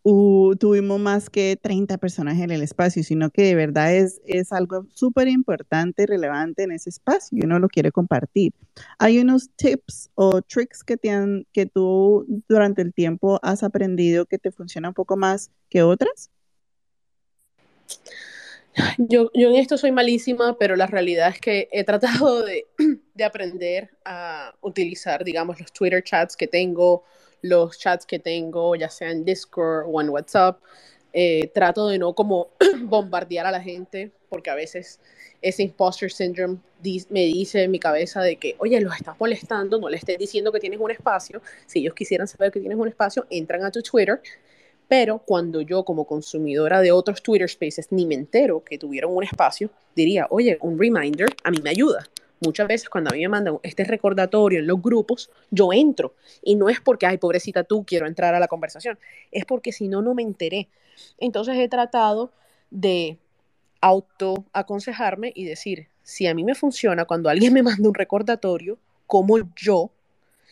tuvimos 0.03 0.99
más 0.99 1.31
que 1.31 1.57
30 1.61 1.99
personas 1.99 2.39
en 2.41 2.51
el 2.51 2.63
espacio, 2.63 3.05
sino 3.05 3.31
que 3.31 3.43
de 3.43 3.55
verdad 3.55 3.95
es, 3.95 4.21
es 4.27 4.53
algo 4.53 4.87
súper 4.93 5.29
importante 5.29 6.03
y 6.03 6.07
relevante 6.07 6.65
en 6.65 6.73
ese 6.73 6.91
espacio 6.91 7.39
y 7.39 7.45
uno 7.45 7.59
lo 7.59 7.69
quiere 7.69 7.93
compartir. 7.93 8.53
¿Hay 8.99 9.19
unos 9.19 9.51
tips 9.55 10.11
o 10.15 10.43
tricks 10.43 10.83
que, 10.83 10.97
te 10.97 11.11
han, 11.11 11.47
que 11.53 11.67
tú 11.67 12.27
durante 12.49 12.83
el 12.83 12.93
tiempo 12.93 13.39
has 13.43 13.63
aprendido 13.63 14.27
que 14.27 14.39
te 14.39 14.51
funcionan 14.51 14.91
un 14.91 14.95
poco 14.95 15.17
más 15.17 15.51
que 15.69 15.83
otras? 15.83 16.31
Yo, 18.97 19.31
yo 19.35 19.51
en 19.51 19.57
esto 19.57 19.77
soy 19.77 19.93
malísima, 19.93 20.57
pero 20.59 20.77
la 20.77 20.87
realidad 20.87 21.29
es 21.29 21.41
que 21.41 21.69
he 21.73 21.85
tratado 21.85 22.43
de, 22.43 22.67
de 23.15 23.25
aprender 23.25 23.91
a 24.05 24.55
utilizar, 24.63 25.25
digamos, 25.25 25.61
los 25.61 25.73
Twitter 25.73 26.03
chats 26.03 26.37
que 26.37 26.47
tengo, 26.47 27.05
los 27.43 27.78
chats 27.78 28.07
que 28.07 28.18
tengo, 28.18 28.74
ya 28.74 28.88
sea 28.88 29.11
en 29.11 29.24
Discord 29.24 29.86
o 29.88 30.01
en 30.01 30.09
WhatsApp. 30.09 30.61
Eh, 31.12 31.51
trato 31.53 31.88
de 31.88 31.99
no 31.99 32.14
como 32.14 32.49
bombardear 32.84 33.45
a 33.45 33.51
la 33.51 33.61
gente, 33.61 34.11
porque 34.30 34.49
a 34.49 34.55
veces 34.55 34.99
ese 35.43 35.62
imposter 35.64 36.11
syndrome 36.11 36.59
me 37.11 37.20
dice 37.26 37.64
en 37.64 37.70
mi 37.70 37.78
cabeza 37.78 38.22
de 38.22 38.36
que, 38.36 38.57
oye, 38.59 38.80
los 38.80 38.95
estás 38.95 39.18
molestando, 39.20 39.78
no 39.78 39.88
le 39.88 39.99
estés 39.99 40.18
diciendo 40.18 40.51
que 40.53 40.61
tienes 40.61 40.80
un 40.80 40.90
espacio. 40.90 41.43
Si 41.66 41.80
ellos 41.80 41.95
quisieran 41.95 42.26
saber 42.26 42.51
que 42.51 42.61
tienes 42.61 42.78
un 42.78 42.88
espacio, 42.88 43.26
entran 43.28 43.62
a 43.64 43.70
tu 43.70 43.82
Twitter. 43.82 44.20
Pero 44.88 45.18
cuando 45.18 45.61
yo 45.61 45.84
como 45.84 46.07
consumidora 46.07 46.80
de 46.80 46.93
otros 46.93 47.22
Twitter 47.22 47.49
Spaces 47.49 47.88
ni 47.90 48.07
me 48.07 48.14
entero 48.14 48.62
que 48.64 48.78
tuvieron 48.78 49.14
un 49.14 49.24
espacio, 49.24 49.70
diría, 49.95 50.26
oye, 50.30 50.59
un 50.61 50.78
reminder 50.78 51.28
a 51.45 51.51
mí 51.51 51.59
me 51.62 51.70
ayuda 51.70 52.09
muchas 52.45 52.68
veces 52.68 52.88
cuando 52.88 53.11
a 53.11 53.14
mí 53.14 53.20
me 53.20 53.28
mandan 53.28 53.59
este 53.62 53.84
recordatorio 53.84 54.59
en 54.59 54.66
los 54.66 54.80
grupos, 54.80 55.30
yo 55.51 55.72
entro. 55.72 56.14
Y 56.43 56.57
no 56.57 56.68
es 56.68 56.80
porque, 56.80 57.07
ay, 57.07 57.18
pobrecita 57.18 57.64
tú, 57.64 57.84
quiero 57.84 58.07
entrar 58.07 58.34
a 58.34 58.40
la 58.40 58.49
conversación. 58.49 58.99
Es 59.30 59.45
porque 59.45 59.72
si 59.72 59.88
no, 59.88 60.03
no 60.03 60.14
me 60.14 60.22
enteré. 60.22 60.68
Entonces 61.18 61.57
he 61.57 61.68
tratado 61.68 62.32
de 62.70 63.18
auto 63.80 64.45
aconsejarme 64.53 65.32
y 65.34 65.45
decir, 65.45 65.88
si 66.03 66.26
a 66.26 66.34
mí 66.34 66.45
me 66.45 66.55
funciona 66.55 67.05
cuando 67.05 67.28
alguien 67.28 67.53
me 67.55 67.62
manda 67.62 67.88
un 67.88 67.95
recordatorio, 67.95 68.78
como 69.07 69.38
yo, 69.57 69.90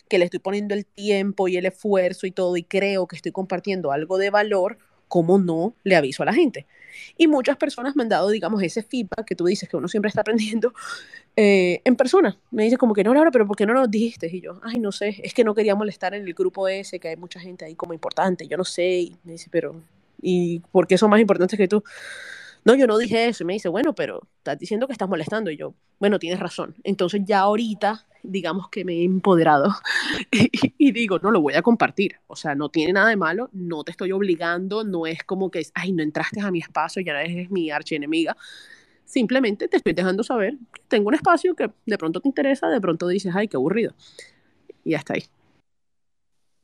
que 0.09 0.19
le 0.19 0.25
estoy 0.25 0.41
poniendo 0.41 0.75
el 0.75 0.85
tiempo 0.85 1.47
y 1.47 1.57
el 1.57 1.67
esfuerzo 1.67 2.27
y 2.27 2.33
todo, 2.33 2.57
y 2.57 2.65
creo 2.65 3.07
que 3.07 3.17
estoy 3.17 3.33
compartiendo 3.33 3.93
algo 3.93 4.19
de 4.19 4.31
valor, 4.31 4.79
¿cómo 5.11 5.39
no 5.39 5.75
le 5.83 5.97
aviso 5.97 6.23
a 6.23 6.27
la 6.27 6.33
gente? 6.33 6.67
Y 7.19 7.27
muchas 7.27 7.57
personas 7.57 7.97
me 7.97 8.05
han 8.05 8.09
dado, 8.09 8.31
digamos, 8.31 8.63
ese 8.63 8.83
feedback 8.85 9.27
que 9.27 9.35
tú 9.35 9.45
dices 9.45 9.69
que 9.69 9.77
uno 9.77 9.89
siempre 9.89 10.09
está 10.09 10.21
aprendiendo 10.21 10.73
eh, 11.37 11.83
en 11.85 11.97
persona. 11.97 12.39
Me 12.53 12.63
dice 12.63 12.77
como 12.77 12.95
que 12.95 13.03
no, 13.03 13.13
Laura, 13.13 13.33
pero 13.33 13.47
¿por 13.47 13.57
qué 13.57 13.67
no 13.67 13.75
nos 13.75 13.91
dijiste? 13.91 14.29
Y 14.33 14.41
yo, 14.41 14.61
ay, 14.63 14.79
no 14.79 14.93
sé, 14.93 15.21
es 15.23 15.35
que 15.35 15.43
no 15.43 15.55
quería 15.55 15.75
molestar 15.75 16.15
en 16.15 16.27
el 16.27 16.33
grupo 16.33 16.69
ese, 16.69 17.01
que 17.01 17.09
hay 17.09 17.17
mucha 17.17 17.41
gente 17.41 17.65
ahí 17.65 17.75
como 17.75 17.93
importante, 17.93 18.47
yo 18.47 18.57
no 18.57 18.65
sé. 18.65 19.01
Y 19.01 19.17
me 19.25 19.33
dice, 19.33 19.49
pero, 19.51 19.75
¿y 20.23 20.61
por 20.71 20.87
qué 20.87 20.97
son 20.97 21.11
más 21.11 21.21
importantes 21.21 21.59
que 21.59 21.69
tú? 21.69 21.83
No, 22.65 22.75
yo 22.75 22.87
no 22.87 22.99
dije 22.99 23.29
eso. 23.29 23.43
Y 23.43 23.47
me 23.47 23.53
dice, 23.55 23.69
bueno, 23.69 23.95
pero 23.95 24.23
estás 24.39 24.59
diciendo 24.59 24.87
que 24.87 24.93
estás 24.93 25.09
molestando. 25.09 25.51
Y 25.51 25.57
yo, 25.57 25.75
bueno, 25.99 26.19
tienes 26.19 26.41
razón. 26.41 26.75
Entonces 26.85 27.23
ya 27.25 27.41
ahorita, 27.41 28.07
digamos 28.23 28.69
que 28.69 28.85
me 28.85 28.99
he 28.99 29.05
empoderado 29.05 29.75
y, 30.31 30.93
digo, 30.93 31.19
no, 31.21 31.31
lo 31.31 31.41
voy 31.41 31.55
a 31.55 31.63
compartir. 31.63 32.17
O 32.27 32.37
sea, 32.37 32.55
no 32.55 32.69
tiene 32.69 32.93
nada 32.93 33.09
de 33.09 33.17
malo, 33.17 33.49
no 33.53 33.85
te 33.85 33.93
estoy 33.93 34.13
obligando, 34.13 34.85
no 34.85 35.07
es 35.07 35.23
como 35.25 35.51
que, 35.51 35.63
ay, 35.75 35.93
no 35.93 36.03
entraste 36.03 36.41
a 36.41 36.51
mi 36.51 36.59
espacio, 36.59 37.03
ya 37.03 37.21
eres 37.21 37.51
mi 37.51 37.71
archienemiga. 37.71 38.37
Simplemente 39.05 39.67
te 39.67 39.79
estoy 39.79 39.93
dejando 39.93 40.23
saber 40.23 40.57
que 40.73 40.83
tengo 40.87 41.09
un 41.09 41.15
espacio 41.15 41.55
que 41.57 41.71
de 41.87 41.99
pronto 41.99 42.21
te 42.21 42.29
interesa, 42.29 42.69
de 42.69 42.81
pronto 42.81 43.09
dices, 43.09 43.35
ay, 43.35 43.49
qué 43.49 43.57
aburrido. 43.57 43.95
Y 44.85 44.91
ya 44.91 44.99
está 44.99 45.15
ahí. 45.15 45.25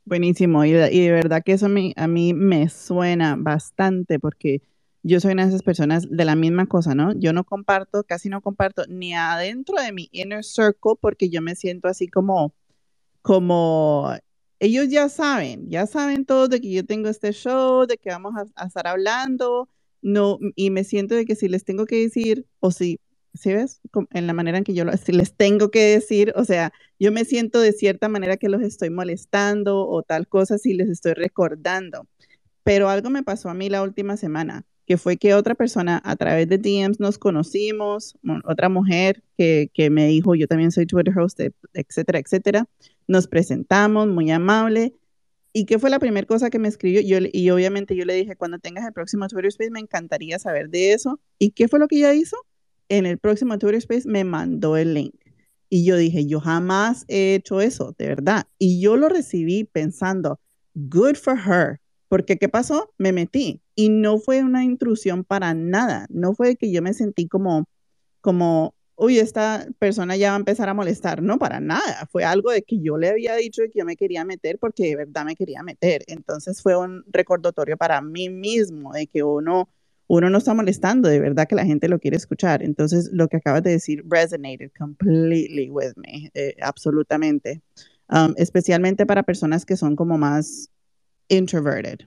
Buenísimo. 0.04 0.64
Y 0.64 0.70
de, 0.70 1.10
verdad 1.10 1.42
que 1.44 1.52
eso 1.52 1.66
a 1.66 2.06
mí 2.06 2.34
me 2.34 2.68
suena 2.68 3.34
bastante 3.36 4.20
porque 4.20 4.62
yo 5.06 5.20
soy 5.20 5.32
una 5.32 5.44
de 5.44 5.50
esas 5.50 5.62
personas 5.62 6.10
de 6.10 6.24
la 6.24 6.34
misma 6.34 6.66
cosa, 6.66 6.96
¿no? 6.96 7.12
Yo 7.16 7.32
no 7.32 7.44
comparto, 7.44 8.02
casi 8.02 8.28
no 8.28 8.40
comparto 8.40 8.84
ni 8.88 9.14
adentro 9.14 9.80
de 9.80 9.92
mi 9.92 10.08
inner 10.10 10.44
circle 10.44 10.94
porque 11.00 11.28
yo 11.30 11.40
me 11.42 11.54
siento 11.54 11.86
así 11.86 12.08
como, 12.08 12.52
como, 13.22 14.10
ellos 14.58 14.88
ya 14.88 15.08
saben, 15.08 15.70
ya 15.70 15.86
saben 15.86 16.24
todos 16.26 16.50
de 16.50 16.60
que 16.60 16.72
yo 16.72 16.84
tengo 16.84 17.08
este 17.08 17.32
show, 17.32 17.86
de 17.86 17.98
que 17.98 18.10
vamos 18.10 18.34
a, 18.56 18.66
estar 18.66 18.88
hablando, 18.88 19.68
no, 20.02 20.38
y 20.56 20.70
me 20.70 20.82
siento 20.82 21.14
de 21.14 21.24
que 21.24 21.36
si 21.36 21.48
les 21.48 21.64
tengo 21.64 21.86
que 21.86 22.00
decir, 22.00 22.46
o 22.58 22.72
si, 22.72 23.00
¿sí 23.34 23.52
ves? 23.52 23.80
En 24.12 24.26
la 24.26 24.32
manera 24.32 24.58
en 24.58 24.64
que 24.64 24.74
yo 24.74 24.84
lo, 24.84 24.96
si 24.96 25.12
les 25.12 25.36
tengo 25.36 25.70
que 25.70 25.84
decir, 25.84 26.32
o 26.36 26.44
sea, 26.44 26.72
yo 26.98 27.12
me 27.12 27.24
siento 27.24 27.60
de 27.60 27.72
cierta 27.72 28.08
manera 28.08 28.38
que 28.38 28.48
los 28.48 28.62
estoy 28.62 28.90
molestando 28.90 29.86
o 29.86 30.02
tal 30.02 30.26
cosa 30.26 30.58
si 30.58 30.74
les 30.74 30.88
estoy 30.88 31.14
recordando. 31.14 32.08
Pero 32.64 32.88
algo 32.88 33.10
me 33.10 33.22
pasó 33.22 33.48
a 33.50 33.54
mí 33.54 33.68
la 33.68 33.82
última 33.82 34.16
semana 34.16 34.66
que 34.86 34.96
fue 34.96 35.16
que 35.16 35.34
otra 35.34 35.54
persona 35.54 36.00
a 36.04 36.16
través 36.16 36.48
de 36.48 36.58
DMs 36.58 37.00
nos 37.00 37.18
conocimos, 37.18 38.16
otra 38.44 38.68
mujer 38.68 39.22
que, 39.36 39.88
me 39.90 40.06
dijo, 40.06 40.34
yo 40.34 40.46
también 40.46 40.70
soy 40.70 40.86
Twitter 40.86 41.16
host, 41.18 41.40
etcétera, 41.74 42.20
etcétera. 42.20 42.66
Nos 43.08 43.26
presentamos, 43.26 44.06
muy 44.06 44.30
amable. 44.30 44.94
¿Y 45.52 45.64
qué 45.64 45.78
fue 45.78 45.90
la 45.90 45.98
primera 45.98 46.26
cosa 46.26 46.50
que 46.50 46.58
me 46.58 46.68
escribió? 46.68 47.00
Yo, 47.00 47.18
y 47.32 47.50
obviamente 47.50 47.96
yo 47.96 48.04
le 48.04 48.14
dije, 48.14 48.36
cuando 48.36 48.58
tengas 48.58 48.86
el 48.86 48.92
próximo 48.92 49.26
Twitter 49.26 49.48
Space, 49.48 49.70
me 49.70 49.80
encantaría 49.80 50.38
saber 50.38 50.70
de 50.70 50.92
eso. 50.92 51.20
¿Y 51.38 51.50
qué 51.50 51.66
fue 51.66 51.78
lo 51.78 51.88
que 51.88 51.96
ella 51.96 52.14
hizo? 52.14 52.36
En 52.88 53.06
el 53.06 53.18
próximo 53.18 53.58
Twitter 53.58 53.78
Space 53.78 54.08
me 54.08 54.22
mandó 54.22 54.76
el 54.76 54.94
link. 54.94 55.14
Y 55.68 55.84
yo 55.84 55.96
dije, 55.96 56.26
yo 56.26 56.40
jamás 56.40 57.04
he 57.08 57.34
hecho 57.34 57.60
eso, 57.60 57.94
de 57.98 58.06
verdad. 58.06 58.46
Y 58.58 58.80
yo 58.80 58.96
lo 58.96 59.08
recibí 59.08 59.64
pensando, 59.64 60.38
good 60.74 61.16
for 61.16 61.36
her. 61.36 61.80
Porque 62.08 62.36
¿qué 62.38 62.48
pasó? 62.48 62.92
Me 62.98 63.12
metí 63.12 63.62
y 63.74 63.88
no 63.88 64.18
fue 64.18 64.42
una 64.42 64.64
intrusión 64.64 65.24
para 65.24 65.54
nada. 65.54 66.06
No 66.08 66.34
fue 66.34 66.56
que 66.56 66.70
yo 66.70 66.82
me 66.82 66.94
sentí 66.94 67.28
como, 67.28 67.68
como, 68.20 68.74
uy, 68.96 69.18
esta 69.18 69.66
persona 69.78 70.16
ya 70.16 70.30
va 70.30 70.36
a 70.36 70.38
empezar 70.38 70.68
a 70.68 70.74
molestar. 70.74 71.22
No, 71.22 71.38
para 71.38 71.60
nada. 71.60 72.06
Fue 72.10 72.24
algo 72.24 72.50
de 72.50 72.62
que 72.62 72.80
yo 72.80 72.96
le 72.96 73.08
había 73.08 73.34
dicho 73.36 73.62
que 73.64 73.78
yo 73.78 73.84
me 73.84 73.96
quería 73.96 74.24
meter 74.24 74.58
porque 74.58 74.84
de 74.84 74.96
verdad 74.96 75.24
me 75.24 75.36
quería 75.36 75.62
meter. 75.62 76.04
Entonces 76.06 76.62
fue 76.62 76.76
un 76.76 77.04
recordatorio 77.08 77.76
para 77.76 78.00
mí 78.00 78.28
mismo 78.30 78.92
de 78.92 79.06
que 79.06 79.22
uno, 79.22 79.68
uno 80.06 80.30
no 80.30 80.38
está 80.38 80.54
molestando, 80.54 81.08
de 81.08 81.20
verdad 81.20 81.48
que 81.48 81.56
la 81.56 81.66
gente 81.66 81.88
lo 81.88 81.98
quiere 81.98 82.16
escuchar. 82.16 82.62
Entonces 82.62 83.10
lo 83.12 83.28
que 83.28 83.38
acabas 83.38 83.62
de 83.62 83.70
decir 83.70 84.04
resonated 84.08 84.70
completely 84.78 85.70
with 85.70 85.94
me, 85.96 86.30
eh, 86.34 86.54
absolutamente. 86.62 87.62
Um, 88.08 88.34
especialmente 88.36 89.04
para 89.04 89.24
personas 89.24 89.66
que 89.66 89.76
son 89.76 89.96
como 89.96 90.16
más 90.16 90.70
introverted. 91.28 92.00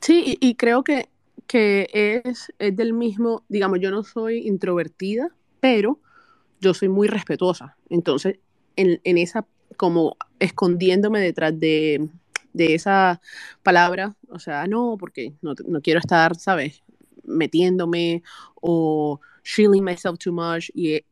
Sí, 0.00 0.36
y, 0.40 0.54
creo 0.56 0.84
que, 0.84 1.08
que 1.46 1.88
es, 1.92 2.52
es, 2.58 2.76
del 2.76 2.92
mismo, 2.92 3.44
digamos, 3.48 3.80
yo 3.80 3.90
no 3.90 4.02
soy 4.04 4.46
introvertida, 4.46 5.28
pero 5.60 6.00
yo 6.60 6.74
soy 6.74 6.88
muy 6.88 7.08
respetuosa. 7.08 7.76
Entonces, 7.88 8.38
en, 8.76 9.00
en 9.04 9.18
esa, 9.18 9.46
como 9.76 10.16
escondiéndome 10.38 11.20
detrás 11.20 11.58
de 11.58 12.08
de 12.54 12.74
esa 12.74 13.20
palabra, 13.62 14.16
o 14.30 14.38
sea, 14.38 14.66
no, 14.66 14.96
porque 14.98 15.34
no, 15.42 15.54
no 15.66 15.82
quiero 15.82 16.00
estar, 16.00 16.36
¿sabes? 16.36 16.82
Metiéndome 17.24 18.22
o 18.54 19.20
shielding 19.44 19.84
myself 19.84 20.18
too 20.18 20.32
much 20.32 20.70
y 20.72 20.94
eh, 20.94 21.04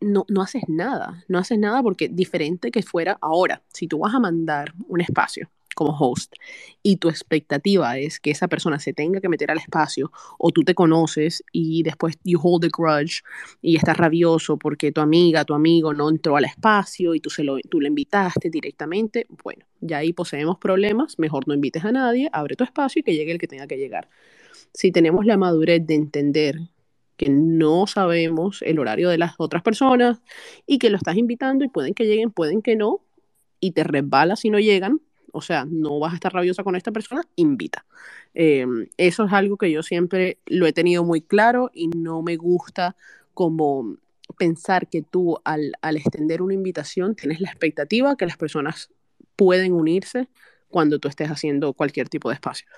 no, 0.00 0.26
no 0.28 0.42
haces 0.42 0.64
nada, 0.68 1.24
no 1.28 1.38
haces 1.38 1.58
nada 1.58 1.82
porque 1.82 2.08
diferente 2.08 2.70
que 2.70 2.82
fuera 2.82 3.16
ahora, 3.22 3.62
si 3.72 3.86
tú 3.86 4.00
vas 4.00 4.14
a 4.14 4.20
mandar 4.20 4.74
un 4.88 5.00
espacio 5.00 5.48
como 5.74 5.96
host 5.98 6.34
y 6.82 6.96
tu 6.96 7.08
expectativa 7.08 7.98
es 7.98 8.20
que 8.20 8.30
esa 8.30 8.48
persona 8.48 8.78
se 8.78 8.92
tenga 8.92 9.20
que 9.20 9.28
meter 9.28 9.50
al 9.50 9.58
espacio 9.58 10.12
o 10.38 10.50
tú 10.50 10.62
te 10.62 10.74
conoces 10.74 11.42
y 11.52 11.82
después 11.82 12.18
you 12.24 12.38
hold 12.42 12.64
a 12.64 12.68
grudge 12.68 13.22
y 13.60 13.76
estás 13.76 13.96
rabioso 13.96 14.58
porque 14.58 14.92
tu 14.92 15.00
amiga, 15.00 15.44
tu 15.44 15.54
amigo 15.54 15.92
no 15.92 16.08
entró 16.08 16.36
al 16.36 16.44
espacio 16.44 17.14
y 17.14 17.20
tú, 17.20 17.30
se 17.30 17.44
lo, 17.44 17.58
tú 17.68 17.80
le 17.80 17.88
invitaste 17.88 18.50
directamente, 18.50 19.26
bueno, 19.42 19.64
ya 19.80 19.98
ahí 19.98 20.12
poseemos 20.12 20.58
problemas, 20.58 21.18
mejor 21.18 21.46
no 21.48 21.54
invites 21.54 21.84
a 21.84 21.92
nadie, 21.92 22.28
abre 22.32 22.56
tu 22.56 22.64
espacio 22.64 23.00
y 23.00 23.02
que 23.02 23.14
llegue 23.14 23.32
el 23.32 23.38
que 23.38 23.48
tenga 23.48 23.66
que 23.66 23.76
llegar. 23.76 24.08
Si 24.72 24.92
tenemos 24.92 25.26
la 25.26 25.36
madurez 25.36 25.86
de 25.86 25.94
entender 25.94 26.58
que 27.16 27.28
no 27.28 27.86
sabemos 27.86 28.62
el 28.62 28.78
horario 28.78 29.08
de 29.08 29.18
las 29.18 29.34
otras 29.38 29.62
personas 29.62 30.20
y 30.66 30.78
que 30.78 30.90
lo 30.90 30.96
estás 30.96 31.16
invitando 31.16 31.64
y 31.64 31.68
pueden 31.68 31.94
que 31.94 32.04
lleguen, 32.04 32.30
pueden 32.30 32.62
que 32.62 32.76
no, 32.76 33.00
y 33.60 33.72
te 33.72 33.84
resbalas 33.84 34.40
si 34.40 34.50
no 34.50 34.58
llegan, 34.58 35.00
o 35.34 35.40
sea, 35.40 35.66
no 35.68 35.98
vas 35.98 36.12
a 36.12 36.14
estar 36.14 36.32
rabiosa 36.32 36.62
con 36.62 36.76
esta 36.76 36.92
persona, 36.92 37.22
invita. 37.34 37.84
Em, 38.34 38.86
eso 38.96 39.24
es 39.24 39.32
algo 39.32 39.56
que 39.56 39.70
yo 39.70 39.82
siempre 39.82 40.38
lo 40.46 40.66
he 40.66 40.72
tenido 40.72 41.04
muy 41.04 41.20
claro 41.20 41.70
y 41.74 41.88
no 41.88 42.22
me 42.22 42.36
gusta 42.36 42.96
como 43.34 43.96
pensar 44.38 44.88
que 44.88 45.02
tú 45.02 45.38
al, 45.44 45.72
al 45.82 45.96
extender 45.96 46.40
una 46.40 46.54
invitación 46.54 47.16
tienes 47.16 47.40
la 47.40 47.50
expectativa 47.50 48.16
que 48.16 48.26
las 48.26 48.36
personas 48.36 48.90
pueden 49.34 49.72
unirse 49.72 50.28
cuando 50.68 51.00
tú 51.00 51.08
estés 51.08 51.28
haciendo 51.28 51.72
cualquier 51.72 52.08
tipo 52.08 52.28
de 52.28 52.34
espacio. 52.34 52.68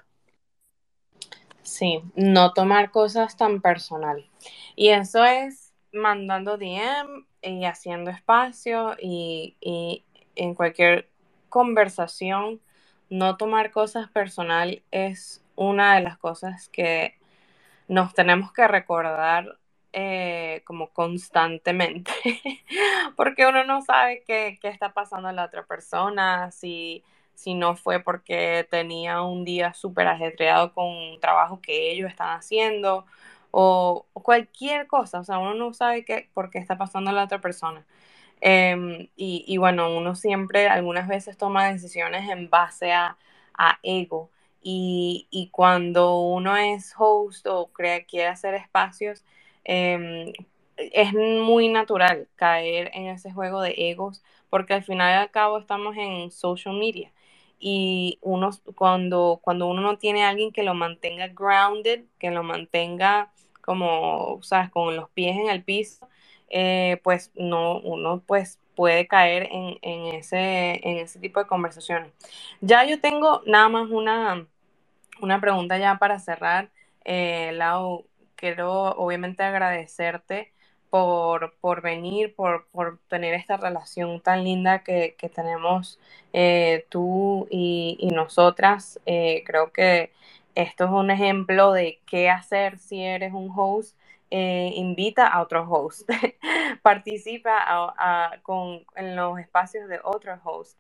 Sí, 1.63 2.01
no 2.15 2.55
tomar 2.55 2.91
cosas 2.91 3.37
tan 3.37 3.61
personal. 3.61 4.31
Y 4.77 4.89
eso 4.89 5.25
es 5.25 5.75
mandando 5.93 6.57
DM 6.57 7.27
y 7.43 7.65
haciendo 7.67 8.11
espacio 8.11 8.97
y, 8.99 9.57
y 9.61 10.05
en 10.37 10.55
cualquier 10.55 11.11
conversación, 11.57 12.61
no 13.09 13.39
tomar 13.39 13.71
cosas 13.71 14.11
personal 14.11 14.83
es 14.91 15.43
una 15.55 15.95
de 15.97 16.03
las 16.03 16.19
cosas 16.19 16.69
que 16.69 17.15
nos 17.89 18.13
tenemos 18.13 18.53
que 18.53 18.69
recordar 18.69 19.59
eh, 19.95 20.63
como 20.67 20.91
constantemente, 20.91 22.13
porque 23.17 23.47
uno 23.47 23.65
no 23.65 23.81
sabe 23.81 24.23
qué, 24.27 24.59
qué 24.61 24.69
está 24.69 24.93
pasando 24.93 25.29
a 25.29 25.33
la 25.33 25.47
otra 25.47 25.65
persona, 25.65 26.51
si 26.53 27.03
si 27.35 27.55
no 27.55 27.77
fue 27.77 28.01
porque 28.01 28.67
tenía 28.71 29.23
un 29.23 29.45
día 29.45 29.73
súper 29.75 30.09
ajetreado 30.09 30.73
con 30.75 30.87
un 30.87 31.21
trabajo 31.21 31.61
que 31.63 31.93
ellos 31.93 32.11
están 32.11 32.39
haciendo 32.39 33.07
o, 33.51 34.07
cualquier 34.13 34.87
cosa, 34.87 35.21
o 35.21 35.25
sea, 35.25 35.39
uno 35.39 35.55
no 35.55 35.73
sabe 35.73 36.05
qué, 36.05 36.29
por 36.35 36.51
qué 36.51 36.59
está 36.59 36.77
pasando 36.79 37.11
a 37.11 37.15
la 37.15 37.25
otra 37.25 37.41
persona. 37.41 37.87
Em, 38.41 39.09
y, 39.17 39.57
bueno, 39.59 39.97
uno 39.97 40.15
siempre 40.15 40.69
algunas 40.69 41.09
veces 41.09 41.37
toma 41.39 41.69
decisiones 41.69 42.29
en 42.31 42.51
base 42.51 42.93
a, 42.93 43.17
ego. 43.83 44.31
Y, 44.63 45.49
cuando 45.53 46.19
uno 46.21 46.57
es 46.57 46.95
host 46.99 47.47
o 47.47 47.69
cree, 47.73 48.07
quiere 48.07 48.29
hacer 48.29 48.55
espacios, 48.55 49.25
em, 49.65 50.33
es 50.77 51.13
muy 51.15 51.69
natural 51.69 52.29
caer 52.37 52.91
en 52.95 53.07
ese 53.07 53.33
juego 53.33 53.63
de 53.63 53.75
egos, 53.77 54.23
porque 54.51 54.75
al 54.75 54.85
final 54.85 55.13
y 55.13 55.23
al 55.23 55.31
cabo 55.31 55.59
estamos 55.59 55.97
en 55.97 56.31
social 56.31 56.77
media 56.77 57.13
y 57.59 58.19
uno 58.23 58.51
cuando, 58.75 59.41
cuando 59.43 59.67
uno 59.67 59.81
no 59.83 59.99
tiene 59.99 60.25
a 60.25 60.31
alguien 60.31 60.53
que 60.53 60.63
lo 60.63 60.75
mantenga 60.75 61.29
grounded, 61.29 62.05
que 62.19 62.31
lo 62.31 62.43
mantenga 62.43 63.33
como, 63.63 64.41
sabes, 64.43 64.71
con 64.71 64.95
los 64.97 65.11
pies 65.11 65.37
en 65.37 65.49
el 65.49 65.65
piso, 65.65 66.09
eh, 66.49 67.01
pues 67.03 67.31
no, 67.35 67.79
uno 67.81 68.23
pues 68.27 68.59
puede 68.75 69.07
caer 69.07 69.49
en, 69.51 69.79
en, 69.83 70.15
ese, 70.15 70.81
en 70.89 70.99
ese 70.99 71.19
tipo 71.19 71.41
de 71.41 71.47
conversaciones. 71.47 72.13
Ya 72.61 72.85
yo 72.85 73.01
tengo 73.01 73.43
nada 73.47 73.69
más 73.69 73.91
una, 73.91 74.47
una 75.21 75.41
pregunta 75.41 75.79
ya 75.79 75.99
para 75.99 76.19
cerrar. 76.19 76.71
Eh, 77.05 77.53
Lau, 77.55 78.07
quiero 78.37 78.91
obviamente 78.97 79.43
agradecerte 79.43 80.53
por, 81.61 81.83
venir, 81.83 82.35
por, 82.35 82.67
tener 83.09 83.35
esta 83.35 83.57
relación 83.57 84.21
tan 84.21 84.45
linda 84.45 84.83
que, 84.83 85.15
tenemos 85.35 85.99
eh, 86.33 86.87
tú 86.89 87.47
y, 87.51 88.09
nosotras. 88.15 89.01
Eh, 89.07 89.43
creo 89.47 89.73
que 89.73 90.13
esto 90.55 90.85
es 90.85 90.91
un 90.91 91.11
ejemplo 91.11 91.73
de 91.73 92.01
qué 92.07 92.31
hacer 92.31 92.79
si 92.79 93.03
eres 93.03 93.33
un 93.35 93.53
host. 93.55 93.97
Eh, 94.31 94.73
invita 94.75 95.29
a 95.29 95.41
otros 95.41 95.67
hosts, 95.71 96.05
participa 96.83 97.95
con, 98.43 98.85
en 98.97 99.17
los 99.17 99.39
espacios 99.39 99.89
de 99.89 100.01
otros 100.03 100.41
hosts. 100.45 100.77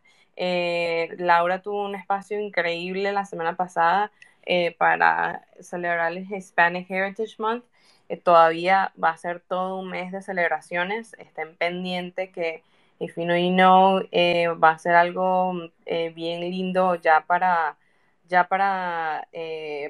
Laura 1.18 1.62
tuvo 1.62 1.84
un 1.84 1.94
espacio 1.94 2.40
increíble 2.40 3.12
la 3.12 3.24
semana 3.24 3.56
pasada 3.56 4.10
para 4.78 5.46
celebrar 5.60 6.12
el 6.12 6.32
Hispanic 6.32 6.90
Heritage 6.90 7.36
Month 7.38 7.64
eh, 8.08 8.16
todavía 8.16 8.92
va 9.02 9.10
a 9.10 9.16
ser 9.16 9.40
todo 9.40 9.78
un 9.78 9.90
mes 9.90 10.12
de 10.12 10.22
celebraciones. 10.22 11.14
Estén 11.18 11.56
pendientes 11.56 12.30
que 12.30 12.62
If 12.98 13.16
You 13.16 13.24
Know 13.24 13.36
You 13.36 13.52
Know 13.52 14.08
eh, 14.12 14.48
va 14.48 14.70
a 14.70 14.78
ser 14.78 14.94
algo 14.94 15.54
eh, 15.86 16.10
bien 16.14 16.40
lindo 16.40 16.94
ya 16.96 17.22
para 17.26 17.76
ya 18.28 18.48
para 18.48 19.28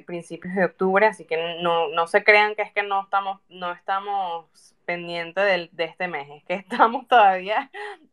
principios 0.05 0.55
de 0.55 0.65
octubre, 0.65 1.05
así 1.05 1.25
que 1.25 1.57
no, 1.61 1.89
no, 1.89 2.07
se 2.07 2.23
crean 2.23 2.55
que 2.55 2.61
es 2.61 2.71
que 2.71 2.83
no 2.83 3.01
estamos, 3.03 3.41
no 3.49 3.71
estamos 3.71 4.75
pendientes 4.85 5.43
de, 5.43 5.69
de 5.71 5.83
este 5.83 6.07
mes, 6.07 6.27
es 6.29 6.43
que 6.45 6.53
estamos 6.55 7.07
todavía 7.07 7.69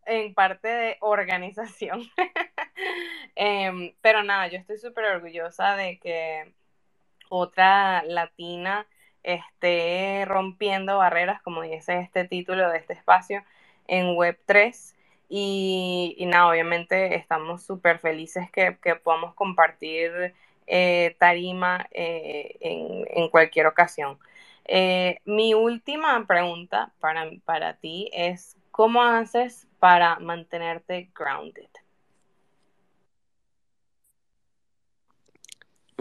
en 0.06 0.34
parte 0.34 0.68
de 0.68 0.96
organización. 1.00 2.02
Em, 3.36 3.94
pero 4.00 4.22
nada, 4.22 4.46
yo 4.48 4.58
estoy 4.58 4.78
súper 4.78 5.06
orgullosa 5.06 5.76
de 5.76 5.98
que 5.98 6.52
otra 7.28 8.02
latina 8.04 8.86
esté 9.24 10.24
rompiendo 10.26 10.98
barreras, 10.98 11.42
como 11.42 11.62
dice 11.62 11.98
este 11.98 12.26
título 12.26 12.70
de 12.70 12.78
este 12.78 12.92
espacio, 12.92 13.42
en 13.88 14.14
Web3. 14.14 14.94
Y, 15.36 16.26
nada, 16.28 16.46
obviamente 16.48 17.16
estamos 17.16 17.64
súper 17.64 17.98
felices 17.98 18.48
que, 18.52 18.70
podamos 19.02 19.34
compartir 19.34 20.32
eh, 20.68 21.16
tarima 21.18 21.88
eh, 21.90 22.56
en, 22.60 23.28
cualquier 23.30 23.66
ocasión. 23.66 24.16
Eh, 24.64 25.18
mi 25.24 25.52
última 25.52 26.24
pregunta 26.24 26.92
para, 27.00 27.28
para 27.44 27.74
ti 27.74 28.08
es, 28.12 28.56
¿cómo 28.70 29.02
haces 29.02 29.66
para 29.80 30.20
mantenerte 30.20 31.10
grounded? 31.12 31.66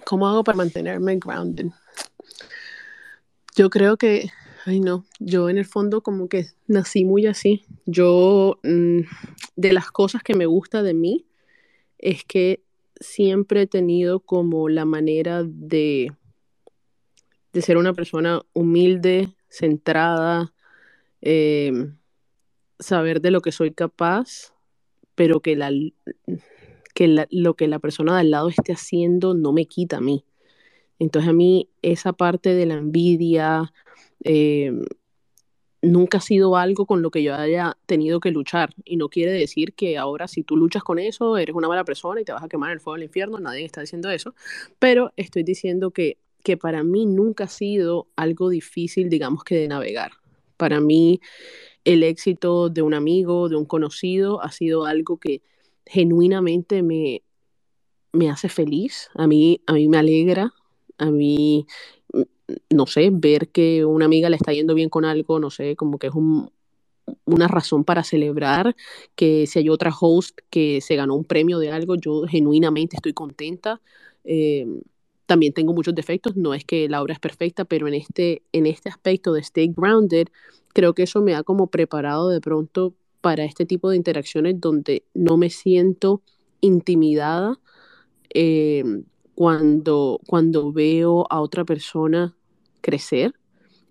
¿Cómo 0.05 0.27
hago 0.27 0.43
para 0.43 0.57
mantenerme 0.57 1.17
grounded? 1.17 1.71
Yo 3.55 3.71
creo 3.71 3.97
que, 3.97 4.29
ay 4.65 4.79
no, 4.79 5.05
yo 5.19 5.49
en 5.49 5.57
el 5.57 5.65
fondo 5.65 6.01
como 6.01 6.29
que 6.29 6.47
nací 6.67 7.05
muy 7.05 7.25
así. 7.25 7.65
Yo, 7.85 8.59
mm, 8.63 9.01
de 9.55 9.73
las 9.73 9.91
cosas 9.91 10.23
que 10.23 10.35
me 10.35 10.45
gusta 10.45 10.83
de 10.83 10.93
mí, 10.93 11.25
es 11.97 12.23
que 12.23 12.63
siempre 12.99 13.63
he 13.63 13.67
tenido 13.67 14.19
como 14.19 14.69
la 14.69 14.85
manera 14.85 15.43
de, 15.43 16.11
de 17.53 17.61
ser 17.61 17.77
una 17.77 17.93
persona 17.93 18.41
humilde, 18.53 19.35
centrada, 19.49 20.53
em, 21.21 21.97
saber 22.79 23.21
de 23.21 23.31
lo 23.31 23.41
que 23.41 23.51
soy 23.51 23.71
capaz, 23.71 24.53
pero 25.15 25.41
que, 25.41 25.55
la, 25.55 25.71
que 26.93 27.27
lo 27.29 27.55
que 27.55 27.67
la 27.67 27.79
persona 27.79 28.15
de 28.15 28.21
al 28.21 28.31
lado 28.31 28.49
esté 28.49 28.73
haciendo 28.73 29.33
no 29.33 29.53
me 29.53 29.65
quita 29.65 29.97
a 29.97 30.01
mí. 30.01 30.25
Entonces 30.99 31.29
a 31.29 31.33
mí 31.33 31.69
esa 31.81 32.13
parte 32.13 32.53
de 32.53 32.65
la 32.65 32.75
envidia 32.75 33.73
eh, 34.23 34.71
nunca 35.81 36.17
ha 36.17 36.21
sido 36.21 36.55
algo 36.55 36.85
con 36.85 37.01
lo 37.01 37.11
que 37.11 37.23
yo 37.23 37.35
haya 37.35 37.77
tenido 37.85 38.19
que 38.19 38.31
luchar. 38.31 38.73
Y 38.85 38.97
no 38.97 39.09
quiere 39.09 39.31
decir 39.31 39.73
que 39.73 39.97
ahora 39.97 40.27
si 40.27 40.43
tú 40.43 40.57
luchas 40.57 40.83
con 40.83 40.99
eso 40.99 41.37
eres 41.37 41.55
una 41.55 41.67
mala 41.67 41.83
persona 41.83 42.21
y 42.21 42.25
te 42.25 42.31
vas 42.31 42.43
a 42.43 42.47
quemar 42.47 42.71
el 42.71 42.79
fuego 42.79 42.95
del 42.95 43.05
infierno. 43.05 43.39
Nadie 43.39 43.65
está 43.65 43.81
diciendo 43.81 44.09
eso. 44.09 44.33
Pero 44.79 45.11
estoy 45.17 45.43
diciendo 45.43 45.91
que, 45.91 46.17
que 46.43 46.57
para 46.57 46.83
mí 46.83 47.05
nunca 47.05 47.45
ha 47.45 47.49
sido 47.49 48.07
algo 48.15 48.49
difícil, 48.49 49.09
digamos 49.09 49.43
que 49.43 49.55
de 49.55 49.67
navegar. 49.67 50.11
Para 50.57 50.79
mí 50.79 51.19
el 51.83 52.03
éxito 52.03 52.69
de 52.69 52.81
un 52.81 52.93
amigo, 52.93 53.49
de 53.49 53.57
un 53.57 53.65
conocido, 53.65 54.41
ha 54.41 54.51
sido 54.51 54.85
algo 54.85 55.17
que 55.17 55.41
genuinamente 55.85 56.81
me, 56.81 57.23
me 58.13 58.29
hace 58.29 58.47
feliz, 58.47 59.09
a 59.15 59.27
mí, 59.27 59.61
a 59.67 59.73
mí 59.73 59.87
me 59.89 59.97
alegra, 59.97 60.53
a 60.97 61.11
mí, 61.11 61.65
no 62.69 62.85
sé, 62.87 63.09
ver 63.11 63.49
que 63.49 63.85
una 63.85 64.05
amiga 64.05 64.29
le 64.29 64.35
está 64.35 64.53
yendo 64.53 64.73
bien 64.75 64.89
con 64.89 65.05
algo, 65.05 65.39
no 65.39 65.49
sé, 65.49 65.75
como 65.75 65.97
que 65.97 66.07
es 66.07 66.13
un, 66.13 66.49
una 67.25 67.47
razón 67.47 67.83
para 67.83 68.03
celebrar, 68.03 68.75
que 69.15 69.47
si 69.47 69.59
hay 69.59 69.69
otra 69.69 69.91
host 69.99 70.39
que 70.49 70.81
se 70.81 70.95
ganó 70.95 71.15
un 71.15 71.25
premio 71.25 71.59
de 71.59 71.71
algo, 71.71 71.95
yo 71.95 72.23
genuinamente 72.23 72.95
estoy 72.95 73.13
contenta. 73.13 73.81
Eh, 74.23 74.65
también 75.25 75.53
tengo 75.53 75.73
muchos 75.73 75.95
defectos, 75.95 76.35
no 76.35 76.53
es 76.53 76.65
que 76.65 76.89
la 76.89 77.01
obra 77.01 77.13
es 77.13 77.19
perfecta, 77.19 77.65
pero 77.65 77.87
en 77.87 77.93
este, 77.93 78.43
en 78.51 78.65
este 78.65 78.89
aspecto 78.89 79.33
de 79.33 79.41
Stay 79.41 79.73
Grounded, 79.75 80.27
creo 80.73 80.93
que 80.93 81.03
eso 81.03 81.21
me 81.21 81.35
ha 81.35 81.43
como 81.43 81.67
preparado 81.67 82.29
de 82.29 82.41
pronto 82.41 82.93
para 83.21 83.45
este 83.45 83.65
tipo 83.65 83.89
de 83.89 83.95
interacciones 83.95 84.59
donde 84.59 85.03
no 85.13 85.37
me 85.37 85.49
siento 85.49 86.21
intimidada 86.59 87.59
eh, 88.33 88.83
cuando, 89.35 90.19
cuando 90.27 90.71
veo 90.73 91.25
a 91.29 91.39
otra 91.41 91.63
persona 91.63 92.35
crecer 92.83 93.33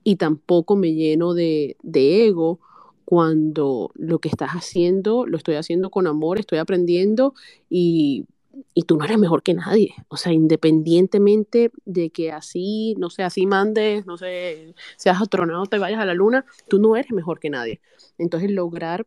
y 0.05 0.17
tampoco 0.17 0.77
me 0.77 0.95
lleno 0.95 1.35
de, 1.35 1.77
de 1.83 2.27
ego 2.27 2.61
cuando 3.05 3.91
lo 3.95 4.21
que 4.21 4.29
estás 4.29 4.51
haciendo 4.51 5.27
lo 5.27 5.37
estoy 5.37 5.57
haciendo 5.57 5.91
con 5.91 6.07
amor, 6.07 6.39
estoy 6.39 6.59
aprendiendo 6.59 7.35
y 7.69 8.27
y 8.75 8.83
tú 8.83 8.97
no 8.97 9.05
eres 9.05 9.19
mejor 9.19 9.43
que 9.43 9.55
nadie. 9.55 9.95
O 10.09 10.17
sea, 10.17 10.33
independientemente 10.33 11.71
de 11.85 12.11
que 12.11 12.33
así, 12.33 12.95
no 12.99 13.11
sé, 13.11 13.23
así 13.23 13.47
mandes, 13.47 14.07
no 14.07 14.17
sé, 14.17 14.75
seas 14.97 15.21
astronauta 15.21 15.77
y 15.77 15.81
vayas 15.81 16.01
a 16.01 16.05
la 16.07 16.15
luna, 16.15 16.45
tú 16.69 16.79
no 16.79 16.97
eres 16.97 17.13
mejor 17.13 17.41
que 17.41 17.51
nadie. 17.51 17.81
Entonces, 18.19 18.51
lograr 18.51 19.07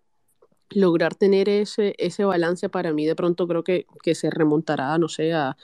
lograr 0.72 1.14
tener 1.16 1.48
ese, 1.48 1.94
ese 2.00 2.26
balance 2.26 2.70
para 2.70 2.92
mí 2.92 3.06
de 3.06 3.16
pronto 3.16 3.48
creo 3.48 3.64
que, 3.64 3.86
que 4.04 4.16
se 4.16 4.32
remontará, 4.32 4.98
no 4.98 5.08
sé, 5.10 5.32
a, 5.34 5.56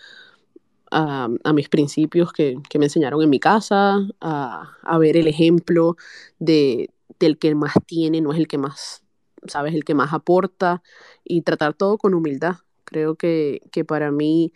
a, 0.91 1.30
mis 1.53 1.69
principios 1.69 2.34
que, 2.34 2.57
que, 2.69 2.80
me 2.80 2.85
enseñaron 2.85 3.22
en 3.23 3.30
mi 3.30 3.39
casa, 3.39 3.97
a, 4.19 4.77
a, 4.81 4.97
ver 4.97 5.18
el 5.18 5.27
ejemplo 5.27 5.95
de, 6.39 6.89
del 7.19 7.38
que 7.38 7.55
más 7.55 7.73
tiene, 7.85 8.22
no 8.22 8.34
es 8.34 8.39
el 8.39 8.47
que 8.47 8.57
más, 8.57 9.03
sabes, 9.47 9.73
el 9.73 9.85
que 9.85 9.95
más 9.95 10.13
aporta 10.13 10.84
y 11.23 11.41
tratar 11.41 11.73
todo 11.73 11.97
con 11.97 12.13
humildad. 12.13 12.57
Creo 12.84 13.15
que, 13.15 13.61
que 13.72 13.85
para 13.85 14.11
mí 14.11 14.51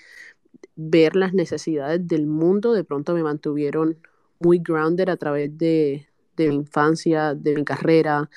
ver 0.76 1.16
las 1.16 1.34
necesidades 1.34 2.06
del 2.06 2.28
mundo 2.28 2.74
de 2.74 2.84
pronto 2.84 3.14
me 3.14 3.24
mantuvieron 3.24 3.98
muy 4.40 4.60
grounded 4.60 5.08
a 5.10 5.18
través 5.18 5.58
de, 5.58 6.08
de 6.36 6.50
mi 6.50 6.56
infancia, 6.56 7.34
de 7.34 7.56
mi 7.56 7.64
carrera, 7.64 8.30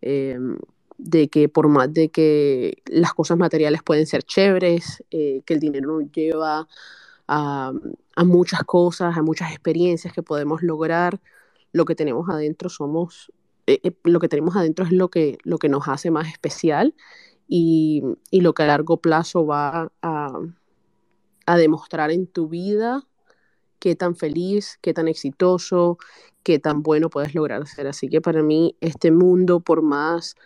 eh, 0.00 0.38
de 0.98 1.28
que 1.28 1.48
por 1.48 1.68
más 1.68 1.92
de 1.92 2.08
que 2.10 2.82
las 2.86 3.12
cosas 3.12 3.36
materiales 3.36 3.82
pueden 3.82 4.06
ser 4.06 4.22
chéveres, 4.22 5.04
eh, 5.10 5.42
que 5.44 5.54
el 5.54 5.60
dinero 5.60 6.00
nos 6.00 6.10
lleva 6.12 6.68
a, 7.28 7.72
muchas 8.24 8.62
cosas, 8.64 9.16
a 9.16 9.22
muchas 9.22 9.52
experiencias 9.52 10.12
que 10.12 10.22
podemos 10.22 10.62
lograr, 10.62 11.20
lo 11.72 11.84
que 11.84 11.94
tenemos 11.94 12.28
adentro 12.28 12.68
somos, 12.68 13.32
eh, 13.66 13.80
eh 13.82 13.96
lo 14.04 14.20
que 14.20 14.28
tenemos 14.28 14.56
adentro 14.56 14.84
es 14.84 14.92
lo 14.92 15.08
que, 15.08 15.38
lo 15.44 15.58
que 15.58 15.68
nos 15.68 15.88
hace 15.88 16.10
más 16.10 16.28
especial 16.28 16.94
y, 17.48 18.02
y 18.30 18.40
lo 18.40 18.54
que 18.54 18.64
a 18.64 18.66
largo 18.66 18.98
plazo 18.98 19.46
va 19.46 19.92
a, 20.02 20.40
a 21.46 21.56
demostrar 21.56 22.10
en 22.10 22.26
tu 22.26 22.48
vida 22.48 23.06
qué 23.78 23.96
tan 23.96 24.14
feliz, 24.14 24.78
qué 24.80 24.94
tan 24.94 25.08
exitoso, 25.08 25.98
qué 26.44 26.58
tan 26.58 26.82
bueno 26.82 27.10
puedes 27.10 27.34
lograr 27.34 27.66
ser. 27.66 27.88
Así 27.88 28.08
que 28.08 28.20
para 28.20 28.42
mí 28.42 28.76
este 28.80 29.10
mundo, 29.10 29.60
por 29.60 29.82
más 29.82 30.36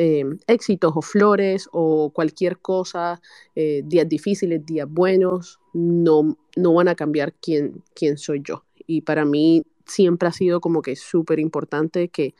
eh, 0.00 0.24
éxitos 0.46 0.92
o 0.94 1.02
flores 1.02 1.68
o 1.72 2.10
cualquier 2.10 2.58
cosa, 2.58 3.20
eh, 3.56 3.82
días 3.84 4.08
difíciles, 4.08 4.64
días 4.64 4.86
buenos, 4.88 5.58
no, 5.72 6.38
no 6.54 6.74
van 6.74 6.86
a 6.86 6.94
cambiar 6.94 7.32
quién, 7.32 7.82
quién 7.96 8.16
soy 8.16 8.40
yo. 8.44 8.64
Y 8.86 9.00
para 9.00 9.24
mí 9.24 9.64
siempre 9.86 10.28
ha 10.28 10.32
sido 10.32 10.60
como 10.60 10.82
que 10.82 10.94
súper 10.94 11.40
importante 11.40 12.10
que 12.10 12.36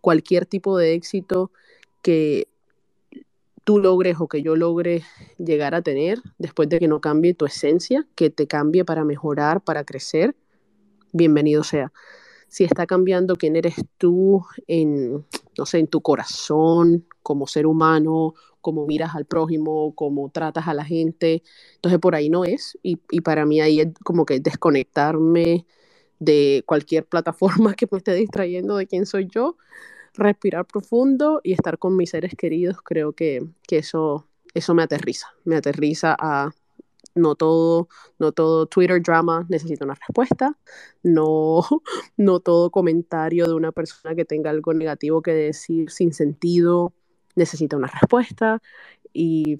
cualquier 0.00 0.46
tipo 0.46 0.78
de 0.78 0.94
éxito 0.94 1.50
que 2.00 2.46
tú 3.64 3.80
logres 3.80 4.16
o 4.20 4.28
que 4.28 4.42
yo 4.42 4.54
logre 4.54 5.02
llegar 5.36 5.74
a 5.74 5.82
tener 5.82 6.22
después 6.38 6.68
de 6.68 6.78
que 6.78 6.86
no 6.86 7.00
cambie 7.00 7.34
tu 7.34 7.44
esencia, 7.44 8.06
que 8.14 8.30
te 8.30 8.46
cambie 8.46 8.84
para 8.84 9.04
mejorar, 9.04 9.62
para 9.62 9.82
crecer, 9.82 10.36
bienvenido 11.12 11.64
sea. 11.64 11.92
Si 12.50 12.64
está 12.64 12.86
cambiando 12.86 13.36
quién 13.36 13.56
eres 13.56 13.76
tú 13.96 14.44
en, 14.66 15.24
no 15.56 15.64
sé, 15.64 15.78
en 15.78 15.86
tu 15.86 16.02
corazón, 16.02 17.06
como 17.22 17.46
ser 17.46 17.66
humano, 17.66 18.34
cómo 18.60 18.86
miras 18.86 19.14
al 19.14 19.24
prójimo, 19.24 19.94
cómo 19.94 20.30
tratas 20.30 20.68
a 20.68 20.74
la 20.74 20.84
gente, 20.84 21.42
entonces 21.76 21.98
por 21.98 22.14
ahí 22.14 22.28
no 22.28 22.44
es. 22.44 22.78
Y, 22.82 23.00
y 23.10 23.22
para 23.22 23.46
mí 23.46 23.62
ahí 23.62 23.80
es 23.80 23.88
como 24.04 24.26
que 24.26 24.40
desconectarme 24.40 25.66
de 26.18 26.62
cualquier 26.66 27.06
plataforma 27.06 27.74
que 27.76 27.88
me 27.90 27.96
esté 27.98 28.12
distrayendo 28.14 28.76
de 28.76 28.86
quién 28.86 29.06
soy 29.06 29.26
yo 29.32 29.56
respirar 30.14 30.66
profundo 30.66 31.40
y 31.42 31.52
estar 31.52 31.78
con 31.78 31.96
mis 31.96 32.10
seres 32.10 32.34
queridos, 32.36 32.78
creo 32.82 33.12
que, 33.12 33.40
que 33.66 33.78
eso, 33.78 34.26
eso 34.54 34.74
me 34.74 34.82
aterriza, 34.82 35.28
me 35.44 35.56
aterriza 35.56 36.16
a 36.18 36.50
no 37.14 37.34
todo, 37.34 37.88
no 38.18 38.32
todo 38.32 38.66
Twitter 38.66 39.02
drama 39.02 39.46
necesita 39.48 39.84
una 39.84 39.94
respuesta, 39.94 40.56
no, 41.02 41.62
no 42.16 42.40
todo 42.40 42.70
comentario 42.70 43.46
de 43.46 43.54
una 43.54 43.72
persona 43.72 44.14
que 44.14 44.24
tenga 44.24 44.50
algo 44.50 44.72
negativo 44.74 45.22
que 45.22 45.32
decir 45.32 45.90
sin 45.90 46.12
sentido 46.12 46.92
necesita 47.36 47.76
una 47.76 47.88
respuesta 47.88 48.60
y, 49.12 49.56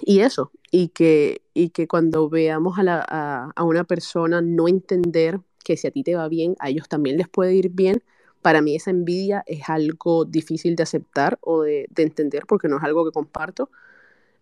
y 0.00 0.20
eso, 0.20 0.50
y 0.70 0.88
que, 0.88 1.42
y 1.54 1.70
que 1.70 1.88
cuando 1.88 2.28
veamos 2.28 2.78
a, 2.78 2.82
la, 2.82 3.06
a, 3.08 3.50
a 3.54 3.64
una 3.64 3.84
persona 3.84 4.40
no 4.40 4.68
entender 4.68 5.40
que 5.64 5.76
si 5.76 5.86
a 5.88 5.90
ti 5.90 6.02
te 6.02 6.14
va 6.14 6.28
bien, 6.28 6.56
a 6.60 6.68
ellos 6.68 6.88
también 6.88 7.16
les 7.16 7.28
puede 7.28 7.54
ir 7.54 7.70
bien, 7.70 8.02
para 8.42 8.62
mí 8.62 8.76
esa 8.76 8.90
envidia 8.90 9.42
es 9.46 9.68
algo 9.68 10.24
difícil 10.24 10.76
de 10.76 10.84
aceptar 10.84 11.38
o 11.40 11.62
de, 11.62 11.86
de 11.90 12.04
entender 12.04 12.44
porque 12.46 12.68
no 12.68 12.76
es 12.76 12.84
algo 12.84 13.04
que 13.04 13.10
comparto. 13.10 13.70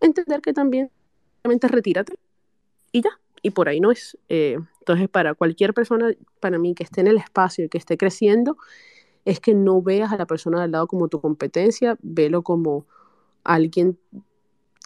Entender 0.01 0.43
que 0.43 0.53
también 0.53 0.91
realmente 1.45 1.69
retírate 1.69 2.15
y 2.91 3.03
ya, 3.03 3.11
y 3.43 3.51
por 3.51 3.69
ahí 3.69 3.79
no 3.79 3.91
es. 3.91 4.19
Eh, 4.29 4.59
entonces, 4.81 5.09
para 5.09 5.35
cualquier 5.35 5.75
persona, 5.75 6.11
para 6.41 6.59
mí, 6.59 6.75
que 6.75 6.83
esté 6.83 7.03
en 7.03 7.09
el 7.09 7.19
espacio 7.19 7.67
y 7.67 7.69
que 7.69 7.79
esté 7.79 7.97
creciendo, 7.97 8.57
es 9.25 9.41
que 9.41 9.55
no 9.55 9.83
veas 9.83 10.13
a 10.13 10.17
la 10.17 10.27
persona 10.27 10.63
del 10.63 10.73
lado 10.73 10.87
como 10.87 11.09
tu 11.09 11.21
competencia, 11.21 11.99
velo 12.03 12.43
como 12.43 12.87
alguien 13.43 13.99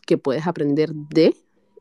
que 0.06 0.18
puedes 0.18 0.46
aprender 0.46 0.92
de 0.92 1.36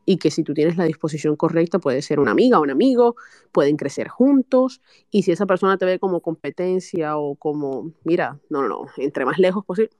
y 0.05 0.17
que 0.17 0.31
si 0.31 0.43
tú 0.43 0.53
tienes 0.53 0.77
la 0.77 0.85
disposición 0.85 1.35
correcta 1.35 1.79
puede 1.79 2.01
ser 2.01 2.19
una 2.19 2.31
amiga 2.31 2.59
o 2.59 2.63
un 2.63 2.69
amigo, 2.69 3.15
pueden 3.51 3.77
crecer 3.77 4.07
juntos 4.07 4.81
y 5.11 5.23
si 5.23 5.31
esa 5.31 5.45
persona 5.45 5.77
te 5.77 5.85
ve 5.85 5.99
como 5.99 6.21
competencia 6.21 7.17
o 7.17 7.35
como, 7.35 7.91
mira, 8.03 8.39
no, 8.49 8.61
no, 8.61 8.69
no, 8.69 8.85
entre 8.97 9.25
más 9.25 9.37
lejos 9.37 9.65
posible, 9.65 9.91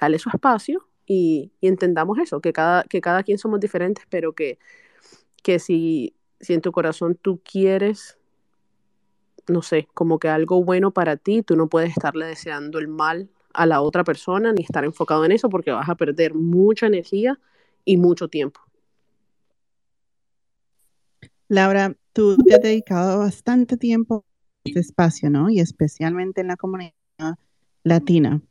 dale 0.00 0.18
su 0.18 0.28
espacio 0.28 0.86
y, 1.06 1.52
entendamos 1.60 2.18
eso, 2.18 2.40
que 2.40 2.52
cada, 2.52 2.82
que 2.84 3.00
cada 3.00 3.22
quien 3.22 3.38
somos 3.38 3.60
diferentes, 3.60 4.04
pero 4.10 4.32
que, 4.32 4.58
que 5.42 5.58
si, 5.58 6.14
si 6.40 6.54
en 6.54 6.60
tu 6.60 6.72
corazón 6.72 7.16
tú 7.20 7.40
quieres, 7.44 8.18
no 9.48 9.62
sé, 9.62 9.88
como 9.94 10.18
que 10.18 10.28
algo 10.28 10.62
bueno 10.64 10.90
para 10.90 11.16
ti, 11.16 11.42
tú 11.42 11.56
no 11.56 11.68
puedes 11.68 11.90
estarle 11.90 12.26
deseando 12.26 12.78
el 12.78 12.88
mal 12.88 13.30
a 13.54 13.66
la 13.66 13.80
otra 13.80 14.04
persona 14.04 14.52
ni 14.52 14.62
estar 14.62 14.84
enfocado 14.84 15.24
en 15.24 15.32
eso 15.32 15.48
porque 15.48 15.70
vas 15.70 15.88
a 15.88 15.94
perder 15.94 16.34
mucha 16.34 16.86
energía 16.86 17.38
y 17.84 17.96
mucho 17.96 18.28
tiempo. 18.28 18.60
Laura, 21.48 21.94
tú 22.12 22.36
te 22.36 22.56
has 22.56 22.60
dedicado 22.60 23.20
bastante 23.20 23.76
tiempo 23.76 24.24
a 24.26 24.68
este 24.68 24.80
espacio, 24.80 25.30
¿no? 25.30 25.48
Y 25.48 25.60
especialmente 25.60 26.40
en 26.40 26.48
la 26.48 26.56
comunidad 26.56 26.92
latina. 27.84 28.42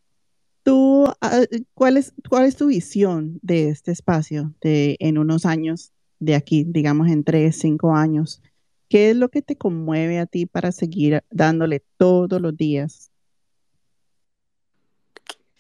¿Tú, 0.66 1.06
ah, 1.22 1.42
cuál 1.76 1.96
es, 1.96 2.12
cuál 2.28 2.46
es 2.46 2.56
tu 2.56 2.66
visión 2.66 3.38
de 3.44 3.70
este 3.70 3.92
espacio 3.92 4.56
de, 4.62 4.98
en 5.00 5.20
unos 5.20 5.46
años 5.46 5.92
de 6.18 6.34
aquí, 6.34 6.64
digamos 6.68 7.08
en 7.08 7.24
tres, 7.24 7.60
cinco 7.60 7.94
años? 7.94 8.42
¿Qué 8.90 9.12
es 9.12 9.16
lo 9.16 9.30
que 9.30 9.44
te 9.44 9.58
conmueve 9.58 10.18
a 10.18 10.26
ti 10.26 10.48
para 10.48 10.72
seguir 10.72 11.24
dándole 11.30 11.84
todos 11.98 12.42
los 12.42 12.58
días? 12.58 13.12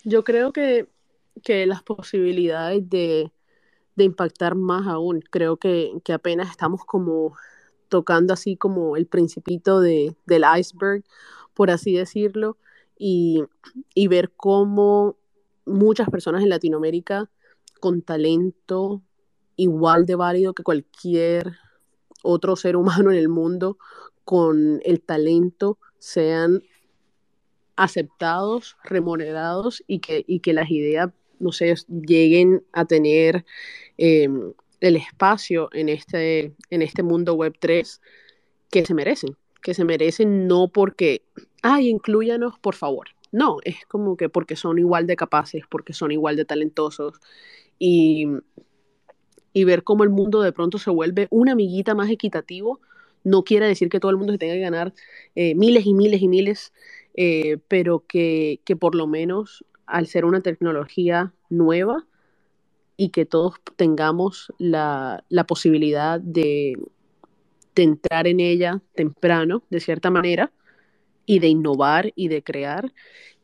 Yo 0.04 0.24
creo 0.24 0.52
que, 0.52 0.88
que 1.44 1.68
las 1.68 1.84
posibilidades 1.84 2.90
de, 2.90 3.32
de 3.96 4.04
impactar 4.04 4.56
más 4.56 4.88
aún. 4.88 5.22
Creo 5.30 5.58
que, 5.58 5.92
que, 6.04 6.14
apenas 6.14 6.50
estamos 6.50 6.84
como 6.84 7.36
tocando 7.90 8.34
así 8.34 8.58
como 8.58 8.98
el 8.98 9.06
principito 9.06 9.82
de, 9.82 10.16
del 10.26 10.46
iceberg, 10.58 11.04
por 11.54 11.70
así 11.70 11.94
decirlo, 11.94 12.58
y, 12.98 13.44
y 13.94 14.08
ver 14.08 14.32
cómo 14.36 15.18
muchas 15.66 16.10
personas 16.10 16.44
en 16.44 16.50
Latinoamérica 16.50 17.30
con 17.80 18.02
talento 18.02 19.02
igual 19.56 20.06
de 20.06 20.16
válido 20.16 20.54
que 20.54 20.64
cualquier 20.64 21.58
otro 22.24 22.56
ser 22.56 22.76
humano 22.76 23.12
en 23.12 23.18
el 23.18 23.30
mundo, 23.30 23.78
con 24.24 24.82
el 24.84 25.02
talento, 25.02 25.78
sean 26.00 26.64
aceptados, 27.76 28.78
remunerados 28.84 29.84
y 29.86 30.00
que, 30.00 30.24
y 30.28 30.40
que 30.40 30.54
las 30.54 30.72
ideas 30.72 31.12
no 31.40 31.52
sé, 31.52 31.74
lleguen 31.88 32.64
a 32.72 32.86
tener 32.86 33.46
eh, 33.98 34.30
el 34.80 34.96
espacio 34.96 35.70
en 35.74 35.90
este, 35.90 36.54
en 36.70 36.82
este 36.82 37.04
mundo 37.04 37.34
web 37.34 37.56
3 37.60 38.02
que 38.72 38.86
se 38.86 38.94
merecen, 38.94 39.38
que 39.66 39.74
se 39.74 39.84
merecen 39.84 40.48
no 40.48 40.68
porque, 40.68 41.24
ay, 41.64 41.90
incluyanos, 41.90 42.60
por 42.60 42.76
favor, 42.76 43.08
No, 43.32 43.58
es 43.64 43.78
como 43.88 44.16
que 44.16 44.30
porque 44.30 44.56
son 44.56 44.78
igual 44.78 45.08
de 45.08 45.16
capaces, 45.16 45.64
porque 45.68 45.92
son 45.94 46.12
igual 46.12 46.36
de 46.36 46.46
talentosos 46.46 47.20
y, 47.80 48.28
y 49.54 49.64
ver 49.64 49.84
cómo 49.84 50.04
el 50.04 50.12
mundo 50.12 50.42
de 50.44 50.52
pronto 50.52 50.78
se 50.78 50.92
vuelve 50.92 51.28
una 51.32 51.54
amiguita 51.54 51.96
más 51.96 52.12
equitativo, 52.12 52.80
no 53.24 53.44
quiere 53.44 53.68
decir 53.68 53.90
que 53.90 54.00
todo 54.00 54.12
el 54.12 54.18
mundo 54.18 54.34
se 54.34 54.38
tenga 54.40 54.54
que 54.54 54.60
ganar 54.60 54.94
eh, 55.36 55.56
miles 55.56 55.88
y 55.88 55.94
miles 55.96 56.22
y 56.22 56.28
miles, 56.28 56.74
eh, 57.16 57.58
pero 57.68 58.06
que, 58.08 58.60
que 58.66 58.76
por 58.76 58.94
lo 58.94 59.08
menos 59.08 59.66
al 59.88 60.06
ser 60.06 60.26
una 60.26 60.42
tecnología 60.42 61.34
nueva 61.50 62.06
y 62.98 63.10
que 63.10 63.26
todos 63.26 63.56
tengamos 63.76 64.54
la, 64.60 65.24
la 65.30 65.46
posibilidad 65.46 66.20
de, 66.20 66.78
de 67.76 67.84
entrar 67.84 68.28
en 68.28 68.40
ella 68.40 68.82
temprano, 68.96 69.64
de 69.70 69.80
cierta 69.80 70.10
manera, 70.10 70.52
y 71.26 71.40
de 71.40 71.48
innovar 71.48 72.12
y 72.16 72.28
de 72.30 72.44
crear, 72.44 72.94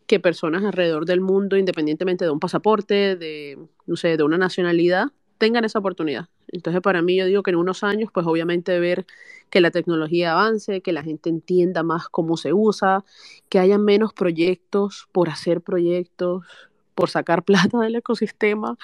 que 0.08 0.20
personas 0.20 0.64
alrededor 0.64 1.06
del 1.06 1.22
mundo, 1.22 1.58
independientemente 1.58 2.26
de 2.26 2.32
un 2.32 2.40
pasaporte, 2.40 3.16
de, 3.16 3.58
no 3.86 3.96
sé, 3.96 4.18
de 4.18 4.24
una 4.24 4.38
nacionalidad, 4.38 5.08
tengan 5.38 5.66
esa 5.66 5.80
oportunidad. 5.80 6.28
Entonces, 6.50 6.82
para 6.82 7.02
mí, 7.02 7.16
yo 7.18 7.26
digo 7.26 7.44
que 7.44 7.52
en 7.52 7.58
unos 7.58 7.84
años, 7.84 8.10
pues 8.14 8.28
obviamente 8.28 8.80
ver 8.80 9.06
que 9.50 9.62
la 9.62 9.72
tecnología 9.72 10.34
avance, 10.34 10.82
que 10.82 10.92
la 10.92 11.04
gente 11.04 11.30
entienda 11.30 11.84
más 11.84 12.10
cómo 12.10 12.38
se 12.38 12.54
usa, 12.54 13.04
que 13.50 13.60
haya 13.60 13.78
menos 13.78 14.14
proyectos 14.14 15.08
por 15.12 15.30
hacer 15.30 15.62
proyectos, 15.62 16.46
por 16.94 17.10
sacar 17.10 17.44
plata 17.46 17.80
del 17.80 17.96
ecosistema, 17.96 18.78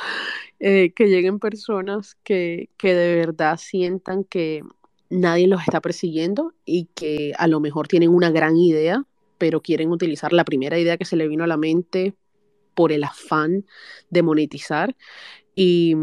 eh, 0.59 0.93
que 0.95 1.07
lleguen 1.09 1.39
personas 1.39 2.15
que, 2.23 2.69
que 2.77 2.93
de 2.95 3.15
verdad 3.15 3.57
sientan 3.57 4.23
que 4.23 4.63
nadie 5.09 5.47
los 5.47 5.61
está 5.61 5.81
persiguiendo 5.81 6.53
y 6.65 6.89
que 6.95 7.33
a 7.37 7.47
lo 7.47 7.59
mejor 7.59 7.87
tienen 7.87 8.09
una 8.09 8.31
gran 8.31 8.57
idea, 8.57 9.03
pero 9.37 9.61
quieren 9.61 9.91
utilizar 9.91 10.33
la 10.33 10.45
primera 10.45 10.77
idea 10.79 10.97
que 10.97 11.05
se 11.05 11.15
le 11.15 11.27
vino 11.27 11.43
a 11.43 11.47
la 11.47 11.57
mente 11.57 12.15
por 12.73 12.91
el 12.91 13.03
afán 13.03 13.65
de 14.09 14.23
monetizar. 14.23 14.95
Y, 15.55 15.95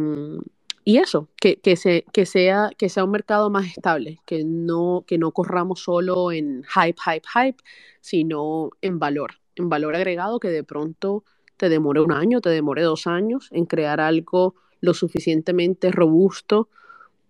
y 0.84 0.98
eso, 0.98 1.28
que, 1.40 1.56
que, 1.60 1.76
se, 1.76 2.04
que, 2.12 2.26
sea, 2.26 2.70
que 2.76 2.88
sea 2.88 3.04
un 3.04 3.10
mercado 3.10 3.50
más 3.50 3.66
estable, 3.66 4.18
que 4.26 4.44
no, 4.44 5.04
que 5.06 5.18
no 5.18 5.32
corramos 5.32 5.80
solo 5.80 6.32
en 6.32 6.64
hype, 6.64 6.98
hype, 7.04 7.26
hype, 7.32 7.62
sino 8.00 8.70
en 8.80 8.98
valor, 8.98 9.34
en 9.56 9.68
valor 9.68 9.94
agregado 9.96 10.40
que 10.40 10.50
de 10.50 10.64
pronto 10.64 11.24
te 11.56 11.68
demore 11.68 12.00
un 12.00 12.12
año, 12.12 12.40
te 12.40 12.50
demore 12.50 12.82
dos 12.82 13.06
años 13.06 13.48
en 13.52 13.66
crear 13.66 14.00
algo 14.00 14.56
lo 14.80 14.92
suficientemente 14.92 15.90
robusto 15.90 16.68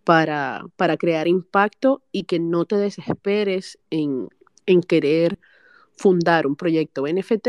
para, 0.05 0.65
para 0.77 0.97
crear 0.97 1.27
impacto 1.27 2.03
y 2.13 2.25
que 2.25 2.39
no 2.39 2.67
te 2.67 2.77
desesperes 2.77 3.79
en, 3.91 4.29
en 4.67 4.83
querer 4.83 5.39
fundar 5.97 6.47
un 6.47 6.57
proyecto 6.57 7.07
NFT 7.07 7.49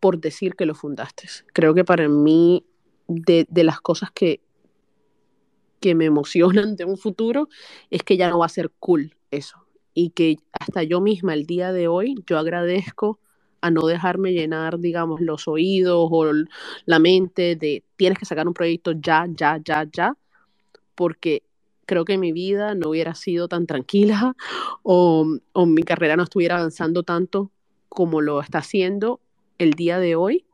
por 0.00 0.20
decir 0.20 0.54
que 0.54 0.66
lo 0.66 0.74
fundaste. 0.74 1.28
Creo 1.52 1.74
que 1.74 1.84
para 1.84 2.08
mí, 2.08 2.64
de, 3.08 3.46
de, 3.48 3.64
las 3.64 3.80
cosas 3.80 4.10
que, 4.12 4.40
que 5.80 5.94
me 5.94 6.04
emocionan 6.04 6.76
de 6.76 6.84
un 6.84 6.96
futuro, 6.96 7.48
es 7.90 8.02
que 8.02 8.16
ya 8.16 8.30
no 8.30 8.38
va 8.38 8.46
a 8.46 8.50
ser 8.50 8.70
cool 8.78 9.16
eso. 9.30 9.58
Y 9.94 10.10
que 10.10 10.36
hasta 10.52 10.84
yo 10.84 11.00
misma, 11.00 11.34
el 11.34 11.46
día 11.46 11.72
de 11.72 11.88
hoy, 11.88 12.14
yo 12.26 12.38
agradezco 12.38 13.18
a 13.60 13.72
no 13.72 13.86
dejarme 13.86 14.32
llenar, 14.32 14.78
digamos, 14.78 15.20
los 15.20 15.48
oídos 15.48 16.08
o 16.12 16.32
la 16.84 16.98
mente 17.00 17.56
de 17.56 17.82
tienes 17.96 18.18
que 18.18 18.24
sacar 18.24 18.46
un 18.46 18.54
proyecto 18.54 18.92
ya, 18.92 19.26
ya, 19.28 19.58
ya, 19.64 19.84
ya, 19.90 20.16
porque 20.94 21.42
creo 21.88 22.04
que 22.04 22.18
mi 22.18 22.32
vida 22.32 22.74
no 22.74 22.90
hubiera 22.90 23.14
sido 23.14 23.48
tan 23.48 23.66
tranquila 23.66 24.36
o, 24.82 25.26
mi 25.66 25.82
carrera 25.82 26.16
no 26.16 26.22
estuviera 26.22 26.58
avanzando 26.58 27.02
tanto 27.02 27.50
como 27.88 28.20
lo 28.20 28.40
está 28.40 28.58
haciendo 28.58 29.20
el 29.56 29.72
día 29.72 29.98
de 29.98 30.14
hoy, 30.14 30.44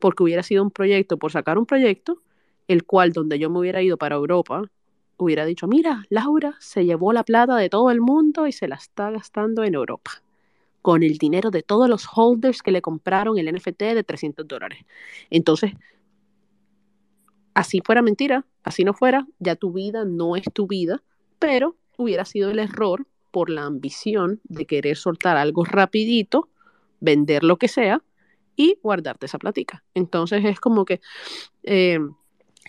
porque 0.00 0.24
hubiera 0.24 0.42
sido 0.42 0.62
un 0.64 0.70
proyecto 0.70 1.18
por 1.18 1.30
sacar 1.30 1.58
un 1.58 1.66
proyecto, 1.66 2.22
el 2.66 2.84
cual 2.84 3.12
donde 3.12 3.38
yo 3.38 3.50
me 3.50 3.60
hubiera 3.60 3.82
ido 3.82 3.98
para 3.98 4.16
Europa, 4.16 4.62
hubiera 5.18 5.44
dicho, 5.44 5.68
mira, 5.68 6.04
Laura 6.08 6.56
se 6.58 6.86
llevó 6.86 7.12
la 7.12 7.22
plata 7.22 7.56
de 7.56 7.68
todo 7.68 7.90
el 7.90 8.00
mundo 8.00 8.46
y 8.46 8.52
se 8.52 8.66
la 8.66 8.76
está 8.76 9.10
gastando 9.10 9.62
en 9.62 9.74
Europa, 9.74 10.22
con 10.80 11.02
el 11.02 11.18
dinero 11.18 11.50
de 11.50 11.62
todos 11.62 11.88
los 11.88 12.08
holders 12.12 12.62
que 12.62 12.72
le 12.72 12.80
compraron 12.80 13.38
el 13.38 13.54
NFT 13.54 13.82
de 13.94 14.02
300 14.02 14.48
dólares. 14.48 14.84
Entonces, 15.28 15.74
así 17.54 17.82
fuera 17.84 18.00
mentira, 18.00 18.46
así 18.62 18.84
no 18.84 18.94
fuera, 18.94 19.26
ya 19.38 19.56
tu 19.56 19.72
vida 19.72 20.04
no 20.04 20.36
es 20.36 20.44
tu 20.52 20.66
vida, 20.66 21.02
pero 21.38 21.76
hubiera 21.96 22.24
sido 22.24 22.50
el 22.50 22.58
error 22.58 23.06
por 23.30 23.50
la 23.50 23.64
ambición 23.64 24.40
de 24.44 24.66
querer 24.66 24.96
soltar 24.96 25.36
algo 25.36 25.64
rapidito, 25.64 26.48
vender 27.00 27.44
lo 27.44 27.56
que 27.56 27.68
sea 27.68 28.02
y 28.56 28.78
guardarte 28.82 29.26
esa 29.26 29.38
platica. 29.38 29.84
Entonces 29.94 30.44
es 30.44 30.60
como 30.60 30.84
que 30.84 31.00
eh, 31.62 31.98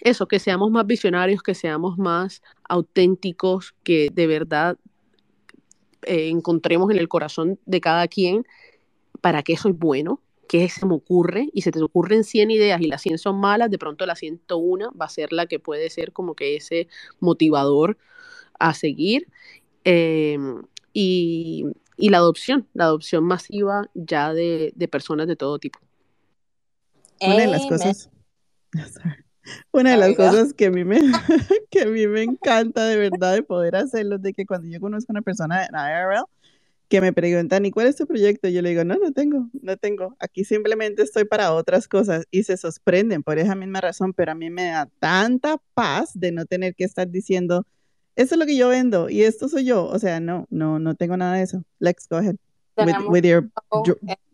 eso, 0.02 0.28
que 0.28 0.40
seamos 0.40 0.72
más 0.72 0.86
visionarios, 0.86 1.44
que 1.44 1.56
seamos 1.56 1.98
más 1.98 2.42
auténticos, 2.68 3.76
que 3.84 4.10
de 4.12 4.28
verdad 4.28 4.78
eh, 6.04 6.30
encontremos 6.30 6.90
en 6.92 6.98
el 6.98 7.08
corazón 7.08 7.60
de 7.66 7.82
cada 7.82 8.08
quien 8.08 8.46
para 9.22 9.44
qué 9.44 9.58
soy 9.58 9.74
bueno, 9.74 10.22
qué 10.52 10.68
se 10.68 10.86
me 10.86 10.96
ocurre, 10.96 11.48
y 11.54 11.62
se 11.62 11.72
te 11.72 11.82
ocurren 11.82 12.26
100 12.26 12.52
ideas 12.52 12.82
y 12.82 12.88
las 12.88 13.02
100 13.04 13.20
son 13.20 13.40
malas, 13.40 13.72
de 13.72 13.78
pronto 13.78 14.06
la 14.06 14.18
101 14.18 14.92
va 15.00 15.06
a 15.06 15.10
ser 15.10 15.32
la 15.32 15.46
que 15.46 15.60
puede 15.60 15.90
ser 15.90 16.12
como 16.12 16.36
que 16.36 16.58
ese 16.58 16.90
motivador 17.22 17.98
a 18.60 18.74
seguir. 18.74 19.30
Eh, 19.86 20.38
y, 20.92 21.68
y, 21.96 22.10
la 22.10 22.18
adopción, 22.18 22.68
la 22.74 22.84
adopción 22.84 23.24
masiva 23.24 23.90
ya 23.94 24.34
de, 24.34 24.74
de 24.76 24.88
personas 24.90 25.30
de 25.30 25.38
todo 25.38 25.58
tipo. 25.58 25.80
Una 27.22 27.38
de 27.38 27.48
las 27.48 27.66
cosas, 27.68 28.10
una 29.72 29.92
de 29.92 29.98
las 29.98 30.18
cosas 30.18 30.54
que 30.54 30.66
a 30.66 30.72
mí 30.72 30.84
me, 30.84 31.00
que 31.72 31.84
a 31.84 31.86
mí 31.86 32.08
me 32.08 32.24
encanta 32.24 32.88
de 32.88 32.98
verdad 32.98 33.36
de 33.36 33.44
poder 33.44 33.78
hacerlo, 33.78 34.18
de 34.18 34.34
que 34.34 34.46
cuando 34.46 34.68
yo 34.68 34.82
conozco 34.82 35.14
a 35.14 35.14
una 35.14 35.22
persona 35.22 35.64
en 35.64 35.76
IRL, 35.76 36.26
que 36.92 37.00
me 37.00 37.14
preguntan, 37.14 37.66
¿y 37.66 37.72
cuál 37.72 37.88
es 37.88 37.96
tu 37.96 38.06
proyecto? 38.06 38.50
Yo 38.50 38.62
le 38.62 38.70
digo, 38.70 38.84
no, 38.84 38.96
no 38.96 39.14
tengo, 39.14 39.50
no 39.62 39.78
tengo. 39.78 40.14
Aquí 40.20 40.44
simplemente 40.44 41.02
estoy 41.02 41.24
para 41.24 41.54
otras 41.54 41.88
cosas 41.88 42.26
y 42.32 42.44
se 42.44 42.58
sorprenden 42.58 43.24
por 43.24 43.40
esa 43.40 43.56
misma 43.56 43.80
razón, 43.80 44.12
pero 44.12 44.34
a 44.34 44.36
mí 44.36 44.50
me 44.50 44.66
da 44.66 44.90
tanta 45.00 45.56
paz 45.74 46.12
de 46.14 46.34
no 46.34 46.46
tener 46.46 46.76
que 46.76 46.84
estar 46.84 47.10
diciendo, 47.10 47.66
eso 48.18 48.36
es 48.36 48.40
lo 48.40 48.46
que 48.46 48.58
yo 48.58 48.68
vendo 48.68 49.10
y 49.10 49.24
esto 49.24 49.48
soy 49.48 49.64
yo. 49.64 49.86
O 49.86 50.00
sea, 50.00 50.20
no, 50.20 50.48
no, 50.50 50.80
no 50.80 50.96
tengo 50.96 51.16
nada 51.16 51.36
de 51.38 51.44
eso. 51.44 51.64
Lex, 51.80 52.10
go 52.10 52.18
ahead. 52.18 52.36
With, 52.76 52.96
with 53.08 53.24
your... 53.24 53.50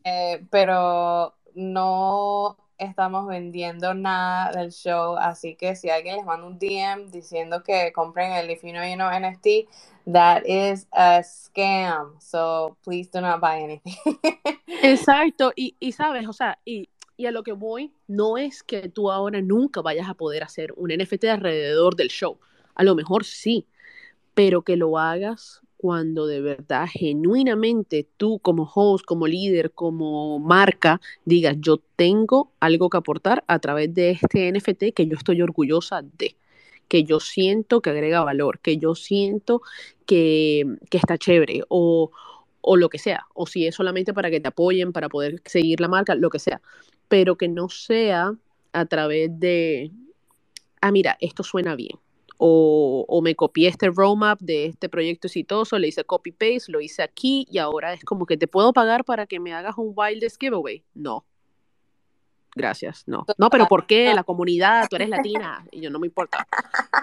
eh, 0.04 0.44
pero 0.50 1.36
no 1.54 2.58
estamos 2.78 3.28
vendiendo 3.28 3.94
nada 3.94 4.52
del 4.52 4.72
show, 4.72 5.18
así 5.18 5.56
que 5.56 5.76
si 5.76 5.90
alguien 5.90 6.18
les 6.18 6.26
manda 6.26 6.46
un 6.46 6.60
DM 6.60 7.12
diciendo 7.12 7.64
que 7.64 7.92
compren 7.94 8.34
el 8.34 8.50
If 8.52 8.64
You 8.64 8.72
Know 8.72 8.84
You 8.84 8.96
Know 8.96 9.10
NFT, 9.10 9.68
that 10.12 10.44
is 10.46 10.88
a 10.92 11.22
scam, 11.24 12.20
so 12.20 12.78
please 12.84 13.10
do 13.12 13.22
not 13.22 13.40
buy 13.42 13.62
anything. 13.64 13.96
Exacto, 14.84 15.52
y, 15.56 15.76
y 15.80 15.92
sabes, 15.92 16.28
o 16.28 16.34
sea, 16.34 16.60
y, 16.66 16.90
y, 17.18 17.26
a 17.26 17.32
lo 17.32 17.44
que 17.44 17.54
voy, 17.54 17.94
no 18.08 18.38
es 18.38 18.64
que 18.64 18.90
tú 18.90 19.12
ahora 19.12 19.42
nunca 19.42 19.82
vayas 19.82 20.08
a 20.08 20.14
poder 20.14 20.44
hacer 20.44 20.74
un 20.76 20.92
NFT 20.92 21.26
alrededor 21.26 21.96
del 21.96 22.10
show, 22.10 22.40
a 22.76 22.84
lo 22.84 22.96
mejor 22.96 23.26
sí, 23.26 23.68
pero 24.34 24.62
que 24.62 24.78
lo 24.78 24.98
hagas 25.00 25.62
cuando 25.88 26.28
de 26.28 26.42
verdad, 26.42 26.86
genuinamente, 26.92 28.06
tú 28.18 28.40
como 28.40 28.70
host, 28.76 29.06
como 29.06 29.26
líder, 29.26 29.72
como 29.72 30.38
marca, 30.38 31.00
digas, 31.24 31.56
yo 31.62 31.78
tengo 31.96 32.52
algo 32.60 32.90
que 32.90 32.98
aportar 32.98 33.46
a 33.48 33.60
través 33.60 33.94
de 33.94 34.10
este 34.10 34.52
NFT 34.52 34.94
que 34.94 35.08
yo 35.08 35.16
estoy 35.16 35.42
orgullosa 35.42 36.02
de, 36.02 36.36
que 36.90 37.06
yo 37.06 37.22
siento 37.22 37.80
que 37.80 37.92
agrega 37.92 38.22
valor, 38.22 38.60
que 38.60 38.76
yo 38.76 38.96
siento 38.96 39.62
que, 40.06 40.66
que 40.90 40.98
está 40.98 41.18
chévere 41.18 41.64
o, 41.70 42.12
o 42.60 42.76
lo 42.76 42.90
que 42.90 43.00
sea, 43.00 43.26
o 43.34 43.48
si 43.48 43.66
es 43.66 43.74
solamente 43.74 44.14
para 44.14 44.30
que 44.30 44.42
te 44.42 44.50
apoyen, 44.50 44.92
para 44.92 45.08
poder 45.08 45.42
seguir 45.46 45.80
la 45.80 45.88
marca, 45.88 46.16
lo 46.16 46.30
que 46.30 46.40
sea, 46.40 46.62
pero 47.08 47.38
que 47.38 47.48
no 47.48 47.70
sea 47.70 48.36
a 48.74 48.86
través 48.88 49.30
de, 49.40 49.92
ah, 50.82 50.92
mira, 50.92 51.16
esto 51.22 51.44
suena 51.44 51.78
bien 51.78 51.98
o, 52.38 53.22
me 53.24 53.36
copié 53.36 53.68
este 53.68 53.90
roadmap 53.90 54.40
de 54.40 54.68
este 54.68 54.90
proyecto 54.90 55.28
exitoso, 55.28 55.80
le 55.80 55.88
hice 55.88 56.04
copy 56.04 56.32
paste, 56.32 56.72
lo 56.72 56.82
hice 56.82 57.02
aquí 57.02 57.48
y 57.50 57.58
ahora 57.58 57.94
es 57.94 58.04
como 58.04 58.26
que 58.26 58.38
te 58.38 58.48
puedo 58.48 58.74
pagar 58.74 59.04
para 59.06 59.26
que 59.26 59.40
me 59.40 59.54
hagas 59.54 59.78
un 59.78 59.94
wildest 59.96 60.40
giveaway. 60.40 60.84
No. 60.94 61.26
Gracias, 62.56 63.04
no. 63.06 63.26
No, 63.38 63.50
pero 63.50 63.68
¿por 63.68 63.86
qué? 63.86 64.14
La 64.16 64.24
comunidad, 64.24 64.88
tú 64.90 64.96
eres 64.96 65.10
latina 65.10 65.66
y 65.72 65.82
yo 65.82 65.92
no 65.92 66.00
me 66.00 66.08
importa. 66.08 66.48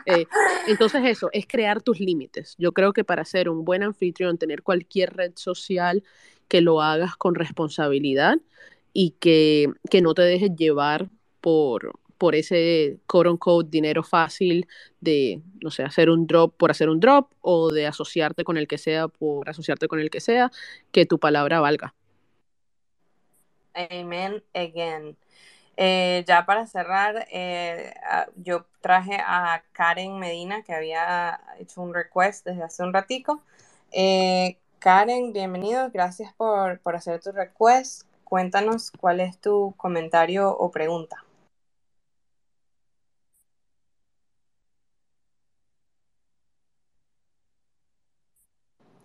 Eh, 0.07 0.27
entonces 0.67 1.03
eso, 1.05 1.31
es 1.33 1.47
crear 1.47 1.81
tus 1.81 1.99
límites. 1.99 2.57
Yo 2.59 2.73
creo 2.73 2.93
que 2.93 3.05
para 3.05 3.25
ser 3.25 3.49
un 3.49 3.65
buen 3.65 3.83
anfitrión, 3.83 4.37
tener 4.37 4.63
cualquier 4.63 5.15
red 5.15 5.33
social 5.35 6.03
que 6.49 6.61
lo 6.61 6.83
hagas 6.83 7.17
con 7.17 7.35
responsabilidad 7.35 8.37
y 8.93 9.13
que, 9.19 9.71
que 9.91 10.03
no 10.03 10.13
te 10.13 10.23
dejes 10.23 10.55
llevar 10.57 11.09
por, 11.41 11.99
por 12.25 12.35
ese 12.35 13.01
quote 13.07 13.29
unquote 13.29 13.69
dinero 13.69 14.03
fácil 14.03 14.67
de, 14.99 15.43
no 15.61 15.71
sé, 15.71 15.83
hacer 15.83 16.09
un 16.09 16.27
drop 16.27 16.57
por 16.57 16.71
hacer 16.71 16.89
un 16.89 16.99
drop 16.99 17.31
o 17.43 17.71
de 17.71 17.87
asociarte 17.87 18.45
con 18.45 18.57
el 18.57 18.67
que 18.67 18.79
sea 18.79 19.09
por 19.09 19.47
asociarte 19.47 19.89
con 19.89 20.01
el 20.01 20.09
que 20.09 20.21
sea, 20.23 20.51
que 20.91 21.05
tu 21.05 21.19
palabra 21.19 21.61
valga. 21.61 21.95
Amen 23.75 24.43
again. 24.55 25.19
Eh, 25.77 26.25
ya 26.27 26.47
para 26.47 26.67
cerrar, 26.67 27.27
eh, 27.31 27.93
yo 28.37 28.65
traje 28.81 29.19
a 29.21 29.63
Karen 29.73 30.19
Medina, 30.19 30.63
que 30.63 30.73
había 30.73 31.39
hecho 31.59 31.83
un 31.83 31.93
request 31.93 32.47
desde 32.47 32.63
hace 32.63 32.83
un 32.83 32.95
ratico. 32.95 33.43
Eh, 33.93 34.57
Karen, 34.79 35.35
bienvenido, 35.35 35.91
gracias 35.91 36.33
por, 36.33 36.79
por 36.81 36.97
hacer 36.97 37.21
tu 37.21 37.33
request. 37.33 38.05
Cuéntanos 38.25 38.91
cuál 38.93 39.21
es 39.21 39.39
tu 39.39 39.75
comentario 39.77 40.49
o 40.57 40.71
pregunta. 40.71 41.24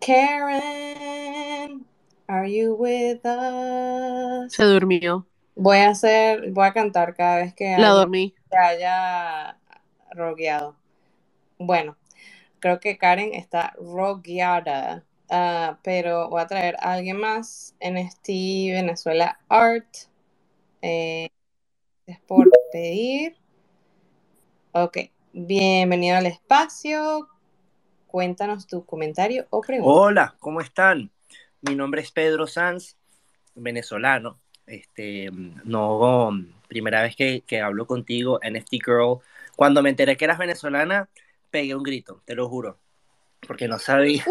Karen, 0.09 1.85
are 2.27 2.47
you 2.47 2.73
with 2.73 3.23
us? 3.23 4.51
Se 4.51 4.63
durmió. 4.63 5.27
Voy 5.55 5.77
a 5.77 5.89
hacer, 5.89 6.49
voy 6.49 6.65
a 6.65 6.73
cantar 6.73 7.13
cada 7.13 7.35
vez 7.35 7.53
que 7.53 7.77
La 7.77 7.89
dormí. 7.89 8.33
haya 8.49 9.59
rogueado. 10.09 10.75
Bueno, 11.59 11.95
creo 12.59 12.79
que 12.79 12.97
Karen 12.97 13.35
está 13.35 13.75
rogueada, 13.79 15.05
ah, 15.29 15.77
pero 15.83 16.27
voy 16.31 16.41
a 16.41 16.47
traer 16.47 16.75
a 16.79 16.93
alguien 16.93 17.17
más 17.17 17.75
en 17.79 17.97
este 17.97 18.71
Venezuela 18.73 19.39
Art. 19.47 19.95
Eh, 20.81 21.29
es 22.07 22.19
por 22.21 22.49
pedir. 22.71 23.37
Ok, 24.71 24.97
bienvenido 25.33 26.17
al 26.17 26.25
espacio. 26.25 27.29
Cuéntanos 28.09 28.65
tu 28.65 28.83
comentario 28.85 29.45
o 29.51 29.61
pregunta. 29.61 29.93
Hola, 29.93 30.35
¿cómo 30.39 30.61
están? 30.61 31.11
Mi 31.61 31.75
nombre 31.75 32.01
es 32.01 32.11
Pedro 32.11 32.47
Sanz, 32.47 32.95
venezolano. 33.53 34.39
Este, 34.65 35.29
no, 35.31 36.31
primera 36.67 37.03
vez 37.03 37.15
que, 37.15 37.43
que 37.45 37.61
hablo 37.61 37.85
contigo, 37.85 38.39
NFT 38.41 38.71
Girl. 38.83 39.19
Cuando 39.55 39.83
me 39.83 39.91
enteré 39.91 40.17
que 40.17 40.25
eras 40.25 40.39
venezolana, 40.39 41.07
pegué 41.51 41.75
un 41.75 41.83
grito, 41.83 42.23
te 42.25 42.33
lo 42.33 42.49
juro, 42.49 42.79
porque 43.45 43.67
no 43.67 43.77
sabía, 43.77 44.25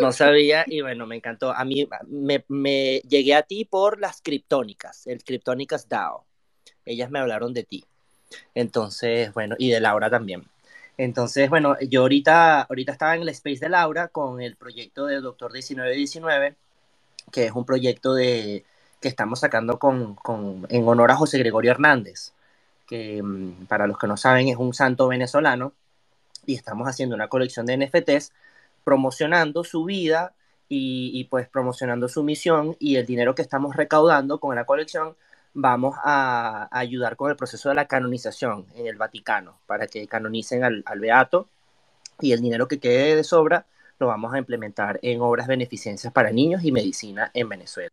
no 0.00 0.12
sabía 0.12 0.64
y 0.66 0.80
bueno, 0.80 1.06
me 1.06 1.16
encantó. 1.16 1.52
A 1.52 1.62
mí 1.66 1.86
me, 2.08 2.42
me 2.48 3.00
llegué 3.00 3.34
a 3.34 3.42
ti 3.42 3.66
por 3.66 4.00
las 4.00 4.22
criptónicas, 4.22 5.06
el 5.06 5.22
Criptónicas 5.24 5.90
DAO. 5.90 6.24
Ellas 6.86 7.10
me 7.10 7.18
hablaron 7.18 7.52
de 7.52 7.64
ti. 7.64 7.84
Entonces, 8.54 9.34
bueno, 9.34 9.56
y 9.58 9.68
de 9.68 9.80
Laura 9.80 10.08
también. 10.08 10.46
Entonces, 11.02 11.48
bueno, 11.48 11.78
yo 11.80 12.02
ahorita, 12.02 12.60
ahorita 12.60 12.92
estaba 12.92 13.16
en 13.16 13.22
el 13.22 13.30
space 13.30 13.58
de 13.58 13.70
Laura 13.70 14.08
con 14.08 14.42
el 14.42 14.56
proyecto 14.56 15.06
de 15.06 15.22
Doctor 15.22 15.50
1919, 15.50 16.56
que 17.32 17.46
es 17.46 17.52
un 17.52 17.64
proyecto 17.64 18.12
de, 18.12 18.66
que 19.00 19.08
estamos 19.08 19.40
sacando 19.40 19.78
con, 19.78 20.14
con, 20.16 20.66
en 20.68 20.86
honor 20.86 21.10
a 21.10 21.16
José 21.16 21.38
Gregorio 21.38 21.70
Hernández, 21.70 22.34
que 22.86 23.22
mm, 23.22 23.64
para 23.64 23.86
los 23.86 23.96
que 23.96 24.08
no 24.08 24.18
saben 24.18 24.48
es 24.48 24.58
un 24.58 24.74
santo 24.74 25.08
venezolano, 25.08 25.72
y 26.44 26.54
estamos 26.54 26.86
haciendo 26.86 27.14
una 27.14 27.28
colección 27.28 27.64
de 27.64 27.78
NFTs 27.78 28.32
promocionando 28.84 29.64
su 29.64 29.84
vida 29.84 30.34
y, 30.68 31.12
y, 31.14 31.24
pues 31.24 31.48
promocionando 31.48 32.08
su 32.08 32.22
misión 32.24 32.76
y 32.78 32.96
el 32.96 33.06
dinero 33.06 33.34
que 33.34 33.40
estamos 33.40 33.74
recaudando 33.74 34.38
con 34.38 34.54
la 34.54 34.66
colección 34.66 35.16
vamos 35.54 35.96
a, 36.02 36.68
ayudar 36.70 37.16
con 37.16 37.30
el 37.30 37.36
proceso 37.36 37.68
de 37.68 37.74
la 37.74 37.86
canonización 37.86 38.66
en 38.74 38.86
el 38.86 38.96
Vaticano 38.96 39.58
para 39.66 39.86
que 39.86 40.06
canonicen 40.06 40.64
al, 40.64 40.82
al 40.86 41.00
Beato 41.00 41.48
y 42.20 42.32
el 42.32 42.40
dinero 42.40 42.68
que 42.68 42.80
quede 42.80 43.16
de 43.16 43.24
sobra 43.24 43.66
lo 43.98 44.06
vamos 44.06 44.32
a 44.32 44.38
implementar 44.38 44.98
en 45.02 45.20
obras 45.20 45.46
beneficencias 45.46 46.12
para 46.12 46.30
niños 46.30 46.64
y 46.64 46.72
medicina 46.72 47.30
en 47.34 47.48
Venezuela. 47.48 47.90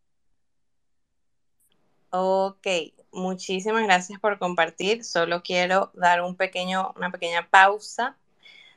Ok, 2.09 2.65
muchísimas 3.11 3.83
gracias 3.83 4.19
por 4.19 4.39
compartir. 4.39 5.03
Solo 5.03 5.43
quiero 5.43 5.91
dar 5.93 6.21
un 6.21 6.35
pequeño, 6.35 6.93
una 6.95 7.11
pequeña 7.11 7.47
pausa. 7.49 8.15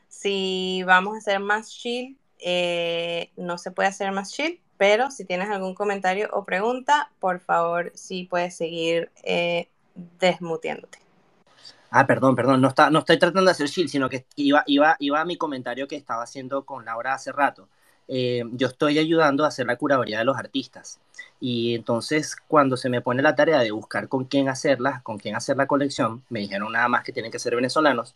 Si 0.08 0.82
vamos 0.84 1.14
a 1.14 1.18
hacer 1.18 1.38
más 1.38 1.70
chill, 1.70 2.18
eh, 2.38 3.30
no 3.36 3.58
se 3.58 3.70
puede 3.70 3.88
hacer 3.88 4.10
más 4.10 4.32
chill, 4.32 4.60
pero 4.80 5.10
si 5.10 5.26
tienes 5.26 5.50
algún 5.50 5.74
comentario 5.74 6.30
o 6.32 6.46
pregunta, 6.46 7.10
por 7.20 7.40
favor, 7.40 7.92
sí 7.94 8.26
puedes 8.30 8.56
seguir 8.56 9.10
eh. 9.22 9.68
Ah, 11.90 12.06
perdón, 12.06 12.34
perdón, 12.34 12.62
no, 12.62 12.68
está, 12.68 12.88
no 12.88 13.00
estoy 13.00 13.18
tratando 13.18 13.44
de 13.44 13.50
hacer 13.50 13.68
chill, 13.68 13.90
sino 13.90 14.08
que 14.08 14.24
iba, 14.36 14.64
iba, 14.66 14.96
iba 14.98 15.20
a 15.20 15.26
mi 15.26 15.36
comentario 15.36 15.86
que 15.86 15.96
estaba 15.96 16.22
haciendo 16.22 16.64
con 16.64 16.86
Laura 16.86 17.12
hace 17.12 17.30
rato. 17.30 17.68
Eh, 18.08 18.42
yo 18.52 18.68
estoy 18.68 18.98
ayudando 18.98 19.44
a 19.44 19.48
hacer 19.48 19.66
la 19.66 19.76
curaduría 19.76 20.20
de 20.20 20.24
los 20.24 20.38
artistas. 20.38 20.98
Y 21.40 21.74
entonces, 21.74 22.34
cuando 22.48 22.78
se 22.78 22.88
me 22.88 23.02
pone 23.02 23.20
la 23.20 23.34
tarea 23.34 23.58
de 23.58 23.72
buscar 23.72 24.08
con 24.08 24.24
quién 24.24 24.48
hacerla, 24.48 25.02
con 25.02 25.18
quién 25.18 25.36
hacer 25.36 25.58
la 25.58 25.66
colección, 25.66 26.22
me 26.30 26.40
dijeron 26.40 26.72
nada 26.72 26.88
más 26.88 27.04
que 27.04 27.12
tienen 27.12 27.30
que 27.30 27.38
ser 27.38 27.54
venezolanos. 27.54 28.14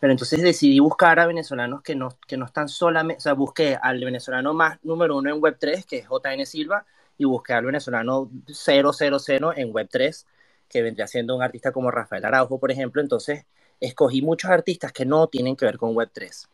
Pero 0.00 0.12
entonces 0.12 0.42
decidí 0.42 0.78
buscar 0.78 1.18
a 1.18 1.26
venezolanos 1.26 1.82
que 1.82 1.94
no, 1.94 2.10
que 2.26 2.36
no 2.36 2.46
están 2.46 2.68
solamente, 2.68 3.18
o 3.18 3.22
sea, 3.22 3.32
busqué 3.34 3.76
al 3.80 4.04
venezolano 4.04 4.54
más 4.54 4.78
número 4.82 5.16
uno 5.16 5.30
en 5.30 5.40
Web3, 5.40 5.84
que 5.84 5.98
es 5.98 6.06
JN 6.08 6.46
Silva, 6.46 6.86
y 7.16 7.24
busqué 7.24 7.54
al 7.54 7.64
venezolano 7.64 8.30
000 8.46 8.92
en 9.56 9.72
Web3, 9.72 10.26
que 10.68 10.82
vendría 10.82 11.06
siendo 11.06 11.34
un 11.34 11.42
artista 11.42 11.72
como 11.72 11.90
Rafael 11.90 12.24
Araujo, 12.24 12.58
por 12.60 12.70
ejemplo. 12.70 13.02
Entonces, 13.02 13.46
escogí 13.80 14.22
muchos 14.22 14.50
artistas 14.50 14.92
que 14.92 15.04
no 15.04 15.26
tienen 15.26 15.56
que 15.56 15.64
ver 15.64 15.78
con 15.78 15.94
Web3 15.94 16.48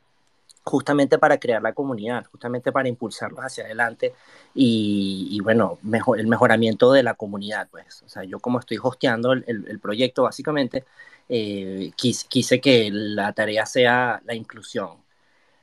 justamente 0.65 1.19
para 1.19 1.39
crear 1.39 1.63
la 1.63 1.75
comunidad, 1.75 2.25
justamente 2.27 2.73
para 2.73 2.89
impulsarlos 2.89 3.41
hacia 3.41 3.65
adelante 3.65 4.15
y, 4.55 5.39
bueno, 5.43 5.79
el 6.17 6.27
mejoramiento 6.27 6.93
de 6.93 7.03
la 7.03 7.15
comunidad, 7.15 7.69
pues. 7.71 8.03
O 8.03 8.09
sea, 8.09 8.25
yo 8.25 8.41
como 8.41 8.61
estoy 8.61 8.79
hosteando 8.83 9.33
el, 9.33 9.45
el, 9.47 9.79
proyecto, 9.81 10.23
básicamente, 10.23 10.85
eh, 11.29 11.93
quise, 11.97 12.27
quise, 12.29 12.61
que 12.61 12.91
la 12.93 13.33
tarea 13.33 13.67
sea 13.67 14.23
la 14.25 14.35
inclusión. 14.35 15.05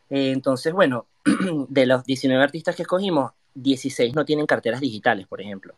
Eh, 0.10 0.32
entonces, 0.32 0.74
bueno, 0.74 1.08
de 1.70 1.86
los 1.86 2.06
19 2.06 2.44
artistas 2.44 2.76
que 2.76 2.84
escogimos, 2.84 3.32
16 3.56 4.16
no 4.16 4.26
tienen 4.26 4.46
carteras 4.46 4.82
digitales, 4.82 5.28
por 5.28 5.42
ejemplo. 5.42 5.76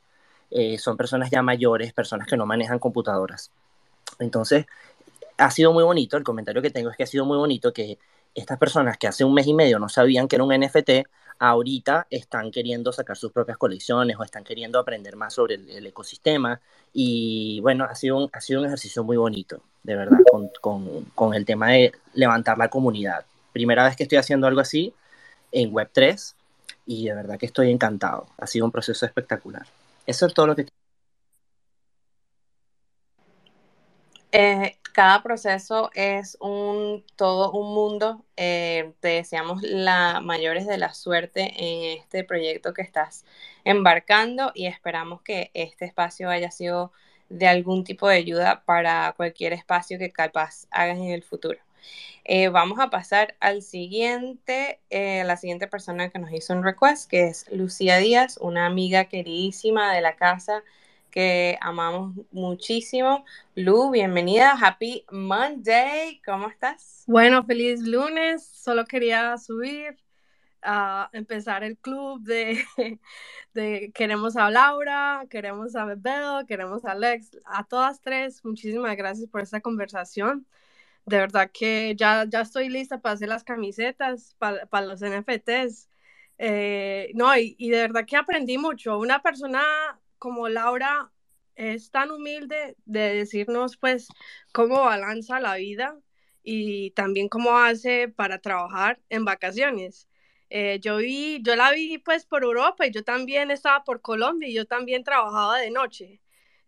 Eh, 0.51 0.77
son 0.77 0.97
personas 0.97 1.31
ya 1.31 1.41
mayores, 1.41 1.93
personas 1.93 2.27
que 2.27 2.37
no 2.37 2.45
manejan 2.45 2.79
computadoras. 2.79 3.51
Entonces, 4.19 4.65
ha 5.37 5.51
sido 5.51 5.73
muy 5.73 5.83
bonito, 5.83 6.17
el 6.17 6.23
comentario 6.23 6.61
que 6.61 6.69
tengo 6.71 6.89
es 6.91 6.97
que 6.97 7.03
ha 7.03 7.07
sido 7.07 7.25
muy 7.25 7.37
bonito 7.37 7.73
que 7.73 7.97
estas 8.35 8.57
personas 8.57 8.97
que 8.97 9.07
hace 9.07 9.23
un 9.23 9.33
mes 9.33 9.47
y 9.47 9.53
medio 9.53 9.79
no 9.79 9.89
sabían 9.89 10.27
que 10.27 10.35
era 10.35 10.43
un 10.43 10.53
NFT, 10.53 11.07
ahorita 11.39 12.07
están 12.09 12.51
queriendo 12.51 12.91
sacar 12.91 13.17
sus 13.17 13.31
propias 13.31 13.57
colecciones 13.57 14.17
o 14.17 14.23
están 14.23 14.43
queriendo 14.43 14.79
aprender 14.79 15.15
más 15.15 15.33
sobre 15.33 15.55
el, 15.55 15.85
ecosistema. 15.85 16.59
Y 16.93 17.59
bueno, 17.61 17.85
ha 17.85 17.95
sido, 17.95 18.17
un, 18.17 18.29
ha 18.31 18.41
sido 18.41 18.61
un 18.61 18.67
ejercicio 18.67 19.03
muy 19.03 19.17
bonito, 19.17 19.61
de 19.83 19.95
verdad, 19.95 20.19
con, 20.31 20.49
con, 20.61 21.05
con, 21.15 21.33
el 21.33 21.45
tema 21.45 21.71
de 21.71 21.91
levantar 22.13 22.57
la 22.57 22.69
comunidad. 22.69 23.25
Primera 23.51 23.83
vez 23.83 23.95
que 23.95 24.03
estoy 24.03 24.17
haciendo 24.17 24.47
algo 24.47 24.61
así 24.61 24.93
en 25.51 25.71
Web3 25.71 26.33
y 26.85 27.05
de 27.05 27.13
verdad 27.13 27.37
que 27.37 27.45
estoy 27.45 27.71
encantado. 27.71 28.27
Ha 28.37 28.47
sido 28.47 28.65
un 28.65 28.71
proceso 28.71 29.05
espectacular. 29.05 29.65
Eso 30.05 30.25
es 30.25 30.33
todo 30.33 30.47
lo 30.47 30.55
que... 30.55 30.67
Eh, 34.31 34.77
cada 34.93 35.23
proceso 35.23 35.91
es 35.95 36.37
un 36.39 37.03
todo 37.15 37.51
un 37.51 37.73
mundo. 37.73 38.23
Eh, 38.37 38.93
te 39.01 39.09
deseamos 39.09 39.61
la 39.63 40.21
mayores 40.21 40.67
de 40.67 40.77
la 40.77 40.93
suerte 40.93 41.53
en 41.57 41.99
este 41.99 42.23
proyecto 42.23 42.73
que 42.73 42.83
estás 42.83 43.25
embarcando 43.65 44.51
y 44.55 44.67
esperamos 44.67 45.21
que 45.21 45.51
este 45.53 45.85
espacio 45.85 46.29
haya 46.29 46.51
sido 46.51 46.91
de 47.29 47.47
algún 47.47 47.83
tipo 47.83 48.07
de 48.07 48.17
ayuda 48.17 48.63
para 48.65 49.13
cualquier 49.17 49.53
espacio 49.53 49.97
que 49.99 50.11
capaz 50.11 50.67
hagas 50.71 50.97
en 50.97 51.11
el 51.11 51.23
futuro. 51.23 51.59
Eh, 52.25 52.49
vamos 52.49 52.79
a 52.79 52.89
pasar 52.89 53.35
al 53.39 53.61
siguiente, 53.61 54.79
eh, 54.89 55.23
la 55.25 55.35
siguiente 55.37 55.67
persona 55.67 56.09
que 56.09 56.19
nos 56.19 56.31
hizo 56.31 56.53
un 56.53 56.63
request, 56.63 57.09
que 57.09 57.27
es 57.27 57.45
Lucía 57.51 57.97
Díaz, 57.97 58.37
una 58.39 58.65
amiga 58.65 59.05
queridísima 59.05 59.93
de 59.93 60.01
la 60.01 60.15
casa 60.15 60.63
que 61.13 61.59
amamos 61.61 62.15
muchísimo. 62.31 63.23
Lu, 63.53 63.91
bienvenida, 63.91 64.57
happy 64.59 65.05
Monday, 65.11 66.19
¿cómo 66.25 66.49
estás? 66.49 67.03
Bueno, 67.05 67.43
feliz 67.43 67.81
lunes, 67.81 68.43
solo 68.43 68.85
quería 68.85 69.37
subir 69.37 69.95
a 70.63 71.11
empezar 71.13 71.63
el 71.63 71.77
club 71.77 72.19
de, 72.23 72.65
de 73.53 73.91
queremos 73.93 74.35
a 74.37 74.49
Laura, 74.49 75.27
queremos 75.29 75.75
a 75.75 75.85
Bebel, 75.85 76.47
queremos 76.47 76.83
a 76.83 76.93
Alex, 76.93 77.37
a 77.45 77.63
todas 77.63 78.01
tres, 78.01 78.43
muchísimas 78.43 78.97
gracias 78.97 79.29
por 79.29 79.41
esta 79.41 79.61
conversación. 79.61 80.47
De 81.05 81.17
verdad 81.17 81.51
que 81.53 81.95
ya, 81.95 82.25
ya 82.27 82.41
estoy 82.41 82.69
lista 82.69 83.01
para 83.01 83.13
hacer 83.13 83.29
las 83.29 83.43
camisetas, 83.43 84.35
para, 84.39 84.65
para 84.65 84.87
los 84.87 85.01
NFTs. 85.01 85.89
Eh, 86.39 87.11
no, 87.13 87.37
y, 87.37 87.55
y 87.59 87.69
de 87.69 87.81
verdad 87.81 88.05
que 88.07 88.15
aprendí 88.15 88.57
mucho. 88.57 88.97
Una 88.97 89.21
persona 89.21 89.61
como 90.23 90.47
Laura 90.49 91.11
es 91.55 91.91
tan 91.91 92.11
humilde 92.11 92.77
de 92.85 93.13
decirnos 93.15 93.77
pues 93.77 94.07
cómo 94.53 94.83
balanza 94.85 95.41
la 95.41 95.55
vida 95.57 95.99
y 96.43 96.91
también 96.91 97.29
cómo 97.29 97.57
hace 97.59 98.07
para 98.09 98.39
trabajar 98.39 99.01
en 99.09 99.25
vacaciones. 99.25 100.07
Eh, 100.49 100.79
yo 100.81 100.97
vi, 100.97 101.41
yo 101.43 101.55
la 101.57 101.71
vi 101.73 101.97
pues 101.99 102.25
por 102.25 102.43
Europa 102.43 102.87
y 102.87 102.91
yo 102.91 103.03
también 103.03 103.51
estaba 103.51 103.83
por 103.83 104.01
Colombia 104.01 104.47
y 104.49 104.53
yo 104.53 104.65
también 104.65 105.03
trabajaba 105.03 105.59
de 105.59 105.71
noche. 105.71 106.21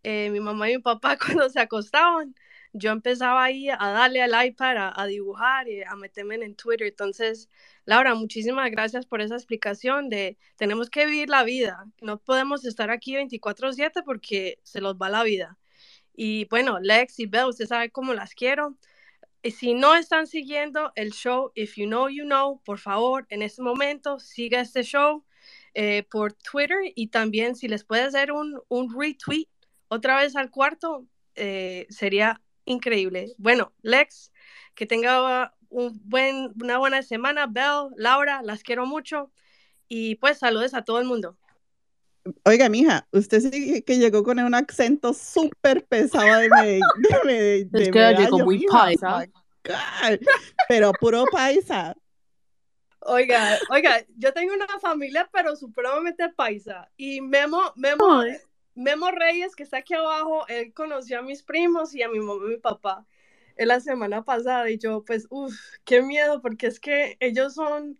eh, 0.03 0.29
mi 0.31 0.39
mamá 0.41 0.69
y 0.69 0.77
mi 0.77 0.81
papá 0.83 1.17
cuando 1.19 1.49
se 1.49 1.59
acostaban, 1.61 2.35
yo 2.75 2.91
empezaba 2.91 3.45
ahí 3.45 3.69
a 3.69 3.77
darle 3.77 4.21
al 4.21 4.45
iPad, 4.47 4.91
a, 4.95 5.05
dibujar 5.05 5.67
y 5.69 5.81
a 5.83 5.95
meterme 5.95 6.35
en 6.35 6.55
Twitter. 6.55 6.87
Entonces, 6.87 7.49
Laura, 7.85 8.15
muchísimas 8.15 8.69
gracias 8.69 9.05
por 9.05 9.21
esa 9.21 9.35
explicación 9.35 10.09
de 10.09 10.37
tenemos 10.57 10.89
que 10.89 11.05
vivir 11.05 11.29
la 11.29 11.43
vida. 11.43 11.85
No 12.01 12.19
podemos 12.19 12.65
estar 12.65 12.91
aquí 12.91 13.15
24/7 13.15 14.03
porque 14.03 14.59
se 14.63 14.81
los 14.81 14.95
va 14.97 15.09
la 15.09 15.23
vida. 15.23 15.57
Y 16.13 16.45
bueno, 16.45 16.79
Lex 16.79 17.19
y 17.19 17.27
Bell, 17.27 17.45
usted 17.45 17.65
sabe 17.67 17.91
cómo 17.91 18.13
las 18.13 18.33
quiero. 18.35 18.77
Y 19.41 19.51
si 19.51 19.73
no 19.73 19.95
están 19.95 20.27
siguiendo 20.27 20.91
el 20.95 21.11
show, 21.11 21.51
If 21.55 21.75
You 21.77 21.85
Know, 21.87 22.09
You 22.09 22.25
Know, 22.25 22.61
por 22.65 22.79
favor, 22.79 23.25
en 23.29 23.41
este 23.41 23.61
momento 23.61 24.19
siga 24.19 24.59
este 24.61 24.83
show 24.83 25.25
eh, 25.75 26.03
por 26.09 26.33
Twitter 26.33 26.79
y 26.95 27.07
también 27.07 27.55
si 27.55 27.67
les 27.67 27.83
puede 27.85 28.03
hacer 28.03 28.31
un, 28.31 28.59
un 28.69 28.93
retweet 28.99 29.47
otra 29.87 30.17
vez 30.17 30.35
al 30.35 30.49
cuarto, 30.51 31.07
eh, 31.35 31.85
sería 31.89 32.41
increíble. 32.65 33.33
Bueno, 33.37 33.71
Lex, 33.81 34.31
que 34.73 34.85
tenga 34.85 35.53
un 35.69 35.99
buen, 36.03 36.51
una 36.61 36.77
buena 36.77 37.01
semana. 37.01 37.47
Bell, 37.47 37.89
Laura, 37.95 38.41
las 38.43 38.63
quiero 38.63 38.85
mucho. 38.85 39.31
Y 39.87 40.15
pues 40.15 40.39
saludos 40.39 40.73
a 40.73 40.83
todo 40.83 40.99
el 40.99 41.05
mundo. 41.05 41.37
Oiga, 42.43 42.69
mija, 42.69 43.07
usted 43.11 43.39
sí 43.39 43.81
que 43.83 43.97
llegó 43.99 44.23
con 44.23 44.39
un 44.39 44.55
acento 44.55 45.13
súper 45.13 45.85
pesado 45.85 46.39
de 46.39 46.49
Medellín. 46.49 47.69
es 47.73 47.89
que 47.91 48.13
llegó 48.17 48.39
muy 48.39 48.65
paisa. 48.65 49.27
Pero 50.67 50.91
puro 50.93 51.25
paisa. 51.31 51.95
Oiga, 53.01 53.59
oiga, 53.69 54.03
yo 54.17 54.33
tengo 54.33 54.55
una 54.55 54.67
familia, 54.79 55.29
pero 55.31 55.55
supremamente 55.55 56.27
paisa. 56.29 56.89
Y 56.97 57.21
Memo, 57.21 57.71
Memo, 57.75 58.23
Memo 58.75 59.09
Reyes, 59.11 59.55
que 59.55 59.63
está 59.63 59.77
aquí 59.77 59.93
abajo, 59.93 60.45
él 60.49 60.73
conoció 60.73 61.19
a 61.19 61.21
mis 61.21 61.43
primos 61.43 61.95
y 61.95 62.03
a 62.03 62.09
mi 62.09 62.19
mamá 62.19 62.43
y 62.45 62.49
mi 62.49 62.57
papá 62.57 63.05
en 63.55 63.69
la 63.69 63.79
semana 63.79 64.23
pasada 64.23 64.69
y 64.69 64.77
yo, 64.77 65.03
pues, 65.05 65.27
uff, 65.29 65.55
qué 65.85 66.01
miedo, 66.01 66.41
porque 66.41 66.67
es 66.67 66.79
que 66.79 67.17
ellos 67.21 67.53
son, 67.55 67.97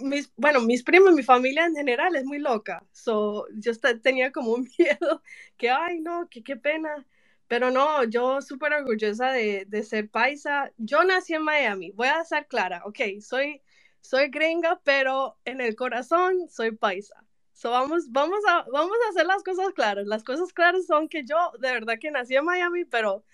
mis, 0.00 0.32
bueno, 0.36 0.60
mis 0.60 0.82
primos, 0.82 1.12
mi 1.14 1.22
familia 1.22 1.66
en 1.66 1.74
general 1.76 2.16
es 2.16 2.24
muy 2.24 2.38
loca, 2.38 2.86
so, 2.92 3.46
yo 3.54 3.72
tenía 4.02 4.32
como 4.32 4.52
un 4.52 4.68
miedo, 4.78 5.22
que, 5.58 5.70
ay, 5.70 6.00
no, 6.00 6.28
que 6.30 6.42
qué 6.42 6.56
pena, 6.56 7.06
pero 7.48 7.70
no, 7.70 8.04
yo 8.04 8.40
súper 8.42 8.72
orgullosa 8.74 9.32
de, 9.32 9.82
ser 9.84 10.08
paisa, 10.10 10.72
yo 10.78 11.04
nací 11.04 11.34
en 11.34 11.42
Miami, 11.42 11.92
voy 11.92 12.08
a 12.08 12.24
ser 12.24 12.46
clara, 12.46 12.82
ok, 12.86 13.20
soy, 13.20 13.62
soy 14.00 14.28
gringa, 14.30 14.80
pero 14.84 15.38
en 15.44 15.60
el 15.60 15.76
corazón 15.76 16.48
soy 16.48 16.72
paisa 16.72 17.21
vamos, 17.70 18.10
vamos, 18.10 18.40
a, 18.48 18.64
vamos 18.72 18.96
a 19.06 19.10
hacer 19.10 19.26
las 19.26 19.42
cosas 19.42 19.72
claras. 19.74 20.06
Las 20.06 20.24
cosas 20.24 20.52
claras 20.52 20.86
son 20.86 21.08
que 21.08 21.24
yo 21.24 21.36
de 21.60 21.72
verdad 21.72 21.98
que 22.00 22.10
nací 22.10 22.34
en 22.36 22.44
Miami, 22.44 22.84
pero 22.84 23.24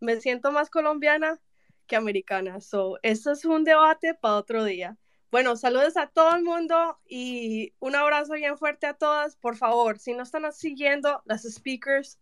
me 0.00 0.20
siento 0.20 0.52
más 0.52 0.70
colombiana 0.70 1.40
que 1.86 1.96
americana. 1.96 2.60
So, 2.60 2.98
eso 3.02 3.32
es 3.32 3.44
un 3.44 3.64
debate 3.64 4.14
para 4.14 4.36
otro 4.36 4.64
día. 4.64 4.96
Bueno, 5.30 5.56
saludos 5.56 5.96
a 5.96 6.06
todo 6.06 6.36
el 6.36 6.44
mundo 6.44 6.98
y 7.06 7.74
un 7.80 7.96
abrazo 7.96 8.34
bien 8.34 8.56
fuerte 8.56 8.86
a 8.86 8.94
todas. 8.94 9.36
Por 9.36 9.56
favor, 9.56 9.98
si 9.98 10.14
no 10.14 10.22
están 10.22 10.50
siguiendo 10.52 11.22
las 11.24 11.42
speakers, 11.42 12.20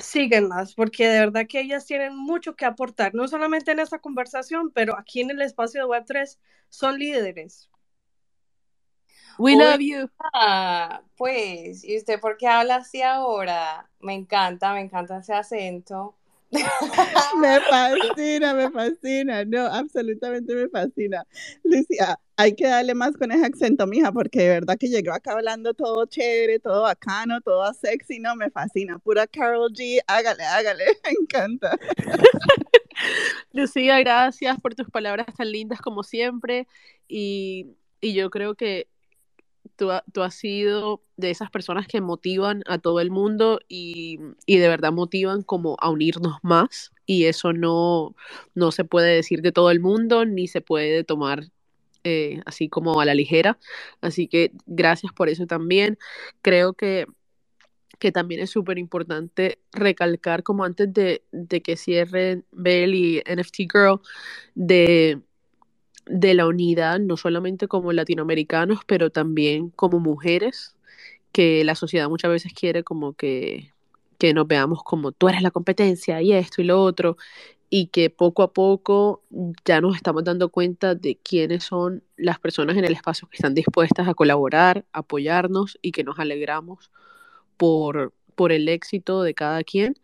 síguenlas, 0.00 0.74
porque 0.74 1.08
de 1.08 1.20
verdad 1.20 1.46
que 1.48 1.60
ellas 1.60 1.86
tienen 1.86 2.16
mucho 2.16 2.54
que 2.54 2.64
aportar, 2.64 3.14
no 3.14 3.26
solamente 3.28 3.72
en 3.72 3.80
esta 3.80 3.98
conversación, 3.98 4.70
pero 4.70 4.96
aquí 4.96 5.20
en 5.20 5.30
el 5.30 5.42
espacio 5.42 5.82
de 5.82 5.88
Web3 5.88 6.38
son 6.68 6.98
líderes. 6.98 7.68
We 9.38 9.56
love 9.56 9.80
you. 9.80 10.08
pues, 11.16 11.84
¿y 11.84 11.96
usted 11.96 12.20
por 12.20 12.36
qué 12.36 12.46
habla 12.46 12.76
así 12.76 13.02
ahora? 13.02 13.88
Me 14.00 14.14
encanta, 14.14 14.72
me 14.72 14.80
encanta 14.80 15.18
ese 15.18 15.34
acento. 15.34 16.16
me 17.40 17.60
fascina, 17.60 18.54
me 18.54 18.70
fascina. 18.70 19.44
No, 19.44 19.66
absolutamente 19.66 20.54
me 20.54 20.68
fascina. 20.68 21.24
Lucia, 21.64 22.18
hay 22.36 22.54
que 22.54 22.66
darle 22.66 22.94
más 22.94 23.16
con 23.16 23.32
ese 23.32 23.46
acento, 23.46 23.86
mija, 23.86 24.12
porque 24.12 24.40
de 24.40 24.48
verdad 24.48 24.76
que 24.78 24.88
llegó 24.88 25.12
acá 25.12 25.32
hablando 25.32 25.74
todo 25.74 26.06
chévere, 26.06 26.58
todo 26.58 26.82
bacano, 26.82 27.40
todo 27.40 27.72
sexy, 27.74 28.20
no, 28.20 28.36
me 28.36 28.50
fascina. 28.50 28.98
Pura 28.98 29.26
Carol 29.26 29.72
G, 29.72 29.98
hágale, 30.06 30.44
hágale, 30.44 30.84
me 31.04 31.10
encanta. 31.20 31.76
Lucía, 33.52 33.98
gracias 34.00 34.60
por 34.60 34.74
tus 34.74 34.88
palabras 34.90 35.26
tan 35.36 35.50
lindas 35.50 35.80
como 35.80 36.02
siempre. 36.02 36.68
Y, 37.08 37.76
y 38.00 38.14
yo 38.14 38.30
creo 38.30 38.54
que 38.54 38.88
tú, 39.76 39.90
tú, 40.12 40.22
has 40.22 40.34
sido 40.34 41.02
de 41.16 41.30
esas 41.30 41.50
personas 41.50 41.86
que 41.86 42.00
motivan 42.00 42.62
a 42.66 42.78
todo 42.78 43.00
el 43.00 43.10
mundo 43.10 43.60
y, 43.68 44.18
y, 44.46 44.58
de 44.58 44.68
verdad 44.68 44.92
motivan 44.92 45.42
como 45.42 45.76
a 45.80 45.90
unirnos 45.90 46.38
más 46.42 46.92
y 47.06 47.24
eso 47.24 47.52
no, 47.52 48.14
no 48.54 48.72
se 48.72 48.84
puede 48.84 49.14
decir 49.14 49.42
de 49.42 49.52
todo 49.52 49.70
el 49.70 49.80
mundo 49.80 50.24
ni 50.24 50.48
se 50.48 50.60
puede 50.60 51.04
tomar 51.04 51.44
eh, 52.04 52.42
así 52.44 52.68
como 52.68 53.00
a 53.00 53.04
la 53.06 53.14
ligera. 53.14 53.58
Así 54.02 54.28
que 54.28 54.52
gracias 54.66 55.12
por 55.12 55.28
eso 55.30 55.46
también. 55.46 55.98
Creo 56.42 56.74
que, 56.74 57.06
que 57.98 58.12
también 58.12 58.42
es 58.42 58.50
súper 58.50 58.78
importante 58.78 59.58
recalcar 59.72 60.42
como 60.42 60.64
antes 60.64 60.92
de, 60.92 61.24
de 61.32 61.62
que 61.62 61.76
cierren 61.76 62.44
Bell 62.52 62.94
y 62.94 63.22
NFT 63.26 63.56
Girl, 63.72 64.00
de 64.54 65.22
de 66.06 66.34
la 66.34 66.46
unidad, 66.46 67.00
no 67.00 67.16
solamente 67.16 67.68
como 67.68 67.92
latinoamericanos, 67.92 68.80
pero 68.86 69.10
también 69.10 69.70
como 69.70 70.00
mujeres, 70.00 70.76
que 71.32 71.64
la 71.64 71.74
sociedad 71.74 72.08
muchas 72.08 72.30
veces 72.30 72.52
quiere 72.54 72.84
como 72.84 73.14
que, 73.14 73.72
que 74.18 74.34
nos 74.34 74.46
veamos 74.46 74.82
como 74.84 75.12
tú 75.12 75.28
eres 75.28 75.42
la 75.42 75.50
competencia 75.50 76.22
y 76.22 76.32
esto 76.32 76.62
y 76.62 76.64
lo 76.64 76.82
otro, 76.82 77.16
y 77.70 77.88
que 77.88 78.10
poco 78.10 78.42
a 78.42 78.52
poco 78.52 79.22
ya 79.64 79.80
nos 79.80 79.96
estamos 79.96 80.24
dando 80.24 80.48
cuenta 80.50 80.94
de 80.94 81.16
quiénes 81.16 81.64
son 81.64 82.04
las 82.16 82.38
personas 82.38 82.76
en 82.76 82.84
el 82.84 82.92
espacio 82.92 83.28
que 83.28 83.36
están 83.36 83.54
dispuestas 83.54 84.06
a 84.08 84.14
colaborar, 84.14 84.84
apoyarnos 84.92 85.78
y 85.82 85.92
que 85.92 86.04
nos 86.04 86.18
alegramos 86.20 86.90
por, 87.56 88.14
por 88.36 88.52
el 88.52 88.68
éxito 88.68 89.22
de 89.22 89.34
cada 89.34 89.64
quien. 89.64 89.96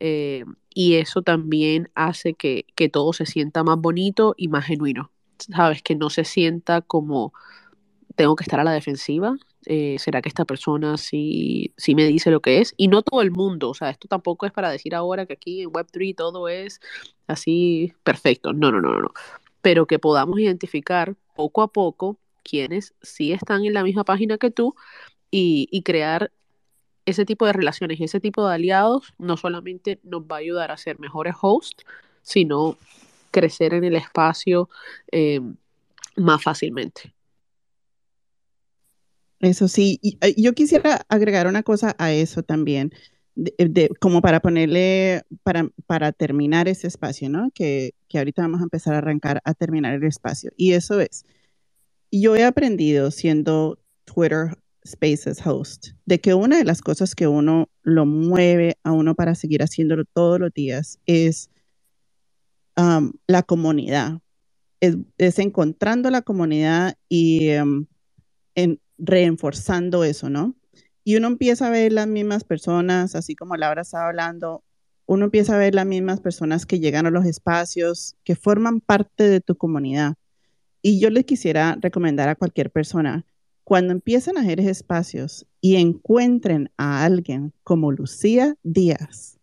Eh, 0.00 0.44
y 0.74 0.94
eso 0.96 1.22
también 1.22 1.90
hace 1.94 2.34
que, 2.34 2.66
que 2.74 2.88
todo 2.88 3.12
se 3.12 3.26
sienta 3.26 3.64
más 3.64 3.78
bonito 3.78 4.34
y 4.36 4.48
más 4.48 4.64
genuino. 4.66 5.10
¿Sabes? 5.40 5.82
Que 5.82 5.94
no 5.94 6.10
se 6.10 6.24
sienta 6.24 6.80
como 6.80 7.32
tengo 8.16 8.36
que 8.36 8.44
estar 8.44 8.60
a 8.60 8.64
la 8.64 8.72
defensiva. 8.72 9.36
Eh, 9.66 9.96
¿Será 9.98 10.22
que 10.22 10.28
esta 10.28 10.44
persona 10.44 10.96
sí, 10.96 11.74
sí 11.76 11.94
me 11.94 12.06
dice 12.06 12.30
lo 12.30 12.40
que 12.40 12.60
es? 12.60 12.74
Y 12.76 12.88
no 12.88 13.02
todo 13.02 13.22
el 13.22 13.30
mundo, 13.30 13.70
o 13.70 13.74
sea, 13.74 13.90
esto 13.90 14.08
tampoco 14.08 14.46
es 14.46 14.52
para 14.52 14.70
decir 14.70 14.94
ahora 14.94 15.26
que 15.26 15.34
aquí 15.34 15.62
en 15.62 15.70
Web3 15.70 16.16
todo 16.16 16.48
es 16.48 16.80
así 17.26 17.92
perfecto. 18.02 18.52
No, 18.52 18.72
no, 18.72 18.80
no, 18.80 19.00
no. 19.00 19.12
Pero 19.62 19.86
que 19.86 19.98
podamos 19.98 20.38
identificar 20.40 21.14
poco 21.34 21.62
a 21.62 21.68
poco 21.68 22.18
quienes 22.42 22.94
sí 23.02 23.32
están 23.32 23.64
en 23.64 23.74
la 23.74 23.84
misma 23.84 24.04
página 24.04 24.38
que 24.38 24.50
tú 24.50 24.74
y, 25.30 25.68
y 25.70 25.82
crear 25.82 26.32
ese 27.06 27.24
tipo 27.24 27.46
de 27.46 27.52
relaciones 27.52 28.00
y 28.00 28.04
ese 28.04 28.20
tipo 28.20 28.46
de 28.46 28.54
aliados 28.54 29.14
no 29.18 29.36
solamente 29.36 30.00
nos 30.02 30.22
va 30.22 30.36
a 30.36 30.38
ayudar 30.40 30.70
a 30.70 30.76
ser 30.76 30.98
mejores 30.98 31.34
hosts, 31.40 31.84
sino 32.22 32.76
crecer 33.30 33.74
en 33.74 33.84
el 33.84 33.96
espacio 33.96 34.68
eh, 35.12 35.40
más 36.16 36.42
fácilmente. 36.42 37.14
Eso 39.40 39.68
sí, 39.68 39.98
eh, 40.20 40.34
yo 40.36 40.52
quisiera 40.52 41.06
agregar 41.08 41.46
una 41.46 41.62
cosa 41.62 41.96
a 41.98 42.12
eso 42.12 42.42
también, 42.42 42.92
como 43.98 44.20
para 44.20 44.40
ponerle, 44.40 45.22
para, 45.42 45.68
para 45.86 46.12
terminar 46.12 46.68
ese 46.68 46.88
espacio, 46.88 47.30
¿no? 47.30 47.50
Que, 47.54 47.94
que 48.08 48.18
ahorita 48.18 48.42
vamos 48.42 48.60
a 48.60 48.64
empezar 48.64 48.94
a 48.94 48.98
arrancar 48.98 49.40
a 49.44 49.54
terminar 49.54 49.94
el 49.94 50.04
espacio. 50.04 50.52
Y 50.56 50.72
eso 50.72 51.00
es, 51.00 51.24
yo 52.12 52.36
he 52.36 52.44
aprendido 52.44 53.10
siendo 53.10 53.78
Twitter 54.04 54.58
Spaces 54.86 55.46
host, 55.46 55.88
de 56.06 56.20
que 56.20 56.34
una 56.34 56.58
de 56.58 56.64
las 56.64 56.80
cosas 56.80 57.14
que 57.14 57.26
uno 57.26 57.68
lo 57.82 58.06
mueve 58.06 58.78
a 58.82 58.92
uno 58.92 59.14
para 59.14 59.34
seguir 59.34 59.62
haciéndolo 59.62 60.04
todos 60.04 60.40
los 60.40 60.52
días 60.52 60.98
es 61.06 61.49
la 62.76 63.42
comunidad. 63.42 64.20
Es, 64.80 65.38
encontrando 65.38 66.10
la 66.10 66.22
comunidad 66.22 66.96
y 67.08 67.48
en, 67.48 68.80
reforzando 68.98 70.04
eso, 70.04 70.30
¿no? 70.30 70.54
Y 71.04 71.16
uno 71.16 71.28
empieza 71.28 71.66
a 71.66 71.70
ver 71.70 71.92
las 71.92 72.06
mismas 72.06 72.44
personas, 72.44 73.14
así 73.14 73.34
como 73.34 73.56
Laura 73.56 73.82
estaba 73.82 74.08
hablando, 74.08 74.62
uno 75.06 75.24
empieza 75.24 75.54
a 75.54 75.58
ver 75.58 75.74
las 75.74 75.86
mismas 75.86 76.20
personas 76.20 76.66
que 76.66 76.78
llegan 76.78 77.06
a 77.06 77.10
los 77.10 77.24
espacios, 77.24 78.16
que 78.24 78.36
forman 78.36 78.80
parte 78.80 79.24
de 79.24 79.40
tu 79.40 79.56
comunidad. 79.56 80.14
Y 80.82 81.00
yo 81.00 81.10
les 81.10 81.24
quisiera 81.24 81.76
recomendar 81.80 82.28
a 82.28 82.36
cualquier 82.36 82.70
persona, 82.70 83.26
cuando 83.64 83.92
empiecen 83.92 84.36
a 84.36 84.40
hacer 84.40 84.60
espacios 84.60 85.46
y 85.60 85.76
encuentren 85.76 86.70
a 86.76 87.04
alguien 87.04 87.52
como 87.62 87.92
Lucía 87.92 88.56
Díaz, 88.62 89.38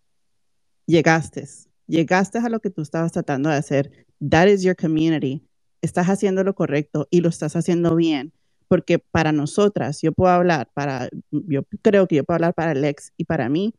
llegaste, 0.86 1.48
llegaste 1.88 2.38
a 2.40 2.50
lo 2.50 2.60
que 2.60 2.70
tú 2.70 2.82
estabas 2.82 3.12
tratando 3.12 3.50
de 3.50 3.56
hacer. 3.56 4.06
That 4.30 4.48
is 4.48 4.64
your 4.64 4.76
community. 4.76 5.44
Estás 5.82 6.08
haciendo 6.08 6.44
lo 6.44 6.54
correcto 6.56 7.08
y 7.10 7.22
lo 7.22 7.30
estás 7.30 7.56
haciendo 7.56 7.96
bien. 7.96 8.34
Porque 8.68 9.00
para 9.00 9.32
nosotras, 9.32 10.02
yo 10.02 10.12
puedo 10.12 10.32
hablar, 10.32 10.70
para, 10.74 11.10
yo 11.32 11.64
creo 11.82 12.08
que 12.08 12.18
yo 12.18 12.24
puedo 12.26 12.36
hablar 12.36 12.54
para 12.54 12.72
Alex 12.72 13.14
y 13.16 13.24
para 13.24 13.48
mí, 13.48 13.74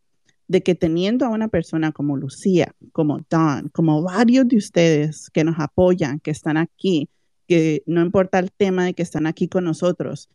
de 0.47 0.63
que 0.63 0.75
teniendo 0.75 1.27
a 1.27 1.29
una 1.29 1.49
persona 1.49 1.93
como 1.93 2.17
Lucía, 2.17 2.75
como 2.93 3.21
Don, 3.29 3.69
como 3.69 4.03
varios 4.03 4.49
de 4.49 4.57
ustedes 4.57 5.29
que 5.31 5.45
nos 5.45 5.57
apoyan, 5.59 6.21
que 6.21 6.31
están 6.31 6.57
aquí, 6.57 7.11
que 7.47 7.83
no 7.85 8.01
importa 8.01 8.39
el 8.39 8.51
tema 8.51 8.87
de 8.87 8.95
que 8.95 9.03
están 9.03 9.27
aquí 9.27 9.49
con 9.49 9.65
nosotros, 9.65 10.31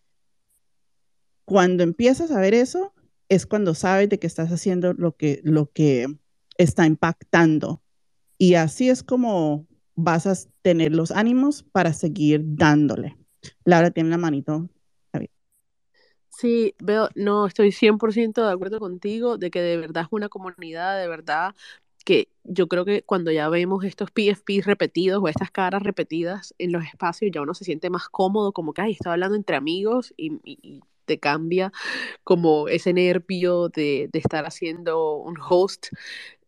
cuando 1.45 1.81
empiezas 1.81 2.29
a 2.29 2.39
ver 2.39 2.53
eso, 2.53 2.93
es 3.27 3.47
cuando 3.47 3.73
sabes 3.73 4.07
de 4.09 4.19
que 4.19 4.27
estás 4.27 4.51
haciendo 4.51 4.93
lo 4.93 5.15
que, 5.15 5.41
lo 5.43 5.71
que 5.71 6.07
está 6.57 6.85
impactando. 6.85 7.81
Y 8.37 8.55
así 8.55 8.89
es 8.89 9.03
como 9.03 9.67
vas 9.95 10.27
a 10.27 10.33
tener 10.61 10.93
los 10.93 11.11
ánimos 11.11 11.63
para 11.63 11.93
seguir 11.93 12.41
dándole. 12.43 13.17
Laura 13.65 13.91
tiene 13.91 14.09
la 14.09 14.17
manito. 14.17 14.69
Sí, 16.35 16.73
veo, 16.79 17.09
no, 17.15 17.45
estoy 17.45 17.71
100% 17.71 18.43
de 18.43 18.51
acuerdo 18.51 18.79
contigo 18.79 19.37
de 19.37 19.51
que 19.51 19.61
de 19.61 19.77
verdad 19.77 20.03
es 20.03 20.09
una 20.11 20.29
comunidad, 20.29 20.99
de 20.99 21.07
verdad 21.07 21.53
que 22.03 22.29
yo 22.43 22.67
creo 22.67 22.85
que 22.85 23.03
cuando 23.03 23.31
ya 23.31 23.49
vemos 23.49 23.83
estos 23.85 24.11
PFP 24.11 24.61
repetidos 24.63 25.21
o 25.23 25.27
estas 25.27 25.51
caras 25.51 25.83
repetidas 25.83 26.53
en 26.57 26.71
los 26.71 26.83
espacios, 26.85 27.31
ya 27.33 27.41
uno 27.41 27.53
se 27.53 27.65
siente 27.65 27.89
más 27.89 28.09
cómodo, 28.09 28.51
como 28.51 28.73
que, 28.73 28.81
ay, 28.81 28.91
estoy 28.93 29.13
hablando 29.13 29.35
entre 29.35 29.55
amigos 29.55 30.13
y, 30.17 30.81
te 31.05 31.19
cambia 31.19 31.71
como 32.23 32.67
ese 32.67 32.93
nervio 32.93 33.69
de, 33.69 34.09
estar 34.13 34.45
haciendo 34.45 35.17
un 35.17 35.35
host 35.39 35.87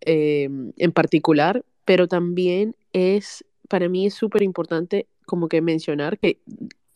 eh, 0.01 0.49
en 0.77 0.91
particular, 0.91 1.63
pero 1.85 2.07
también 2.07 2.75
es, 2.93 3.45
para 3.69 3.89
mí 3.89 4.07
es 4.07 4.13
súper 4.13 4.43
importante 4.43 5.07
como 5.25 5.47
que 5.47 5.61
mencionar 5.61 6.17
que 6.19 6.39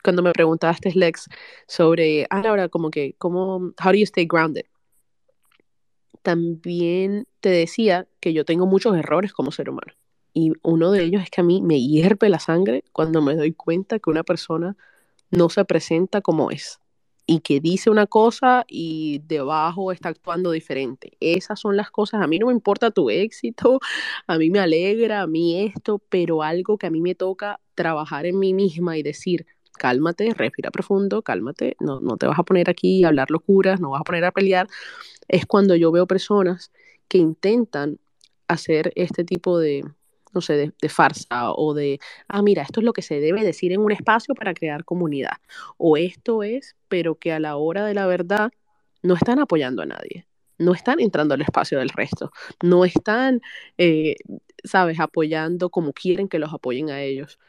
cuando 0.03 0.21
me 0.21 0.31
preguntaste, 0.31 0.91
Lex, 0.93 1.27
sobre, 1.67 2.25
ah, 2.29 2.41
ahora 2.45 2.69
como 2.69 2.89
que, 2.89 3.15
¿cómo, 3.17 3.73
how 3.83 3.91
do 3.91 3.93
you 3.93 4.03
stay 4.03 4.25
grounded? 4.25 4.65
También 6.21 7.27
te 7.39 7.49
decía 7.49 8.07
que 8.19 8.33
yo 8.33 8.45
tengo 8.45 8.65
muchos 8.65 8.95
errores 8.97 9.33
como 9.33 9.51
ser 9.51 9.69
humano. 9.69 9.93
Y 10.33 10.53
uno 10.61 10.91
de 10.91 11.03
ellos 11.03 11.23
es 11.23 11.29
que 11.29 11.41
a 11.41 11.43
mí 11.43 11.61
me 11.61 11.81
hierve 11.81 12.29
la 12.29 12.39
sangre 12.39 12.83
cuando 12.91 13.21
me 13.21 13.35
doy 13.35 13.53
cuenta 13.53 13.99
que 13.99 14.09
una 14.09 14.23
persona 14.23 14.77
no 15.31 15.49
se 15.49 15.65
presenta 15.65 16.21
como 16.21 16.51
es 16.51 16.79
y 17.29 17.41
que 17.41 17.59
dice 17.59 17.91
una 17.91 18.07
cosa 18.07 18.65
y 18.67 19.21
debajo 19.27 19.91
está 19.91 20.09
actuando 20.09 20.49
diferente. 20.49 21.11
Esas 21.19 21.59
son 21.59 21.77
las 21.77 21.91
cosas, 21.91 22.23
a 22.23 22.27
mí 22.27 22.39
no 22.39 22.47
me 22.47 22.53
importa 22.53 22.89
tu 22.89 23.11
éxito, 23.11 23.79
a 24.27 24.37
mí 24.39 24.49
me 24.49 24.57
alegra, 24.57 25.21
a 25.21 25.27
mí 25.27 25.63
esto, 25.63 26.01
pero 26.09 26.41
algo 26.41 26.79
que 26.79 26.87
a 26.87 26.89
mí 26.89 27.01
me 27.01 27.13
toca 27.13 27.59
trabajar 27.75 28.25
en 28.25 28.39
mí 28.39 28.53
misma 28.55 28.97
y 28.97 29.03
decir, 29.03 29.45
cálmate, 29.73 30.33
respira 30.33 30.71
profundo, 30.71 31.21
cálmate, 31.21 31.77
no, 31.79 31.99
no 31.99 32.17
te 32.17 32.25
vas 32.25 32.39
a 32.39 32.43
poner 32.43 32.67
aquí 32.67 33.03
a 33.03 33.09
hablar 33.09 33.29
locuras, 33.29 33.79
no 33.79 33.91
vas 33.91 34.01
a 34.01 34.05
poner 34.05 34.25
a 34.25 34.31
pelear, 34.31 34.67
es 35.27 35.45
cuando 35.45 35.75
yo 35.75 35.91
veo 35.91 36.07
personas 36.07 36.71
que 37.07 37.19
intentan 37.19 37.99
hacer 38.47 38.91
este 38.95 39.23
tipo 39.23 39.59
de, 39.59 39.85
no 40.33 40.41
sé, 40.41 40.71
de, 40.79 40.89
farsa 40.89 41.51
o 41.53 41.73
de, 41.73 41.99
ah, 42.27 42.41
mira, 42.41 42.63
esto 42.63 42.79
es 42.79 42.85
lo 42.85 42.93
que 42.93 43.01
se 43.01 43.19
debe 43.19 43.43
decir 43.43 43.71
en 43.71 43.81
un 43.81 43.91
espacio 43.91 44.35
para 44.35 44.53
crear 44.53 44.85
comunidad. 44.85 45.37
O 45.77 45.97
esto 45.97 46.43
es, 46.43 46.75
pero 46.87 47.15
que 47.15 47.31
a 47.31 47.39
la 47.39 47.57
hora 47.57 47.85
de 47.85 47.93
la 47.93 48.07
verdad 48.07 48.51
no 49.01 49.15
están 49.15 49.39
apoyando 49.39 49.81
a 49.81 49.85
nadie, 49.85 50.27
no 50.57 50.73
están 50.73 50.99
entrando 50.99 51.33
al 51.33 51.41
espacio 51.41 51.79
del 51.79 51.89
resto, 51.89 52.31
no 52.61 52.85
están, 52.85 53.41
eh, 53.77 54.15
sabes, 54.63 54.99
apoyando 54.99 55.69
como 55.69 55.93
quieren 55.93 56.27
que 56.27 56.39
los 56.39 56.53
apoyen 56.53 56.89
a 56.89 57.01
ellos. 57.01 57.39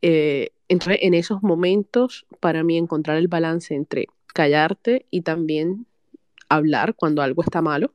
Eh, 0.00 0.50
en 0.68 1.14
esos 1.14 1.42
momentos, 1.42 2.26
para 2.40 2.64
mí, 2.64 2.78
encontrar 2.78 3.18
el 3.18 3.28
balance 3.28 3.74
entre 3.74 4.06
callarte 4.32 5.06
y 5.10 5.22
también 5.22 5.86
hablar 6.48 6.94
cuando 6.94 7.22
algo 7.22 7.42
está 7.42 7.60
malo, 7.62 7.92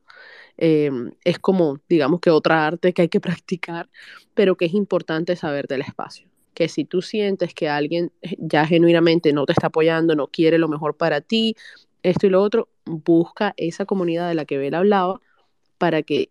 em, 0.57 1.11
es 1.23 1.39
como, 1.39 1.79
digamos 1.89 2.19
que 2.19 2.29
otra 2.29 2.65
arte 2.65 2.93
que 2.93 3.03
hay 3.03 3.09
que 3.09 3.21
practicar, 3.41 3.89
pero 4.33 4.55
que 4.55 4.65
es 4.65 4.73
importante 4.73 5.35
saber 5.35 5.67
del 5.67 5.81
espacio. 5.81 6.27
Que 6.53 6.69
si 6.69 6.85
tú 6.85 7.01
sientes 7.01 7.53
que 7.53 7.69
alguien 7.69 8.11
ya 8.37 8.65
genuinamente 8.65 9.31
no 9.33 9.45
te 9.45 9.53
está 9.53 9.67
apoyando, 9.67 10.15
no 10.15 10.27
quiere 10.27 10.57
lo 10.57 10.67
mejor 10.67 10.97
para 10.97 11.21
ti, 11.21 11.55
esto 12.03 12.27
y 12.27 12.29
lo 12.29 12.41
otro, 12.41 12.69
busca 12.85 13.53
esa 13.57 13.85
comunidad 13.85 14.27
de 14.27 14.35
la 14.35 14.45
que 14.45 14.65
él 14.65 14.73
hablaba 14.73 15.21
para 15.77 16.01
que 16.03 16.29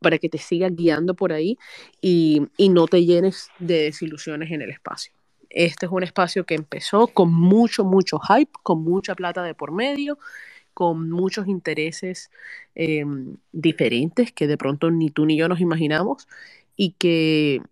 para 0.00 0.18
que 0.18 0.28
te 0.28 0.38
siga 0.38 0.68
guiando 0.68 1.14
por 1.14 1.32
ahí 1.32 1.58
y, 2.00 2.42
no 2.70 2.86
te 2.86 3.04
llenes 3.04 3.48
de 3.58 3.82
desilusiones 3.84 4.50
en 4.52 4.62
el 4.62 4.70
espacio. 4.70 5.12
Este 5.50 5.86
es 5.86 5.92
un 5.92 6.02
espacio 6.02 6.44
que 6.44 6.54
empezó 6.54 7.06
con 7.08 7.32
mucho, 7.32 7.84
mucho 7.84 8.18
hype, 8.20 8.52
con 8.62 8.84
mucha 8.84 9.14
plata 9.14 9.42
de 9.42 9.54
por 9.54 9.72
medio, 9.72 10.18
con 10.76 11.10
muchos 11.10 11.48
intereses 11.48 12.30
em, 12.74 13.38
diferentes 13.52 14.30
que 14.30 14.46
de 14.46 14.58
pronto 14.58 14.90
ni 14.90 15.08
tú 15.08 15.24
ni 15.24 15.38
yo 15.38 15.48
nos 15.48 15.60
imaginamos 15.60 16.28
y 16.76 16.92
que, 16.98 17.62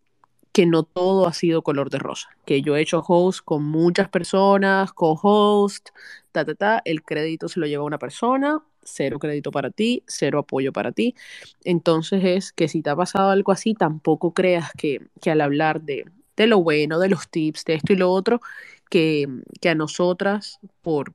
que 0.52 0.64
no 0.64 0.84
todo 0.84 1.26
ha 1.26 1.34
sido 1.34 1.60
color 1.60 1.90
de 1.90 1.98
rosa. 1.98 2.30
Que 2.46 2.62
yo 2.62 2.76
he 2.76 2.80
hecho 2.80 3.04
host 3.06 3.44
con 3.44 3.62
muchas 3.62 4.08
personas, 4.08 4.94
co-host, 4.94 5.90
ta, 6.32 6.46
ta, 6.46 6.54
ta, 6.54 6.82
el 6.86 7.02
crédito 7.02 7.48
se 7.48 7.60
lo 7.60 7.66
lleva 7.66 7.84
una 7.84 7.98
persona, 7.98 8.62
cero 8.84 9.18
crédito 9.18 9.50
para 9.50 9.68
ti, 9.70 10.02
cero 10.06 10.38
apoyo 10.38 10.72
para 10.72 10.92
ti. 10.92 11.14
Entonces 11.62 12.24
es 12.24 12.52
que 12.52 12.68
si 12.68 12.80
te 12.80 12.88
ha 12.88 12.96
pasado 12.96 13.28
algo 13.28 13.52
así, 13.52 13.74
tampoco 13.74 14.32
creas 14.32 14.70
que, 14.78 15.02
al 15.30 15.42
hablar 15.42 15.82
de, 15.82 16.06
lo 16.38 16.62
bueno, 16.62 16.98
de 16.98 17.10
los 17.10 17.28
tips, 17.28 17.66
de 17.66 17.74
esto 17.74 17.92
y 17.92 17.96
lo 17.96 18.10
otro, 18.10 18.40
que, 18.88 19.28
a 19.68 19.74
nosotras, 19.74 20.58
por, 20.80 21.12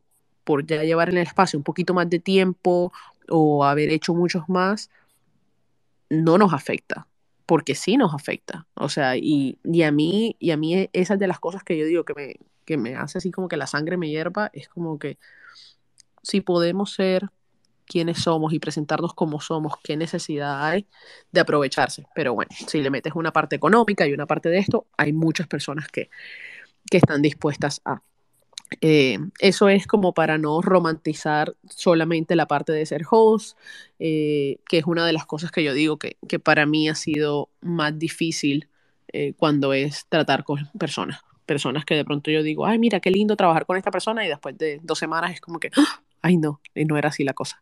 por 0.49 0.65
ya 0.65 0.84
llevar 0.84 1.09
en 1.09 1.17
el 1.17 1.27
espacio 1.27 1.59
un 1.59 1.63
poquito 1.63 1.93
más 1.93 2.09
de 2.09 2.17
tiempo 2.17 2.91
o 3.27 3.63
haber 3.63 3.91
hecho 3.91 4.15
muchos 4.15 4.49
más, 4.49 4.89
no 6.09 6.39
nos 6.39 6.53
afecta, 6.53 7.05
porque 7.45 7.76
sí 7.76 7.97
nos 7.97 8.15
afecta. 8.15 8.65
O 8.73 8.89
sea, 8.89 9.15
y, 9.15 9.59
a 9.84 9.91
mí, 9.91 10.35
y 10.39 10.49
a 10.49 10.57
mí 10.57 10.89
esas 10.91 11.19
de 11.19 11.27
las 11.27 11.39
cosas 11.39 11.63
que 11.63 11.77
yo 11.77 11.85
digo 11.85 12.03
que 12.03 12.15
me, 12.15 12.35
que 12.65 12.77
me 12.77 12.95
hace 12.95 13.19
así 13.19 13.30
como 13.30 13.47
que 13.47 13.57
la 13.57 13.67
sangre 13.67 13.95
me 13.95 14.09
hierva, 14.09 14.49
es 14.51 14.67
como 14.69 14.97
que 14.97 15.19
si 16.23 16.41
podemos 16.41 16.95
ser 16.95 17.30
quiénes 17.85 18.17
somos 18.17 18.51
y 18.51 18.57
presentarnos 18.57 19.13
como 19.13 19.41
somos, 19.41 19.73
qué 19.84 19.97
necesidad 19.97 20.65
hay 20.65 20.88
de 21.31 21.41
aprovecharse. 21.41 22.07
Pero 22.15 22.34
bueno, 22.34 22.49
si 22.67 22.81
le 22.81 22.89
metes 22.89 23.13
una 23.13 23.31
parte 23.31 23.55
económica 23.55 24.07
y 24.07 24.13
una 24.13 24.26
parte 24.26 24.49
de 24.49 24.57
esto, 24.57 24.88
hay 24.97 25.13
muchas 25.13 25.45
personas 25.45 25.89
que, 25.89 26.09
están 26.89 27.21
dispuestas 27.21 27.81
a. 27.85 28.01
Eh, 28.81 29.17
eso 29.39 29.69
es 29.69 29.87
como 29.87 30.13
para 30.13 30.37
no 30.37 30.61
romantizar 30.61 31.55
solamente 31.69 32.35
la 32.35 32.47
parte 32.47 32.71
de 32.71 32.85
ser 32.85 33.03
host, 33.09 33.57
eh, 33.99 34.59
que 34.67 34.77
es 34.77 34.85
una 34.85 35.05
de 35.05 35.13
las 35.13 35.25
cosas 35.25 35.51
que 35.51 35.63
yo 35.63 35.73
digo 35.73 35.97
que, 35.97 36.17
para 36.39 36.65
mí 36.65 36.87
ha 36.87 36.95
sido 36.95 37.49
más 37.61 37.97
difícil 37.97 38.69
eh, 39.11 39.33
cuando 39.37 39.73
es 39.73 40.05
tratar 40.07 40.43
con 40.43 40.69
personas. 40.77 41.21
Personas 41.45 41.83
que 41.83 41.95
de 41.95 42.05
pronto 42.05 42.29
yo 42.29 42.43
digo, 42.43 42.65
ay, 42.65 42.77
mira, 42.77 42.99
qué 42.99 43.09
lindo 43.09 43.35
trabajar 43.35 43.65
con 43.65 43.75
esta 43.75 43.89
persona 43.91 44.23
y 44.23 44.29
después 44.29 44.57
de 44.57 44.79
dos 44.83 44.99
semanas 44.99 45.33
es 45.33 45.41
como 45.41 45.59
que, 45.59 45.71
¡ah! 45.75 46.03
ay 46.21 46.37
no, 46.37 46.61
no 46.75 46.97
era 46.97 47.09
así 47.09 47.23
la 47.23 47.33
cosa. 47.33 47.61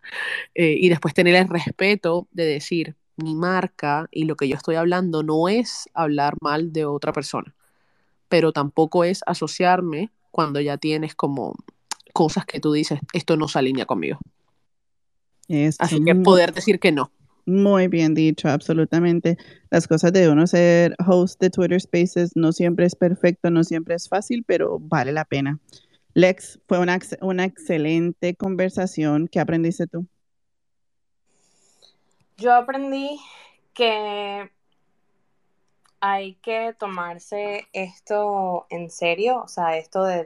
Y 0.54 0.90
después 0.90 1.14
tener 1.14 1.36
el 1.36 1.48
respeto 1.48 2.28
de 2.32 2.46
decir, 2.46 2.96
mi 3.16 3.34
marca 3.34 4.08
y 4.12 4.26
lo 4.26 4.36
que 4.36 4.48
yo 4.50 4.56
estoy 4.56 4.76
hablando 4.76 5.24
no 5.24 5.48
es 5.48 5.90
hablar 5.94 6.36
mal 6.42 6.74
de 6.74 6.86
otra 6.86 7.14
persona, 7.14 7.56
pero 8.28 8.52
tampoco 8.52 9.06
es 9.06 9.22
asociarme 9.26 10.12
cuando 10.38 10.62
ya 10.62 10.78
tienes 10.78 11.16
como 11.16 11.56
cosas 12.14 12.46
que 12.46 12.60
tú 12.60 12.72
dices, 12.72 13.00
esto 13.12 13.38
no 13.38 13.48
se 13.48 13.58
alinea 13.58 13.88
conmigo. 13.88 14.20
Así 15.80 16.04
que 16.06 16.14
poder 16.14 16.54
decir 16.54 16.80
que 16.80 16.92
no. 16.92 17.12
Muy 17.48 17.88
bien 17.88 18.14
dicho, 18.14 18.48
absolutamente. 18.48 19.36
Las 19.72 19.88
cosas 19.88 20.14
de 20.14 20.30
uno 20.30 20.46
ser 20.46 20.96
host 21.08 21.42
de 21.42 21.50
Twitter 21.50 21.82
Spaces 21.82 22.34
no 22.36 22.52
siempre 22.52 22.86
es 22.86 22.96
perfecto, 22.96 23.50
no 23.50 23.64
siempre 23.64 23.96
es 23.96 24.08
fácil, 24.08 24.44
pero 24.46 24.78
vale 24.80 25.12
la 25.12 25.26
pena. 25.26 25.58
Lex, 26.14 26.60
fue 26.68 26.78
una, 26.78 27.00
una 27.22 27.46
excelente 27.46 28.36
conversación. 28.36 29.28
¿Qué 29.28 29.40
aprendiste 29.40 29.88
tú? 29.88 30.06
Yo 32.38 32.54
aprendí 32.54 33.20
que 33.74 34.52
hay 36.00 36.36
que 36.36 36.74
tomarse 36.78 37.68
esto 37.74 38.68
en 38.70 38.90
serio, 38.90 39.42
o 39.44 39.48
sea, 39.48 39.78
esto 39.78 40.04
de, 40.04 40.26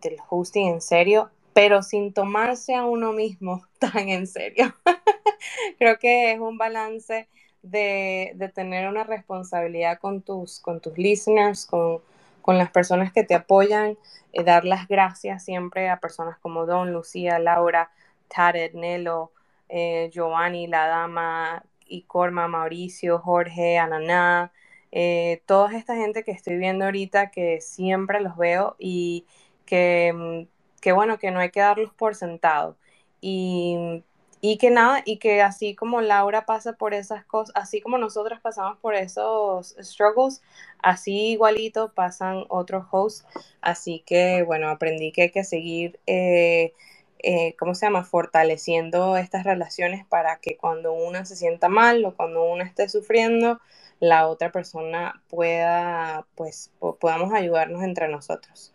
del 0.00 0.16
hosting 0.28 0.68
en 0.68 0.80
serio, 0.80 1.30
pero 1.52 1.82
sin 1.82 2.12
tomarse 2.12 2.74
a 2.74 2.84
uno 2.84 3.12
mismo 3.12 3.62
tan 3.78 4.08
en 4.08 4.26
serio. 4.26 4.74
Creo 5.78 5.98
que 5.98 6.32
es 6.32 6.40
un 6.40 6.58
balance 6.58 7.28
de, 7.62 8.32
de, 8.36 8.48
tener 8.48 8.88
una 8.88 9.04
responsabilidad 9.04 9.98
con 9.98 10.22
tus, 10.22 10.60
con 10.60 10.80
tus 10.80 10.96
listeners, 10.98 11.66
con, 11.66 12.00
con 12.42 12.58
las 12.58 12.70
personas 12.70 13.12
que 13.12 13.24
te 13.24 13.34
apoyan, 13.34 13.98
eh, 14.32 14.44
dar 14.44 14.64
las 14.64 14.86
gracias 14.86 15.44
siempre 15.44 15.88
a 15.88 15.98
personas 15.98 16.38
como 16.38 16.66
Don, 16.66 16.92
Lucía, 16.92 17.38
Laura, 17.38 17.90
Tared, 18.28 18.74
Nelo, 18.74 19.32
eh, 19.68 20.10
Giovanni, 20.12 20.66
La 20.66 20.86
Dama, 20.86 21.64
Icorma, 21.88 22.48
Mauricio, 22.48 23.18
Jorge, 23.18 23.78
Ananá, 23.78 24.52
eh, 24.98 25.42
toda 25.44 25.76
esta 25.76 25.94
gente 25.94 26.24
que 26.24 26.30
estoy 26.30 26.56
viendo 26.56 26.86
ahorita 26.86 27.30
que 27.30 27.60
siempre 27.60 28.18
los 28.22 28.34
veo 28.38 28.76
y 28.78 29.26
que, 29.66 30.10
mm, 30.14 30.48
que 30.80 30.92
bueno, 30.92 31.18
que 31.18 31.30
no 31.30 31.38
hay 31.38 31.50
que 31.50 31.60
darlos 31.60 31.92
por 31.92 32.14
sentado. 32.14 32.78
Y, 33.20 34.02
y 34.40 34.56
que 34.56 34.70
nada, 34.70 35.02
y 35.04 35.18
que 35.18 35.42
así 35.42 35.74
como 35.74 36.00
Laura 36.00 36.46
pasa 36.46 36.74
por 36.74 36.94
esas 36.94 37.26
cosas, 37.26 37.54
así 37.54 37.82
como 37.82 37.98
nosotros 37.98 38.40
pasamos 38.40 38.78
por 38.78 38.94
esos 38.94 39.76
struggles, 39.78 40.42
así 40.82 41.32
igualito 41.32 41.92
pasan 41.92 42.44
otros 42.48 42.86
hosts. 42.90 43.26
Así 43.60 44.02
que 44.06 44.44
bueno, 44.44 44.70
aprendí 44.70 45.12
que 45.12 45.22
hay 45.24 45.30
que 45.30 45.44
seguir, 45.44 46.00
eh, 46.06 46.72
eh, 47.18 47.54
¿cómo 47.58 47.74
se 47.74 47.84
llama? 47.84 48.02
Fortaleciendo 48.04 49.18
estas 49.18 49.44
relaciones 49.44 50.06
para 50.06 50.38
que 50.40 50.56
cuando 50.56 50.94
una 50.94 51.26
se 51.26 51.36
sienta 51.36 51.68
mal 51.68 52.02
o 52.06 52.14
cuando 52.16 52.44
una 52.44 52.64
esté 52.64 52.88
sufriendo, 52.88 53.60
la 54.00 54.28
otra 54.28 54.52
persona 54.52 55.22
pueda, 55.28 56.26
pues, 56.34 56.70
podamos 57.00 57.32
ayudarnos 57.32 57.82
entre 57.82 58.08
nosotros. 58.08 58.72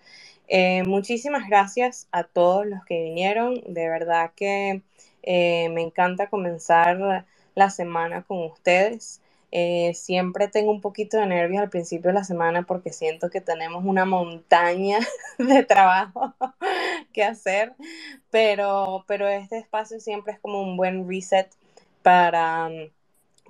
Eh, 0.47 0.83
muchísimas 0.83 1.47
gracias 1.47 2.07
a 2.11 2.23
todos 2.23 2.65
los 2.65 2.83
que 2.85 3.03
vinieron. 3.03 3.61
De 3.67 3.87
verdad 3.89 4.31
que 4.35 4.81
eh, 5.23 5.69
me 5.69 5.81
encanta 5.81 6.29
comenzar 6.29 7.25
la 7.55 7.69
semana 7.69 8.23
con 8.23 8.43
ustedes. 8.45 9.21
Eh, 9.51 9.93
siempre 9.95 10.47
tengo 10.47 10.71
un 10.71 10.81
poquito 10.81 11.17
de 11.17 11.25
nervios 11.25 11.61
al 11.61 11.69
principio 11.69 12.09
de 12.09 12.13
la 12.15 12.23
semana 12.23 12.63
porque 12.63 12.93
siento 12.93 13.29
que 13.29 13.41
tenemos 13.41 13.83
una 13.85 14.05
montaña 14.05 14.99
de 15.37 15.63
trabajo 15.63 16.33
que 17.13 17.23
hacer, 17.23 17.73
pero, 18.29 19.03
pero 19.07 19.27
este 19.27 19.57
espacio 19.57 19.99
siempre 19.99 20.33
es 20.33 20.39
como 20.39 20.61
un 20.61 20.77
buen 20.77 21.07
reset 21.07 21.49
para, 22.01 22.69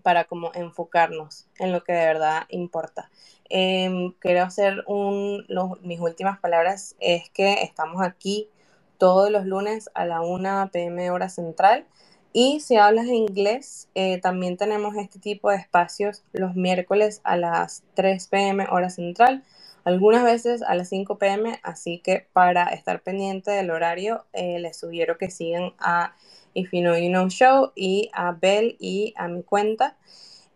para 0.01 0.25
como 0.25 0.51
enfocarnos 0.53 1.47
en 1.57 1.71
lo 1.71 1.83
que 1.83 1.93
de 1.93 2.05
verdad 2.05 2.43
importa. 2.49 3.09
Em, 3.49 4.13
quiero 4.19 4.43
hacer 4.43 4.83
un, 4.87 5.45
mis 5.81 5.99
últimas 5.99 6.39
palabras 6.39 6.95
es 6.99 7.29
que 7.29 7.63
estamos 7.63 8.01
aquí 8.01 8.49
todos 8.97 9.31
los 9.31 9.45
lunes 9.45 9.89
a 9.93 10.05
la 10.05 10.21
1 10.21 10.69
pm 10.71 11.09
hora 11.11 11.27
central. 11.27 11.85
Y 12.33 12.61
si 12.61 12.77
hablas 12.77 13.07
inglés, 13.07 13.89
eh, 13.93 14.19
también 14.21 14.55
tenemos 14.55 14.95
este 14.95 15.19
tipo 15.19 15.49
de 15.49 15.57
espacios 15.57 16.23
los 16.31 16.55
miércoles 16.55 17.19
a 17.23 17.35
las 17.35 17.83
3 17.95 18.27
pm 18.27 18.67
hora 18.69 18.89
central, 18.89 19.43
algunas 19.83 20.23
veces 20.23 20.61
a 20.61 20.75
las 20.75 20.89
5 20.89 21.17
pm, 21.17 21.59
así 21.63 21.99
que 21.99 22.27
para 22.31 22.65
estar 22.65 23.01
pendiente 23.01 23.51
del 23.51 23.71
horario, 23.71 24.25
eh, 24.33 24.59
les 24.59 24.77
sugiero 24.77 25.17
que 25.17 25.31
sigan 25.31 25.73
a 25.79 26.13
If 26.53 26.71
You 26.71 26.81
Know 26.81 26.95
You 26.95 27.09
Know 27.09 27.29
Show 27.29 27.71
y 27.75 28.09
a 28.13 28.31
Bell 28.31 28.75
y 28.79 29.13
a 29.17 29.27
mi 29.27 29.43
cuenta. 29.43 29.97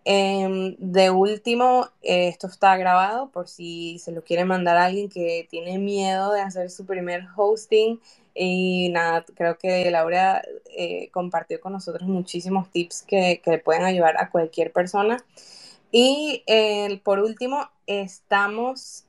Em, 0.03 0.75
de 0.77 1.09
último, 1.09 1.89
eh, 2.03 2.27
esto 2.27 2.47
está 2.47 2.77
grabado 2.77 3.29
por 3.31 3.47
si 3.47 3.97
se 3.97 4.11
lo 4.11 4.23
quiere 4.23 4.45
mandar 4.45 4.77
a 4.77 4.85
alguien 4.85 5.09
que 5.09 5.47
tiene 5.49 5.79
miedo 5.79 6.31
de 6.31 6.41
hacer 6.41 6.69
su 6.69 6.85
primer 6.85 7.25
hosting 7.35 7.99
y 8.35 8.89
nada, 8.89 9.25
creo 9.35 9.57
que 9.57 9.89
Laura 9.89 10.43
eh, 10.77 11.09
compartió 11.11 11.59
con 11.59 11.73
nosotros 11.73 12.07
muchísimos 12.07 12.69
tips 12.69 13.01
que, 13.01 13.41
que 13.43 13.57
pueden 13.57 13.83
ayudar 13.83 14.15
a 14.19 14.29
cualquier 14.29 14.71
persona. 14.71 15.17
Y 15.91 16.43
por 17.03 17.19
último, 17.19 17.69
estamos 17.87 19.05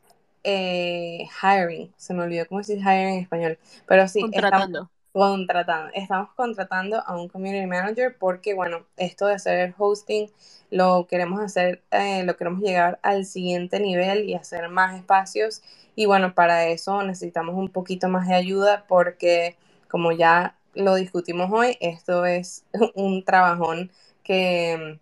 eh, 0.48 1.26
hiring. 1.42 1.92
Se 1.96 2.14
me 2.14 2.22
olvidó 2.22 2.46
cómo 2.46 2.60
decir 2.60 2.78
hiring 2.78 3.08
en 3.08 3.20
español. 3.20 3.58
Pero 3.86 4.06
sí, 4.06 4.20
contratando. 4.20 4.78
Estamos 4.78 4.95
contratando. 5.16 5.90
Estamos 5.94 6.28
contratando 6.34 7.02
a 7.06 7.16
un 7.16 7.28
community 7.28 7.66
manager 7.66 8.14
porque, 8.18 8.52
bueno, 8.52 8.84
esto 8.98 9.26
de 9.26 9.34
hacer 9.34 9.74
hosting 9.78 10.30
lo 10.70 11.06
queremos 11.06 11.40
hacer, 11.40 11.82
lo 12.24 12.36
queremos 12.36 12.60
llegar 12.60 12.98
al 13.02 13.24
siguiente 13.24 13.80
nivel 13.80 14.28
y 14.28 14.34
hacer 14.34 14.68
más 14.68 14.94
espacios 14.94 15.62
y 15.94 16.04
bueno, 16.04 16.34
para 16.34 16.66
eso 16.66 17.02
necesitamos 17.02 17.54
un 17.54 17.70
poquito 17.70 18.08
más 18.08 18.28
de 18.28 18.34
ayuda 18.34 18.84
porque 18.88 19.56
como 19.88 20.12
ya 20.12 20.54
lo 20.74 20.94
discutimos 20.96 21.50
hoy, 21.50 21.78
esto 21.80 22.26
es 22.26 22.66
un 22.94 23.24
trabajón 23.24 23.90
que, 24.22 24.98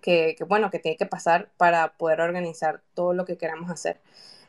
que, 0.00 0.34
bueno, 0.48 0.70
que 0.70 0.78
tiene 0.78 0.96
que 0.96 1.04
pasar 1.04 1.50
para 1.58 1.92
poder 1.92 2.22
organizar 2.22 2.80
todo 2.94 3.12
lo 3.12 3.26
que 3.26 3.36
queramos 3.36 3.70
hacer. 3.70 4.00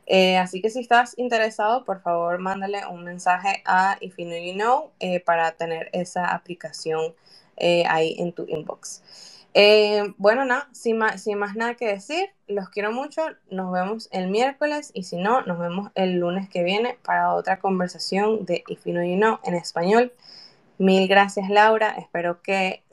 Eh, 0.05 0.37
así 0.37 0.61
que 0.61 0.69
si 0.69 0.79
estás 0.79 1.17
interesado, 1.17 1.85
por 1.85 2.01
favor, 2.01 2.37
mándale 2.39 2.85
un 2.87 3.03
mensaje 3.03 3.61
a 3.65 3.97
If 4.01 4.17
You 4.17 4.53
Know 4.53 4.91
eh, 4.99 5.19
para 5.19 5.53
tener 5.53 5.89
esa 5.93 6.33
aplicación 6.33 7.13
eh, 7.57 7.85
ahí 7.87 8.15
en 8.17 8.33
tu 8.33 8.45
inbox. 8.47 9.01
Bueno, 10.17 10.45
nada, 10.45 10.67
sin 10.71 10.97
más, 10.97 11.21
sin 11.21 11.37
más 11.37 11.55
nada 11.55 11.75
que 11.75 11.87
decir, 11.87 12.31
los 12.47 12.69
quiero 12.69 12.91
mucho, 12.91 13.21
nos 13.51 13.71
vemos 13.71 14.09
el 14.11 14.29
miércoles 14.29 14.91
y 14.93 15.03
si 15.03 15.17
no, 15.17 15.41
nos 15.43 15.59
vemos 15.59 15.91
el 15.95 16.13
lunes 16.15 16.49
que 16.49 16.63
viene 16.63 16.97
para 17.03 17.33
otra 17.33 17.59
conversación 17.59 18.45
de 18.45 18.63
If 18.67 18.85
You 18.85 18.93
Know 18.93 19.39
en 19.43 19.53
español. 19.53 20.11
Mil 20.79 21.07
gracias 21.07 21.49
Laura, 21.49 21.91
espero 21.99 22.41
que 22.41 22.83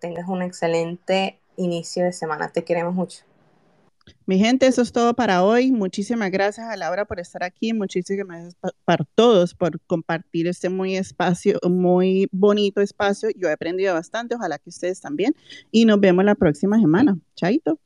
tengas 0.00 0.28
un 0.28 0.42
excelente 0.42 1.40
inicio 1.56 2.04
de 2.04 2.12
semana, 2.12 2.52
te 2.52 2.64
queremos 2.64 2.94
mucho. 2.94 3.24
Mi 4.26 4.38
gente, 4.38 4.66
eso 4.66 4.82
es 4.82 4.92
todo 4.92 5.14
para 5.14 5.44
hoy. 5.44 5.70
Muchísimas 5.70 6.30
gracias 6.30 6.66
a 6.66 6.76
Laura 6.76 7.04
por 7.04 7.20
estar 7.20 7.42
aquí. 7.42 7.72
Muchísimas 7.72 8.26
gracias 8.26 8.56
para 8.84 9.04
todos 9.14 9.54
por 9.54 9.80
compartir 9.86 10.46
este 10.46 10.68
muy 10.68 10.96
espacio, 10.96 11.58
muy 11.68 12.28
bonito 12.32 12.80
espacio. 12.80 13.28
Yo 13.36 13.48
he 13.48 13.52
aprendido 13.52 13.94
bastante, 13.94 14.34
ojalá 14.34 14.58
que 14.58 14.70
ustedes 14.70 15.00
también. 15.00 15.34
Y 15.70 15.84
nos 15.84 16.00
vemos 16.00 16.24
la 16.24 16.34
próxima 16.34 16.78
semana. 16.78 17.18
Chaito. 17.34 17.78